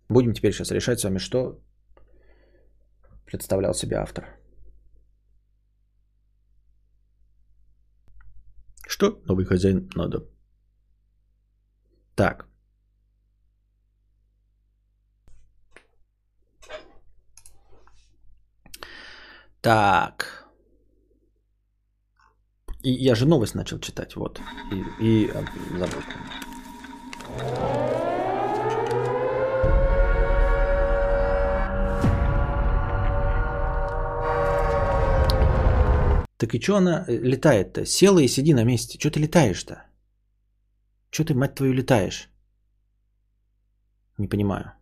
Будем 0.09 0.33
теперь 0.33 0.53
сейчас 0.53 0.71
решать 0.71 0.99
с 0.99 1.03
вами, 1.03 1.19
что 1.19 1.59
представлял 3.25 3.73
себе 3.73 3.95
автор. 3.95 4.23
Что 8.87 9.21
новый 9.25 9.45
хозяин 9.45 9.89
надо 9.95 10.30
так. 12.15 12.47
Так. 19.61 20.47
И 22.83 22.91
я 22.91 23.13
же 23.13 23.27
новость 23.27 23.53
начал 23.53 23.79
читать, 23.79 24.15
вот. 24.15 24.41
И, 24.71 25.25
и 25.25 25.29
а, 25.29 25.45
забыл. 25.77 26.01
Так 36.37 36.55
и 36.55 36.59
что 36.59 36.77
она 36.77 37.05
э, 37.07 37.17
летает-то? 37.17 37.85
Села 37.85 38.17
и 38.17 38.27
сиди 38.27 38.55
на 38.55 38.63
месте. 38.63 38.97
Что 38.99 39.11
ты 39.11 39.19
летаешь-то? 39.19 39.83
Че 41.11 41.23
ты, 41.23 41.33
мать 41.33 41.55
твою, 41.55 41.73
летаешь? 41.73 42.29
Не 44.17 44.27
понимаю. 44.27 44.73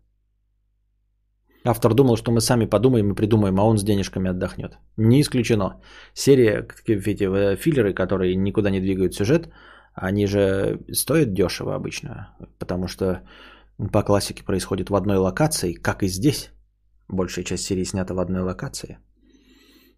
Автор 1.66 1.94
думал, 1.94 2.18
что 2.18 2.32
мы 2.32 2.40
сами 2.40 2.66
подумаем 2.66 3.12
и 3.12 3.16
придумаем, 3.16 3.60
а 3.60 3.64
он 3.64 3.78
с 3.78 3.84
денежками 3.84 4.30
отдохнет. 4.30 4.78
Не 4.98 5.20
исключено. 5.22 5.82
Серия, 6.14 6.68
эти 6.86 7.24
э, 7.24 7.58
филлеры, 7.58 7.94
которые 7.94 8.36
никуда 8.36 8.70
не 8.70 8.80
двигают 8.80 9.14
сюжет, 9.14 9.50
они 9.94 10.28
же 10.28 10.80
стоят 10.94 11.34
дешево 11.34 11.76
обычно, 11.76 12.30
потому 12.60 12.88
что 12.88 13.22
по 13.92 14.04
классике 14.04 14.44
происходит 14.44 14.90
в 14.90 14.96
одной 14.96 15.18
локации, 15.18 15.74
как 15.74 16.04
и 16.04 16.08
здесь. 16.08 16.52
Большая 17.08 17.46
часть 17.46 17.66
серии 17.66 17.86
снята 17.86 18.14
в 18.14 18.20
одной 18.20 18.42
локации. 18.42 19.00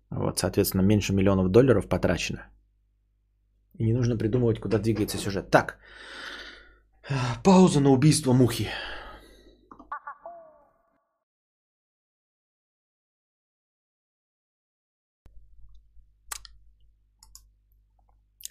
Вот, 0.09 0.39
соответственно, 0.39 0.81
меньше 0.81 1.13
миллионов 1.13 1.49
долларов 1.49 1.87
потрачено. 1.87 2.47
И 3.81 3.83
не 3.83 3.93
нужно 3.93 4.15
придумывать, 4.15 4.59
куда 4.59 4.77
двигается 4.77 5.17
сюжет. 5.17 5.49
Так, 5.49 5.79
Пауза 7.43 7.79
на 7.79 7.89
убийство 7.89 8.33
мухи. 8.33 8.67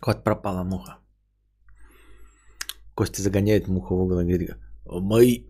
Кот 0.00 0.24
пропала 0.24 0.64
муха. 0.64 0.98
Костя 2.96 3.22
загоняет 3.22 3.68
муху 3.68 3.94
в 3.94 4.00
угол 4.00 4.20
и 4.20 4.24
говорит, 4.24 4.56
мой 4.84 5.46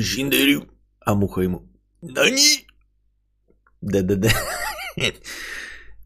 шиндерю. 0.00 0.62
А 1.00 1.14
муха 1.14 1.42
ему, 1.42 1.68
да 2.00 2.30
не. 2.30 2.66
Да-да-да. 3.82 4.30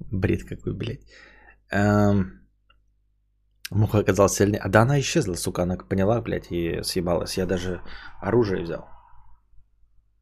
Бред 0.00 0.42
какой, 0.42 0.74
блядь. 0.74 1.06
Муха 3.70 3.98
оказалась 3.98 4.34
сильнее. 4.34 4.60
А 4.60 4.68
да 4.68 4.82
она 4.82 4.98
исчезла, 5.00 5.34
сука, 5.34 5.62
она 5.62 5.76
поняла, 5.76 6.20
блядь, 6.20 6.50
и 6.50 6.82
съебалась. 6.82 7.36
Я 7.36 7.46
даже 7.46 7.82
оружие 8.20 8.62
взял. 8.62 8.88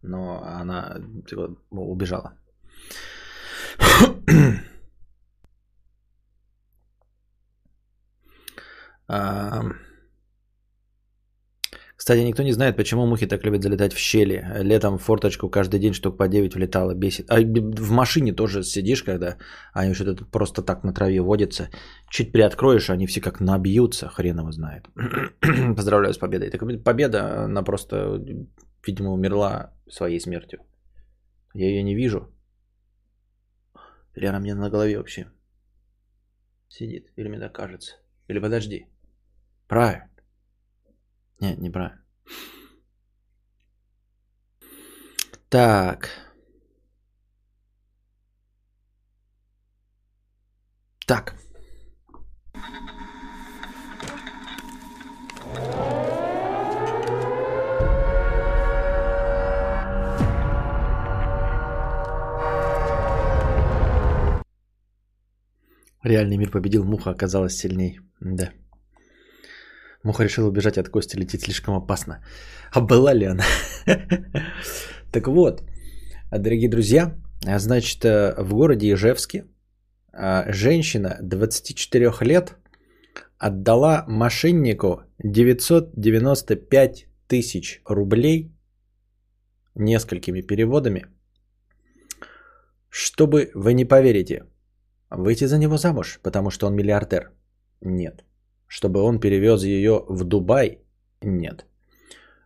Но 0.02 0.43
она 0.43 0.98
типа, 1.27 1.56
убежала. 1.70 2.36
Кстати, 11.97 12.20
никто 12.20 12.43
не 12.43 12.52
знает, 12.52 12.77
почему 12.77 13.06
мухи 13.06 13.27
так 13.27 13.44
любят 13.44 13.62
залетать 13.62 13.94
в 13.94 13.98
щели. 13.98 14.44
Летом 14.62 14.98
в 14.98 15.02
форточку 15.02 15.48
каждый 15.48 15.81
день 15.81 15.94
штук 15.94 16.18
по 16.18 16.28
9 16.28 16.55
влетало, 16.55 16.94
бесит. 16.94 17.31
А 17.31 17.40
в 17.40 17.90
машине 17.90 18.35
тоже 18.35 18.62
сидишь, 18.62 19.02
когда 19.02 19.39
они 19.73 19.94
что-то 19.94 20.27
просто 20.27 20.62
так 20.62 20.85
на 20.85 20.93
траве 20.93 21.20
водятся. 21.20 21.70
Чуть 22.10 22.32
приоткроешь, 22.32 22.90
они 22.90 23.06
все 23.06 23.20
как 23.23 23.40
набьются, 23.40 24.09
хрен 24.09 24.39
его 24.39 24.52
знает. 24.52 24.85
Поздравляю 25.77 26.12
с 26.12 26.18
победой. 26.18 26.51
Так 26.51 26.60
победа, 26.85 27.44
она 27.44 27.62
просто, 27.62 28.23
видимо, 28.86 29.12
умерла 29.12 29.73
своей 29.89 30.20
смертью. 30.20 30.60
Я 31.55 31.66
ее 31.66 31.82
не 31.82 31.94
вижу. 31.94 32.31
Или 34.14 34.39
мне 34.39 34.55
на 34.55 34.68
голове 34.68 34.98
вообще 34.98 35.27
сидит? 36.68 37.10
Или 37.16 37.28
мне 37.28 37.39
так 37.39 37.55
кажется? 37.55 37.97
Или 38.28 38.39
подожди. 38.39 38.86
Правильно. 39.66 40.10
Не, 41.40 41.56
неправильно. 41.56 42.02
Так. 45.48 46.10
Так. 51.06 51.34
Реальный 66.02 66.36
мир 66.36 66.50
победил, 66.50 66.84
муха 66.84 67.10
оказалась 67.10 67.56
сильней. 67.56 68.00
Да. 68.20 68.52
Муха 70.06 70.24
решила 70.24 70.48
убежать 70.48 70.78
от 70.78 70.88
Кости, 70.88 71.16
лететь 71.18 71.42
слишком 71.42 71.74
опасно. 71.74 72.20
А 72.72 72.80
была 72.80 73.14
ли 73.14 73.26
она? 73.26 73.44
Так 75.12 75.28
вот, 75.28 75.62
дорогие 76.30 76.68
друзья, 76.68 77.14
значит, 77.58 78.04
э, 78.04 78.34
в 78.38 78.54
городе 78.54 78.86
Ижевске 78.92 79.44
э, 80.12 80.52
женщина 80.52 81.18
24 81.22 82.12
лет 82.20 82.54
отдала 83.38 84.04
мошеннику 84.08 85.02
995 85.24 87.06
тысяч 87.28 87.80
рублей 87.86 88.52
несколькими 89.74 90.42
переводами, 90.42 91.06
чтобы, 92.90 93.50
вы 93.54 93.74
не 93.74 93.84
поверите, 93.84 94.44
выйти 95.10 95.46
за 95.46 95.58
него 95.58 95.78
замуж, 95.78 96.20
потому 96.22 96.50
что 96.50 96.66
он 96.66 96.74
миллиардер. 96.74 97.30
Нет 97.80 98.25
чтобы 98.66 99.01
он 99.01 99.20
перевез 99.20 99.64
ее 99.64 100.05
в 100.09 100.24
Дубай? 100.24 100.78
Нет. 101.22 101.66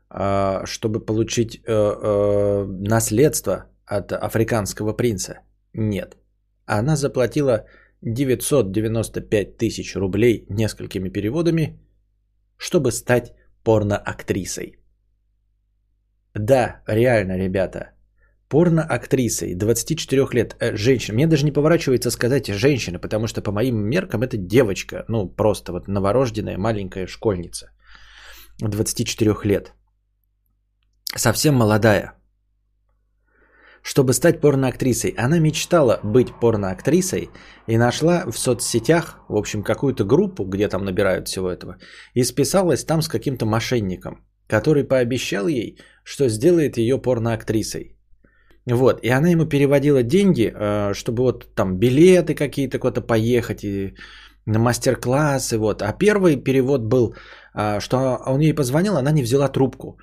А, 0.08 0.66
чтобы 0.66 1.00
получить 1.00 1.56
э, 1.56 1.60
э, 1.66 2.66
наследство 2.66 3.66
от 3.86 4.12
африканского 4.12 4.92
принца? 4.92 5.40
Нет. 5.72 6.16
Она 6.66 6.96
заплатила 6.96 7.64
995 8.02 9.56
тысяч 9.56 9.96
рублей 9.96 10.46
несколькими 10.48 11.10
переводами, 11.10 11.78
чтобы 12.56 12.92
стать 12.92 13.32
порноактрисой. 13.64 14.78
Да, 16.34 16.82
реально, 16.86 17.36
ребята, 17.36 17.90
порно-актрисой, 18.50 19.54
24 19.54 20.34
лет, 20.34 20.56
э, 20.60 20.76
женщина. 20.76 21.14
Мне 21.14 21.26
даже 21.26 21.44
не 21.44 21.52
поворачивается 21.52 22.10
сказать 22.10 22.48
женщина, 22.48 22.98
потому 22.98 23.26
что 23.26 23.42
по 23.42 23.52
моим 23.52 23.76
меркам 23.76 24.22
это 24.22 24.36
девочка, 24.36 25.04
ну 25.08 25.28
просто 25.28 25.72
вот 25.72 25.88
новорожденная 25.88 26.58
маленькая 26.58 27.06
школьница, 27.06 27.70
24 28.60 29.44
лет. 29.44 29.72
Совсем 31.16 31.54
молодая. 31.54 32.14
Чтобы 33.82 34.12
стать 34.12 34.40
порноактрисой, 34.40 35.14
она 35.16 35.38
мечтала 35.38 36.00
быть 36.02 36.28
порноактрисой 36.40 37.30
и 37.68 37.78
нашла 37.78 38.24
в 38.26 38.36
соцсетях, 38.36 39.20
в 39.28 39.36
общем, 39.36 39.62
какую-то 39.62 40.04
группу, 40.04 40.44
где 40.44 40.68
там 40.68 40.84
набирают 40.84 41.28
всего 41.28 41.48
этого, 41.48 41.76
и 42.14 42.24
списалась 42.24 42.84
там 42.84 43.00
с 43.00 43.08
каким-то 43.08 43.46
мошенником, 43.46 44.26
который 44.48 44.84
пообещал 44.84 45.48
ей, 45.48 45.78
что 46.04 46.28
сделает 46.28 46.76
ее 46.78 46.98
порноактрисой. 46.98 47.99
Вот, 48.66 49.00
и 49.02 49.08
она 49.08 49.28
ему 49.30 49.46
переводила 49.46 50.02
деньги, 50.02 50.52
э, 50.52 50.94
чтобы 50.94 51.22
вот 51.22 51.54
там 51.54 51.78
билеты 51.78 52.34
какие-то 52.34 52.78
куда-то 52.78 53.00
поехать 53.00 53.64
и 53.64 53.94
на 54.46 54.58
мастер-классы, 54.58 55.58
вот. 55.58 55.82
А 55.82 55.92
первый 55.92 56.36
перевод 56.36 56.82
был, 56.82 57.14
э, 57.54 57.80
что 57.80 58.20
он 58.26 58.40
ей 58.40 58.54
позвонил, 58.54 58.96
она 58.96 59.12
не 59.12 59.22
взяла 59.22 59.48
трубку, 59.48 59.98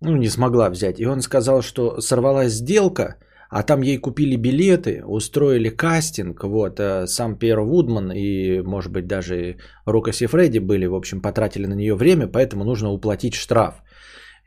ну, 0.00 0.16
не 0.16 0.28
смогла 0.28 0.70
взять. 0.70 1.00
И 1.00 1.06
он 1.06 1.20
сказал, 1.20 1.62
что 1.62 2.00
сорвалась 2.00 2.52
сделка, 2.52 3.16
а 3.50 3.62
там 3.62 3.82
ей 3.82 3.98
купили 3.98 4.36
билеты, 4.36 5.02
устроили 5.04 5.70
кастинг, 5.70 6.44
вот, 6.44 6.78
э, 6.80 7.06
сам 7.06 7.36
Пьер 7.38 7.60
Вудман 7.60 8.12
и, 8.12 8.62
может 8.62 8.92
быть, 8.92 9.06
даже 9.06 9.56
Рокоси 9.86 10.26
Фредди 10.26 10.58
были, 10.58 10.86
в 10.86 10.94
общем, 10.94 11.20
потратили 11.20 11.66
на 11.66 11.74
нее 11.74 11.94
время, 11.94 12.28
поэтому 12.28 12.64
нужно 12.64 12.90
уплатить 12.92 13.34
штраф. 13.34 13.82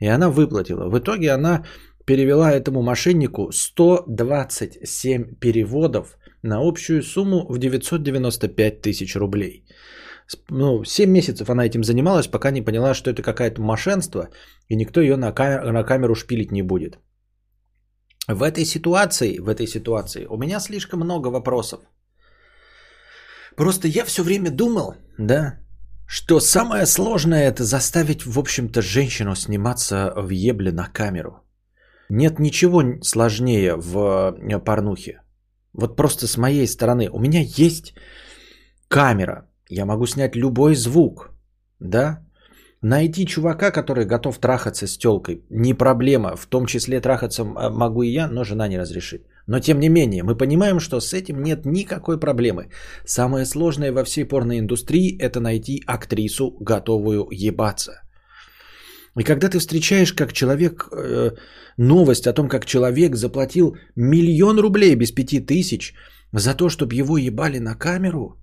И 0.00 0.06
она 0.06 0.30
выплатила. 0.30 0.88
В 0.88 0.98
итоге 0.98 1.30
она 1.30 1.64
перевела 2.10 2.50
этому 2.50 2.82
мошеннику 2.82 3.52
127 3.52 5.36
переводов 5.40 6.18
на 6.42 6.58
общую 6.58 7.02
сумму 7.02 7.46
в 7.48 7.58
995 7.58 8.82
тысяч 8.82 9.16
рублей. 9.16 9.64
Ну, 10.50 10.84
7 10.84 11.10
месяцев 11.10 11.50
она 11.50 11.66
этим 11.66 11.84
занималась, 11.84 12.26
пока 12.26 12.50
не 12.50 12.64
поняла, 12.64 12.94
что 12.94 13.10
это 13.10 13.22
какое-то 13.22 13.62
мошенство, 13.62 14.28
и 14.68 14.76
никто 14.76 15.00
ее 15.00 15.16
на, 15.16 15.32
камеру, 15.32 15.72
на 15.72 15.84
камеру 15.84 16.14
шпилить 16.14 16.52
не 16.52 16.62
будет. 16.62 16.98
В 18.28 18.42
этой 18.42 18.64
ситуации, 18.64 19.38
в 19.38 19.48
этой 19.48 19.68
ситуации 19.68 20.26
у 20.28 20.36
меня 20.36 20.60
слишком 20.60 21.00
много 21.00 21.28
вопросов. 21.28 21.80
Просто 23.56 23.86
я 23.86 24.04
все 24.04 24.24
время 24.24 24.50
думал, 24.50 24.94
да, 25.18 25.60
что 26.08 26.40
самое 26.40 26.86
сложное 26.86 27.48
это 27.48 27.62
заставить, 27.62 28.26
в 28.26 28.36
общем-то, 28.38 28.82
женщину 28.82 29.36
сниматься 29.36 30.12
в 30.16 30.30
ебле 30.30 30.72
на 30.72 30.88
камеру. 30.88 31.44
Нет 32.10 32.38
ничего 32.40 32.82
сложнее 33.02 33.76
в 33.76 34.34
э, 34.52 34.58
порнухе. 34.58 35.20
Вот 35.72 35.96
просто 35.96 36.26
с 36.26 36.36
моей 36.36 36.66
стороны. 36.66 37.08
У 37.12 37.20
меня 37.20 37.40
есть 37.40 37.94
камера. 38.88 39.48
Я 39.68 39.86
могу 39.86 40.06
снять 40.06 40.36
любой 40.36 40.74
звук. 40.74 41.30
Да? 41.78 42.18
Найти 42.82 43.26
чувака, 43.26 43.70
который 43.70 44.06
готов 44.06 44.38
трахаться 44.38 44.86
с 44.86 44.98
телкой, 44.98 45.44
не 45.50 45.74
проблема. 45.74 46.34
В 46.36 46.46
том 46.46 46.66
числе 46.66 47.00
трахаться 47.00 47.44
могу 47.44 48.02
и 48.02 48.12
я, 48.12 48.26
но 48.26 48.44
жена 48.44 48.68
не 48.68 48.78
разрешит. 48.78 49.26
Но 49.46 49.60
тем 49.60 49.80
не 49.80 49.88
менее, 49.88 50.22
мы 50.22 50.36
понимаем, 50.36 50.80
что 50.80 51.00
с 51.00 51.12
этим 51.12 51.42
нет 51.42 51.66
никакой 51.66 52.18
проблемы. 52.18 52.70
Самое 53.04 53.44
сложное 53.44 53.92
во 53.92 54.02
всей 54.04 54.24
порной 54.24 54.58
индустрии– 54.58 55.16
это 55.20 55.40
найти 55.40 55.82
актрису, 55.86 56.56
готовую 56.60 57.28
ебаться. 57.30 58.02
И 59.18 59.24
когда 59.24 59.48
ты 59.48 59.58
встречаешь 59.58 60.12
как 60.12 60.32
человек 60.32 60.88
э, 60.92 61.30
новость 61.76 62.26
о 62.26 62.32
том, 62.32 62.48
как 62.48 62.64
человек 62.64 63.16
заплатил 63.16 63.76
миллион 63.96 64.60
рублей 64.60 64.94
без 64.94 65.12
пяти 65.12 65.40
тысяч 65.40 65.94
за 66.32 66.54
то, 66.54 66.68
чтобы 66.68 66.94
его 66.94 67.18
ебали 67.18 67.58
на 67.58 67.74
камеру, 67.74 68.36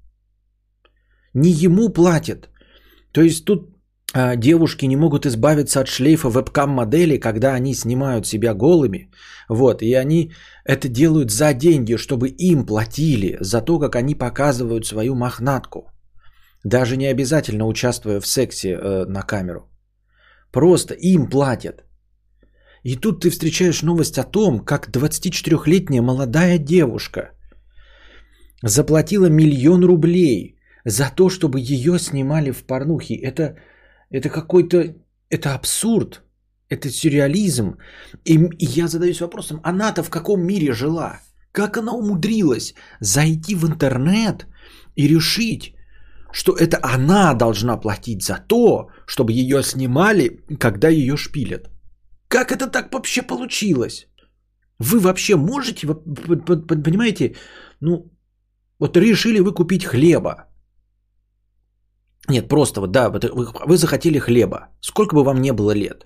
не 1.33 1.51
ему 1.51 1.89
платят. 1.89 2.49
То 3.11 3.21
есть 3.21 3.45
тут 3.45 3.69
э, 4.13 4.35
девушки 4.35 4.85
не 4.85 4.97
могут 4.97 5.25
избавиться 5.25 5.79
от 5.79 5.87
шлейфа 5.87 6.29
вебкам-модели, 6.29 7.17
когда 7.17 7.53
они 7.53 7.73
снимают 7.73 8.27
себя 8.27 8.53
голыми. 8.53 9.09
Вот, 9.49 9.81
и 9.81 9.93
они 9.93 10.33
это 10.65 10.89
делают 10.89 11.31
за 11.31 11.53
деньги, 11.53 11.95
чтобы 11.95 12.27
им 12.27 12.65
платили 12.65 13.37
за 13.39 13.61
то, 13.61 13.79
как 13.79 13.95
они 13.95 14.15
показывают 14.15 14.85
свою 14.85 15.15
мохнатку. 15.15 15.91
Даже 16.65 16.97
не 16.97 17.07
обязательно 17.07 17.67
участвуя 17.67 18.19
в 18.19 18.27
сексе 18.27 18.69
э, 18.69 19.05
на 19.05 19.21
камеру. 19.21 19.69
Просто 20.51 20.93
им 20.93 21.29
платят. 21.29 21.83
И 22.83 22.95
тут 22.95 23.21
ты 23.21 23.29
встречаешь 23.29 23.83
новость 23.83 24.17
о 24.17 24.23
том, 24.23 24.59
как 24.59 24.89
24-летняя 24.89 26.01
молодая 26.01 26.57
девушка 26.57 27.31
заплатила 28.63 29.29
миллион 29.29 29.83
рублей 29.83 30.57
за 30.85 31.11
то, 31.15 31.29
чтобы 31.29 31.59
ее 31.59 31.99
снимали 31.99 32.51
в 32.51 32.63
порнухе. 32.63 33.15
Это, 33.15 33.57
это 34.09 34.29
какой-то... 34.29 34.95
Это 35.29 35.55
абсурд. 35.55 36.23
Это 36.69 36.89
сюрреализм. 36.89 37.77
И, 38.25 38.35
и 38.35 38.65
я 38.65 38.87
задаюсь 38.87 39.21
вопросом, 39.21 39.59
она-то 39.63 40.03
в 40.03 40.09
каком 40.09 40.41
мире 40.41 40.73
жила? 40.73 41.19
Как 41.51 41.77
она 41.77 41.93
умудрилась 41.93 42.73
зайти 43.01 43.55
в 43.55 43.65
интернет 43.65 44.47
и 44.95 45.07
решить, 45.07 45.73
что 46.37 46.51
это 46.51 46.77
она 46.83 47.33
должна 47.33 47.77
платить 47.77 48.21
за 48.21 48.35
то, 48.47 48.89
чтобы 49.07 49.31
ее 49.31 49.63
снимали, 49.63 50.43
когда 50.59 50.89
ее 50.89 51.17
шпилят. 51.17 51.69
Как 52.27 52.51
это 52.51 52.67
так 52.71 52.93
вообще 52.93 53.23
получилось? 53.23 54.07
Вы 54.79 54.99
вообще 54.99 55.35
можете, 55.35 55.87
понимаете, 55.87 57.35
ну, 57.81 58.11
вот 58.79 58.97
решили 58.97 59.39
вы 59.39 59.53
купить 59.53 59.85
хлеба. 59.85 60.35
Нет, 62.29 62.47
просто 62.47 62.81
вот, 62.81 62.91
да, 62.91 63.09
вы 63.09 63.77
захотели 63.77 64.19
хлеба. 64.19 64.59
Сколько 64.81 65.15
бы 65.15 65.23
вам 65.23 65.41
не 65.41 65.53
было 65.53 65.71
лет. 65.75 66.05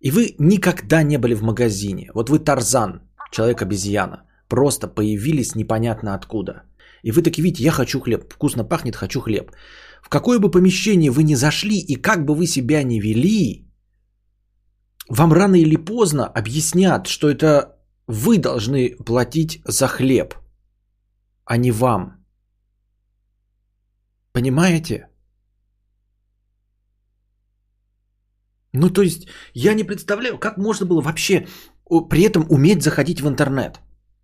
И 0.00 0.10
вы 0.10 0.34
никогда 0.38 1.04
не 1.04 1.18
были 1.18 1.34
в 1.34 1.42
магазине. 1.42 2.10
Вот 2.14 2.28
вы 2.28 2.40
Тарзан, 2.40 3.02
человек-обезьяна. 3.30 4.24
Просто 4.48 4.88
появились 4.88 5.54
непонятно 5.54 6.14
откуда. 6.14 6.64
И 7.02 7.12
вы 7.12 7.22
таки 7.22 7.42
видите, 7.42 7.64
я 7.64 7.70
хочу 7.70 8.00
хлеб. 8.00 8.32
Вкусно 8.32 8.64
пахнет, 8.64 8.96
хочу 8.96 9.20
хлеб. 9.20 9.52
В 10.02 10.08
какое 10.08 10.38
бы 10.38 10.50
помещение 10.50 11.10
вы 11.10 11.22
ни 11.22 11.34
зашли 11.34 11.78
и 11.78 11.96
как 11.96 12.24
бы 12.24 12.34
вы 12.34 12.46
себя 12.46 12.82
ни 12.82 13.00
вели, 13.00 13.66
вам 15.08 15.32
рано 15.32 15.56
или 15.56 15.76
поздно 15.76 16.26
объяснят, 16.26 17.06
что 17.06 17.28
это 17.28 17.76
вы 18.06 18.38
должны 18.38 18.96
платить 19.04 19.60
за 19.64 19.88
хлеб, 19.88 20.34
а 21.44 21.56
не 21.56 21.72
вам. 21.72 22.24
Понимаете? 24.32 25.08
Ну, 28.72 28.90
то 28.90 29.02
есть, 29.02 29.26
я 29.52 29.74
не 29.74 29.84
представляю, 29.84 30.38
как 30.38 30.56
можно 30.56 30.86
было 30.86 31.00
вообще 31.02 31.46
при 32.08 32.22
этом 32.22 32.46
уметь 32.48 32.82
заходить 32.82 33.20
в 33.20 33.28
интернет. 33.28 33.80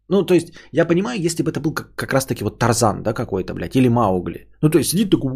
Ну, 0.09 0.27
то 0.27 0.35
есть, 0.35 0.53
я 0.73 0.85
понимаю, 0.85 1.21
если 1.21 1.43
бы 1.43 1.51
это 1.51 1.61
был 1.61 1.75
как, 1.75 1.95
как 1.95 2.13
раз-таки 2.13 2.45
вот 2.45 2.59
Тарзан, 2.59 3.03
да, 3.03 3.13
какой-то, 3.13 3.55
блядь, 3.55 3.77
или 3.77 3.89
Маугли. 3.89 4.49
Ну, 4.63 4.71
то 4.71 4.79
есть, 4.79 4.91
сидит 4.91 5.11
такой, 5.11 5.33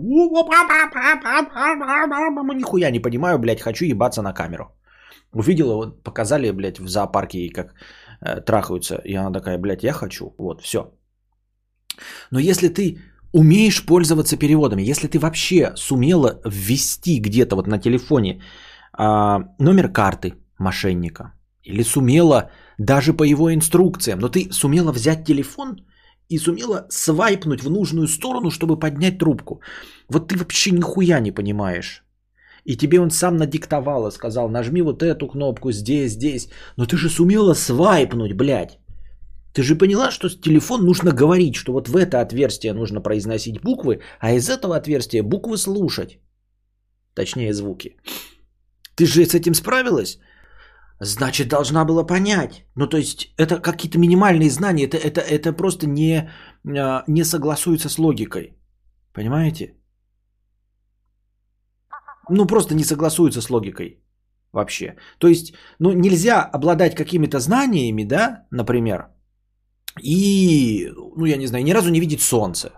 нихуя 2.55 2.91
не 2.91 3.01
понимаю, 3.01 3.39
блядь, 3.39 3.61
хочу 3.61 3.85
ебаться 3.85 4.23
на 4.23 4.33
камеру. 4.33 4.65
Увидела, 5.33 5.75
вот, 5.75 6.03
показали, 6.05 6.53
блядь, 6.53 6.79
в 6.79 6.89
зоопарке 6.89 7.39
ей 7.39 7.51
как 7.51 7.75
э, 8.21 8.41
трахаются, 8.41 9.01
и 9.05 9.15
она 9.15 9.33
такая, 9.33 9.59
блядь, 9.59 9.83
я 9.83 9.93
хочу, 9.93 10.35
вот, 10.39 10.61
все. 10.63 10.93
Но 12.31 12.39
если 12.39 12.69
ты 12.69 12.99
умеешь 13.33 13.85
пользоваться 13.87 14.37
переводами, 14.37 14.91
если 14.91 15.09
ты 15.09 15.19
вообще 15.19 15.73
сумела 15.77 16.41
ввести 16.45 17.21
где-то 17.21 17.57
вот 17.57 17.67
на 17.67 17.79
телефоне 17.79 18.41
а, 18.93 19.41
номер 19.59 19.93
карты 19.93 20.35
мошенника, 20.59 21.33
или 21.65 21.83
сумела 21.83 22.51
даже 22.79 23.13
по 23.13 23.25
его 23.25 23.53
инструкциям, 23.53 24.19
но 24.21 24.29
ты 24.29 24.49
сумела 24.53 24.93
взять 24.93 25.25
телефон 25.25 25.77
и 26.29 26.39
сумела 26.39 26.87
свайпнуть 26.91 27.63
в 27.63 27.71
нужную 27.71 28.09
сторону, 28.09 28.51
чтобы 28.51 28.79
поднять 28.79 29.19
трубку. 29.19 29.61
Вот 30.09 30.29
ты 30.29 30.37
вообще 30.37 30.71
нихуя 30.71 31.21
не 31.21 31.33
понимаешь. 31.33 32.05
И 32.65 32.77
тебе 32.77 33.01
он 33.01 33.11
сам 33.11 33.37
надиктовал 33.37 34.07
и 34.07 34.13
сказал, 34.13 34.49
нажми 34.49 34.83
вот 34.83 35.03
эту 35.03 35.29
кнопку 35.29 35.73
здесь, 35.73 36.13
здесь. 36.13 36.49
Но 36.77 36.87
ты 36.87 36.97
же 36.97 37.09
сумела 37.09 37.55
свайпнуть, 37.55 38.35
блядь. 38.35 38.79
Ты 39.53 39.63
же 39.63 39.75
поняла, 39.75 40.11
что 40.11 40.29
с 40.29 40.41
телефон 40.41 40.85
нужно 40.85 41.13
говорить, 41.13 41.57
что 41.57 41.73
вот 41.73 41.89
в 41.89 41.97
это 41.97 42.21
отверстие 42.21 42.73
нужно 42.73 43.01
произносить 43.01 43.61
буквы, 43.63 44.01
а 44.21 44.33
из 44.33 44.49
этого 44.49 44.77
отверстия 44.77 45.23
буквы 45.23 45.57
слушать. 45.57 46.21
Точнее, 47.15 47.53
звуки. 47.53 47.97
Ты 48.95 49.07
же 49.07 49.25
с 49.25 49.35
этим 49.35 49.55
справилась? 49.55 50.19
Значит, 51.03 51.49
должна 51.49 51.85
была 51.85 52.07
понять. 52.07 52.67
Ну, 52.77 52.87
то 52.87 52.99
есть, 52.99 53.33
это 53.39 53.59
какие-то 53.59 53.99
минимальные 53.99 54.51
знания. 54.51 54.85
Это, 54.85 54.99
это, 54.99 55.21
это 55.21 55.53
просто 55.53 55.87
не, 55.87 56.31
а, 56.67 57.05
не 57.09 57.25
согласуется 57.25 57.89
с 57.89 57.99
логикой. 57.99 58.55
Понимаете? 59.13 59.75
Ну, 62.29 62.47
просто 62.47 62.75
не 62.75 62.85
согласуется 62.85 63.41
с 63.41 63.51
логикой 63.51 64.03
вообще. 64.53 64.97
То 65.19 65.29
есть, 65.29 65.55
ну, 65.79 65.93
нельзя 65.93 66.43
обладать 66.43 66.95
какими-то 66.95 67.39
знаниями, 67.39 68.05
да, 68.05 68.47
например, 68.51 69.09
и, 70.03 70.93
ну, 71.17 71.25
я 71.25 71.37
не 71.37 71.47
знаю, 71.47 71.65
ни 71.65 71.73
разу 71.73 71.91
не 71.91 72.01
видеть 72.01 72.21
солнце. 72.21 72.73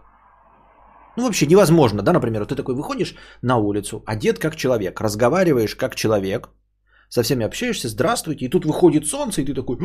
Ну, 1.17 1.25
вообще 1.25 1.47
невозможно, 1.47 2.03
да, 2.03 2.13
например, 2.13 2.47
ты 2.47 2.55
такой 2.55 2.75
выходишь 2.75 3.15
на 3.43 3.57
улицу, 3.57 4.03
одет 4.07 4.39
как 4.39 4.57
человек, 4.57 5.01
разговариваешь 5.01 5.75
как 5.75 5.95
человек, 5.95 6.49
со 7.13 7.23
всеми 7.23 7.45
общаешься, 7.45 7.89
здравствуйте, 7.89 8.47
и 8.47 8.49
тут 8.49 8.65
выходит 8.65 9.07
солнце, 9.07 9.43
и 9.43 9.45
ты 9.45 9.55
такой, 9.55 9.77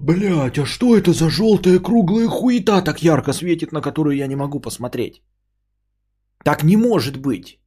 блядь, 0.00 0.58
а 0.58 0.66
что 0.66 0.94
это 0.94 1.12
за 1.12 1.30
желтая 1.30 1.78
круглая 1.78 2.28
хуета 2.28 2.82
так 2.82 3.02
ярко 3.02 3.32
светит, 3.32 3.72
на 3.72 3.80
которую 3.80 4.16
я 4.16 4.26
не 4.26 4.36
могу 4.36 4.60
посмотреть? 4.60 5.22
Так 6.44 6.64
не 6.64 6.76
может 6.76 7.16
быть. 7.16 7.58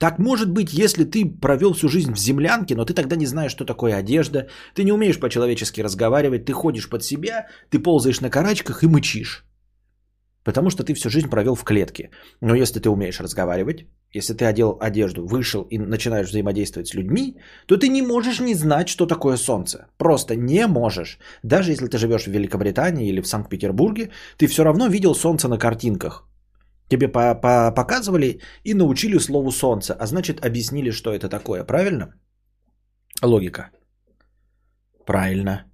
Так 0.00 0.18
может 0.18 0.50
быть, 0.50 0.72
если 0.72 1.04
ты 1.04 1.24
провел 1.40 1.72
всю 1.72 1.88
жизнь 1.88 2.12
в 2.12 2.18
землянке, 2.18 2.74
но 2.74 2.84
ты 2.84 2.94
тогда 2.94 3.14
не 3.14 3.26
знаешь, 3.26 3.52
что 3.52 3.64
такое 3.64 3.94
одежда, 3.94 4.48
ты 4.74 4.82
не 4.82 4.92
умеешь 4.92 5.20
по-человечески 5.20 5.80
разговаривать, 5.82 6.46
ты 6.46 6.52
ходишь 6.52 6.88
под 6.88 7.04
себя, 7.04 7.46
ты 7.70 7.78
ползаешь 7.78 8.20
на 8.20 8.28
карачках 8.28 8.82
и 8.82 8.88
мычишь. 8.88 9.44
Потому 10.46 10.70
что 10.70 10.84
ты 10.84 10.94
всю 10.94 11.10
жизнь 11.10 11.28
провел 11.28 11.54
в 11.56 11.64
клетке. 11.64 12.10
Но 12.40 12.54
если 12.54 12.80
ты 12.80 12.88
умеешь 12.88 13.20
разговаривать, 13.20 13.86
если 14.14 14.34
ты 14.34 14.44
одел 14.44 14.78
одежду, 14.80 15.26
вышел 15.26 15.66
и 15.70 15.78
начинаешь 15.78 16.28
взаимодействовать 16.28 16.86
с 16.86 16.94
людьми, 16.94 17.36
то 17.66 17.76
ты 17.76 17.88
не 17.88 18.02
можешь 18.02 18.40
не 18.40 18.54
знать, 18.54 18.88
что 18.88 19.06
такое 19.06 19.36
солнце. 19.36 19.86
Просто 19.98 20.36
не 20.36 20.66
можешь. 20.68 21.18
Даже 21.42 21.72
если 21.72 21.88
ты 21.88 21.98
живешь 21.98 22.26
в 22.26 22.30
Великобритании 22.30 23.08
или 23.08 23.20
в 23.20 23.26
Санкт-Петербурге, 23.26 24.10
ты 24.36 24.46
все 24.46 24.62
равно 24.62 24.86
видел 24.86 25.14
солнце 25.14 25.48
на 25.48 25.58
картинках. 25.58 26.28
Тебе 26.88 27.08
по 27.08 27.34
-по 27.34 27.74
показывали 27.74 28.40
и 28.64 28.74
научили 28.74 29.18
слову 29.18 29.50
солнце, 29.50 29.94
а 29.94 30.06
значит 30.06 30.46
объяснили, 30.46 30.92
что 30.92 31.10
это 31.10 31.28
такое. 31.28 31.64
Правильно? 31.64 32.14
Логика. 33.22 33.70
Правильно. 35.06 35.64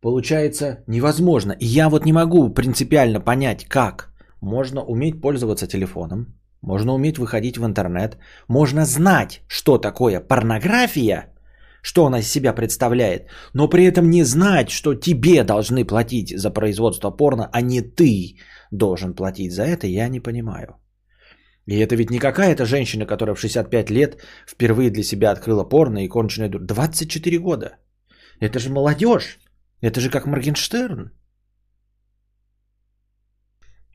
Получается 0.00 0.82
невозможно. 0.86 1.52
И 1.60 1.66
я 1.66 1.88
вот 1.88 2.06
не 2.06 2.12
могу 2.12 2.54
принципиально 2.54 3.20
понять, 3.20 3.66
как 3.66 4.10
можно 4.40 4.82
уметь 4.82 5.20
пользоваться 5.20 5.66
телефоном, 5.66 6.26
можно 6.62 6.94
уметь 6.94 7.18
выходить 7.18 7.58
в 7.58 7.64
интернет, 7.64 8.18
можно 8.48 8.84
знать, 8.84 9.42
что 9.46 9.78
такое 9.78 10.20
порнография, 10.20 11.34
что 11.82 12.06
она 12.06 12.20
из 12.20 12.30
себя 12.30 12.54
представляет, 12.54 13.28
но 13.54 13.68
при 13.68 13.84
этом 13.84 14.10
не 14.10 14.24
знать, 14.24 14.70
что 14.70 14.94
тебе 14.94 15.44
должны 15.44 15.84
платить 15.84 16.38
за 16.38 16.50
производство 16.50 17.10
порно, 17.10 17.48
а 17.52 17.60
не 17.60 17.82
ты 17.82 18.36
должен 18.70 19.14
платить 19.14 19.52
за 19.52 19.64
это, 19.64 19.86
я 19.86 20.08
не 20.08 20.20
понимаю. 20.20 20.76
И 21.66 21.78
это 21.78 21.94
ведь 21.94 22.10
не 22.10 22.18
какая-то 22.18 22.64
женщина, 22.64 23.06
которая 23.06 23.34
в 23.34 23.40
65 23.40 23.90
лет 23.90 24.16
впервые 24.46 24.90
для 24.90 25.02
себя 25.02 25.30
открыла 25.30 25.64
порно 25.64 26.04
и 26.04 26.08
конченая 26.08 26.48
дура. 26.48 26.64
24 26.64 27.38
года. 27.38 27.76
Это 28.40 28.58
же 28.58 28.70
молодежь. 28.70 29.38
Это 29.82 30.00
же 30.00 30.10
как 30.10 30.26
Моргенштерн. 30.26 31.10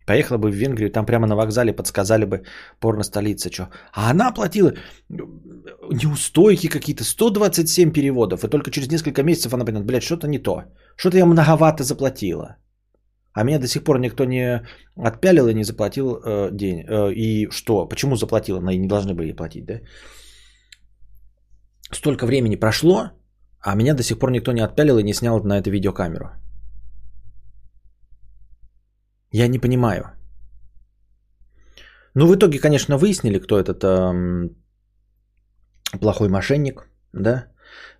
Поехала 0.07 0.37
бы 0.37 0.51
в 0.51 0.55
Венгрию, 0.55 0.91
там 0.91 1.05
прямо 1.05 1.27
на 1.27 1.35
вокзале 1.35 1.73
подсказали 1.73 2.25
бы 2.25 2.43
порно-столица, 2.79 3.49
что. 3.51 3.69
А 3.91 4.11
она 4.11 4.31
платила 4.31 4.73
неустойки 5.09 6.67
какие-то, 6.67 7.03
127 7.03 7.91
переводов, 7.91 8.43
и 8.43 8.47
только 8.47 8.71
через 8.71 8.91
несколько 8.91 9.23
месяцев 9.23 9.53
она 9.53 9.65
поняла, 9.65 9.83
блядь, 9.83 10.03
что-то 10.03 10.27
не 10.27 10.37
то. 10.37 10.63
Что-то 10.95 11.17
я 11.17 11.25
многовато 11.25 11.83
заплатила. 11.83 12.57
А 13.33 13.43
меня 13.43 13.59
до 13.59 13.67
сих 13.67 13.83
пор 13.83 13.99
никто 13.99 14.25
не 14.25 14.61
отпялил 14.95 15.47
и 15.47 15.53
не 15.53 15.63
заплатил 15.63 16.21
э, 16.23 16.49
день. 16.51 16.85
Э, 16.87 17.11
и 17.11 17.49
что? 17.51 17.87
Почему 17.87 18.15
заплатила? 18.15 18.59
Она 18.59 18.73
и 18.73 18.77
не 18.77 18.87
должны 18.87 19.13
были 19.13 19.33
платить, 19.33 19.65
да? 19.65 19.81
Столько 21.91 22.25
времени 22.25 22.55
прошло, 22.55 23.11
а 23.65 23.75
меня 23.75 23.93
до 23.93 24.03
сих 24.03 24.19
пор 24.19 24.31
никто 24.31 24.51
не 24.51 24.61
отпялил 24.63 24.97
и 24.97 25.03
не 25.03 25.13
снял 25.13 25.43
на 25.43 25.57
это 25.57 25.71
видеокамеру. 25.71 26.29
Я 29.31 29.47
не 29.47 29.59
понимаю. 29.59 30.03
Ну, 32.15 32.27
в 32.27 32.35
итоге, 32.35 32.59
конечно, 32.59 32.97
выяснили, 32.97 33.39
кто 33.39 33.59
этот 33.59 33.83
эм, 33.83 34.55
плохой 35.99 36.29
мошенник, 36.29 36.87
да? 37.13 37.47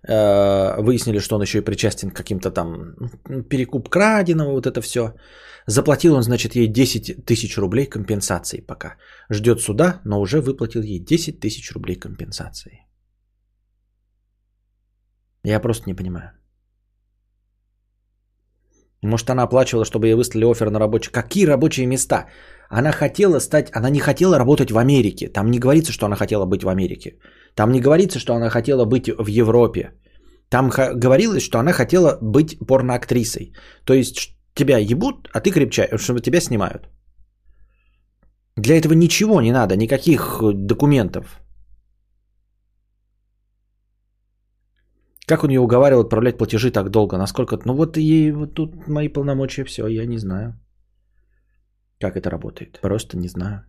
Э, 0.08 0.80
выяснили, 0.80 1.18
что 1.18 1.36
он 1.36 1.42
еще 1.42 1.58
и 1.58 1.64
причастен 1.64 2.10
к 2.10 2.16
каким-то 2.16 2.50
там 2.52 2.94
перекуп 3.50 3.88
краденого, 3.88 4.52
вот 4.52 4.66
это 4.66 4.80
все. 4.80 5.14
Заплатил 5.66 6.14
он, 6.14 6.22
значит, 6.22 6.54
ей 6.54 6.68
10 6.68 7.26
тысяч 7.26 7.58
рублей 7.58 7.86
компенсации 7.86 8.60
пока. 8.60 8.96
Ждет 9.30 9.60
суда, 9.60 10.00
но 10.04 10.20
уже 10.20 10.40
выплатил 10.40 10.82
ей 10.82 11.00
10 11.04 11.40
тысяч 11.40 11.72
рублей 11.72 11.96
компенсации. 11.96 12.85
Я 15.46 15.60
просто 15.60 15.84
не 15.86 15.94
понимаю. 15.94 16.30
Может, 19.02 19.30
она 19.30 19.42
оплачивала, 19.44 19.84
чтобы 19.84 20.06
ей 20.06 20.14
выслали 20.14 20.44
офер 20.44 20.70
на 20.70 20.80
рабочие... 20.80 21.12
Какие 21.12 21.46
рабочие 21.46 21.86
места? 21.86 22.26
Она 22.68 22.92
хотела 22.92 23.38
стать... 23.40 23.70
Она 23.72 23.90
не 23.90 24.00
хотела 24.00 24.38
работать 24.38 24.70
в 24.70 24.78
Америке. 24.78 25.28
Там 25.28 25.50
не 25.50 25.58
говорится, 25.60 25.92
что 25.92 26.06
она 26.06 26.16
хотела 26.16 26.46
быть 26.46 26.64
в 26.64 26.68
Америке. 26.68 27.18
Там 27.54 27.70
не 27.70 27.80
говорится, 27.80 28.18
что 28.18 28.34
она 28.34 28.50
хотела 28.50 28.84
быть 28.86 29.08
в 29.08 29.28
Европе. 29.28 29.92
Там 30.48 30.68
говорилось, 30.70 31.42
что 31.42 31.58
она 31.58 31.72
хотела 31.72 32.18
быть 32.20 32.58
порноактрисой. 32.66 33.52
То 33.84 33.94
есть 33.94 34.36
тебя 34.54 34.78
ебут, 34.78 35.28
а 35.32 35.40
ты 35.40 35.52
крепчаешь, 35.52 36.00
чтобы 36.00 36.20
тебя 36.20 36.40
снимают. 36.40 36.88
Для 38.56 38.76
этого 38.76 38.94
ничего 38.94 39.40
не 39.40 39.52
надо, 39.52 39.76
никаких 39.76 40.40
документов. 40.54 41.40
Как 45.26 45.44
он 45.44 45.50
ее 45.50 45.60
уговаривал 45.60 46.02
отправлять 46.02 46.38
платежи 46.38 46.70
так 46.70 46.90
долго? 46.90 47.18
Насколько? 47.18 47.58
Ну 47.64 47.74
вот 47.74 47.96
ей 47.96 48.30
вот 48.32 48.54
тут 48.54 48.88
мои 48.88 49.08
полномочия, 49.08 49.64
все, 49.64 49.86
я 49.88 50.06
не 50.06 50.18
знаю. 50.18 50.54
Как 52.00 52.16
это 52.16 52.30
работает? 52.30 52.78
Просто 52.80 53.16
не 53.18 53.28
знаю. 53.28 53.64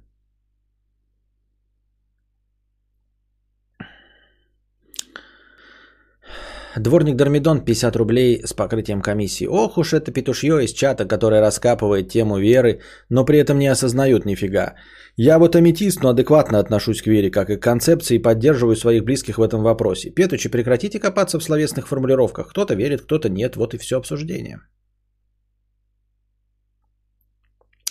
Дворник 6.80 7.16
Дормидон 7.16 7.66
50 7.66 7.95
рублей 7.95 8.41
с 8.45 8.54
покрытием 8.54 9.02
комиссии. 9.02 9.48
Ох 9.48 9.78
уж 9.78 9.94
это 9.94 10.12
петушье 10.12 10.64
из 10.64 10.74
чата, 10.74 11.06
которое 11.06 11.41
раскапывает 11.41 12.10
тему 12.10 12.38
веры, 12.38 12.82
но 13.10 13.26
при 13.26 13.40
этом 13.40 13.58
не 13.58 13.68
осознают 13.68 14.26
нифига. 14.26 14.76
Я 15.18 15.40
вот 15.40 15.56
аметист, 15.56 16.04
но 16.04 16.10
адекватно 16.10 16.60
отношусь 16.60 17.02
к 17.02 17.08
вере, 17.08 17.32
как 17.32 17.49
и 17.49 17.56
к 17.56 17.64
концепции, 17.64 18.16
и 18.16 18.22
поддерживаю 18.22 18.76
своих 18.76 19.04
близких 19.04 19.38
в 19.38 19.41
этом 19.41 19.64
вопросе. 19.64 20.12
Петучи, 20.12 20.49
прекратите 20.49 20.99
копаться 20.99 21.40
в 21.40 21.44
словесных 21.44 21.88
формулировках. 21.88 22.49
Кто-то 22.49 22.76
верит, 22.76 23.02
кто-то 23.02 23.30
нет. 23.30 23.56
Вот 23.56 23.74
и 23.74 23.78
все 23.78 23.98
обсуждение. 23.98 24.60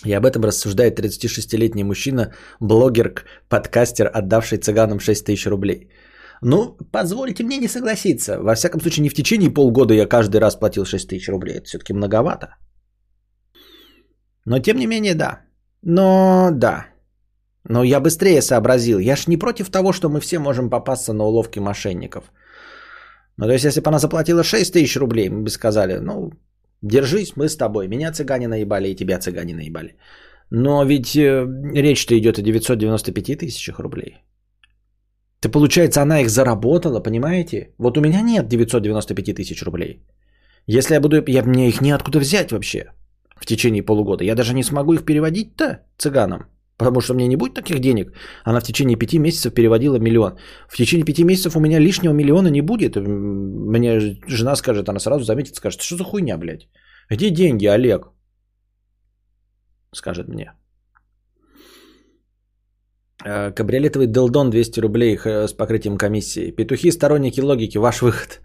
И 0.05 0.13
об 0.13 0.25
этом 0.25 0.43
рассуждает 0.45 0.99
36-летний 0.99 1.83
мужчина, 1.83 2.33
блогер, 2.61 3.25
подкастер, 3.49 4.09
отдавший 4.13 4.59
цыганам 4.59 4.99
6 4.99 5.25
тысяч 5.25 5.47
рублей. 5.47 5.89
Ну, 6.41 6.77
позвольте 6.91 7.43
мне 7.43 7.57
не 7.57 7.67
согласиться. 7.67 8.39
Во 8.39 8.55
всяком 8.55 8.81
случае, 8.81 9.03
не 9.03 9.09
в 9.09 9.13
течение 9.13 9.53
полгода 9.53 9.93
я 9.93 10.05
каждый 10.05 10.39
раз 10.39 10.55
платил 10.55 10.85
6 10.85 11.07
тысяч 11.09 11.29
рублей. 11.29 11.57
Это 11.57 11.65
все-таки 11.65 11.93
многовато. 11.93 12.47
Но 14.45 14.59
тем 14.59 14.77
не 14.77 14.87
менее, 14.87 15.15
да. 15.15 15.41
Но 15.83 16.49
да. 16.51 16.87
Но 17.69 17.83
я 17.83 17.99
быстрее 17.99 18.41
сообразил. 18.41 18.99
Я 18.99 19.15
ж 19.15 19.27
не 19.27 19.37
против 19.37 19.69
того, 19.69 19.93
что 19.93 20.09
мы 20.09 20.19
все 20.19 20.39
можем 20.39 20.69
попасться 20.69 21.13
на 21.13 21.23
уловки 21.25 21.59
мошенников. 21.59 22.31
Ну, 23.37 23.45
то 23.45 23.53
есть, 23.53 23.65
если 23.65 23.81
бы 23.81 23.89
она 23.89 23.99
заплатила 23.99 24.43
6 24.43 24.73
тысяч 24.73 24.97
рублей, 24.97 25.29
мы 25.29 25.43
бы 25.43 25.49
сказали, 25.49 25.99
ну, 25.99 26.31
держись, 26.81 27.35
мы 27.35 27.49
с 27.49 27.57
тобой. 27.57 27.87
Меня 27.87 28.11
цыгане 28.11 28.47
наебали 28.47 28.89
и 28.89 28.95
тебя 28.95 29.19
цыгане 29.19 29.55
наебали. 29.55 29.95
Но 30.49 30.85
ведь 30.85 31.15
э, 31.15 31.45
речь-то 31.73 32.17
идет 32.17 32.39
о 32.39 32.41
995 32.41 33.39
тысячах 33.39 33.79
рублей. 33.79 34.23
Ты, 35.39 35.49
получается, 35.49 36.01
она 36.01 36.21
их 36.21 36.29
заработала, 36.29 36.99
понимаете? 36.99 37.73
Вот 37.77 37.97
у 37.97 38.01
меня 38.01 38.21
нет 38.21 38.47
995 38.47 39.35
тысяч 39.35 39.63
рублей. 39.63 40.03
Если 40.67 40.95
я 40.95 41.01
буду, 41.01 41.23
я, 41.27 41.43
мне 41.43 41.67
их 41.67 41.81
неоткуда 41.81 42.19
взять 42.19 42.51
вообще 42.51 42.91
в 43.41 43.45
течение 43.45 43.83
полугода. 43.83 44.23
Я 44.23 44.35
даже 44.35 44.53
не 44.53 44.63
смогу 44.63 44.93
их 44.93 45.05
переводить-то 45.05 45.85
цыганам. 45.97 46.47
Потому 46.77 47.01
что 47.01 47.13
у 47.13 47.15
меня 47.15 47.27
не 47.27 47.35
будет 47.35 47.55
таких 47.55 47.79
денег. 47.79 48.13
Она 48.43 48.59
в 48.59 48.63
течение 48.63 48.97
пяти 48.97 49.19
месяцев 49.19 49.53
переводила 49.53 49.99
миллион. 49.99 50.37
В 50.69 50.77
течение 50.77 51.05
пяти 51.05 51.23
месяцев 51.23 51.55
у 51.55 51.59
меня 51.59 51.79
лишнего 51.79 52.13
миллиона 52.13 52.49
не 52.49 52.61
будет. 52.61 52.95
Мне 52.95 53.99
жена 54.27 54.55
скажет, 54.55 54.89
она 54.89 54.99
сразу 54.99 55.23
заметит, 55.23 55.55
скажет, 55.55 55.81
что 55.81 55.97
за 55.97 56.03
хуйня, 56.03 56.37
блядь? 56.37 56.67
Где 57.09 57.29
деньги, 57.29 57.65
Олег? 57.65 58.11
Скажет 59.91 60.27
мне. 60.27 60.51
Э, 63.25 63.51
кабриолетовый 63.51 64.07
Делдон 64.07 64.49
200 64.49 64.79
рублей 64.79 65.17
с 65.17 65.53
покрытием 65.53 65.97
комиссии. 65.97 66.51
Петухи 66.51 66.91
сторонники 66.91 67.41
логики, 67.41 67.77
ваш 67.77 68.01
выход. 68.01 68.41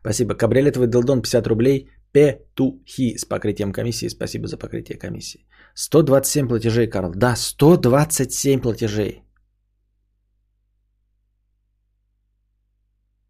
Спасибо. 0.00 0.34
Кабриолетовый 0.34 0.88
Делдон 0.88 1.22
50 1.22 1.46
рублей. 1.46 1.90
Петухи 2.12 3.18
с 3.18 3.24
покрытием 3.24 3.72
комиссии. 3.72 4.08
Спасибо 4.08 4.46
за 4.46 4.56
покрытие 4.56 4.98
комиссии. 4.98 5.46
127 5.74 6.48
платежей, 6.48 6.90
Карл. 6.90 7.12
Да, 7.14 7.34
127 7.36 8.60
платежей. 8.60 9.22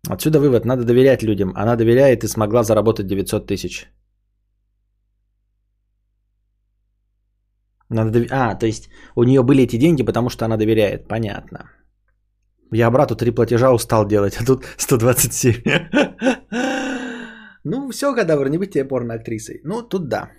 Отсюда 0.09 0.39
вывод. 0.39 0.65
Надо 0.65 0.85
доверять 0.85 1.23
людям. 1.23 1.53
Она 1.57 1.77
доверяет 1.77 2.25
и 2.25 2.29
смогла 2.29 2.63
заработать 2.63 3.07
900 3.07 3.47
тысяч. 3.47 3.89
Надо 7.95 8.11
дов... 8.11 8.27
А, 8.31 8.55
то 8.55 8.67
есть 8.67 8.89
у 9.17 9.25
нее 9.25 9.43
были 9.43 9.63
эти 9.63 9.79
деньги, 9.79 10.05
потому 10.05 10.29
что 10.29 10.45
она 10.45 10.57
доверяет. 10.57 11.09
Понятно. 11.09 11.71
Я 12.73 12.91
брату 12.91 13.17
три 13.17 13.31
платежа 13.31 13.73
устал 13.73 14.07
делать, 14.07 14.37
а 14.41 14.45
тут 14.45 14.65
127. 14.79 15.55
Ну, 17.65 17.91
все, 17.91 18.15
кадавр, 18.15 18.49
не 18.49 18.59
быть 18.59 18.73
тебе 18.73 18.85
порно-актрисой. 18.85 19.61
Ну, 19.65 19.83
тут 19.83 20.09
да. 20.09 20.31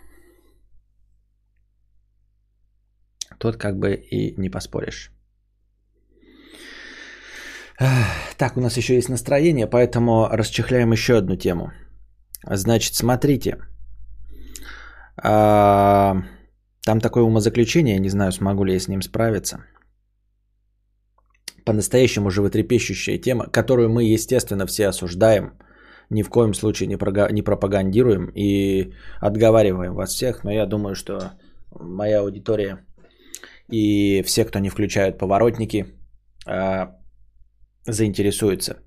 Тут 3.40 3.58
как 3.58 3.80
бы 3.80 3.96
и 3.96 4.36
не 4.38 4.50
поспоришь. 4.50 5.12
Так, 8.38 8.58
у 8.58 8.62
нас 8.62 8.78
еще 8.78 8.94
есть 8.94 9.10
настроение, 9.10 9.68
поэтому 9.68 10.30
расчехляем 10.32 10.92
еще 10.92 11.18
одну 11.18 11.36
тему. 11.36 11.72
Значит, 12.44 12.96
смотрите. 12.96 13.58
А, 15.18 16.16
там 16.86 17.02
такое 17.02 17.24
умозаключение, 17.24 18.00
не 18.00 18.10
знаю, 18.10 18.32
смогу 18.32 18.64
ли 18.64 18.74
я 18.74 18.80
с 18.80 18.88
ним 18.88 19.02
справиться. 19.02 19.66
По-настоящему 21.66 22.30
животрепещущая 22.30 23.18
тема, 23.18 23.48
которую 23.48 23.90
мы, 23.90 24.04
естественно, 24.14 24.68
все 24.68 24.88
осуждаем, 24.88 25.54
ни 26.12 26.22
в 26.22 26.30
коем 26.30 26.54
случае 26.54 26.88
не, 26.88 26.96
прога- 26.96 27.32
не 27.32 27.42
пропагандируем 27.42 28.32
и 28.36 28.94
отговариваем 29.20 29.96
вас 29.96 30.14
всех, 30.14 30.44
но 30.44 30.52
я 30.52 30.68
думаю, 30.68 30.96
что 30.96 31.32
моя 31.72 32.20
аудитория 32.20 32.86
и 33.68 34.22
все, 34.22 34.46
кто 34.46 34.60
не 34.60 34.70
включают 34.70 35.18
поворотники, 35.18 35.88
а, 36.46 37.00
заинтересуются. 37.88 38.78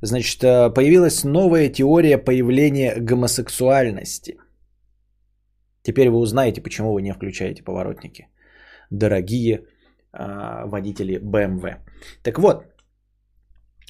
Значит, 0.00 0.40
появилась 0.74 1.22
новая 1.22 1.68
теория 1.68 2.16
появления 2.16 2.96
гомосексуальности– 2.96 4.38
Теперь 5.82 6.08
вы 6.08 6.18
узнаете, 6.18 6.62
почему 6.62 6.92
вы 6.92 7.02
не 7.02 7.12
включаете 7.12 7.62
поворотники. 7.62 8.28
Дорогие 8.90 9.64
э, 10.12 10.66
водители 10.66 11.18
BMW. 11.18 11.76
Так 12.22 12.38
вот, 12.38 12.64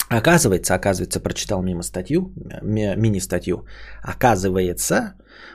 оказывается, 0.09 0.75
оказывается, 0.75 1.21
прочитал 1.21 1.63
мимо 1.63 1.83
статью, 1.83 2.33
мини-статью, 2.63 3.67
оказывается, 4.03 5.15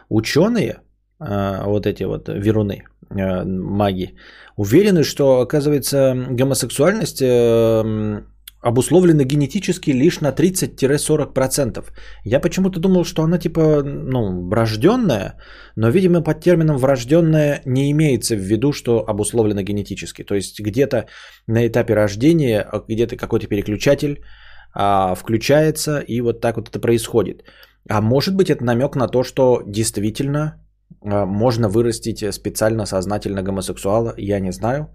ученые, 0.10 0.82
э, 1.20 1.64
вот 1.66 1.86
эти 1.86 2.04
вот 2.04 2.30
веруны, 2.30 2.84
э, 3.10 3.44
маги, 3.46 4.16
уверены, 4.58 5.04
что, 5.04 5.40
оказывается, 5.42 6.14
гомосексуальность 6.30 7.22
э, 7.22 8.24
обусловлена 8.62 9.24
генетически 9.24 9.92
лишь 9.92 10.22
на 10.22 10.32
30-40%. 10.32 11.84
Я 12.26 12.40
почему-то 12.40 12.80
думал, 12.80 13.06
что 13.06 13.24
она 13.24 13.38
типа, 13.38 13.84
ну, 13.84 14.50
врожденная, 14.50 15.36
но, 15.76 15.90
видимо, 15.90 16.22
под 16.24 16.42
термином 16.42 16.78
врожденная 16.78 17.62
не 17.66 17.92
имеется 17.92 18.36
в 18.36 18.40
виду, 18.40 18.74
что 18.74 19.06
обусловлена 19.08 19.64
генетически. 19.64 20.24
То 20.24 20.36
есть 20.36 20.60
где-то 20.60 21.06
на 21.48 21.68
этапе 21.68 21.94
рождения 21.94 22.66
где-то 22.88 23.16
какой-то 23.16 23.48
переключатель 23.48 24.24
а, 24.74 25.16
включается, 25.16 26.00
и 26.00 26.22
вот 26.22 26.42
так 26.42 26.58
вот 26.58 26.70
это 26.70 26.80
происходит. 26.80 27.44
А 27.90 28.02
может 28.02 28.36
быть, 28.36 28.50
это 28.50 28.64
намек 28.64 28.96
на 28.96 29.08
то, 29.08 29.24
что 29.24 29.62
действительно 29.68 30.60
а, 31.02 31.26
можно 31.26 31.70
вырастить 31.70 32.24
специально, 32.34 32.86
сознательно 32.86 33.44
гомосексуала, 33.44 34.14
я 34.18 34.40
не 34.40 34.52
знаю 34.52 34.90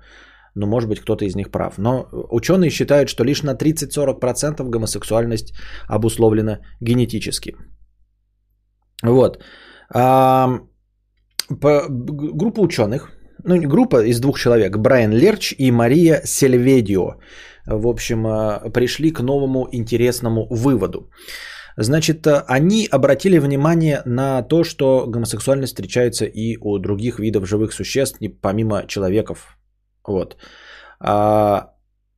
но 0.55 0.67
может 0.67 0.89
быть 0.89 1.01
кто-то 1.01 1.25
из 1.25 1.35
них 1.35 1.51
прав. 1.51 1.79
Но 1.79 2.09
ученые 2.31 2.71
считают, 2.71 3.09
что 3.09 3.25
лишь 3.25 3.43
на 3.43 3.55
30-40% 3.55 4.63
гомосексуальность 4.69 5.55
обусловлена 5.89 6.59
генетически. 6.81 7.55
Вот. 9.03 9.43
А, 9.95 10.61
по, 11.61 11.87
группа 11.89 12.61
ученых, 12.61 13.11
ну 13.45 13.61
группа 13.61 14.05
из 14.05 14.21
двух 14.21 14.39
человек, 14.39 14.77
Брайан 14.77 15.13
Лерч 15.13 15.55
и 15.59 15.71
Мария 15.71 16.23
Сельведио, 16.25 17.17
в 17.67 17.87
общем, 17.87 18.27
а, 18.27 18.71
пришли 18.71 19.11
к 19.11 19.21
новому 19.21 19.69
интересному 19.73 20.47
выводу. 20.51 21.11
Значит, 21.79 22.27
они 22.27 22.87
обратили 22.91 23.39
внимание 23.39 24.03
на 24.05 24.43
то, 24.43 24.63
что 24.63 25.07
гомосексуальность 25.07 25.73
встречается 25.73 26.27
и 26.27 26.59
у 26.61 26.79
других 26.79 27.19
видов 27.19 27.49
живых 27.49 27.73
существ, 27.73 28.19
помимо 28.43 28.87
человеков, 28.87 29.57
вот. 30.07 30.37
А, 31.01 31.73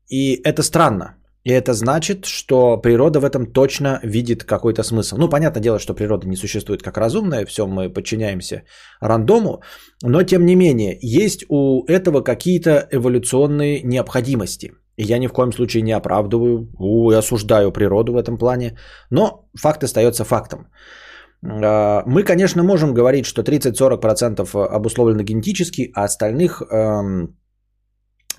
и 0.09 0.41
это 0.45 0.63
странно. 0.63 1.17
И 1.45 1.51
это 1.51 1.75
значит, 1.75 2.25
что 2.25 2.79
природа 2.79 3.21
в 3.21 3.25
этом 3.25 3.53
точно 3.53 4.01
видит 4.03 4.45
какой-то 4.45 4.83
смысл. 4.83 5.17
Ну, 5.19 5.29
понятное 5.29 5.63
дело, 5.63 5.79
что 5.79 5.95
природа 5.95 6.27
не 6.27 6.37
существует 6.37 6.83
как 6.83 6.97
разумная, 6.97 7.45
все 7.45 7.67
мы 7.67 7.91
подчиняемся 7.91 8.63
рандому, 9.01 9.63
но 10.03 10.23
тем 10.23 10.47
не 10.47 10.57
менее, 10.57 10.99
есть 11.03 11.45
у 11.51 11.85
этого 11.87 12.23
какие-то 12.23 12.89
эволюционные 12.91 13.83
необходимости. 13.83 14.73
И 14.97 15.05
я 15.05 15.19
ни 15.19 15.27
в 15.27 15.33
коем 15.33 15.53
случае 15.53 15.83
не 15.83 15.93
оправдываю 15.93 16.69
и 17.11 17.15
осуждаю 17.15 17.73
природу 17.73 18.13
в 18.13 18.17
этом 18.17 18.39
плане, 18.39 18.79
но 19.11 19.47
факт 19.61 19.85
остается 19.85 20.25
фактом. 20.25 20.69
А, 21.45 22.05
мы, 22.07 22.23
конечно, 22.23 22.63
можем 22.63 22.95
говорить, 22.95 23.27
что 23.27 23.43
30-40% 23.43 24.67
обусловлено 24.67 25.23
генетически, 25.23 25.91
а 25.95 26.05
остальных 26.05 26.63
эм, 26.63 27.37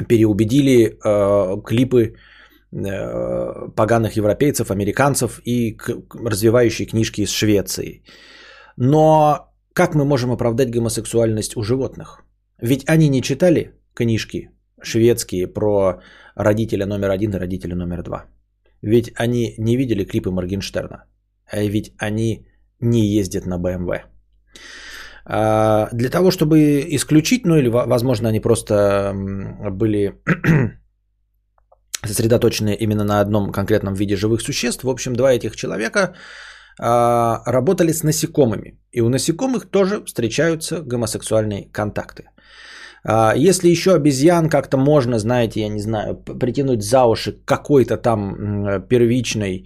переубедили 0.07 0.85
э, 0.85 1.61
клипы 1.63 2.15
э, 2.71 3.69
поганых 3.75 4.17
европейцев, 4.17 4.71
американцев 4.71 5.41
и 5.45 5.71
к, 5.71 5.89
развивающие 6.13 6.87
книжки 6.87 7.21
из 7.21 7.29
Швеции. 7.29 8.03
Но 8.77 9.53
как 9.73 9.95
мы 9.95 10.05
можем 10.05 10.31
оправдать 10.31 10.71
гомосексуальность 10.71 11.57
у 11.57 11.63
животных? 11.63 12.23
Ведь 12.61 12.89
они 12.89 13.09
не 13.09 13.21
читали 13.21 13.71
книжки 13.93 14.49
шведские 14.81 15.47
про 15.47 16.01
родителя 16.35 16.85
номер 16.85 17.11
один 17.11 17.31
и 17.33 17.39
родителя 17.39 17.75
номер 17.75 18.03
два. 18.03 18.25
Ведь 18.81 19.11
они 19.15 19.55
не 19.57 19.77
видели 19.77 20.05
клипы 20.05 20.31
Моргенштерна. 20.31 21.05
а 21.51 21.63
ведь 21.63 21.93
они 21.97 22.47
не 22.79 23.19
ездят 23.19 23.45
на 23.45 23.57
BMW. 23.57 24.01
А, 25.27 25.89
для 25.91 26.09
того, 26.09 26.31
чтобы 26.31 26.85
исключить, 26.89 27.45
ну 27.45 27.55
или, 27.55 27.67
возможно, 27.67 28.29
они 28.29 28.39
просто 28.39 29.13
были 29.71 30.13
сосредоточены 32.05 32.75
именно 32.75 33.03
на 33.03 33.21
одном 33.21 33.51
конкретном 33.51 33.93
виде 33.95 34.15
живых 34.15 34.41
существ. 34.41 34.83
В 34.83 34.89
общем, 34.89 35.15
два 35.15 35.33
этих 35.33 35.55
человека 35.55 36.15
а, 36.79 37.41
работали 37.45 37.91
с 37.91 38.03
насекомыми. 38.03 38.79
И 38.91 39.01
у 39.01 39.09
насекомых 39.09 39.69
тоже 39.71 40.03
встречаются 40.05 40.81
гомосексуальные 40.81 41.69
контакты. 41.71 42.29
А, 43.03 43.33
если 43.35 43.69
еще 43.69 43.95
обезьян 43.95 44.49
как-то 44.49 44.77
можно, 44.77 45.17
знаете, 45.19 45.61
я 45.61 45.69
не 45.69 45.81
знаю, 45.81 46.15
притянуть 46.15 46.83
за 46.83 47.05
уши 47.05 47.39
какой-то 47.45 47.97
там 47.97 48.87
первичной 48.89 49.65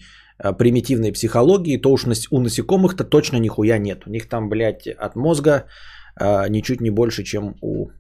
примитивной 0.58 1.12
психологии, 1.12 1.82
то 1.82 1.92
уж 1.92 2.06
у 2.32 2.40
насекомых-то 2.40 3.04
точно 3.04 3.38
нихуя 3.38 3.78
нет. 3.78 4.08
У 4.08 4.10
них 4.10 4.30
там, 4.30 4.50
блядь, 4.50 4.88
от 4.88 5.16
мозга 5.16 5.66
ничуть 6.50 6.82
не 6.82 6.92
больше, 6.92 7.24
чем 7.24 7.56
у 7.62 7.92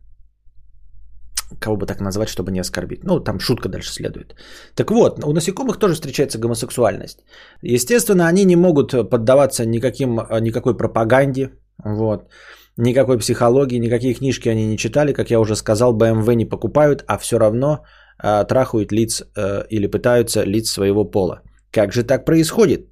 кого 1.59 1.77
бы 1.77 1.85
так 1.85 2.01
назвать, 2.01 2.29
чтобы 2.29 2.51
не 2.51 2.59
оскорбить. 2.59 3.03
Ну, 3.03 3.19
там 3.19 3.39
шутка 3.39 3.69
дальше 3.69 3.91
следует. 3.91 4.35
Так 4.75 4.91
вот, 4.91 5.23
у 5.23 5.33
насекомых 5.33 5.79
тоже 5.79 5.95
встречается 5.95 6.37
гомосексуальность. 6.37 7.23
Естественно, 7.61 8.27
они 8.27 8.45
не 8.45 8.55
могут 8.55 9.09
поддаваться 9.09 9.65
никаким, 9.65 10.19
никакой 10.41 10.77
пропаганде, 10.77 11.49
вот, 11.83 12.29
никакой 12.77 13.17
психологии, 13.17 13.79
никакие 13.79 14.13
книжки 14.13 14.49
они 14.49 14.67
не 14.67 14.77
читали. 14.77 15.13
Как 15.13 15.31
я 15.31 15.39
уже 15.39 15.55
сказал, 15.55 15.97
BMW 15.97 16.35
не 16.35 16.45
покупают, 16.45 17.03
а 17.07 17.17
все 17.17 17.39
равно 17.39 17.85
э, 18.23 18.45
трахают 18.47 18.91
лиц 18.91 19.21
э, 19.21 19.63
или 19.69 19.87
пытаются 19.87 20.43
лиц 20.43 20.69
своего 20.69 21.03
пола. 21.03 21.41
Как 21.71 21.93
же 21.93 22.03
так 22.03 22.25
происходит? 22.25 22.87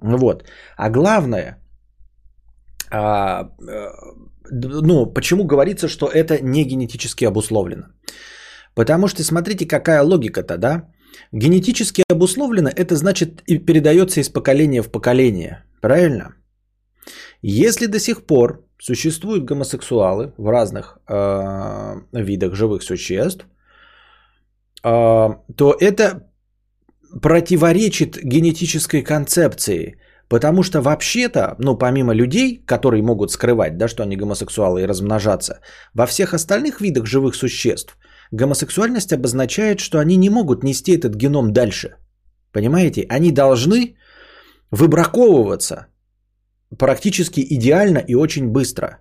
Вот. 0.00 0.44
А 0.76 0.90
главное, 0.90 1.58
а, 2.90 3.50
э, 3.60 3.88
ну, 4.50 5.06
почему 5.06 5.44
говорится, 5.44 5.88
что 5.88 6.06
это 6.06 6.40
не 6.40 6.64
генетически 6.64 7.24
обусловлено? 7.26 7.84
Потому 8.74 9.08
что 9.08 9.22
смотрите, 9.22 9.66
какая 9.66 10.02
логика-то, 10.02 10.56
да? 10.56 10.84
Генетически 11.32 12.04
обусловлено, 12.10 12.70
это 12.70 12.94
значит 12.94 13.42
и 13.46 13.58
передается 13.58 14.20
из 14.20 14.28
поколения 14.28 14.82
в 14.82 14.90
поколение. 14.90 15.64
Правильно? 15.80 16.34
Если 17.42 17.86
до 17.86 17.98
сих 17.98 18.26
пор 18.26 18.64
существуют 18.78 19.44
гомосексуалы 19.44 20.32
в 20.38 20.48
разных 20.48 20.98
э, 21.08 21.94
видах 22.12 22.54
живых 22.54 22.82
существ, 22.82 23.46
э, 24.84 25.28
то 25.56 25.76
это 25.80 26.27
противоречит 27.22 28.18
генетической 28.22 29.02
концепции– 29.02 29.96
Потому 30.28 30.62
что 30.62 30.82
вообще-то, 30.82 31.56
ну, 31.58 31.78
помимо 31.78 32.12
людей, 32.12 32.62
которые 32.66 33.02
могут 33.02 33.30
скрывать, 33.30 33.78
да, 33.78 33.88
что 33.88 34.02
они 34.02 34.16
гомосексуалы 34.16 34.82
и 34.82 34.86
размножаться, 34.86 35.60
во 35.94 36.06
всех 36.06 36.34
остальных 36.34 36.80
видах 36.80 37.06
живых 37.06 37.34
существ 37.34 37.96
гомосексуальность 38.30 39.12
обозначает, 39.12 39.80
что 39.80 39.98
они 39.98 40.16
не 40.16 40.28
могут 40.30 40.62
нести 40.62 40.96
этот 40.96 41.14
геном 41.14 41.52
дальше. 41.52 41.96
Понимаете? 42.52 43.06
Они 43.08 43.32
должны 43.32 43.96
выбраковываться 44.70 45.86
практически 46.78 47.40
идеально 47.40 47.98
и 47.98 48.14
очень 48.14 48.48
быстро. 48.48 48.98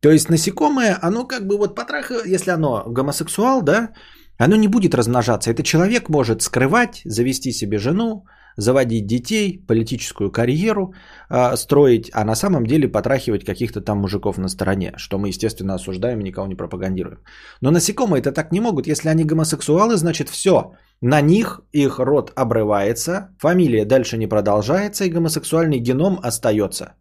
То 0.00 0.12
есть 0.12 0.28
насекомое, 0.28 0.96
оно 1.02 1.26
как 1.26 1.48
бы 1.48 1.56
вот 1.56 1.74
потраха, 1.74 2.22
если 2.24 2.52
оно 2.52 2.84
гомосексуал, 2.86 3.62
да, 3.62 3.90
оно 4.38 4.56
не 4.56 4.68
будет 4.68 4.94
размножаться. 4.94 5.50
Это 5.50 5.62
человек 5.62 6.08
может 6.08 6.42
скрывать, 6.42 7.02
завести 7.04 7.52
себе 7.52 7.78
жену, 7.78 8.24
заводить 8.56 9.06
детей, 9.06 9.64
политическую 9.66 10.30
карьеру 10.30 10.92
э, 11.30 11.56
строить, 11.56 12.10
а 12.14 12.24
на 12.24 12.34
самом 12.34 12.66
деле 12.66 12.88
потрахивать 12.88 13.44
каких-то 13.44 13.80
там 13.80 13.98
мужиков 13.98 14.38
на 14.38 14.48
стороне, 14.48 14.92
что 14.96 15.18
мы, 15.18 15.28
естественно, 15.28 15.74
осуждаем 15.74 16.20
и 16.20 16.24
никого 16.24 16.46
не 16.46 16.56
пропагандируем. 16.56 17.18
Но 17.60 17.70
насекомые 17.70 18.20
это 18.20 18.32
так 18.32 18.52
не 18.52 18.60
могут. 18.60 18.86
Если 18.86 19.08
они 19.08 19.24
гомосексуалы, 19.24 19.96
значит 19.96 20.28
все. 20.28 20.72
На 21.00 21.20
них 21.20 21.60
их 21.72 21.98
род 22.00 22.32
обрывается, 22.34 23.28
фамилия 23.38 23.84
дальше 23.84 24.18
не 24.18 24.26
продолжается, 24.26 25.04
и 25.04 25.10
гомосексуальный 25.10 25.78
геном 25.78 26.18
остается 26.22 26.94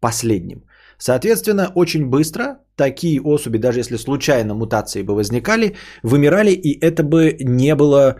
последним. 0.00 0.64
Соответственно, 0.98 1.72
очень 1.74 2.06
быстро 2.06 2.58
такие 2.76 3.20
особи, 3.20 3.58
даже 3.58 3.80
если 3.80 3.96
случайно 3.96 4.54
мутации 4.54 5.02
бы 5.02 5.14
возникали, 5.14 5.74
вымирали, 6.02 6.50
и 6.50 6.78
это 6.80 7.02
бы 7.02 7.36
не 7.40 7.74
было 7.74 8.16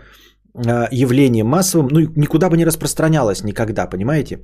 Э, 0.54 0.86
явлением 0.92 1.46
массовым, 1.46 1.88
ну, 1.90 2.00
никуда 2.16 2.48
бы 2.48 2.56
не 2.56 2.64
распространялось 2.64 3.42
никогда, 3.42 3.86
понимаете? 3.86 4.38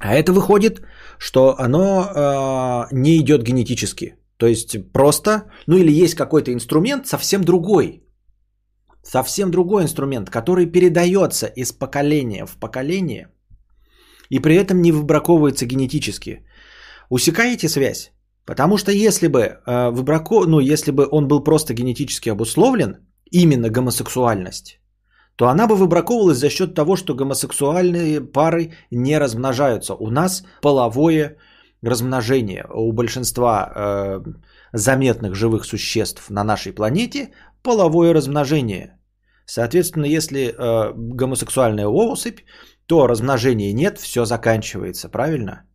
А 0.00 0.14
это 0.14 0.32
выходит, 0.32 0.82
что 1.18 1.54
оно 1.58 2.02
э, 2.02 2.94
не 2.94 3.18
идет 3.18 3.42
генетически. 3.42 4.16
То 4.36 4.46
есть 4.46 4.92
просто, 4.92 5.44
ну 5.66 5.76
или 5.76 6.02
есть 6.04 6.14
какой-то 6.16 6.52
инструмент 6.52 7.06
совсем 7.06 7.44
другой. 7.44 8.02
Совсем 9.02 9.50
другой 9.50 9.82
инструмент, 9.84 10.28
который 10.28 10.66
передается 10.66 11.46
из 11.46 11.72
поколения 11.72 12.44
в 12.44 12.56
поколение 12.56 13.28
и 14.30 14.40
при 14.40 14.56
этом 14.56 14.82
не 14.82 14.92
выбраковывается 14.92 15.66
генетически. 15.66 16.44
Усекаете 17.10 17.68
связь? 17.68 18.12
Потому 18.44 18.78
что 18.78 18.92
если 18.92 19.28
бы, 19.28 19.40
э, 19.40 19.90
выбрако... 19.90 20.46
ну, 20.46 20.60
если 20.60 20.90
бы 20.90 21.06
он 21.10 21.28
был 21.28 21.44
просто 21.44 21.74
генетически 21.74 22.30
обусловлен, 22.30 22.96
именно 23.30 23.68
гомосексуальность, 23.68 24.80
то 25.36 25.48
она 25.48 25.66
бы 25.66 25.76
выбраковывалась 25.76 26.38
за 26.38 26.50
счет 26.50 26.74
того, 26.74 26.96
что 26.96 27.14
гомосексуальные 27.14 28.20
пары 28.20 28.72
не 28.90 29.18
размножаются. 29.18 29.94
У 29.94 30.10
нас 30.10 30.44
половое 30.62 31.36
размножение. 31.82 32.66
У 32.74 32.92
большинства 32.92 33.72
э, 33.74 34.22
заметных 34.72 35.34
живых 35.34 35.64
существ 35.64 36.30
на 36.30 36.42
нашей 36.44 36.72
планете 36.72 37.30
половое 37.62 38.14
размножение. 38.14 38.98
Соответственно, 39.44 40.06
если 40.06 40.40
э, 40.40 40.92
гомосексуальная 40.94 41.86
особь, 41.86 42.40
то 42.86 43.06
размножения 43.06 43.72
нет, 43.72 43.98
все 43.98 44.24
заканчивается, 44.24 45.08
правильно? 45.08 45.67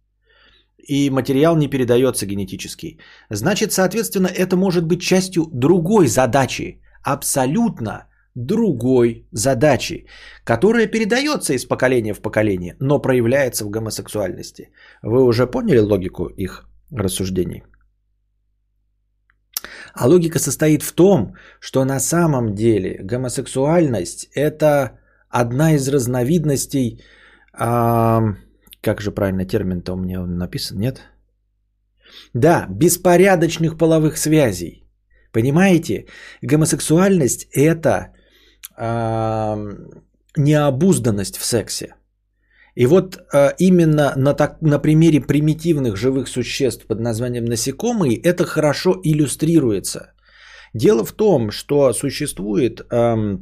И 0.88 1.10
материал 1.10 1.56
не 1.56 1.70
передается 1.70 2.26
генетически. 2.26 3.00
Значит, 3.30 3.72
соответственно, 3.72 4.28
это 4.28 4.58
может 4.58 4.86
быть 4.86 5.02
частью 5.02 5.46
другой 5.54 6.08
задачи, 6.08 6.82
абсолютно 7.04 8.08
другой 8.36 9.28
задачи, 9.32 10.06
которая 10.44 10.88
передается 10.88 11.54
из 11.54 11.66
поколения 11.66 12.14
в 12.14 12.22
поколение, 12.22 12.76
но 12.80 13.00
проявляется 13.00 13.66
в 13.66 13.70
гомосексуальности. 13.70 14.72
Вы 15.04 15.24
уже 15.24 15.48
поняли 15.48 15.80
логику 15.80 16.26
их 16.26 16.66
рассуждений? 16.92 17.64
А 19.94 20.08
логика 20.08 20.40
состоит 20.40 20.84
в 20.84 20.94
том, 20.94 21.36
что 21.60 21.86
на 21.86 22.00
самом 22.00 22.56
деле 22.56 23.00
гомосексуальность 23.04 24.28
это 24.34 25.00
одна 25.30 25.76
из 25.76 25.88
разновидностей, 25.88 27.02
а, 27.54 28.22
как 28.84 29.02
же 29.02 29.12
правильно 29.12 29.46
термин-то 29.46 29.94
у 29.94 29.98
меня 29.98 30.26
написан, 30.26 30.78
нет? 30.78 31.02
Да, 32.34 32.68
беспорядочных 32.70 33.78
половых 33.78 34.18
связей. 34.18 34.84
Понимаете, 35.32 36.06
гомосексуальность 36.44 37.48
это 37.52 38.14
необузданность 40.38 41.38
в 41.38 41.46
сексе. 41.46 41.96
И 42.76 42.88
вот 42.88 43.18
э, 43.34 43.54
именно 43.60 44.14
на, 44.16 44.34
так, 44.34 44.62
на 44.62 44.80
примере 44.80 45.22
примитивных 45.22 45.96
живых 45.96 46.28
существ 46.28 46.88
под 46.88 47.00
названием 47.00 47.46
насекомые 47.46 48.20
это 48.20 48.46
хорошо 48.46 49.00
иллюстрируется. 49.04 50.14
Дело 50.74 51.06
в 51.06 51.12
том, 51.12 51.52
что 51.52 51.94
существует 51.94 52.82
э, 52.82 53.38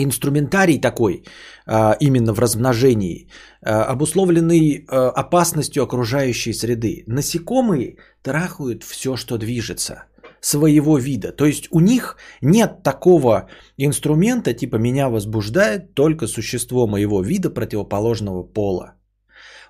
инструментарий 0.00 0.80
такой, 0.80 1.24
э, 1.66 1.96
именно 2.00 2.32
в 2.32 2.38
размножении, 2.38 3.28
э, 3.62 3.70
обусловленный 3.70 4.86
э, 4.88 5.10
опасностью 5.16 5.82
окружающей 5.82 6.52
среды. 6.52 7.04
Насекомые 7.06 7.96
трахают 8.22 8.84
все, 8.84 9.16
что 9.16 9.38
движется– 9.38 10.04
своего 10.40 10.98
вида. 10.98 11.32
То 11.32 11.46
есть 11.46 11.68
у 11.70 11.80
них 11.80 12.16
нет 12.40 12.82
такого 12.82 13.48
инструмента, 13.78 14.54
типа 14.54 14.76
меня 14.76 15.08
возбуждает 15.08 15.94
только 15.94 16.26
существо 16.26 16.86
моего 16.86 17.22
вида 17.22 17.50
противоположного 17.50 18.42
пола. 18.42 18.94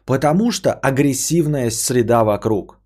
Потому 0.04 0.52
что 0.52 0.72
агрессивная 0.72 1.70
среда 1.70 2.24
вокруг. 2.24 2.78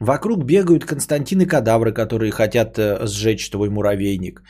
Вокруг 0.00 0.44
бегают 0.44 0.84
Константины 0.84 1.46
кадавры, 1.46 1.92
которые 1.92 2.30
хотят 2.30 2.78
э, 2.78 3.06
сжечь 3.06 3.50
твой 3.50 3.70
муравейник. 3.70 4.42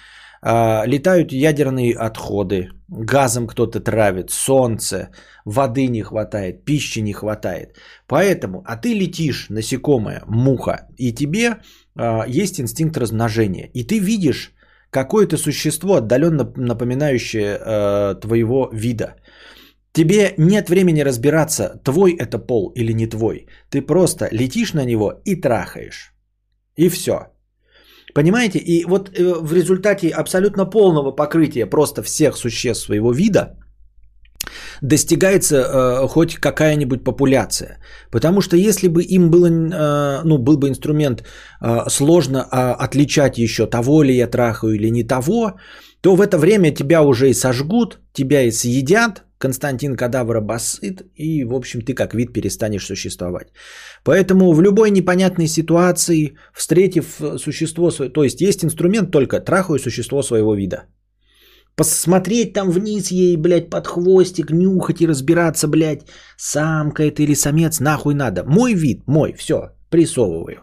А, 0.47 0.85
летают 0.87 1.33
ядерные 1.33 1.95
отходы, 1.95 2.69
газом 2.89 3.47
кто-то 3.47 3.81
травит, 3.81 4.31
солнце, 4.31 5.09
воды 5.47 5.87
не 5.89 6.03
хватает, 6.03 6.65
пищи 6.67 7.01
не 7.01 7.15
хватает. 7.15 7.79
Поэтому, 8.07 8.63
а 8.67 8.77
ты 8.77 8.93
летишь, 8.93 9.47
насекомое, 9.49 10.23
муха, 10.27 10.87
и 10.99 11.15
тебе 11.15 11.61
а, 11.97 12.27
есть 12.29 12.61
инстинкт 12.61 12.99
размножения. 12.99 13.71
И 13.73 13.85
ты 13.85 13.99
видишь 13.99 14.53
какое-то 14.91 15.39
существо, 15.39 15.97
отдаленно 15.97 16.53
напоминающее 16.57 17.59
э, 17.59 18.15
твоего 18.21 18.69
вида. 18.73 19.17
Тебе 19.93 20.35
нет 20.37 20.69
времени 20.69 21.01
разбираться, 21.01 21.81
твой 21.85 22.13
это 22.13 22.39
пол 22.39 22.71
или 22.77 22.93
не 22.93 23.07
твой. 23.07 23.47
Ты 23.71 23.83
просто 23.83 24.29
летишь 24.31 24.75
на 24.75 24.85
него 24.85 25.23
и 25.25 25.41
трахаешь. 25.41 26.15
И 26.77 26.89
все. 26.89 27.34
Понимаете? 28.15 28.59
И 28.59 28.85
вот 28.85 29.09
э, 29.09 29.35
в 29.43 29.53
результате 29.53 30.09
абсолютно 30.09 30.71
полного 30.71 31.11
покрытия 31.11 31.67
просто 31.67 32.03
всех 32.03 32.37
существ 32.37 32.87
своего 32.87 33.13
вида 33.13 33.59
достигается 34.83 35.57
э, 35.57 36.09
хоть 36.09 36.35
какая-нибудь 36.37 37.05
популяция. 37.05 37.79
Потому 38.11 38.41
что 38.41 38.57
если 38.57 38.89
бы 38.89 39.03
им 39.03 39.31
было, 39.31 39.47
э, 39.47 40.21
ну, 40.25 40.39
был 40.39 40.57
бы 40.57 40.69
инструмент 40.69 41.25
э, 41.61 41.89
сложно 41.89 42.39
э, 42.39 42.85
отличать 42.85 43.39
еще 43.39 43.67
того 43.67 44.05
ли 44.05 44.15
я 44.15 44.27
трахаю 44.29 44.75
или 44.75 44.91
не 44.91 45.03
того, 45.03 45.55
то 46.01 46.15
в 46.15 46.21
это 46.21 46.39
время 46.39 46.75
тебя 46.75 47.03
уже 47.03 47.31
и 47.31 47.35
сожгут, 47.35 47.99
тебя 48.13 48.43
и 48.43 48.53
съедят, 48.53 49.25
Константин 49.45 49.95
Кадавра 49.95 50.41
басыт, 50.41 51.03
и, 51.17 51.45
в 51.45 51.53
общем, 51.53 51.83
ты 51.83 51.93
как 51.95 52.15
вид 52.15 52.33
перестанешь 52.33 52.87
существовать. 52.87 53.49
Поэтому 54.05 54.55
в 54.55 54.63
любой 54.63 54.91
непонятной 54.91 55.49
ситуации, 55.49 56.37
встретив 56.55 57.21
существо, 57.39 57.91
то 57.91 58.25
есть 58.25 58.41
есть 58.41 58.65
инструмент 58.65 59.11
только 59.11 59.41
трахаю 59.41 59.79
существо 59.79 60.23
своего 60.23 60.55
вида. 60.55 60.85
Посмотреть 61.77 62.55
там 62.55 62.71
вниз 62.71 63.13
ей, 63.13 63.37
блядь, 63.37 63.71
под 63.71 63.87
хвостик, 63.87 64.51
нюхать 64.51 65.03
и 65.03 65.07
разбираться, 65.07 65.69
блядь, 65.69 66.09
самка 66.39 67.03
это 67.03 67.23
или 67.23 67.35
самец, 67.35 67.81
нахуй 67.81 68.15
надо. 68.15 68.45
Мой 68.47 68.75
вид, 68.75 69.03
мой, 69.07 69.35
все, 69.35 69.57
прессовываю. 69.91 70.57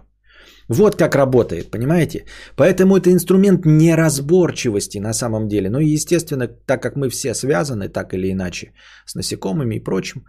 Вот 0.72 0.96
как 0.96 1.16
работает, 1.16 1.72
понимаете? 1.72 2.24
Поэтому 2.56 2.96
это 2.96 3.10
инструмент 3.10 3.66
неразборчивости 3.66 5.00
на 5.00 5.14
самом 5.14 5.48
деле. 5.48 5.70
Ну 5.70 5.80
и 5.80 5.94
естественно, 5.96 6.48
так 6.48 6.82
как 6.82 6.96
мы 6.96 7.10
все 7.10 7.34
связаны 7.34 7.90
так 7.90 8.14
или 8.14 8.32
иначе 8.32 8.72
с 9.06 9.16
насекомыми 9.16 9.76
и 9.76 9.84
прочим, 9.84 10.26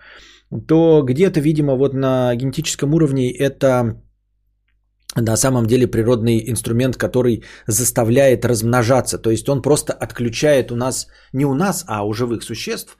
то 0.66 1.02
где-то, 1.02 1.40
видимо, 1.40 1.76
вот 1.76 1.94
на 1.94 2.34
генетическом 2.34 2.92
уровне 2.94 3.30
это 3.30 4.02
на 5.14 5.36
самом 5.36 5.66
деле 5.66 5.86
природный 5.86 6.50
инструмент, 6.50 6.96
который 6.96 7.44
заставляет 7.68 8.44
размножаться. 8.44 9.18
То 9.18 9.30
есть 9.30 9.48
он 9.48 9.62
просто 9.62 9.92
отключает 9.92 10.72
у 10.72 10.76
нас, 10.76 11.06
не 11.32 11.44
у 11.44 11.54
нас, 11.54 11.84
а 11.86 12.04
у 12.04 12.12
живых 12.12 12.42
существ 12.42 12.96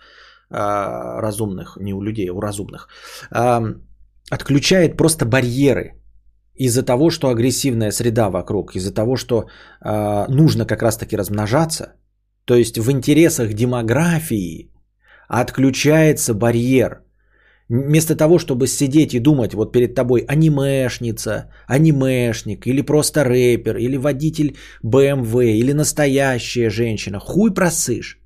а, 0.48 1.20
разумных, 1.20 1.77
не 1.81 1.93
у 1.93 2.02
людей, 2.02 2.31
а 2.31 2.35
у 2.35 2.40
разумных, 2.40 2.89
а, 3.32 3.62
отключает 4.31 4.97
просто 4.97 5.24
барьеры 5.27 6.02
из-за 6.66 6.82
того, 6.82 7.10
что 7.10 7.28
агрессивная 7.28 7.93
среда 7.93 8.30
вокруг, 8.30 8.76
из-за 8.76 8.94
того, 8.94 9.16
что 9.16 9.44
э, 9.84 10.26
нужно 10.28 10.66
как 10.66 10.82
раз-таки 10.82 11.16
размножаться, 11.16 11.94
то 12.44 12.55
есть 12.55 12.78
в 12.78 12.90
интересах 12.90 13.55
демографии 13.55 14.70
отключается 15.28 16.34
барьер. 16.34 17.02
Вместо 17.68 18.16
того, 18.16 18.39
чтобы 18.39 18.66
сидеть 18.66 19.14
и 19.14 19.20
думать 19.20 19.55
вот 19.55 19.72
перед 19.72 19.94
тобой 19.94 20.24
анимешница, 20.28 21.51
анимешник, 21.66 22.66
или 22.66 22.82
просто 22.82 23.24
рэпер, 23.24 23.76
или 23.76 23.97
водитель 23.97 24.56
BMW, 24.84 25.52
или 25.52 25.72
настоящая 25.72 26.70
женщина, 26.70 27.18
хуй 27.18 27.55
просышь. 27.55 28.18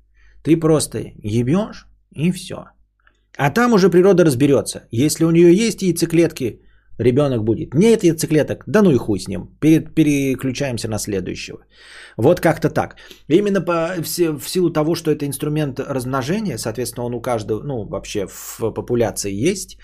Ты 0.43 0.57
просто 0.57 0.99
ебешь 1.23 1.87
и 2.11 2.31
все. 2.31 2.65
А 3.37 3.51
там 3.51 3.73
уже 3.73 3.89
природа 3.89 4.25
разберется. 4.25 4.87
Если 4.91 5.25
у 5.25 5.31
нее 5.31 5.53
есть 5.53 5.81
яйцеклетки, 5.81 6.59
ребенок 6.99 7.43
будет. 7.43 7.73
Нет 7.73 8.03
яйцеклеток, 8.03 8.63
да 8.67 8.81
ну 8.81 8.91
и 8.91 8.97
хуй 8.97 9.19
с 9.19 9.27
ним. 9.27 9.47
Переключаемся 9.59 10.87
на 10.87 10.99
следующего. 10.99 11.59
Вот 12.17 12.39
как-то 12.39 12.69
так. 12.69 12.95
Именно 13.29 13.61
по, 13.61 13.95
в, 13.97 14.39
в 14.39 14.49
силу 14.49 14.69
того, 14.69 14.95
что 14.95 15.11
это 15.11 15.25
инструмент 15.25 15.79
размножения, 15.79 16.57
соответственно, 16.57 17.05
он 17.05 17.13
у 17.13 17.21
каждого, 17.21 17.63
ну, 17.63 17.85
вообще 17.85 18.27
в 18.27 18.71
популяции 18.73 19.49
есть 19.49 19.77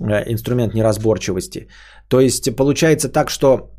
э, 0.00 0.32
инструмент 0.32 0.74
неразборчивости. 0.74 1.68
То 2.08 2.20
есть 2.20 2.56
получается 2.56 3.08
так, 3.08 3.30
что 3.30 3.70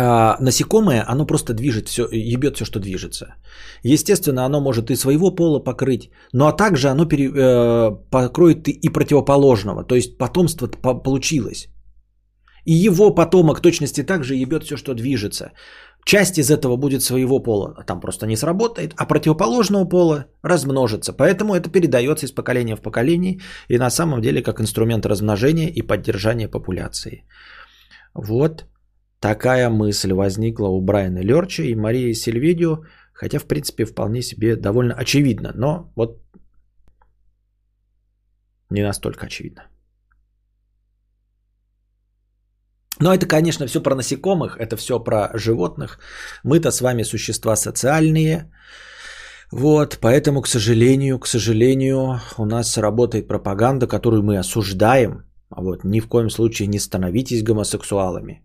а, 0.00 0.36
насекомое, 0.40 1.04
оно 1.08 1.26
просто 1.26 1.54
движет 1.54 1.88
все, 1.88 2.06
ебет 2.12 2.54
все, 2.54 2.64
что 2.64 2.78
движется. 2.78 3.34
Естественно, 3.82 4.44
оно 4.44 4.60
может 4.60 4.90
и 4.90 4.96
своего 4.96 5.34
пола 5.34 5.58
покрыть, 5.58 6.10
но 6.32 6.46
а 6.46 6.52
также 6.52 6.88
оно 6.88 7.04
пере, 7.04 7.32
э, 7.34 7.90
покроет 8.10 8.68
и 8.68 8.88
противоположного. 8.88 9.84
То 9.84 9.96
есть 9.96 10.16
потомство 10.16 10.68
получилось. 10.68 11.68
И 12.64 12.74
его 12.74 13.14
потомок 13.14 13.60
точности 13.60 14.04
также 14.04 14.36
ебет 14.36 14.62
все, 14.62 14.76
что 14.76 14.94
движется. 14.94 15.50
Часть 16.04 16.38
из 16.38 16.48
этого 16.50 16.76
будет 16.76 17.02
своего 17.02 17.40
пола, 17.40 17.74
а 17.76 17.82
там 17.82 18.00
просто 18.00 18.26
не 18.26 18.36
сработает, 18.36 18.94
а 18.96 19.04
противоположного 19.04 19.84
пола 19.84 20.26
размножится. 20.44 21.12
Поэтому 21.12 21.54
это 21.54 21.70
передается 21.70 22.26
из 22.26 22.30
поколения 22.30 22.76
в 22.76 22.82
поколение 22.82 23.40
и 23.68 23.78
на 23.78 23.90
самом 23.90 24.20
деле 24.20 24.42
как 24.42 24.60
инструмент 24.60 25.06
размножения 25.06 25.68
и 25.68 25.82
поддержания 25.82 26.48
популяции. 26.48 27.24
Вот 28.14 28.64
такая 29.20 29.70
мысль 29.70 30.12
возникла 30.12 30.68
у 30.68 30.80
Брайана 30.80 31.20
Лерча 31.20 31.62
и 31.62 31.74
Марии 31.74 32.14
Сильвидио, 32.14 32.84
хотя 33.12 33.38
в 33.38 33.44
принципе 33.44 33.84
вполне 33.84 34.22
себе 34.22 34.56
довольно 34.56 34.94
очевидно, 34.94 35.52
но 35.54 35.92
вот 35.96 36.22
не 38.70 38.82
настолько 38.82 39.26
очевидно. 39.26 39.62
Но 43.00 43.14
это, 43.14 43.26
конечно, 43.26 43.66
все 43.66 43.80
про 43.80 43.94
насекомых, 43.94 44.56
это 44.58 44.76
все 44.76 44.98
про 44.98 45.30
животных. 45.34 45.98
Мы-то 46.44 46.70
с 46.70 46.80
вами 46.80 47.04
существа 47.04 47.56
социальные. 47.56 48.50
Вот, 49.52 49.98
поэтому, 50.00 50.42
к 50.42 50.48
сожалению, 50.48 51.18
к 51.18 51.26
сожалению, 51.26 52.20
у 52.36 52.44
нас 52.44 52.76
работает 52.76 53.28
пропаганда, 53.28 53.86
которую 53.86 54.22
мы 54.22 54.38
осуждаем. 54.38 55.24
Вот, 55.50 55.84
ни 55.84 56.00
в 56.00 56.08
коем 56.08 56.30
случае 56.30 56.68
не 56.68 56.80
становитесь 56.80 57.42
гомосексуалами. 57.42 58.42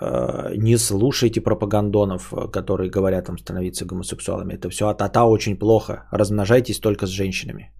Э, 0.00 0.54
не 0.56 0.78
слушайте 0.78 1.40
пропагандонов, 1.40 2.32
которые 2.52 2.90
говорят 2.90 3.24
там 3.26 3.38
становиться 3.38 3.84
гомосексуалами. 3.84 4.54
Это 4.54 4.70
все 4.70 4.88
от-ата 4.88 5.24
очень 5.24 5.58
плохо. 5.58 6.08
Размножайтесь 6.12 6.80
только 6.80 7.06
с 7.06 7.10
женщинами. 7.10 7.72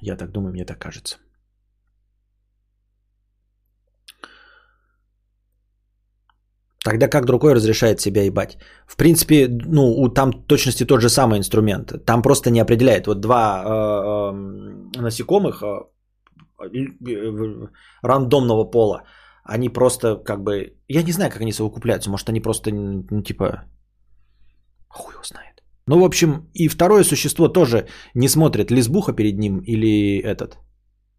Я 0.00 0.16
так 0.16 0.30
думаю, 0.30 0.52
мне 0.52 0.64
так 0.64 0.78
кажется. 0.78 1.16
Тогда 6.84 7.08
как 7.08 7.24
другой 7.24 7.54
разрешает 7.54 8.00
себя 8.00 8.22
ебать? 8.22 8.58
В 8.86 8.96
принципе, 8.96 9.48
ну, 9.48 10.08
там 10.08 10.32
точности 10.32 10.84
тот 10.84 11.00
же 11.00 11.08
самый 11.08 11.38
инструмент. 11.38 12.04
Там 12.04 12.22
просто 12.22 12.50
не 12.50 12.60
определяет. 12.60 13.06
Вот 13.06 13.20
два 13.20 13.62
э, 13.64 13.70
э, 14.98 15.00
насекомых 15.00 15.62
э, 15.62 15.80
э, 16.60 17.68
рандомного 18.02 18.70
пола, 18.70 19.02
они 19.44 19.68
просто 19.68 20.16
как 20.16 20.42
бы... 20.42 20.72
Я 20.88 21.02
не 21.02 21.12
знаю, 21.12 21.30
как 21.30 21.42
они 21.42 21.52
совокупляются. 21.52 22.10
Может, 22.10 22.28
они 22.28 22.40
просто, 22.40 22.70
ну, 22.70 23.22
типа... 23.22 23.64
Хуй 24.88 25.12
его 25.12 25.22
знает. 25.24 25.62
Ну, 25.86 26.00
в 26.00 26.04
общем, 26.04 26.48
и 26.54 26.68
второе 26.68 27.04
существо 27.04 27.48
тоже 27.48 27.86
не 28.14 28.28
смотрит, 28.28 28.70
лесбуха 28.70 29.12
перед 29.12 29.38
ним 29.38 29.58
или 29.58 30.18
этот. 30.18 30.58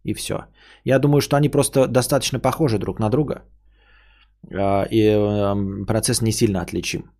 И 0.02 0.14
все. 0.14 0.46
Я 0.84 0.98
думаю, 0.98 1.20
что 1.20 1.36
они 1.36 1.48
просто 1.48 1.86
достаточно 1.86 2.40
похожи 2.40 2.78
друг 2.78 2.98
на 2.98 3.10
друга. 3.10 3.42
А, 4.52 4.86
и 4.90 5.02
эм, 5.02 5.86
процесс 5.86 6.22
не 6.22 6.32
сильно 6.32 6.62
отличим. 6.62 7.10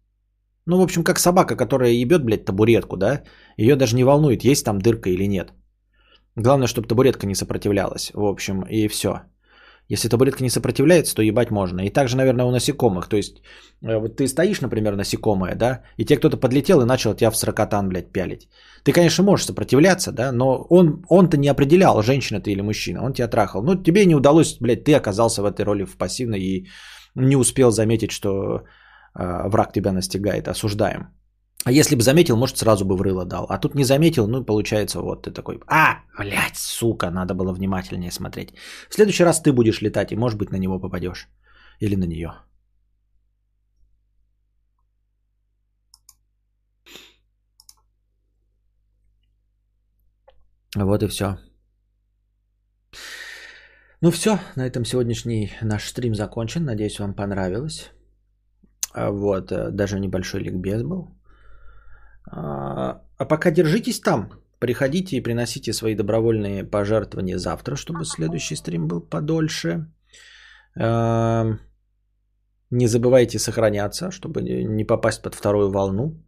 Ну, 0.66 0.78
в 0.78 0.82
общем, 0.82 1.04
как 1.04 1.18
собака, 1.18 1.56
которая 1.56 1.92
ебет, 1.92 2.24
блядь, 2.24 2.44
табуретку, 2.44 2.96
да? 2.96 3.22
Ее 3.56 3.76
даже 3.76 3.94
не 3.96 4.04
волнует, 4.04 4.44
есть 4.44 4.64
там 4.64 4.80
дырка 4.80 5.10
или 5.10 5.26
нет. 5.28 5.52
Главное, 6.36 6.66
чтобы 6.66 6.88
табуретка 6.88 7.26
не 7.26 7.34
сопротивлялась, 7.34 8.10
в 8.14 8.24
общем, 8.24 8.62
и 8.62 8.88
все. 8.88 9.22
Если 9.88 10.08
табуретка 10.08 10.42
не 10.42 10.50
сопротивляется, 10.50 11.14
то 11.14 11.22
ебать 11.22 11.50
можно. 11.50 11.80
И 11.80 11.90
также, 11.90 12.16
наверное, 12.16 12.44
у 12.44 12.50
насекомых. 12.50 13.08
То 13.08 13.16
есть, 13.16 13.36
э, 13.82 13.98
вот 13.98 14.16
ты 14.16 14.26
стоишь, 14.26 14.60
например, 14.60 14.96
насекомое, 14.96 15.54
да, 15.54 15.82
и 15.96 16.04
тебе 16.04 16.18
кто-то 16.18 16.36
подлетел 16.36 16.80
и 16.80 16.86
начал 16.86 17.14
тебя 17.14 17.30
в 17.30 17.36
сорокотан, 17.36 17.88
блядь, 17.88 18.12
пялить. 18.12 18.48
Ты, 18.82 18.92
конечно, 18.92 19.24
можешь 19.24 19.46
сопротивляться, 19.46 20.12
да, 20.12 20.32
но 20.32 20.66
он, 20.70 21.04
он-то 21.08 21.36
не 21.36 21.48
определял, 21.48 22.02
женщина 22.02 22.40
ты 22.40 22.50
или 22.50 22.62
мужчина, 22.62 23.04
он 23.04 23.12
тебя 23.12 23.28
трахал. 23.28 23.62
Ну, 23.62 23.82
тебе 23.82 24.06
не 24.06 24.14
удалось, 24.14 24.56
блядь, 24.60 24.84
ты 24.84 24.94
оказался 24.94 25.42
в 25.42 25.44
этой 25.44 25.64
роли 25.64 25.84
в 25.84 25.96
пассивной 25.96 26.40
и 26.40 26.66
не 27.14 27.36
успел 27.36 27.70
заметить, 27.70 28.10
что 28.10 28.64
э, 29.14 29.48
враг 29.48 29.72
тебя 29.72 29.92
настигает, 29.92 30.48
осуждаем. 30.48 31.15
А 31.66 31.72
если 31.72 31.96
бы 31.96 32.02
заметил, 32.02 32.36
может, 32.36 32.58
сразу 32.58 32.84
бы 32.84 32.96
в 32.96 33.02
рыло 33.02 33.24
дал. 33.24 33.46
А 33.48 33.58
тут 33.58 33.74
не 33.74 33.84
заметил, 33.84 34.28
ну, 34.28 34.44
получается, 34.44 35.00
вот 35.00 35.24
ты 35.24 35.32
такой, 35.32 35.60
а, 35.66 36.04
блядь, 36.16 36.56
сука, 36.56 37.10
надо 37.10 37.34
было 37.34 37.52
внимательнее 37.52 38.12
смотреть. 38.12 38.54
В 38.88 38.94
следующий 38.94 39.24
раз 39.24 39.42
ты 39.42 39.52
будешь 39.52 39.82
летать, 39.82 40.12
и, 40.12 40.16
может 40.16 40.38
быть, 40.38 40.52
на 40.52 40.58
него 40.58 40.78
попадешь. 40.78 41.28
Или 41.80 41.96
на 41.96 42.04
нее. 42.04 42.34
Вот 50.76 51.02
и 51.02 51.08
все. 51.08 51.36
Ну 54.00 54.10
все, 54.12 54.38
на 54.54 54.66
этом 54.66 54.84
сегодняшний 54.84 55.50
наш 55.62 55.88
стрим 55.88 56.14
закончен. 56.14 56.64
Надеюсь, 56.64 57.00
вам 57.00 57.14
понравилось. 57.14 57.90
А 58.94 59.10
вот, 59.10 59.50
э, 59.50 59.70
даже 59.72 59.98
небольшой 59.98 60.44
ликбез 60.44 60.82
был. 60.84 61.15
А, 62.26 63.02
а 63.16 63.24
пока 63.24 63.50
держитесь 63.50 64.00
там, 64.00 64.30
Приходите 64.58 65.16
и 65.16 65.20
приносите 65.22 65.72
свои 65.72 65.94
добровольные 65.94 66.64
пожертвования 66.64 67.38
завтра, 67.38 67.76
чтобы 67.76 68.04
следующий 68.04 68.56
стрим 68.56 68.88
был 68.88 69.00
подольше. 69.02 69.86
Эм, 70.76 71.60
не 72.70 72.86
забывайте 72.86 73.38
сохраняться, 73.38 74.10
чтобы 74.10 74.40
не 74.42 74.84
попасть 74.84 75.22
под 75.22 75.34
вторую 75.34 75.70
волну. 75.70 76.24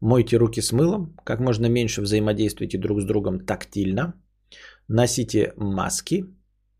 Мойте 0.00 0.36
руки 0.36 0.60
с 0.60 0.72
мылом, 0.72 1.16
как 1.24 1.40
можно 1.40 1.66
меньше 1.66 2.02
взаимодействуйте 2.02 2.78
друг 2.78 3.00
с 3.00 3.04
другом 3.04 3.46
тактильно. 3.46 4.12
Носите 4.88 5.52
маски, 5.56 6.26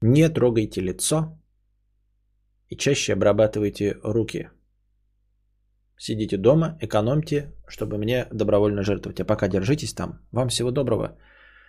не 0.02 0.28
трогайте 0.28 0.82
лицо 0.82 1.38
и 2.68 2.76
чаще 2.76 3.14
обрабатывайте 3.14 3.96
руки. 4.02 4.50
Сидите 6.02 6.38
дома, 6.38 6.78
экономьте, 6.80 7.52
чтобы 7.68 7.98
мне 7.98 8.26
добровольно 8.32 8.82
жертвовать. 8.82 9.20
А 9.20 9.24
пока 9.26 9.48
держитесь 9.48 9.92
там. 9.92 10.18
Вам 10.32 10.48
всего 10.48 10.70
доброго. 10.70 11.18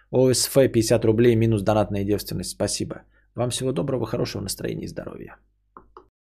ОСФ 0.10 0.54
50 0.54 1.04
рублей 1.06 1.36
минус 1.36 1.64
донатная 1.64 2.06
девственность. 2.06 2.52
Спасибо. 2.52 3.02
Вам 3.36 3.50
всего 3.50 3.74
доброго, 3.74 4.06
хорошего 4.06 4.42
настроения 4.42 4.86
и 4.86 4.88
здоровья. 4.88 5.36